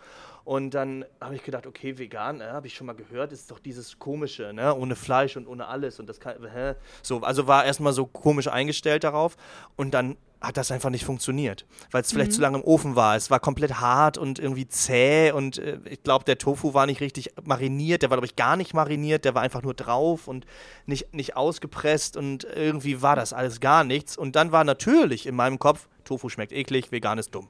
Und 0.43 0.71
dann 0.71 1.05
habe 1.21 1.35
ich 1.35 1.43
gedacht, 1.43 1.65
okay, 1.67 1.97
vegan, 1.97 2.41
äh, 2.41 2.45
habe 2.45 2.67
ich 2.67 2.73
schon 2.73 2.87
mal 2.87 2.93
gehört, 2.93 3.31
ist 3.31 3.49
doch 3.49 3.59
dieses 3.59 3.97
komische, 3.97 4.51
ne, 4.53 4.75
ohne 4.75 4.95
Fleisch 4.95 5.37
und 5.37 5.47
ohne 5.47 5.67
alles 5.67 5.99
und 5.99 6.09
das 6.09 6.19
kann, 6.19 6.35
hä? 6.51 6.73
so, 7.01 7.21
also 7.21 7.47
war 7.47 7.63
erstmal 7.63 7.93
so 7.93 8.05
komisch 8.05 8.47
eingestellt 8.47 9.05
darauf 9.05 9.37
und 9.77 9.93
dann 9.93 10.17
hat 10.43 10.57
das 10.57 10.71
einfach 10.71 10.89
nicht 10.89 11.05
funktioniert, 11.05 11.65
weil 11.91 12.01
es 12.01 12.11
vielleicht 12.11 12.31
mhm. 12.31 12.35
zu 12.35 12.41
lange 12.41 12.57
im 12.57 12.63
Ofen 12.65 12.97
war. 12.97 13.15
Es 13.15 13.31
war 13.31 13.39
komplett 13.39 13.79
hart 13.79 14.17
und 14.17 14.39
irgendwie 14.39 14.67
zäh 14.67 15.31
und 15.31 15.57
äh, 15.57 15.79
ich 15.85 16.03
glaube, 16.03 16.25
der 16.25 16.37
Tofu 16.37 16.73
war 16.73 16.85
nicht 16.85 16.99
richtig 16.99 17.31
mariniert, 17.43 18.01
der 18.01 18.09
war, 18.09 18.17
glaube 18.17 18.27
ich, 18.27 18.35
gar 18.35 18.57
nicht 18.57 18.73
mariniert, 18.73 19.23
der 19.23 19.35
war 19.35 19.41
einfach 19.41 19.61
nur 19.61 19.73
drauf 19.73 20.27
und 20.27 20.45
nicht, 20.85 21.13
nicht 21.13 21.37
ausgepresst 21.37 22.17
und 22.17 22.43
irgendwie 22.43 23.01
war 23.01 23.15
das 23.15 23.31
alles 23.31 23.61
gar 23.61 23.85
nichts. 23.85 24.17
Und 24.17 24.35
dann 24.35 24.51
war 24.51 24.65
natürlich 24.65 25.25
in 25.25 25.35
meinem 25.35 25.59
Kopf, 25.59 25.87
Tofu 26.03 26.27
schmeckt 26.27 26.51
eklig, 26.51 26.91
vegan 26.91 27.17
ist 27.17 27.33
dumm. 27.33 27.47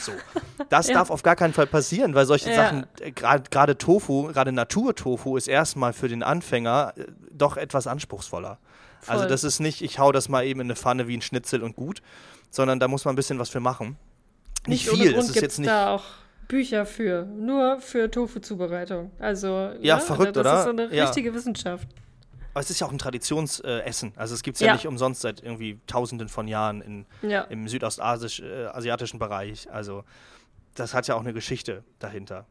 So. 0.00 0.12
Das 0.68 0.88
ja. 0.88 0.94
darf 0.94 1.10
auf 1.10 1.22
gar 1.22 1.36
keinen 1.36 1.52
Fall 1.52 1.68
passieren, 1.68 2.14
weil 2.14 2.26
solche 2.26 2.50
ja. 2.50 2.56
Sachen, 2.56 2.86
äh, 2.98 3.12
gerade 3.12 3.78
Tofu, 3.78 4.24
gerade 4.32 4.50
Naturtofu 4.50 5.36
ist 5.36 5.46
erstmal 5.46 5.92
für 5.92 6.08
den 6.08 6.24
Anfänger 6.24 6.94
äh, 6.96 7.04
doch 7.30 7.56
etwas 7.56 7.86
anspruchsvoller. 7.86 8.58
Also 9.08 9.22
Voll. 9.22 9.22
Also 9.22 9.28
das 9.28 9.44
ist 9.44 9.60
nicht, 9.60 9.82
ich 9.82 9.98
hau 9.98 10.12
das 10.12 10.28
mal 10.28 10.44
eben 10.44 10.60
in 10.60 10.66
eine 10.66 10.76
Pfanne 10.76 11.08
wie 11.08 11.16
ein 11.16 11.22
Schnitzel 11.22 11.62
und 11.62 11.76
gut, 11.76 12.02
sondern 12.50 12.80
da 12.80 12.88
muss 12.88 13.04
man 13.04 13.14
ein 13.14 13.16
bisschen 13.16 13.38
was 13.38 13.48
für 13.48 13.60
machen. 13.60 13.96
Nicht, 14.66 14.90
nicht 14.90 15.02
viel, 15.02 15.14
es 15.14 15.28
ist 15.30 15.36
jetzt 15.36 15.58
nicht. 15.58 15.68
Da 15.68 15.94
auch 15.94 16.04
Bücher 16.48 16.86
für, 16.86 17.24
nur 17.24 17.80
für 17.80 18.10
Tofu-Zubereitung. 18.10 19.10
Also 19.18 19.72
ja, 19.80 19.96
ne? 19.96 20.02
verrückt, 20.02 20.36
das 20.36 20.40
oder? 20.40 20.50
Das 20.50 20.58
ist 20.60 20.64
so 20.64 20.70
eine 20.70 20.90
richtige 20.90 21.34
Wissenschaft. 21.34 21.88
Aber 22.52 22.62
es 22.62 22.70
ist 22.70 22.80
ja 22.80 22.86
auch 22.86 22.92
ein 22.92 22.98
Traditionsessen. 22.98 24.12
also 24.16 24.34
es 24.34 24.42
gibt 24.42 24.56
es 24.56 24.60
ja. 24.60 24.68
ja. 24.68 24.72
nicht 24.72 24.86
umsonst 24.86 25.20
seit 25.20 25.42
irgendwie 25.42 25.78
Tausenden 25.86 26.28
von 26.28 26.48
Jahren 26.48 26.80
in, 26.80 27.06
ja. 27.20 27.42
im 27.42 27.68
südostasiatischen 27.68 29.16
äh, 29.16 29.18
Bereich. 29.18 29.70
Also 29.70 30.04
das 30.74 30.94
hat 30.94 31.06
ja 31.06 31.16
auch 31.16 31.20
eine 31.20 31.34
Geschichte 31.34 31.84
dahinter. 31.98 32.46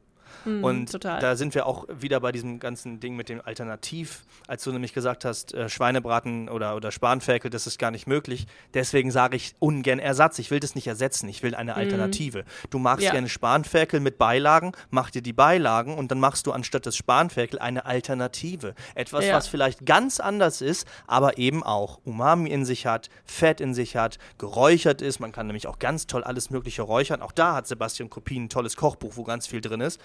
Mhm, 0.46 0.64
und 0.64 0.92
total. 0.92 1.20
da 1.20 1.36
sind 1.36 1.56
wir 1.56 1.66
auch 1.66 1.86
wieder 1.90 2.20
bei 2.20 2.32
diesem 2.32 2.60
ganzen 2.60 3.00
Ding 3.00 3.16
mit 3.16 3.30
dem 3.30 3.42
Alternativ, 3.42 4.24
als 4.48 4.64
du 4.64 4.72
nämlich 4.72 4.94
gesagt 4.94 5.26
hast, 5.26 5.54
äh, 5.54 5.70
Schweinebraten 5.70 6.50
oder, 6.50 6.76
oder 6.76 6.92
Spanferkel, 6.92 7.50
das 7.50 7.68
ist 7.68 7.80
gar 7.80 7.92
nicht 7.92 8.08
möglich. 8.08 8.48
Deswegen 8.74 9.12
sage 9.12 9.36
ich 9.36 9.56
ungern 9.60 10.00
Ersatz. 10.00 10.40
Ich 10.40 10.52
will 10.52 10.60
das 10.60 10.76
nicht 10.76 10.88
ersetzen, 10.88 11.28
ich 11.30 11.44
will 11.44 11.56
eine 11.56 11.74
mhm. 11.74 11.80
Alternative. 11.80 12.40
Mhm. 12.40 12.70
Du 12.70 12.80
magst 12.80 13.06
ja. 13.06 13.12
gerne 13.12 13.30
Spanferkel 13.30 14.00
mit 14.00 14.18
Beilagen, 14.18 14.74
mach 14.90 15.10
dir 15.10 15.22
die 15.22 15.34
Beilagen 15.34 15.96
und 15.96 16.12
dann 16.12 16.20
machst 16.20 16.48
du 16.48 16.52
anstatt 16.52 16.86
des 16.86 16.96
Spanferkel 16.96 17.60
eine 17.60 17.86
Alternative. 17.86 18.76
Etwas, 18.96 19.26
ja. 19.26 19.36
was 19.36 19.48
vielleicht 19.48 19.86
ganz 19.86 20.20
anders 20.20 20.62
ist, 20.62 20.88
aber 21.08 21.38
eben 21.38 21.64
auch 21.64 22.00
Umami 22.06 22.50
in 22.50 22.66
sich 22.66 22.86
hat, 22.86 23.10
Fett 23.26 23.62
in 23.62 23.74
sich 23.74 23.96
hat, 23.96 24.18
geräuchert 24.38 25.02
ist. 25.02 25.20
Man 25.20 25.32
kann 25.32 25.48
nämlich 25.48 25.68
auch 25.68 25.80
ganz 25.80 26.08
toll 26.08 26.24
alles 26.24 26.50
Mögliche 26.50 26.82
räuchern. 26.82 27.22
Auch 27.22 27.32
da 27.32 27.56
hat 27.56 27.68
Sebastian 27.68 28.10
Kopin 28.10 28.46
ein 28.46 28.50
tolles 28.50 28.76
Kochbuch, 28.76 29.18
wo 29.18 29.24
ganz 29.24 29.48
viel 29.48 29.62
drin 29.62 29.82
ist. 29.82 30.00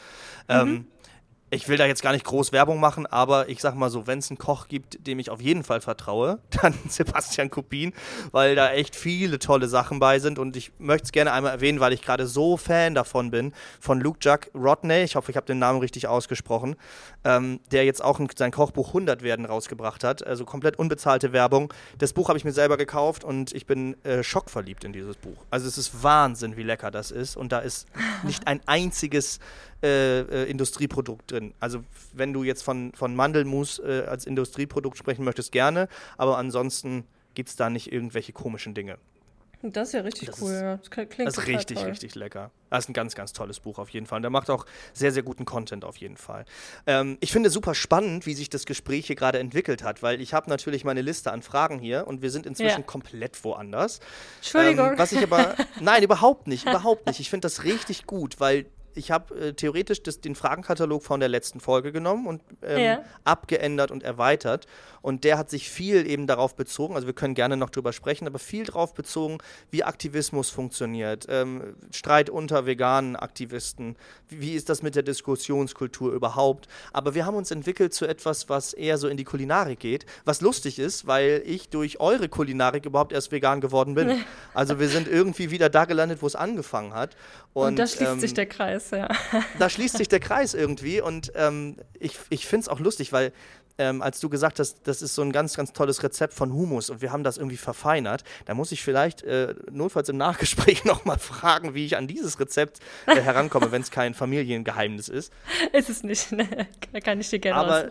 Ähm, 0.48 0.68
mhm. 0.68 0.86
ich 1.50 1.68
will 1.68 1.76
da 1.76 1.86
jetzt 1.86 2.02
gar 2.02 2.12
nicht 2.12 2.24
groß 2.24 2.52
Werbung 2.52 2.80
machen, 2.80 3.06
aber 3.06 3.48
ich 3.48 3.61
sag 3.61 3.74
mal 3.74 3.90
so, 3.90 4.06
wenn 4.06 4.20
es 4.20 4.30
einen 4.30 4.38
Koch 4.38 4.68
gibt, 4.68 5.06
dem 5.06 5.18
ich 5.18 5.30
auf 5.30 5.40
jeden 5.40 5.64
Fall 5.64 5.80
vertraue, 5.80 6.40
dann 6.62 6.74
Sebastian 6.88 7.50
Kupin, 7.50 7.92
weil 8.30 8.54
da 8.54 8.70
echt 8.70 8.94
viele 8.94 9.38
tolle 9.38 9.68
Sachen 9.68 9.98
bei 9.98 10.18
sind 10.20 10.38
und 10.38 10.56
ich 10.56 10.72
möchte 10.78 11.06
es 11.06 11.12
gerne 11.12 11.32
einmal 11.32 11.52
erwähnen, 11.52 11.80
weil 11.80 11.92
ich 11.92 12.02
gerade 12.02 12.26
so 12.26 12.56
Fan 12.56 12.94
davon 12.94 13.30
bin, 13.30 13.52
von 13.80 14.00
Luke 14.00 14.18
Jack 14.22 14.50
Rodney, 14.54 15.02
ich 15.02 15.16
hoffe, 15.16 15.30
ich 15.30 15.36
habe 15.36 15.46
den 15.46 15.58
Namen 15.58 15.80
richtig 15.80 16.06
ausgesprochen, 16.06 16.76
ähm, 17.24 17.61
der 17.72 17.84
jetzt 17.84 18.02
auch 18.02 18.20
sein 18.36 18.52
Kochbuch 18.52 18.88
100 18.88 19.22
werden 19.22 19.44
rausgebracht 19.44 20.04
hat, 20.04 20.26
also 20.26 20.44
komplett 20.44 20.78
unbezahlte 20.78 21.32
Werbung. 21.32 21.72
Das 21.98 22.12
Buch 22.12 22.28
habe 22.28 22.38
ich 22.38 22.44
mir 22.44 22.52
selber 22.52 22.76
gekauft 22.76 23.24
und 23.24 23.52
ich 23.52 23.66
bin 23.66 23.96
äh, 24.04 24.22
schockverliebt 24.22 24.84
in 24.84 24.92
dieses 24.92 25.16
Buch. 25.16 25.44
Also 25.50 25.66
es 25.66 25.78
ist 25.78 26.02
Wahnsinn, 26.02 26.56
wie 26.56 26.62
lecker 26.62 26.90
das 26.90 27.11
ist 27.11 27.36
und 27.36 27.52
da 27.52 27.58
ist 27.58 27.88
nicht 28.22 28.46
ein 28.46 28.61
einziges 28.66 29.40
äh, 29.82 30.20
äh, 30.20 30.50
Industrieprodukt 30.50 31.30
drin. 31.30 31.54
Also 31.60 31.82
wenn 32.12 32.32
du 32.32 32.44
jetzt 32.44 32.62
von, 32.62 32.92
von 32.94 33.14
Mandelmus 33.14 33.78
äh, 33.78 34.04
als 34.06 34.26
Industrieprodukt 34.26 34.98
sprechen 34.98 35.24
möchtest, 35.24 35.52
gerne, 35.52 35.88
aber 36.16 36.38
ansonsten 36.38 37.04
gibt 37.34 37.48
es 37.48 37.56
da 37.56 37.70
nicht 37.70 37.92
irgendwelche 37.92 38.32
komischen 38.32 38.74
Dinge. 38.74 38.98
Das 39.62 39.88
ist 39.88 39.94
ja 39.94 40.00
richtig 40.00 40.28
das 40.30 40.40
cool. 40.40 40.52
Ist, 40.52 40.62
das 40.62 40.90
klingt 40.90 41.28
das 41.28 41.36
ist 41.36 41.46
richtig, 41.46 41.78
toll. 41.78 41.90
richtig 41.90 42.14
lecker. 42.14 42.50
Das 42.70 42.84
ist 42.84 42.88
ein 42.88 42.94
ganz, 42.94 43.14
ganz 43.14 43.34
tolles 43.34 43.60
Buch 43.60 43.78
auf 43.78 43.90
jeden 43.90 44.06
Fall. 44.06 44.16
Und 44.16 44.22
der 44.22 44.30
macht 44.30 44.48
auch 44.48 44.64
sehr, 44.94 45.12
sehr 45.12 45.22
guten 45.22 45.44
Content 45.44 45.84
auf 45.84 45.98
jeden 45.98 46.16
Fall. 46.16 46.46
Ähm, 46.86 47.18
ich 47.20 47.30
finde 47.30 47.50
super 47.50 47.74
spannend, 47.74 48.24
wie 48.24 48.32
sich 48.32 48.48
das 48.48 48.64
Gespräch 48.64 49.06
hier 49.06 49.16
gerade 49.16 49.38
entwickelt 49.38 49.82
hat, 49.82 50.02
weil 50.02 50.22
ich 50.22 50.32
habe 50.32 50.48
natürlich 50.48 50.84
meine 50.84 51.02
Liste 51.02 51.30
an 51.30 51.42
Fragen 51.42 51.78
hier 51.78 52.06
und 52.06 52.22
wir 52.22 52.30
sind 52.30 52.46
inzwischen 52.46 52.80
ja. 52.80 52.86
komplett 52.86 53.42
woanders. 53.44 54.00
Entschuldigung. 54.38 54.92
Ähm, 54.92 54.98
was 54.98 55.12
ich 55.12 55.22
aber, 55.22 55.54
nein, 55.80 56.02
überhaupt 56.02 56.46
nicht, 56.46 56.66
überhaupt 56.66 57.06
nicht. 57.06 57.20
Ich 57.20 57.28
finde 57.28 57.42
das 57.42 57.64
richtig 57.64 58.06
gut, 58.06 58.40
weil 58.40 58.64
ich 58.95 59.11
habe 59.11 59.34
äh, 59.34 59.53
theoretisch 59.53 60.03
das, 60.03 60.20
den 60.20 60.34
Fragenkatalog 60.34 61.03
von 61.03 61.20
der 61.20 61.28
letzten 61.28 61.61
Folge 61.61 61.93
genommen 61.93 62.26
und 62.26 62.43
ähm, 62.62 62.78
ja. 62.78 63.05
abgeändert 63.24 63.91
und 63.91 64.03
erweitert. 64.03 64.66
Und 65.03 65.24
der 65.24 65.38
hat 65.38 65.49
sich 65.49 65.70
viel 65.70 66.07
eben 66.07 66.26
darauf 66.26 66.55
bezogen, 66.57 66.95
also 66.95 67.07
wir 67.07 67.14
können 67.14 67.34
gerne 67.34 67.57
noch 67.57 67.70
drüber 67.70 67.93
sprechen, 67.93 68.26
aber 68.26 68.38
viel 68.38 68.64
darauf 68.64 68.93
bezogen, 68.95 69.38
wie 69.70 69.82
Aktivismus 69.82 70.51
funktioniert, 70.51 71.26
ähm, 71.30 71.74
Streit 71.91 72.28
unter 72.28 72.66
veganen 72.66 73.16
Aktivisten, 73.16 73.97
wie, 74.28 74.41
wie, 74.41 74.55
ist 74.55 74.68
das 74.68 74.82
mit 74.82 74.95
der 74.95 75.03
Diskussionskultur 75.03 76.12
überhaupt. 76.12 76.68
Aber 76.93 77.14
wir 77.14 77.24
haben 77.24 77.36
uns 77.36 77.51
entwickelt 77.51 77.95
zu 77.95 78.07
etwas, 78.07 78.49
was 78.49 78.74
eher 78.74 78.99
so 78.99 79.09
in 79.09 79.16
die 79.16 79.24
Kulinarik 79.24 79.80
geht, 79.80 80.05
was 80.24 80.41
lustig 80.41 80.78
ist, 80.78 81.07
weil 81.07 81.43
ich 81.47 81.70
durch 81.70 82.01
eure 82.01 82.28
Kulinarik 82.28 82.84
überhaupt 82.84 83.12
erst 83.12 83.32
vegan 83.32 83.61
geworden 83.61 83.95
bin. 83.95 84.22
also 84.55 84.78
wir 84.78 84.88
sind 84.88 85.09
irgendwie 85.09 85.51
wieder 85.51 85.70
da 85.70 85.86
gelandet, 85.86 86.20
wo 86.20 86.26
es 86.26 86.36
angefangen 86.36 86.93
hat. 86.93 87.16
Und, 87.53 87.68
und 87.68 87.76
da 87.78 87.86
schließt 87.86 88.12
ähm, 88.12 88.20
sich 88.20 88.34
der 88.34 88.47
Kreis, 88.47 88.79
ja. 88.90 89.08
Da 89.58 89.68
schließt 89.68 89.96
sich 89.96 90.08
der 90.08 90.20
Kreis 90.20 90.54
irgendwie 90.54 91.00
und 91.00 91.32
ähm, 91.34 91.76
ich, 91.98 92.18
ich 92.30 92.46
finde 92.46 92.62
es 92.62 92.68
auch 92.68 92.80
lustig, 92.80 93.12
weil 93.12 93.32
ähm, 93.78 94.02
als 94.02 94.20
du 94.20 94.28
gesagt 94.28 94.58
hast, 94.58 94.78
das 94.84 95.02
ist 95.02 95.14
so 95.14 95.22
ein 95.22 95.32
ganz, 95.32 95.56
ganz 95.56 95.72
tolles 95.72 96.02
Rezept 96.02 96.34
von 96.34 96.52
Humus 96.52 96.90
und 96.90 97.00
wir 97.00 97.12
haben 97.12 97.24
das 97.24 97.38
irgendwie 97.38 97.56
verfeinert, 97.56 98.24
da 98.44 98.54
muss 98.54 98.72
ich 98.72 98.82
vielleicht 98.82 99.22
äh, 99.22 99.54
notfalls 99.70 100.08
im 100.08 100.16
Nachgespräch 100.18 100.84
nochmal 100.86 101.18
fragen, 101.18 101.74
wie 101.74 101.86
ich 101.86 101.96
an 101.96 102.06
dieses 102.06 102.38
Rezept 102.38 102.80
äh, 103.06 103.20
herankomme, 103.20 103.72
wenn 103.72 103.82
es 103.82 103.90
kein 103.90 104.14
Familiengeheimnis 104.14 105.08
ist. 105.08 105.32
Ist 105.72 105.88
es 105.88 106.02
nicht, 106.02 106.32
ne? 106.32 106.46
Da 106.92 107.00
kann 107.00 107.20
ich 107.20 107.30
dir 107.30 107.38
gerne 107.38 107.58
Aber, 107.58 107.88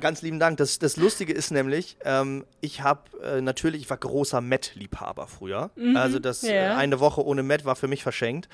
Ganz 0.00 0.20
lieben 0.22 0.38
Dank. 0.38 0.58
Das, 0.58 0.78
das 0.78 0.96
Lustige 0.96 1.32
ist 1.32 1.50
nämlich, 1.50 1.96
ähm, 2.04 2.44
ich 2.60 2.82
habe 2.82 3.02
äh, 3.22 3.40
natürlich, 3.40 3.82
ich 3.82 3.90
war 3.90 3.96
großer 3.96 4.40
Met-Liebhaber 4.40 5.26
früher. 5.26 5.70
Mhm, 5.76 5.96
also 5.96 6.18
das 6.18 6.42
yeah. 6.42 6.74
äh, 6.74 6.76
eine 6.76 7.00
Woche 7.00 7.24
ohne 7.24 7.42
Met 7.42 7.64
war 7.64 7.74
für 7.74 7.88
mich 7.88 8.02
verschenkt. 8.02 8.48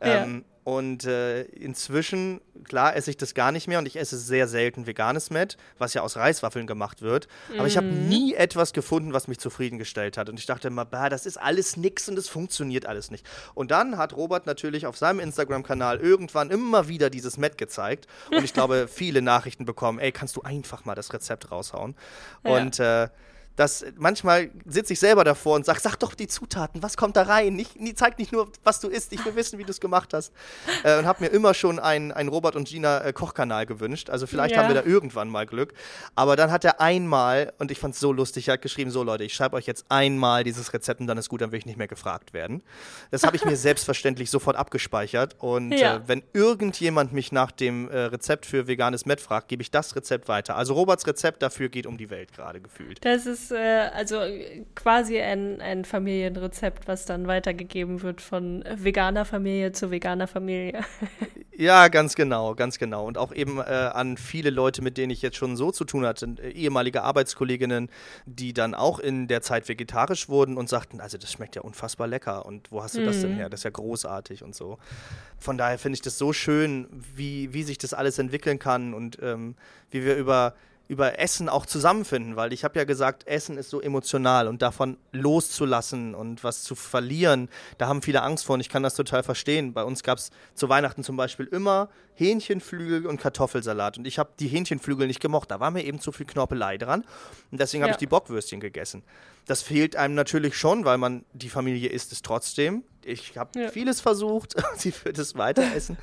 Ähm, 0.00 0.44
ja. 0.44 0.59
Und 0.62 1.06
äh, 1.06 1.42
inzwischen, 1.42 2.40
klar, 2.64 2.94
esse 2.94 3.10
ich 3.10 3.16
das 3.16 3.32
gar 3.32 3.50
nicht 3.50 3.66
mehr 3.66 3.78
und 3.78 3.86
ich 3.86 3.96
esse 3.96 4.18
sehr 4.18 4.46
selten 4.46 4.86
veganes 4.86 5.30
Met, 5.30 5.56
was 5.78 5.94
ja 5.94 6.02
aus 6.02 6.16
Reiswaffeln 6.16 6.66
gemacht 6.66 7.00
wird. 7.00 7.28
Aber 7.54 7.64
mm. 7.64 7.66
ich 7.66 7.76
habe 7.78 7.86
mhm. 7.86 8.08
nie 8.08 8.34
etwas 8.34 8.74
gefunden, 8.74 9.14
was 9.14 9.26
mich 9.26 9.38
zufriedengestellt 9.38 10.18
hat. 10.18 10.28
Und 10.28 10.38
ich 10.38 10.44
dachte 10.44 10.68
immer, 10.68 10.84
bah, 10.84 11.08
das 11.08 11.24
ist 11.24 11.38
alles 11.38 11.78
nix 11.78 12.08
und 12.10 12.18
es 12.18 12.28
funktioniert 12.28 12.84
alles 12.84 13.10
nicht. 13.10 13.26
Und 13.54 13.70
dann 13.70 13.96
hat 13.96 14.14
Robert 14.14 14.44
natürlich 14.44 14.86
auf 14.86 14.98
seinem 14.98 15.20
Instagram-Kanal 15.20 15.98
irgendwann 15.98 16.50
immer 16.50 16.88
wieder 16.88 17.08
dieses 17.08 17.38
Met 17.38 17.56
gezeigt. 17.56 18.06
Und 18.30 18.44
ich 18.44 18.52
glaube, 18.54 18.86
viele 18.86 19.22
Nachrichten 19.22 19.64
bekommen, 19.64 19.98
ey, 19.98 20.12
kannst 20.12 20.36
du 20.36 20.42
einfach 20.42 20.84
mal 20.84 20.94
das 20.94 21.12
Rezept 21.14 21.50
raushauen? 21.50 21.96
Ja. 22.44 22.56
Und 22.56 22.78
äh, 22.80 23.08
dass 23.56 23.84
manchmal 23.96 24.50
sitze 24.64 24.92
ich 24.92 25.00
selber 25.00 25.24
davor 25.24 25.56
und 25.56 25.66
sage, 25.66 25.80
sag 25.80 25.96
doch 25.96 26.14
die 26.14 26.28
Zutaten, 26.28 26.82
was 26.82 26.96
kommt 26.96 27.16
da 27.16 27.22
rein? 27.22 27.54
Nicht, 27.54 27.76
zeig 27.96 28.18
nicht 28.18 28.32
nur, 28.32 28.50
was 28.64 28.80
du 28.80 28.88
isst, 28.88 29.12
ich 29.12 29.24
will 29.24 29.36
wissen, 29.36 29.58
wie 29.58 29.64
du 29.64 29.70
es 29.70 29.80
gemacht 29.80 30.14
hast. 30.14 30.32
Äh, 30.82 30.98
und 30.98 31.06
habe 31.06 31.24
mir 31.24 31.28
immer 31.30 31.52
schon 31.52 31.78
einen, 31.78 32.12
einen 32.12 32.28
Robert 32.28 32.56
und 32.56 32.68
Gina 32.68 33.04
äh, 33.04 33.12
Kochkanal 33.12 33.66
gewünscht. 33.66 34.08
Also 34.08 34.26
vielleicht 34.26 34.54
ja. 34.54 34.62
haben 34.62 34.68
wir 34.68 34.80
da 34.80 34.88
irgendwann 34.88 35.28
mal 35.28 35.46
Glück. 35.46 35.74
Aber 36.14 36.36
dann 36.36 36.50
hat 36.50 36.64
er 36.64 36.80
einmal, 36.80 37.52
und 37.58 37.70
ich 37.70 37.78
fand 37.78 37.94
es 37.94 38.00
so 38.00 38.12
lustig, 38.12 38.48
er 38.48 38.54
hat 38.54 38.62
geschrieben, 38.62 38.90
so 38.90 39.02
Leute, 39.02 39.24
ich 39.24 39.34
schreibe 39.34 39.56
euch 39.56 39.66
jetzt 39.66 39.84
einmal 39.88 40.44
dieses 40.44 40.72
Rezept 40.72 41.00
und 41.00 41.06
dann 41.06 41.18
ist 41.18 41.28
gut, 41.28 41.40
dann 41.40 41.52
will 41.52 41.58
ich 41.58 41.66
nicht 41.66 41.78
mehr 41.78 41.88
gefragt 41.88 42.32
werden. 42.32 42.62
Das 43.10 43.24
habe 43.24 43.36
ich 43.36 43.44
mir 43.44 43.56
selbstverständlich 43.58 44.30
sofort 44.30 44.56
abgespeichert. 44.56 45.36
Und 45.38 45.72
ja. 45.72 45.96
äh, 45.96 46.00
wenn 46.06 46.22
irgendjemand 46.32 47.12
mich 47.12 47.32
nach 47.32 47.50
dem 47.50 47.90
äh, 47.90 47.98
Rezept 47.98 48.46
für 48.46 48.66
veganes 48.66 49.06
Met 49.06 49.20
fragt, 49.20 49.48
gebe 49.48 49.62
ich 49.62 49.70
das 49.70 49.96
Rezept 49.96 50.28
weiter. 50.28 50.56
Also 50.56 50.74
Roberts 50.74 51.06
Rezept 51.06 51.42
dafür 51.42 51.68
geht 51.68 51.86
um 51.86 51.98
die 51.98 52.10
Welt 52.10 52.32
gerade 52.32 52.60
gefühlt. 52.60 53.04
Das 53.04 53.26
ist 53.26 53.39
äh, 53.50 53.90
also 53.94 54.20
quasi 54.74 55.20
ein, 55.20 55.60
ein 55.60 55.84
Familienrezept, 55.84 56.88
was 56.88 57.04
dann 57.06 57.26
weitergegeben 57.26 58.02
wird 58.02 58.20
von 58.20 58.64
veganer 58.74 59.24
Familie 59.24 59.72
zu 59.72 59.90
veganer 59.90 60.26
Familie. 60.26 60.80
ja, 61.56 61.88
ganz 61.88 62.14
genau, 62.14 62.54
ganz 62.54 62.78
genau. 62.78 63.06
Und 63.06 63.18
auch 63.18 63.32
eben 63.32 63.58
äh, 63.58 63.62
an 63.62 64.16
viele 64.16 64.50
Leute, 64.50 64.82
mit 64.82 64.96
denen 64.96 65.10
ich 65.10 65.22
jetzt 65.22 65.36
schon 65.36 65.56
so 65.56 65.70
zu 65.70 65.84
tun 65.84 66.04
hatte, 66.04 66.36
äh, 66.42 66.50
ehemalige 66.50 67.02
Arbeitskolleginnen, 67.02 67.90
die 68.26 68.52
dann 68.52 68.74
auch 68.74 68.98
in 68.98 69.28
der 69.28 69.42
Zeit 69.42 69.68
vegetarisch 69.68 70.28
wurden 70.28 70.56
und 70.56 70.68
sagten, 70.68 71.00
also 71.00 71.18
das 71.18 71.32
schmeckt 71.32 71.56
ja 71.56 71.62
unfassbar 71.62 72.06
lecker 72.06 72.46
und 72.46 72.70
wo 72.72 72.82
hast 72.82 72.96
du 72.96 73.00
mhm. 73.00 73.06
das 73.06 73.20
denn 73.20 73.32
mhm. 73.32 73.36
her? 73.36 73.48
Das 73.48 73.60
ist 73.60 73.64
ja 73.64 73.70
großartig 73.70 74.42
und 74.42 74.54
so. 74.54 74.78
Von 75.38 75.56
daher 75.56 75.78
finde 75.78 75.94
ich 75.94 76.02
das 76.02 76.18
so 76.18 76.32
schön, 76.32 76.88
wie, 77.14 77.52
wie 77.52 77.62
sich 77.62 77.78
das 77.78 77.94
alles 77.94 78.18
entwickeln 78.18 78.58
kann 78.58 78.94
und 78.94 79.18
ähm, 79.22 79.54
wie 79.90 80.04
wir 80.04 80.16
über 80.16 80.54
über 80.90 81.20
Essen 81.20 81.48
auch 81.48 81.66
zusammenfinden, 81.66 82.34
weil 82.34 82.52
ich 82.52 82.64
habe 82.64 82.76
ja 82.76 82.84
gesagt, 82.84 83.24
Essen 83.28 83.56
ist 83.56 83.70
so 83.70 83.80
emotional 83.80 84.48
und 84.48 84.60
davon 84.60 84.96
loszulassen 85.12 86.16
und 86.16 86.42
was 86.42 86.64
zu 86.64 86.74
verlieren, 86.74 87.48
da 87.78 87.86
haben 87.86 88.02
viele 88.02 88.22
Angst 88.22 88.44
vor 88.44 88.54
und 88.54 88.60
ich 88.60 88.68
kann 88.68 88.82
das 88.82 88.96
total 88.96 89.22
verstehen. 89.22 89.72
Bei 89.72 89.84
uns 89.84 90.02
gab 90.02 90.18
es 90.18 90.32
zu 90.54 90.68
Weihnachten 90.68 91.04
zum 91.04 91.16
Beispiel 91.16 91.46
immer 91.46 91.90
Hähnchenflügel 92.14 93.06
und 93.06 93.20
Kartoffelsalat 93.20 93.98
und 93.98 94.06
ich 94.08 94.18
habe 94.18 94.30
die 94.40 94.48
Hähnchenflügel 94.48 95.06
nicht 95.06 95.20
gemocht, 95.20 95.52
da 95.52 95.60
war 95.60 95.70
mir 95.70 95.84
eben 95.84 96.00
zu 96.00 96.10
viel 96.10 96.26
Knorpelei 96.26 96.76
dran 96.76 97.04
und 97.52 97.60
deswegen 97.60 97.84
habe 97.84 97.90
ja. 97.90 97.94
ich 97.94 98.00
die 98.00 98.08
Bockwürstchen 98.08 98.58
gegessen. 98.58 99.04
Das 99.46 99.62
fehlt 99.62 99.94
einem 99.94 100.16
natürlich 100.16 100.56
schon, 100.56 100.84
weil 100.84 100.98
man 100.98 101.24
die 101.34 101.50
Familie 101.50 101.90
isst 101.90 102.10
es 102.10 102.22
trotzdem. 102.22 102.82
Ich 103.04 103.36
habe 103.36 103.58
ja. 103.58 103.68
vieles 103.68 104.00
versucht, 104.00 104.54
sie 104.76 104.92
wird 105.04 105.18
es 105.18 105.36
weiter 105.36 105.62
essen. 105.74 105.96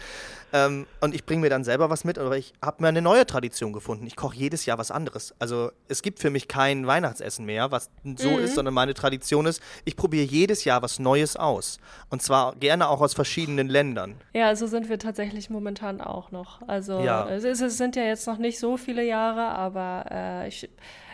ähm, 0.53 0.87
und 1.01 1.13
ich 1.13 1.25
bringe 1.25 1.41
mir 1.41 1.49
dann 1.49 1.63
selber 1.63 1.89
was 1.89 2.03
mit, 2.03 2.17
aber 2.17 2.37
ich 2.37 2.53
habe 2.61 2.81
mir 2.81 2.89
eine 2.89 3.01
neue 3.01 3.25
Tradition 3.25 3.73
gefunden. 3.73 4.07
Ich 4.07 4.15
koche 4.15 4.35
jedes 4.35 4.65
Jahr 4.65 4.77
was 4.77 4.91
anderes. 4.91 5.33
Also 5.39 5.71
es 5.87 6.01
gibt 6.01 6.19
für 6.19 6.29
mich 6.29 6.47
kein 6.47 6.87
Weihnachtsessen 6.87 7.45
mehr, 7.45 7.71
was 7.71 7.89
so 8.17 8.31
mhm. 8.31 8.39
ist, 8.39 8.55
sondern 8.55 8.73
meine 8.73 8.93
Tradition 8.93 9.45
ist, 9.45 9.61
ich 9.85 9.95
probiere 9.95 10.25
jedes 10.25 10.63
Jahr 10.63 10.81
was 10.81 10.99
Neues 10.99 11.35
aus. 11.35 11.79
Und 12.09 12.21
zwar 12.21 12.55
gerne 12.55 12.89
auch 12.89 13.01
aus 13.01 13.13
verschiedenen 13.13 13.67
Ländern. 13.67 14.15
Ja, 14.33 14.55
so 14.55 14.67
sind 14.67 14.89
wir 14.89 14.99
tatsächlich 14.99 15.49
momentan 15.49 16.01
auch 16.01 16.31
noch. 16.31 16.67
Also 16.67 17.01
ja. 17.01 17.29
es, 17.29 17.43
es, 17.43 17.77
sind 17.77 17.95
ja 17.95 18.03
jetzt 18.03 18.27
noch 18.27 18.37
nicht 18.37 18.59
so 18.59 18.77
viele 18.77 19.03
Jahre, 19.03 19.49
aber 19.49 20.05
äh, 20.09 20.47
ich 20.47 20.69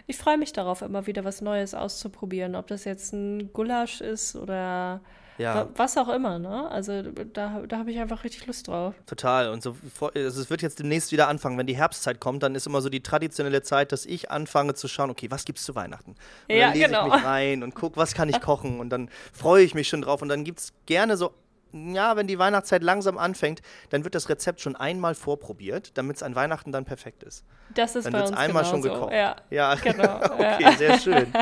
ich 0.07 0.17
freue 0.17 0.38
mich 0.38 0.51
darauf, 0.51 0.81
immer 0.81 1.07
wieder 1.07 1.23
was 1.23 1.41
Neues 1.41 1.73
auszuprobieren. 1.73 2.55
Ob 2.55 2.67
das 2.67 2.84
jetzt 2.84 3.13
ein 3.13 3.53
Gulasch 3.53 4.01
ist 4.01 4.36
oder 4.36 5.01
ja. 5.38 5.67
was 5.75 5.97
auch 5.97 6.09
immer, 6.09 6.39
ne? 6.39 6.69
Also 6.69 7.01
da, 7.01 7.61
da 7.67 7.77
habe 7.77 7.91
ich 7.91 7.99
einfach 7.99 8.23
richtig 8.23 8.45
Lust 8.47 8.67
drauf. 8.67 8.93
Total. 9.05 9.49
Und 9.49 9.63
so, 9.63 9.75
also 9.99 10.41
es 10.41 10.49
wird 10.49 10.61
jetzt 10.61 10.79
demnächst 10.79 11.11
wieder 11.11 11.27
anfangen. 11.27 11.57
Wenn 11.57 11.67
die 11.67 11.77
Herbstzeit 11.77 12.19
kommt, 12.19 12.43
dann 12.43 12.55
ist 12.55 12.67
immer 12.67 12.81
so 12.81 12.89
die 12.89 13.01
traditionelle 13.01 13.61
Zeit, 13.61 13.91
dass 13.91 14.05
ich 14.05 14.31
anfange 14.31 14.73
zu 14.73 14.88
schauen, 14.88 15.09
okay, 15.09 15.29
was 15.31 15.45
gibt's 15.45 15.63
zu 15.63 15.75
Weihnachten? 15.75 16.11
Und 16.11 16.55
ja, 16.55 16.67
dann 16.67 16.73
lese 16.73 16.86
genau. 16.88 17.07
ich 17.07 17.13
mich 17.13 17.23
rein 17.23 17.63
und 17.63 17.75
gucke, 17.75 17.97
was 17.97 18.13
kann 18.13 18.29
ich 18.29 18.39
kochen? 18.41 18.79
Und 18.79 18.89
dann 18.89 19.09
freue 19.31 19.63
ich 19.63 19.73
mich 19.73 19.88
schon 19.88 20.01
drauf. 20.01 20.21
Und 20.21 20.29
dann 20.29 20.43
gibt 20.43 20.59
es 20.59 20.73
gerne 20.86 21.17
so 21.17 21.34
ja, 21.73 22.15
wenn 22.15 22.27
die 22.27 22.38
Weihnachtszeit 22.38 22.84
langsam 22.84 23.17
anfängt, 23.17 23.61
dann 23.89 24.03
wird 24.03 24.15
das 24.15 24.29
Rezept 24.29 24.61
schon 24.61 24.75
einmal 24.75 25.15
vorprobiert, 25.15 25.97
damit 25.97 26.17
es 26.17 26.23
an 26.23 26.36
Weihnachten 26.36 26.71
dann 26.71 26.86
perfekt 26.86 27.23
ist. 27.23 27.43
Das 27.73 27.95
ist 27.95 28.05
dann 28.05 28.13
bei 28.13 28.21
uns 28.21 28.31
einmal 28.31 28.65
schon 28.65 28.81
gekocht. 28.81 29.11
Ja, 29.11 29.36
ja. 29.49 29.75
genau. 29.75 30.17
okay, 30.23 30.61
ja. 30.61 30.71
sehr 30.73 30.99
schön. 30.99 31.34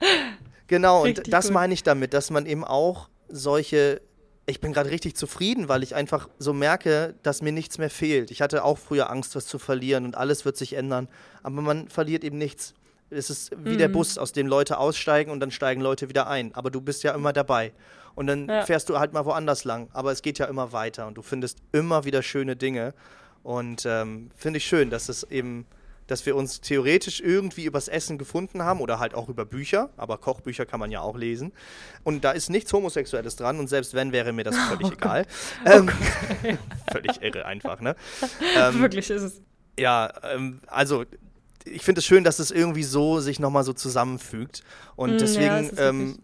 genau, 0.66 1.02
richtig 1.02 1.26
und 1.26 1.32
das 1.32 1.46
gut. 1.46 1.54
meine 1.54 1.74
ich 1.74 1.82
damit, 1.82 2.14
dass 2.14 2.30
man 2.30 2.46
eben 2.46 2.64
auch 2.64 3.08
solche 3.28 4.00
ich 4.46 4.60
bin 4.60 4.74
gerade 4.74 4.90
richtig 4.90 5.16
zufrieden, 5.16 5.70
weil 5.70 5.82
ich 5.82 5.94
einfach 5.94 6.28
so 6.38 6.52
merke, 6.52 7.14
dass 7.22 7.40
mir 7.40 7.52
nichts 7.52 7.78
mehr 7.78 7.88
fehlt. 7.88 8.30
Ich 8.30 8.42
hatte 8.42 8.62
auch 8.62 8.76
früher 8.76 9.08
Angst, 9.08 9.34
was 9.36 9.46
zu 9.46 9.58
verlieren 9.58 10.04
und 10.04 10.18
alles 10.18 10.44
wird 10.44 10.58
sich 10.58 10.74
ändern, 10.74 11.08
aber 11.42 11.62
man 11.62 11.88
verliert 11.88 12.24
eben 12.24 12.36
nichts. 12.36 12.74
Es 13.08 13.30
ist 13.30 13.52
wie 13.64 13.70
mhm. 13.70 13.78
der 13.78 13.88
Bus, 13.88 14.18
aus 14.18 14.32
dem 14.32 14.46
Leute 14.46 14.76
aussteigen 14.76 15.30
und 15.30 15.40
dann 15.40 15.50
steigen 15.50 15.80
Leute 15.80 16.10
wieder 16.10 16.26
ein, 16.26 16.54
aber 16.54 16.70
du 16.70 16.82
bist 16.82 17.04
ja 17.04 17.14
immer 17.14 17.32
dabei 17.32 17.72
und 18.14 18.26
dann 18.26 18.48
ja. 18.48 18.64
fährst 18.64 18.88
du 18.88 18.98
halt 18.98 19.12
mal 19.12 19.24
woanders 19.24 19.64
lang. 19.64 19.88
Aber 19.92 20.12
es 20.12 20.22
geht 20.22 20.38
ja 20.38 20.46
immer 20.46 20.72
weiter 20.72 21.06
und 21.06 21.14
du 21.14 21.22
findest 21.22 21.58
immer 21.72 22.04
wieder 22.04 22.22
schöne 22.22 22.56
Dinge. 22.56 22.94
Und 23.42 23.84
ähm, 23.86 24.30
finde 24.36 24.58
ich 24.58 24.64
schön, 24.64 24.90
dass 24.90 25.08
es 25.08 25.24
eben, 25.24 25.66
dass 26.06 26.26
wir 26.26 26.36
uns 26.36 26.60
theoretisch 26.60 27.20
irgendwie 27.20 27.64
übers 27.64 27.88
Essen 27.88 28.18
gefunden 28.18 28.62
haben 28.62 28.80
oder 28.80 28.98
halt 28.98 29.14
auch 29.14 29.28
über 29.28 29.44
Bücher, 29.44 29.90
aber 29.96 30.18
Kochbücher 30.18 30.66
kann 30.66 30.80
man 30.80 30.90
ja 30.90 31.00
auch 31.00 31.16
lesen. 31.16 31.52
Und 32.02 32.24
da 32.24 32.32
ist 32.32 32.50
nichts 32.50 32.72
Homosexuelles 32.72 33.36
dran 33.36 33.58
und 33.58 33.68
selbst 33.68 33.94
wenn, 33.94 34.12
wäre 34.12 34.32
mir 34.32 34.44
das 34.44 34.56
völlig 34.68 34.86
oh 34.86 34.92
egal. 34.92 35.26
Ähm, 35.66 35.90
oh 35.90 36.92
völlig 36.92 37.22
irre 37.22 37.46
einfach, 37.46 37.80
ne? 37.80 37.96
Ähm, 38.56 38.80
Wirklich 38.80 39.10
ist 39.10 39.22
es. 39.22 39.40
Ja, 39.78 40.12
ähm, 40.22 40.60
also 40.66 41.04
ich 41.64 41.82
finde 41.82 42.00
es 42.00 42.04
schön, 42.04 42.24
dass 42.24 42.38
es 42.38 42.50
irgendwie 42.50 42.82
so 42.82 43.20
sich 43.20 43.40
nochmal 43.40 43.64
so 43.64 43.72
zusammenfügt. 43.72 44.62
Und 44.96 45.14
mm, 45.14 45.18
deswegen 45.18 45.70
ja, 45.76 45.88
ähm, 45.88 46.18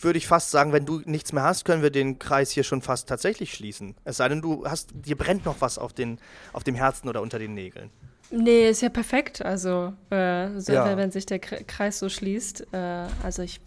würde 0.00 0.18
ich 0.18 0.26
fast 0.26 0.50
sagen, 0.50 0.72
wenn 0.72 0.86
du 0.86 1.02
nichts 1.04 1.32
mehr 1.32 1.42
hast, 1.42 1.64
können 1.64 1.82
wir 1.82 1.90
den 1.90 2.18
Kreis 2.18 2.50
hier 2.50 2.64
schon 2.64 2.82
fast 2.82 3.08
tatsächlich 3.08 3.52
schließen. 3.54 3.94
Es 4.04 4.16
sei 4.16 4.28
denn, 4.28 4.42
du 4.42 4.66
hast, 4.66 4.90
dir 4.94 5.16
brennt 5.16 5.44
noch 5.44 5.60
was 5.60 5.78
auf, 5.78 5.92
den, 5.92 6.18
auf 6.52 6.64
dem 6.64 6.74
Herzen 6.74 7.08
oder 7.08 7.22
unter 7.22 7.38
den 7.38 7.54
Nägeln. 7.54 7.90
Nee, 8.32 8.70
ist 8.70 8.80
ja 8.80 8.88
perfekt. 8.88 9.44
Also, 9.44 9.92
äh, 10.10 10.58
so, 10.58 10.72
ja. 10.72 10.96
wenn 10.96 11.10
sich 11.10 11.26
der 11.26 11.38
Kreis 11.38 11.98
so 11.98 12.08
schließt. 12.08 12.66
Äh, 12.72 13.06
also, 13.22 13.42
ich, 13.42 13.60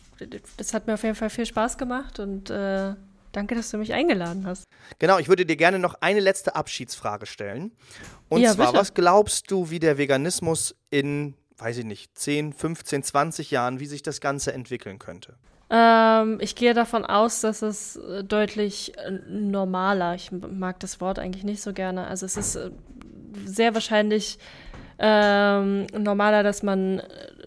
das 0.58 0.74
hat 0.74 0.88
mir 0.88 0.96
auf 0.96 1.04
jeden 1.04 1.16
Fall 1.16 1.30
viel 1.30 1.46
Spaß 1.46 1.78
gemacht 1.78 2.20
und 2.20 2.50
äh, 2.50 2.96
danke, 3.32 3.54
dass 3.54 3.70
du 3.70 3.78
mich 3.78 3.94
eingeladen 3.94 4.46
hast. 4.46 4.64
Genau, 4.98 5.20
ich 5.20 5.30
würde 5.30 5.46
dir 5.46 5.56
gerne 5.56 5.78
noch 5.78 5.96
eine 6.02 6.20
letzte 6.20 6.56
Abschiedsfrage 6.56 7.28
stellen. 7.28 7.72
Und 8.28 8.42
ja, 8.42 8.54
zwar, 8.54 8.68
bitte. 8.68 8.80
was 8.80 8.94
glaubst 8.96 9.52
du, 9.52 9.70
wie 9.70 9.80
der 9.80 10.00
Veganismus 10.00 10.76
in, 10.90 11.36
weiß 11.58 11.78
ich 11.78 11.86
nicht, 11.86 12.18
10, 12.18 12.54
15, 12.54 13.04
20 13.04 13.52
Jahren, 13.52 13.80
wie 13.80 13.86
sich 13.86 14.02
das 14.02 14.20
Ganze 14.20 14.52
entwickeln 14.52 14.98
könnte? 14.98 15.36
Ähm, 15.70 16.38
ich 16.42 16.56
gehe 16.56 16.74
davon 16.74 17.06
aus, 17.06 17.42
dass 17.42 17.62
es 17.62 17.96
äh, 17.96 18.24
deutlich 18.24 18.98
äh, 18.98 19.12
normaler, 19.12 20.14
ich 20.14 20.32
mag 20.32 20.80
das 20.80 21.02
Wort 21.02 21.18
eigentlich 21.18 21.44
nicht 21.44 21.62
so 21.62 21.74
gerne, 21.74 22.06
also 22.06 22.26
es 22.26 22.38
ist 22.38 22.56
äh, 22.56 22.70
sehr 23.46 23.74
wahrscheinlich 23.74 24.38
ähm, 25.00 25.88
normaler, 25.98 26.44
dass 26.44 26.64
man 26.64 27.02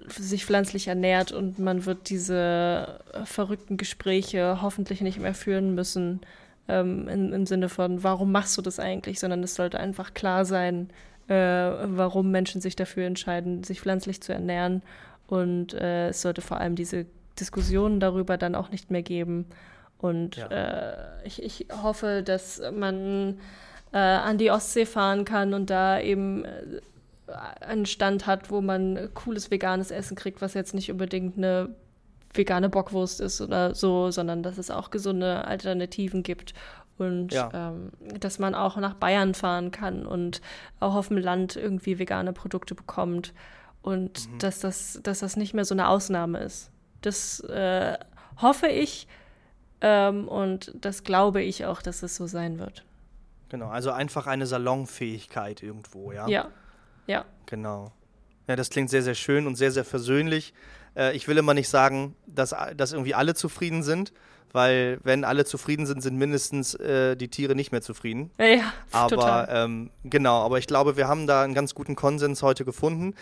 sich 0.08 0.44
pflanzlich 0.44 0.88
ernährt 0.88 1.32
und 1.32 1.58
man 1.58 1.84
wird 1.84 2.08
diese 2.08 3.00
verrückten 3.24 3.76
Gespräche 3.76 4.62
hoffentlich 4.62 5.00
nicht 5.00 5.18
mehr 5.18 5.34
führen 5.34 5.74
müssen 5.74 6.20
ähm, 6.68 7.08
in, 7.08 7.32
im 7.32 7.46
Sinne 7.46 7.68
von, 7.68 8.02
warum 8.02 8.32
machst 8.32 8.56
du 8.56 8.62
das 8.62 8.78
eigentlich, 8.78 9.20
sondern 9.20 9.42
es 9.42 9.54
sollte 9.54 9.80
einfach 9.80 10.14
klar 10.14 10.44
sein, 10.44 10.90
äh, 11.28 11.34
warum 11.34 12.30
Menschen 12.30 12.60
sich 12.60 12.76
dafür 12.76 13.06
entscheiden, 13.06 13.64
sich 13.64 13.80
pflanzlich 13.80 14.22
zu 14.22 14.32
ernähren 14.32 14.82
und 15.26 15.74
äh, 15.74 16.08
es 16.08 16.22
sollte 16.22 16.40
vor 16.40 16.58
allem 16.58 16.74
diese 16.74 17.06
Diskussionen 17.38 18.00
darüber 18.00 18.36
dann 18.38 18.54
auch 18.54 18.70
nicht 18.70 18.90
mehr 18.90 19.02
geben. 19.02 19.46
Und 19.98 20.36
ja. 20.36 20.46
äh, 20.46 21.26
ich, 21.26 21.42
ich 21.42 21.66
hoffe, 21.82 22.22
dass 22.24 22.62
man 22.72 23.38
äh, 23.92 23.98
an 23.98 24.38
die 24.38 24.50
Ostsee 24.50 24.86
fahren 24.86 25.24
kann 25.24 25.54
und 25.54 25.70
da 25.70 26.00
eben 26.00 26.44
äh, 26.44 26.80
einen 27.60 27.86
Stand 27.86 28.26
hat, 28.26 28.50
wo 28.50 28.60
man 28.60 29.10
cooles 29.14 29.50
veganes 29.50 29.90
Essen 29.90 30.16
kriegt, 30.16 30.40
was 30.40 30.54
jetzt 30.54 30.74
nicht 30.74 30.90
unbedingt 30.90 31.36
eine 31.36 31.74
vegane 32.32 32.68
Bockwurst 32.68 33.20
ist 33.20 33.40
oder 33.40 33.74
so, 33.74 34.10
sondern 34.10 34.42
dass 34.42 34.58
es 34.58 34.70
auch 34.70 34.90
gesunde 34.90 35.46
Alternativen 35.46 36.22
gibt 36.22 36.54
Und 36.98 37.32
ja. 37.32 37.50
ähm, 37.52 37.90
dass 38.18 38.38
man 38.38 38.54
auch 38.54 38.76
nach 38.76 38.94
Bayern 38.94 39.34
fahren 39.34 39.70
kann 39.70 40.06
und 40.06 40.40
auch 40.80 40.94
auf 40.94 41.08
dem 41.08 41.18
Land 41.18 41.56
irgendwie 41.56 41.98
vegane 41.98 42.32
Produkte 42.32 42.74
bekommt. 42.74 43.32
Und 43.82 44.28
mhm. 44.28 44.38
dass, 44.40 44.60
das, 44.60 45.00
dass 45.02 45.20
das 45.20 45.36
nicht 45.36 45.54
mehr 45.54 45.64
so 45.64 45.74
eine 45.74 45.88
Ausnahme 45.88 46.40
ist. 46.40 46.70
Das 47.00 47.40
äh, 47.40 47.96
hoffe 48.40 48.66
ich 48.66 49.06
ähm, 49.80 50.26
und 50.28 50.74
das 50.80 51.04
glaube 51.04 51.42
ich 51.42 51.64
auch, 51.64 51.80
dass 51.80 52.02
es 52.02 52.16
so 52.16 52.26
sein 52.26 52.58
wird. 52.58 52.84
Genau, 53.48 53.68
also 53.68 53.90
einfach 53.90 54.26
eine 54.26 54.46
Salonfähigkeit 54.46 55.62
irgendwo, 55.62 56.12
ja? 56.12 56.28
Ja, 56.28 56.48
ja. 57.06 57.24
Genau. 57.46 57.92
Ja, 58.46 58.56
das 58.56 58.70
klingt 58.70 58.90
sehr, 58.90 59.02
sehr 59.02 59.14
schön 59.14 59.46
und 59.46 59.56
sehr, 59.56 59.70
sehr 59.70 59.84
versöhnlich. 59.84 60.52
Äh, 60.96 61.16
ich 61.16 61.28
will 61.28 61.36
immer 61.38 61.54
nicht 61.54 61.68
sagen, 61.68 62.14
dass, 62.26 62.54
dass 62.76 62.92
irgendwie 62.92 63.14
alle 63.14 63.34
zufrieden 63.34 63.82
sind, 63.82 64.12
weil 64.52 64.98
wenn 65.02 65.24
alle 65.24 65.44
zufrieden 65.44 65.86
sind, 65.86 66.02
sind 66.02 66.16
mindestens 66.16 66.74
äh, 66.74 67.16
die 67.16 67.28
Tiere 67.28 67.54
nicht 67.54 67.72
mehr 67.72 67.82
zufrieden. 67.82 68.30
Ja, 68.38 68.72
aber, 68.92 69.16
total. 69.16 69.48
Ähm, 69.50 69.90
genau, 70.04 70.42
aber 70.42 70.58
ich 70.58 70.66
glaube, 70.66 70.96
wir 70.96 71.08
haben 71.08 71.26
da 71.26 71.42
einen 71.42 71.54
ganz 71.54 71.74
guten 71.74 71.96
Konsens 71.96 72.42
heute 72.42 72.64
gefunden. 72.64 73.14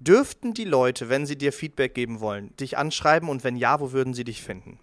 Dürften 0.00 0.54
die 0.54 0.64
Leute, 0.64 1.08
wenn 1.08 1.26
sie 1.26 1.36
dir 1.36 1.52
Feedback 1.52 1.94
geben 1.94 2.20
wollen, 2.20 2.54
dich 2.56 2.78
anschreiben 2.78 3.28
und 3.28 3.42
wenn 3.44 3.56
ja, 3.56 3.80
wo 3.80 3.92
würden 3.92 4.14
sie 4.14 4.24
dich 4.24 4.42
finden? 4.42 4.78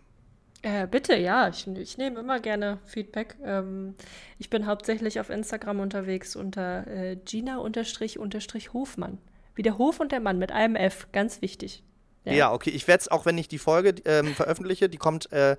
Äh, 0.65 0.87
bitte, 0.87 1.15
ja. 1.15 1.47
Ich, 1.47 1.67
ich 1.67 1.99
nehme 1.99 2.19
immer 2.19 2.39
gerne 2.39 2.79
Feedback. 2.85 3.35
Ähm, 3.43 3.93
ich 4.39 4.49
bin 4.49 4.65
hauptsächlich 4.65 5.19
auf 5.19 5.29
Instagram 5.29 5.79
unterwegs 5.79 6.35
unter 6.35 6.87
äh, 6.87 7.17
Gina-Hofmann. 7.17 9.19
Wie 9.53 9.61
der 9.61 9.77
Hof 9.77 9.99
und 9.99 10.11
der 10.11 10.21
Mann 10.21 10.39
mit 10.39 10.51
einem 10.51 10.75
F. 10.75 11.07
Ganz 11.11 11.43
wichtig. 11.43 11.83
Ja, 12.23 12.33
ja 12.33 12.51
okay. 12.51 12.71
Ich 12.71 12.87
werde 12.87 13.01
es, 13.01 13.07
auch 13.09 13.27
wenn 13.27 13.37
ich 13.37 13.47
die 13.47 13.59
Folge 13.59 13.93
ähm, 14.05 14.33
veröffentliche, 14.33 14.89
die 14.89 14.97
kommt 14.97 15.31
äh, 15.31 15.55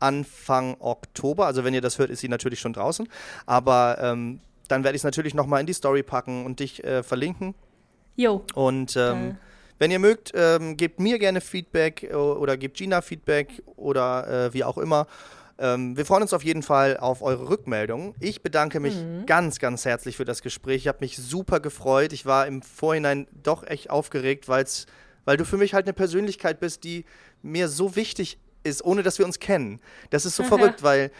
Anfang 0.00 0.76
Oktober. 0.80 1.46
Also 1.46 1.62
wenn 1.62 1.72
ihr 1.72 1.80
das 1.80 2.00
hört, 2.00 2.10
ist 2.10 2.18
sie 2.18 2.28
natürlich 2.28 2.58
schon 2.58 2.72
draußen. 2.72 3.08
Aber 3.46 3.98
ähm, 4.00 4.40
dann 4.66 4.82
werde 4.82 4.96
ich 4.96 5.00
es 5.00 5.04
natürlich 5.04 5.34
nochmal 5.34 5.60
in 5.60 5.66
die 5.66 5.72
Story 5.72 6.02
packen 6.02 6.44
und 6.44 6.58
dich 6.58 6.82
äh, 6.82 7.04
verlinken. 7.04 7.54
Jo. 8.16 8.44
Und 8.54 8.96
ähm, 8.96 9.36
wenn 9.78 9.90
ihr 9.90 9.98
mögt, 9.98 10.32
ähm, 10.34 10.76
gebt 10.76 11.00
mir 11.00 11.18
gerne 11.18 11.40
Feedback 11.40 12.12
oder 12.12 12.56
gebt 12.56 12.76
Gina 12.76 13.00
Feedback 13.00 13.62
oder 13.76 14.46
äh, 14.46 14.54
wie 14.54 14.64
auch 14.64 14.78
immer. 14.78 15.06
Ähm, 15.58 15.96
wir 15.96 16.06
freuen 16.06 16.22
uns 16.22 16.32
auf 16.32 16.44
jeden 16.44 16.62
Fall 16.62 16.96
auf 16.96 17.20
eure 17.20 17.48
Rückmeldung. 17.48 18.14
Ich 18.20 18.42
bedanke 18.42 18.78
mich 18.78 18.94
mhm. 18.94 19.26
ganz, 19.26 19.58
ganz 19.58 19.84
herzlich 19.84 20.16
für 20.16 20.24
das 20.24 20.42
Gespräch. 20.42 20.76
Ich 20.82 20.88
habe 20.88 20.98
mich 21.00 21.16
super 21.16 21.58
gefreut. 21.60 22.12
Ich 22.12 22.26
war 22.26 22.46
im 22.46 22.62
Vorhinein 22.62 23.26
doch 23.42 23.66
echt 23.66 23.90
aufgeregt, 23.90 24.48
weil's, 24.48 24.86
weil 25.24 25.36
du 25.36 25.44
für 25.44 25.56
mich 25.56 25.74
halt 25.74 25.86
eine 25.86 25.94
Persönlichkeit 25.94 26.60
bist, 26.60 26.84
die 26.84 27.04
mir 27.42 27.68
so 27.68 27.96
wichtig 27.96 28.38
ist, 28.62 28.84
ohne 28.84 29.02
dass 29.02 29.18
wir 29.18 29.26
uns 29.26 29.40
kennen. 29.40 29.80
Das 30.10 30.26
ist 30.26 30.36
so 30.36 30.44
Aha. 30.44 30.48
verrückt, 30.56 30.82
weil 30.82 31.10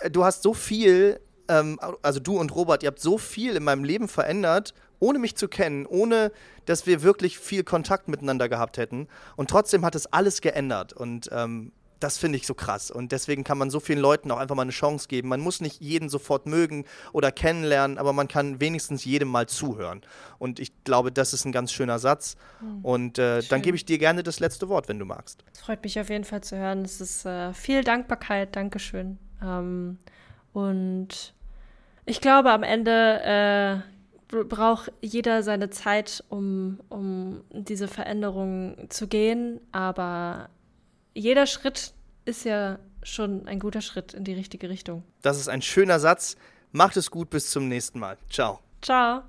äh, 0.00 0.10
du 0.10 0.24
hast 0.24 0.42
so 0.42 0.54
viel, 0.54 1.20
ähm, 1.48 1.80
also 2.02 2.20
du 2.20 2.38
und 2.38 2.54
Robert, 2.54 2.84
ihr 2.84 2.88
habt 2.88 3.00
so 3.00 3.18
viel 3.18 3.56
in 3.56 3.64
meinem 3.64 3.82
Leben 3.82 4.06
verändert 4.06 4.74
ohne 5.00 5.18
mich 5.18 5.36
zu 5.36 5.48
kennen, 5.48 5.86
ohne 5.86 6.32
dass 6.66 6.86
wir 6.86 7.02
wirklich 7.02 7.38
viel 7.38 7.64
Kontakt 7.64 8.08
miteinander 8.08 8.48
gehabt 8.48 8.78
hätten. 8.78 9.08
Und 9.36 9.50
trotzdem 9.50 9.84
hat 9.84 9.94
es 9.94 10.06
alles 10.12 10.40
geändert. 10.40 10.92
Und 10.92 11.28
ähm, 11.32 11.72
das 12.00 12.18
finde 12.18 12.36
ich 12.36 12.46
so 12.46 12.54
krass. 12.54 12.90
Und 12.90 13.12
deswegen 13.12 13.44
kann 13.44 13.58
man 13.58 13.70
so 13.70 13.80
vielen 13.80 13.98
Leuten 13.98 14.30
auch 14.30 14.38
einfach 14.38 14.54
mal 14.54 14.62
eine 14.62 14.70
Chance 14.70 15.08
geben. 15.08 15.28
Man 15.28 15.40
muss 15.40 15.60
nicht 15.60 15.80
jeden 15.80 16.08
sofort 16.08 16.46
mögen 16.46 16.84
oder 17.12 17.32
kennenlernen, 17.32 17.98
aber 17.98 18.12
man 18.12 18.28
kann 18.28 18.60
wenigstens 18.60 19.04
jedem 19.04 19.28
mal 19.28 19.46
zuhören. 19.48 20.02
Und 20.38 20.60
ich 20.60 20.72
glaube, 20.84 21.12
das 21.12 21.32
ist 21.32 21.44
ein 21.44 21.52
ganz 21.52 21.72
schöner 21.72 21.98
Satz. 21.98 22.36
Mhm. 22.60 22.84
Und 22.84 23.18
äh, 23.18 23.42
dann 23.48 23.62
gebe 23.62 23.76
ich 23.76 23.84
dir 23.84 23.98
gerne 23.98 24.22
das 24.22 24.40
letzte 24.40 24.68
Wort, 24.68 24.88
wenn 24.88 24.98
du 24.98 25.04
magst. 25.04 25.44
Es 25.52 25.60
freut 25.60 25.82
mich 25.82 25.98
auf 25.98 26.10
jeden 26.10 26.24
Fall 26.24 26.42
zu 26.42 26.56
hören. 26.56 26.84
Es 26.84 27.00
ist 27.00 27.24
äh, 27.26 27.52
viel 27.52 27.82
Dankbarkeit. 27.82 28.54
Dankeschön. 28.54 29.18
Ähm, 29.42 29.98
und 30.52 31.34
ich 32.04 32.20
glaube, 32.20 32.50
am 32.52 32.62
Ende 32.62 33.82
äh, 33.84 33.97
braucht 34.28 34.92
jeder 35.00 35.42
seine 35.42 35.70
Zeit, 35.70 36.24
um, 36.28 36.80
um 36.88 37.42
diese 37.50 37.88
Veränderungen 37.88 38.88
zu 38.90 39.08
gehen. 39.08 39.60
Aber 39.72 40.50
jeder 41.14 41.46
Schritt 41.46 41.92
ist 42.24 42.44
ja 42.44 42.78
schon 43.02 43.46
ein 43.46 43.58
guter 43.58 43.80
Schritt 43.80 44.14
in 44.14 44.24
die 44.24 44.34
richtige 44.34 44.68
Richtung. 44.68 45.02
Das 45.22 45.38
ist 45.38 45.48
ein 45.48 45.62
schöner 45.62 45.98
Satz. 45.98 46.36
Macht 46.72 46.96
es 46.96 47.10
gut, 47.10 47.30
bis 47.30 47.50
zum 47.50 47.68
nächsten 47.68 47.98
Mal. 47.98 48.18
Ciao. 48.28 48.60
Ciao. 48.82 49.22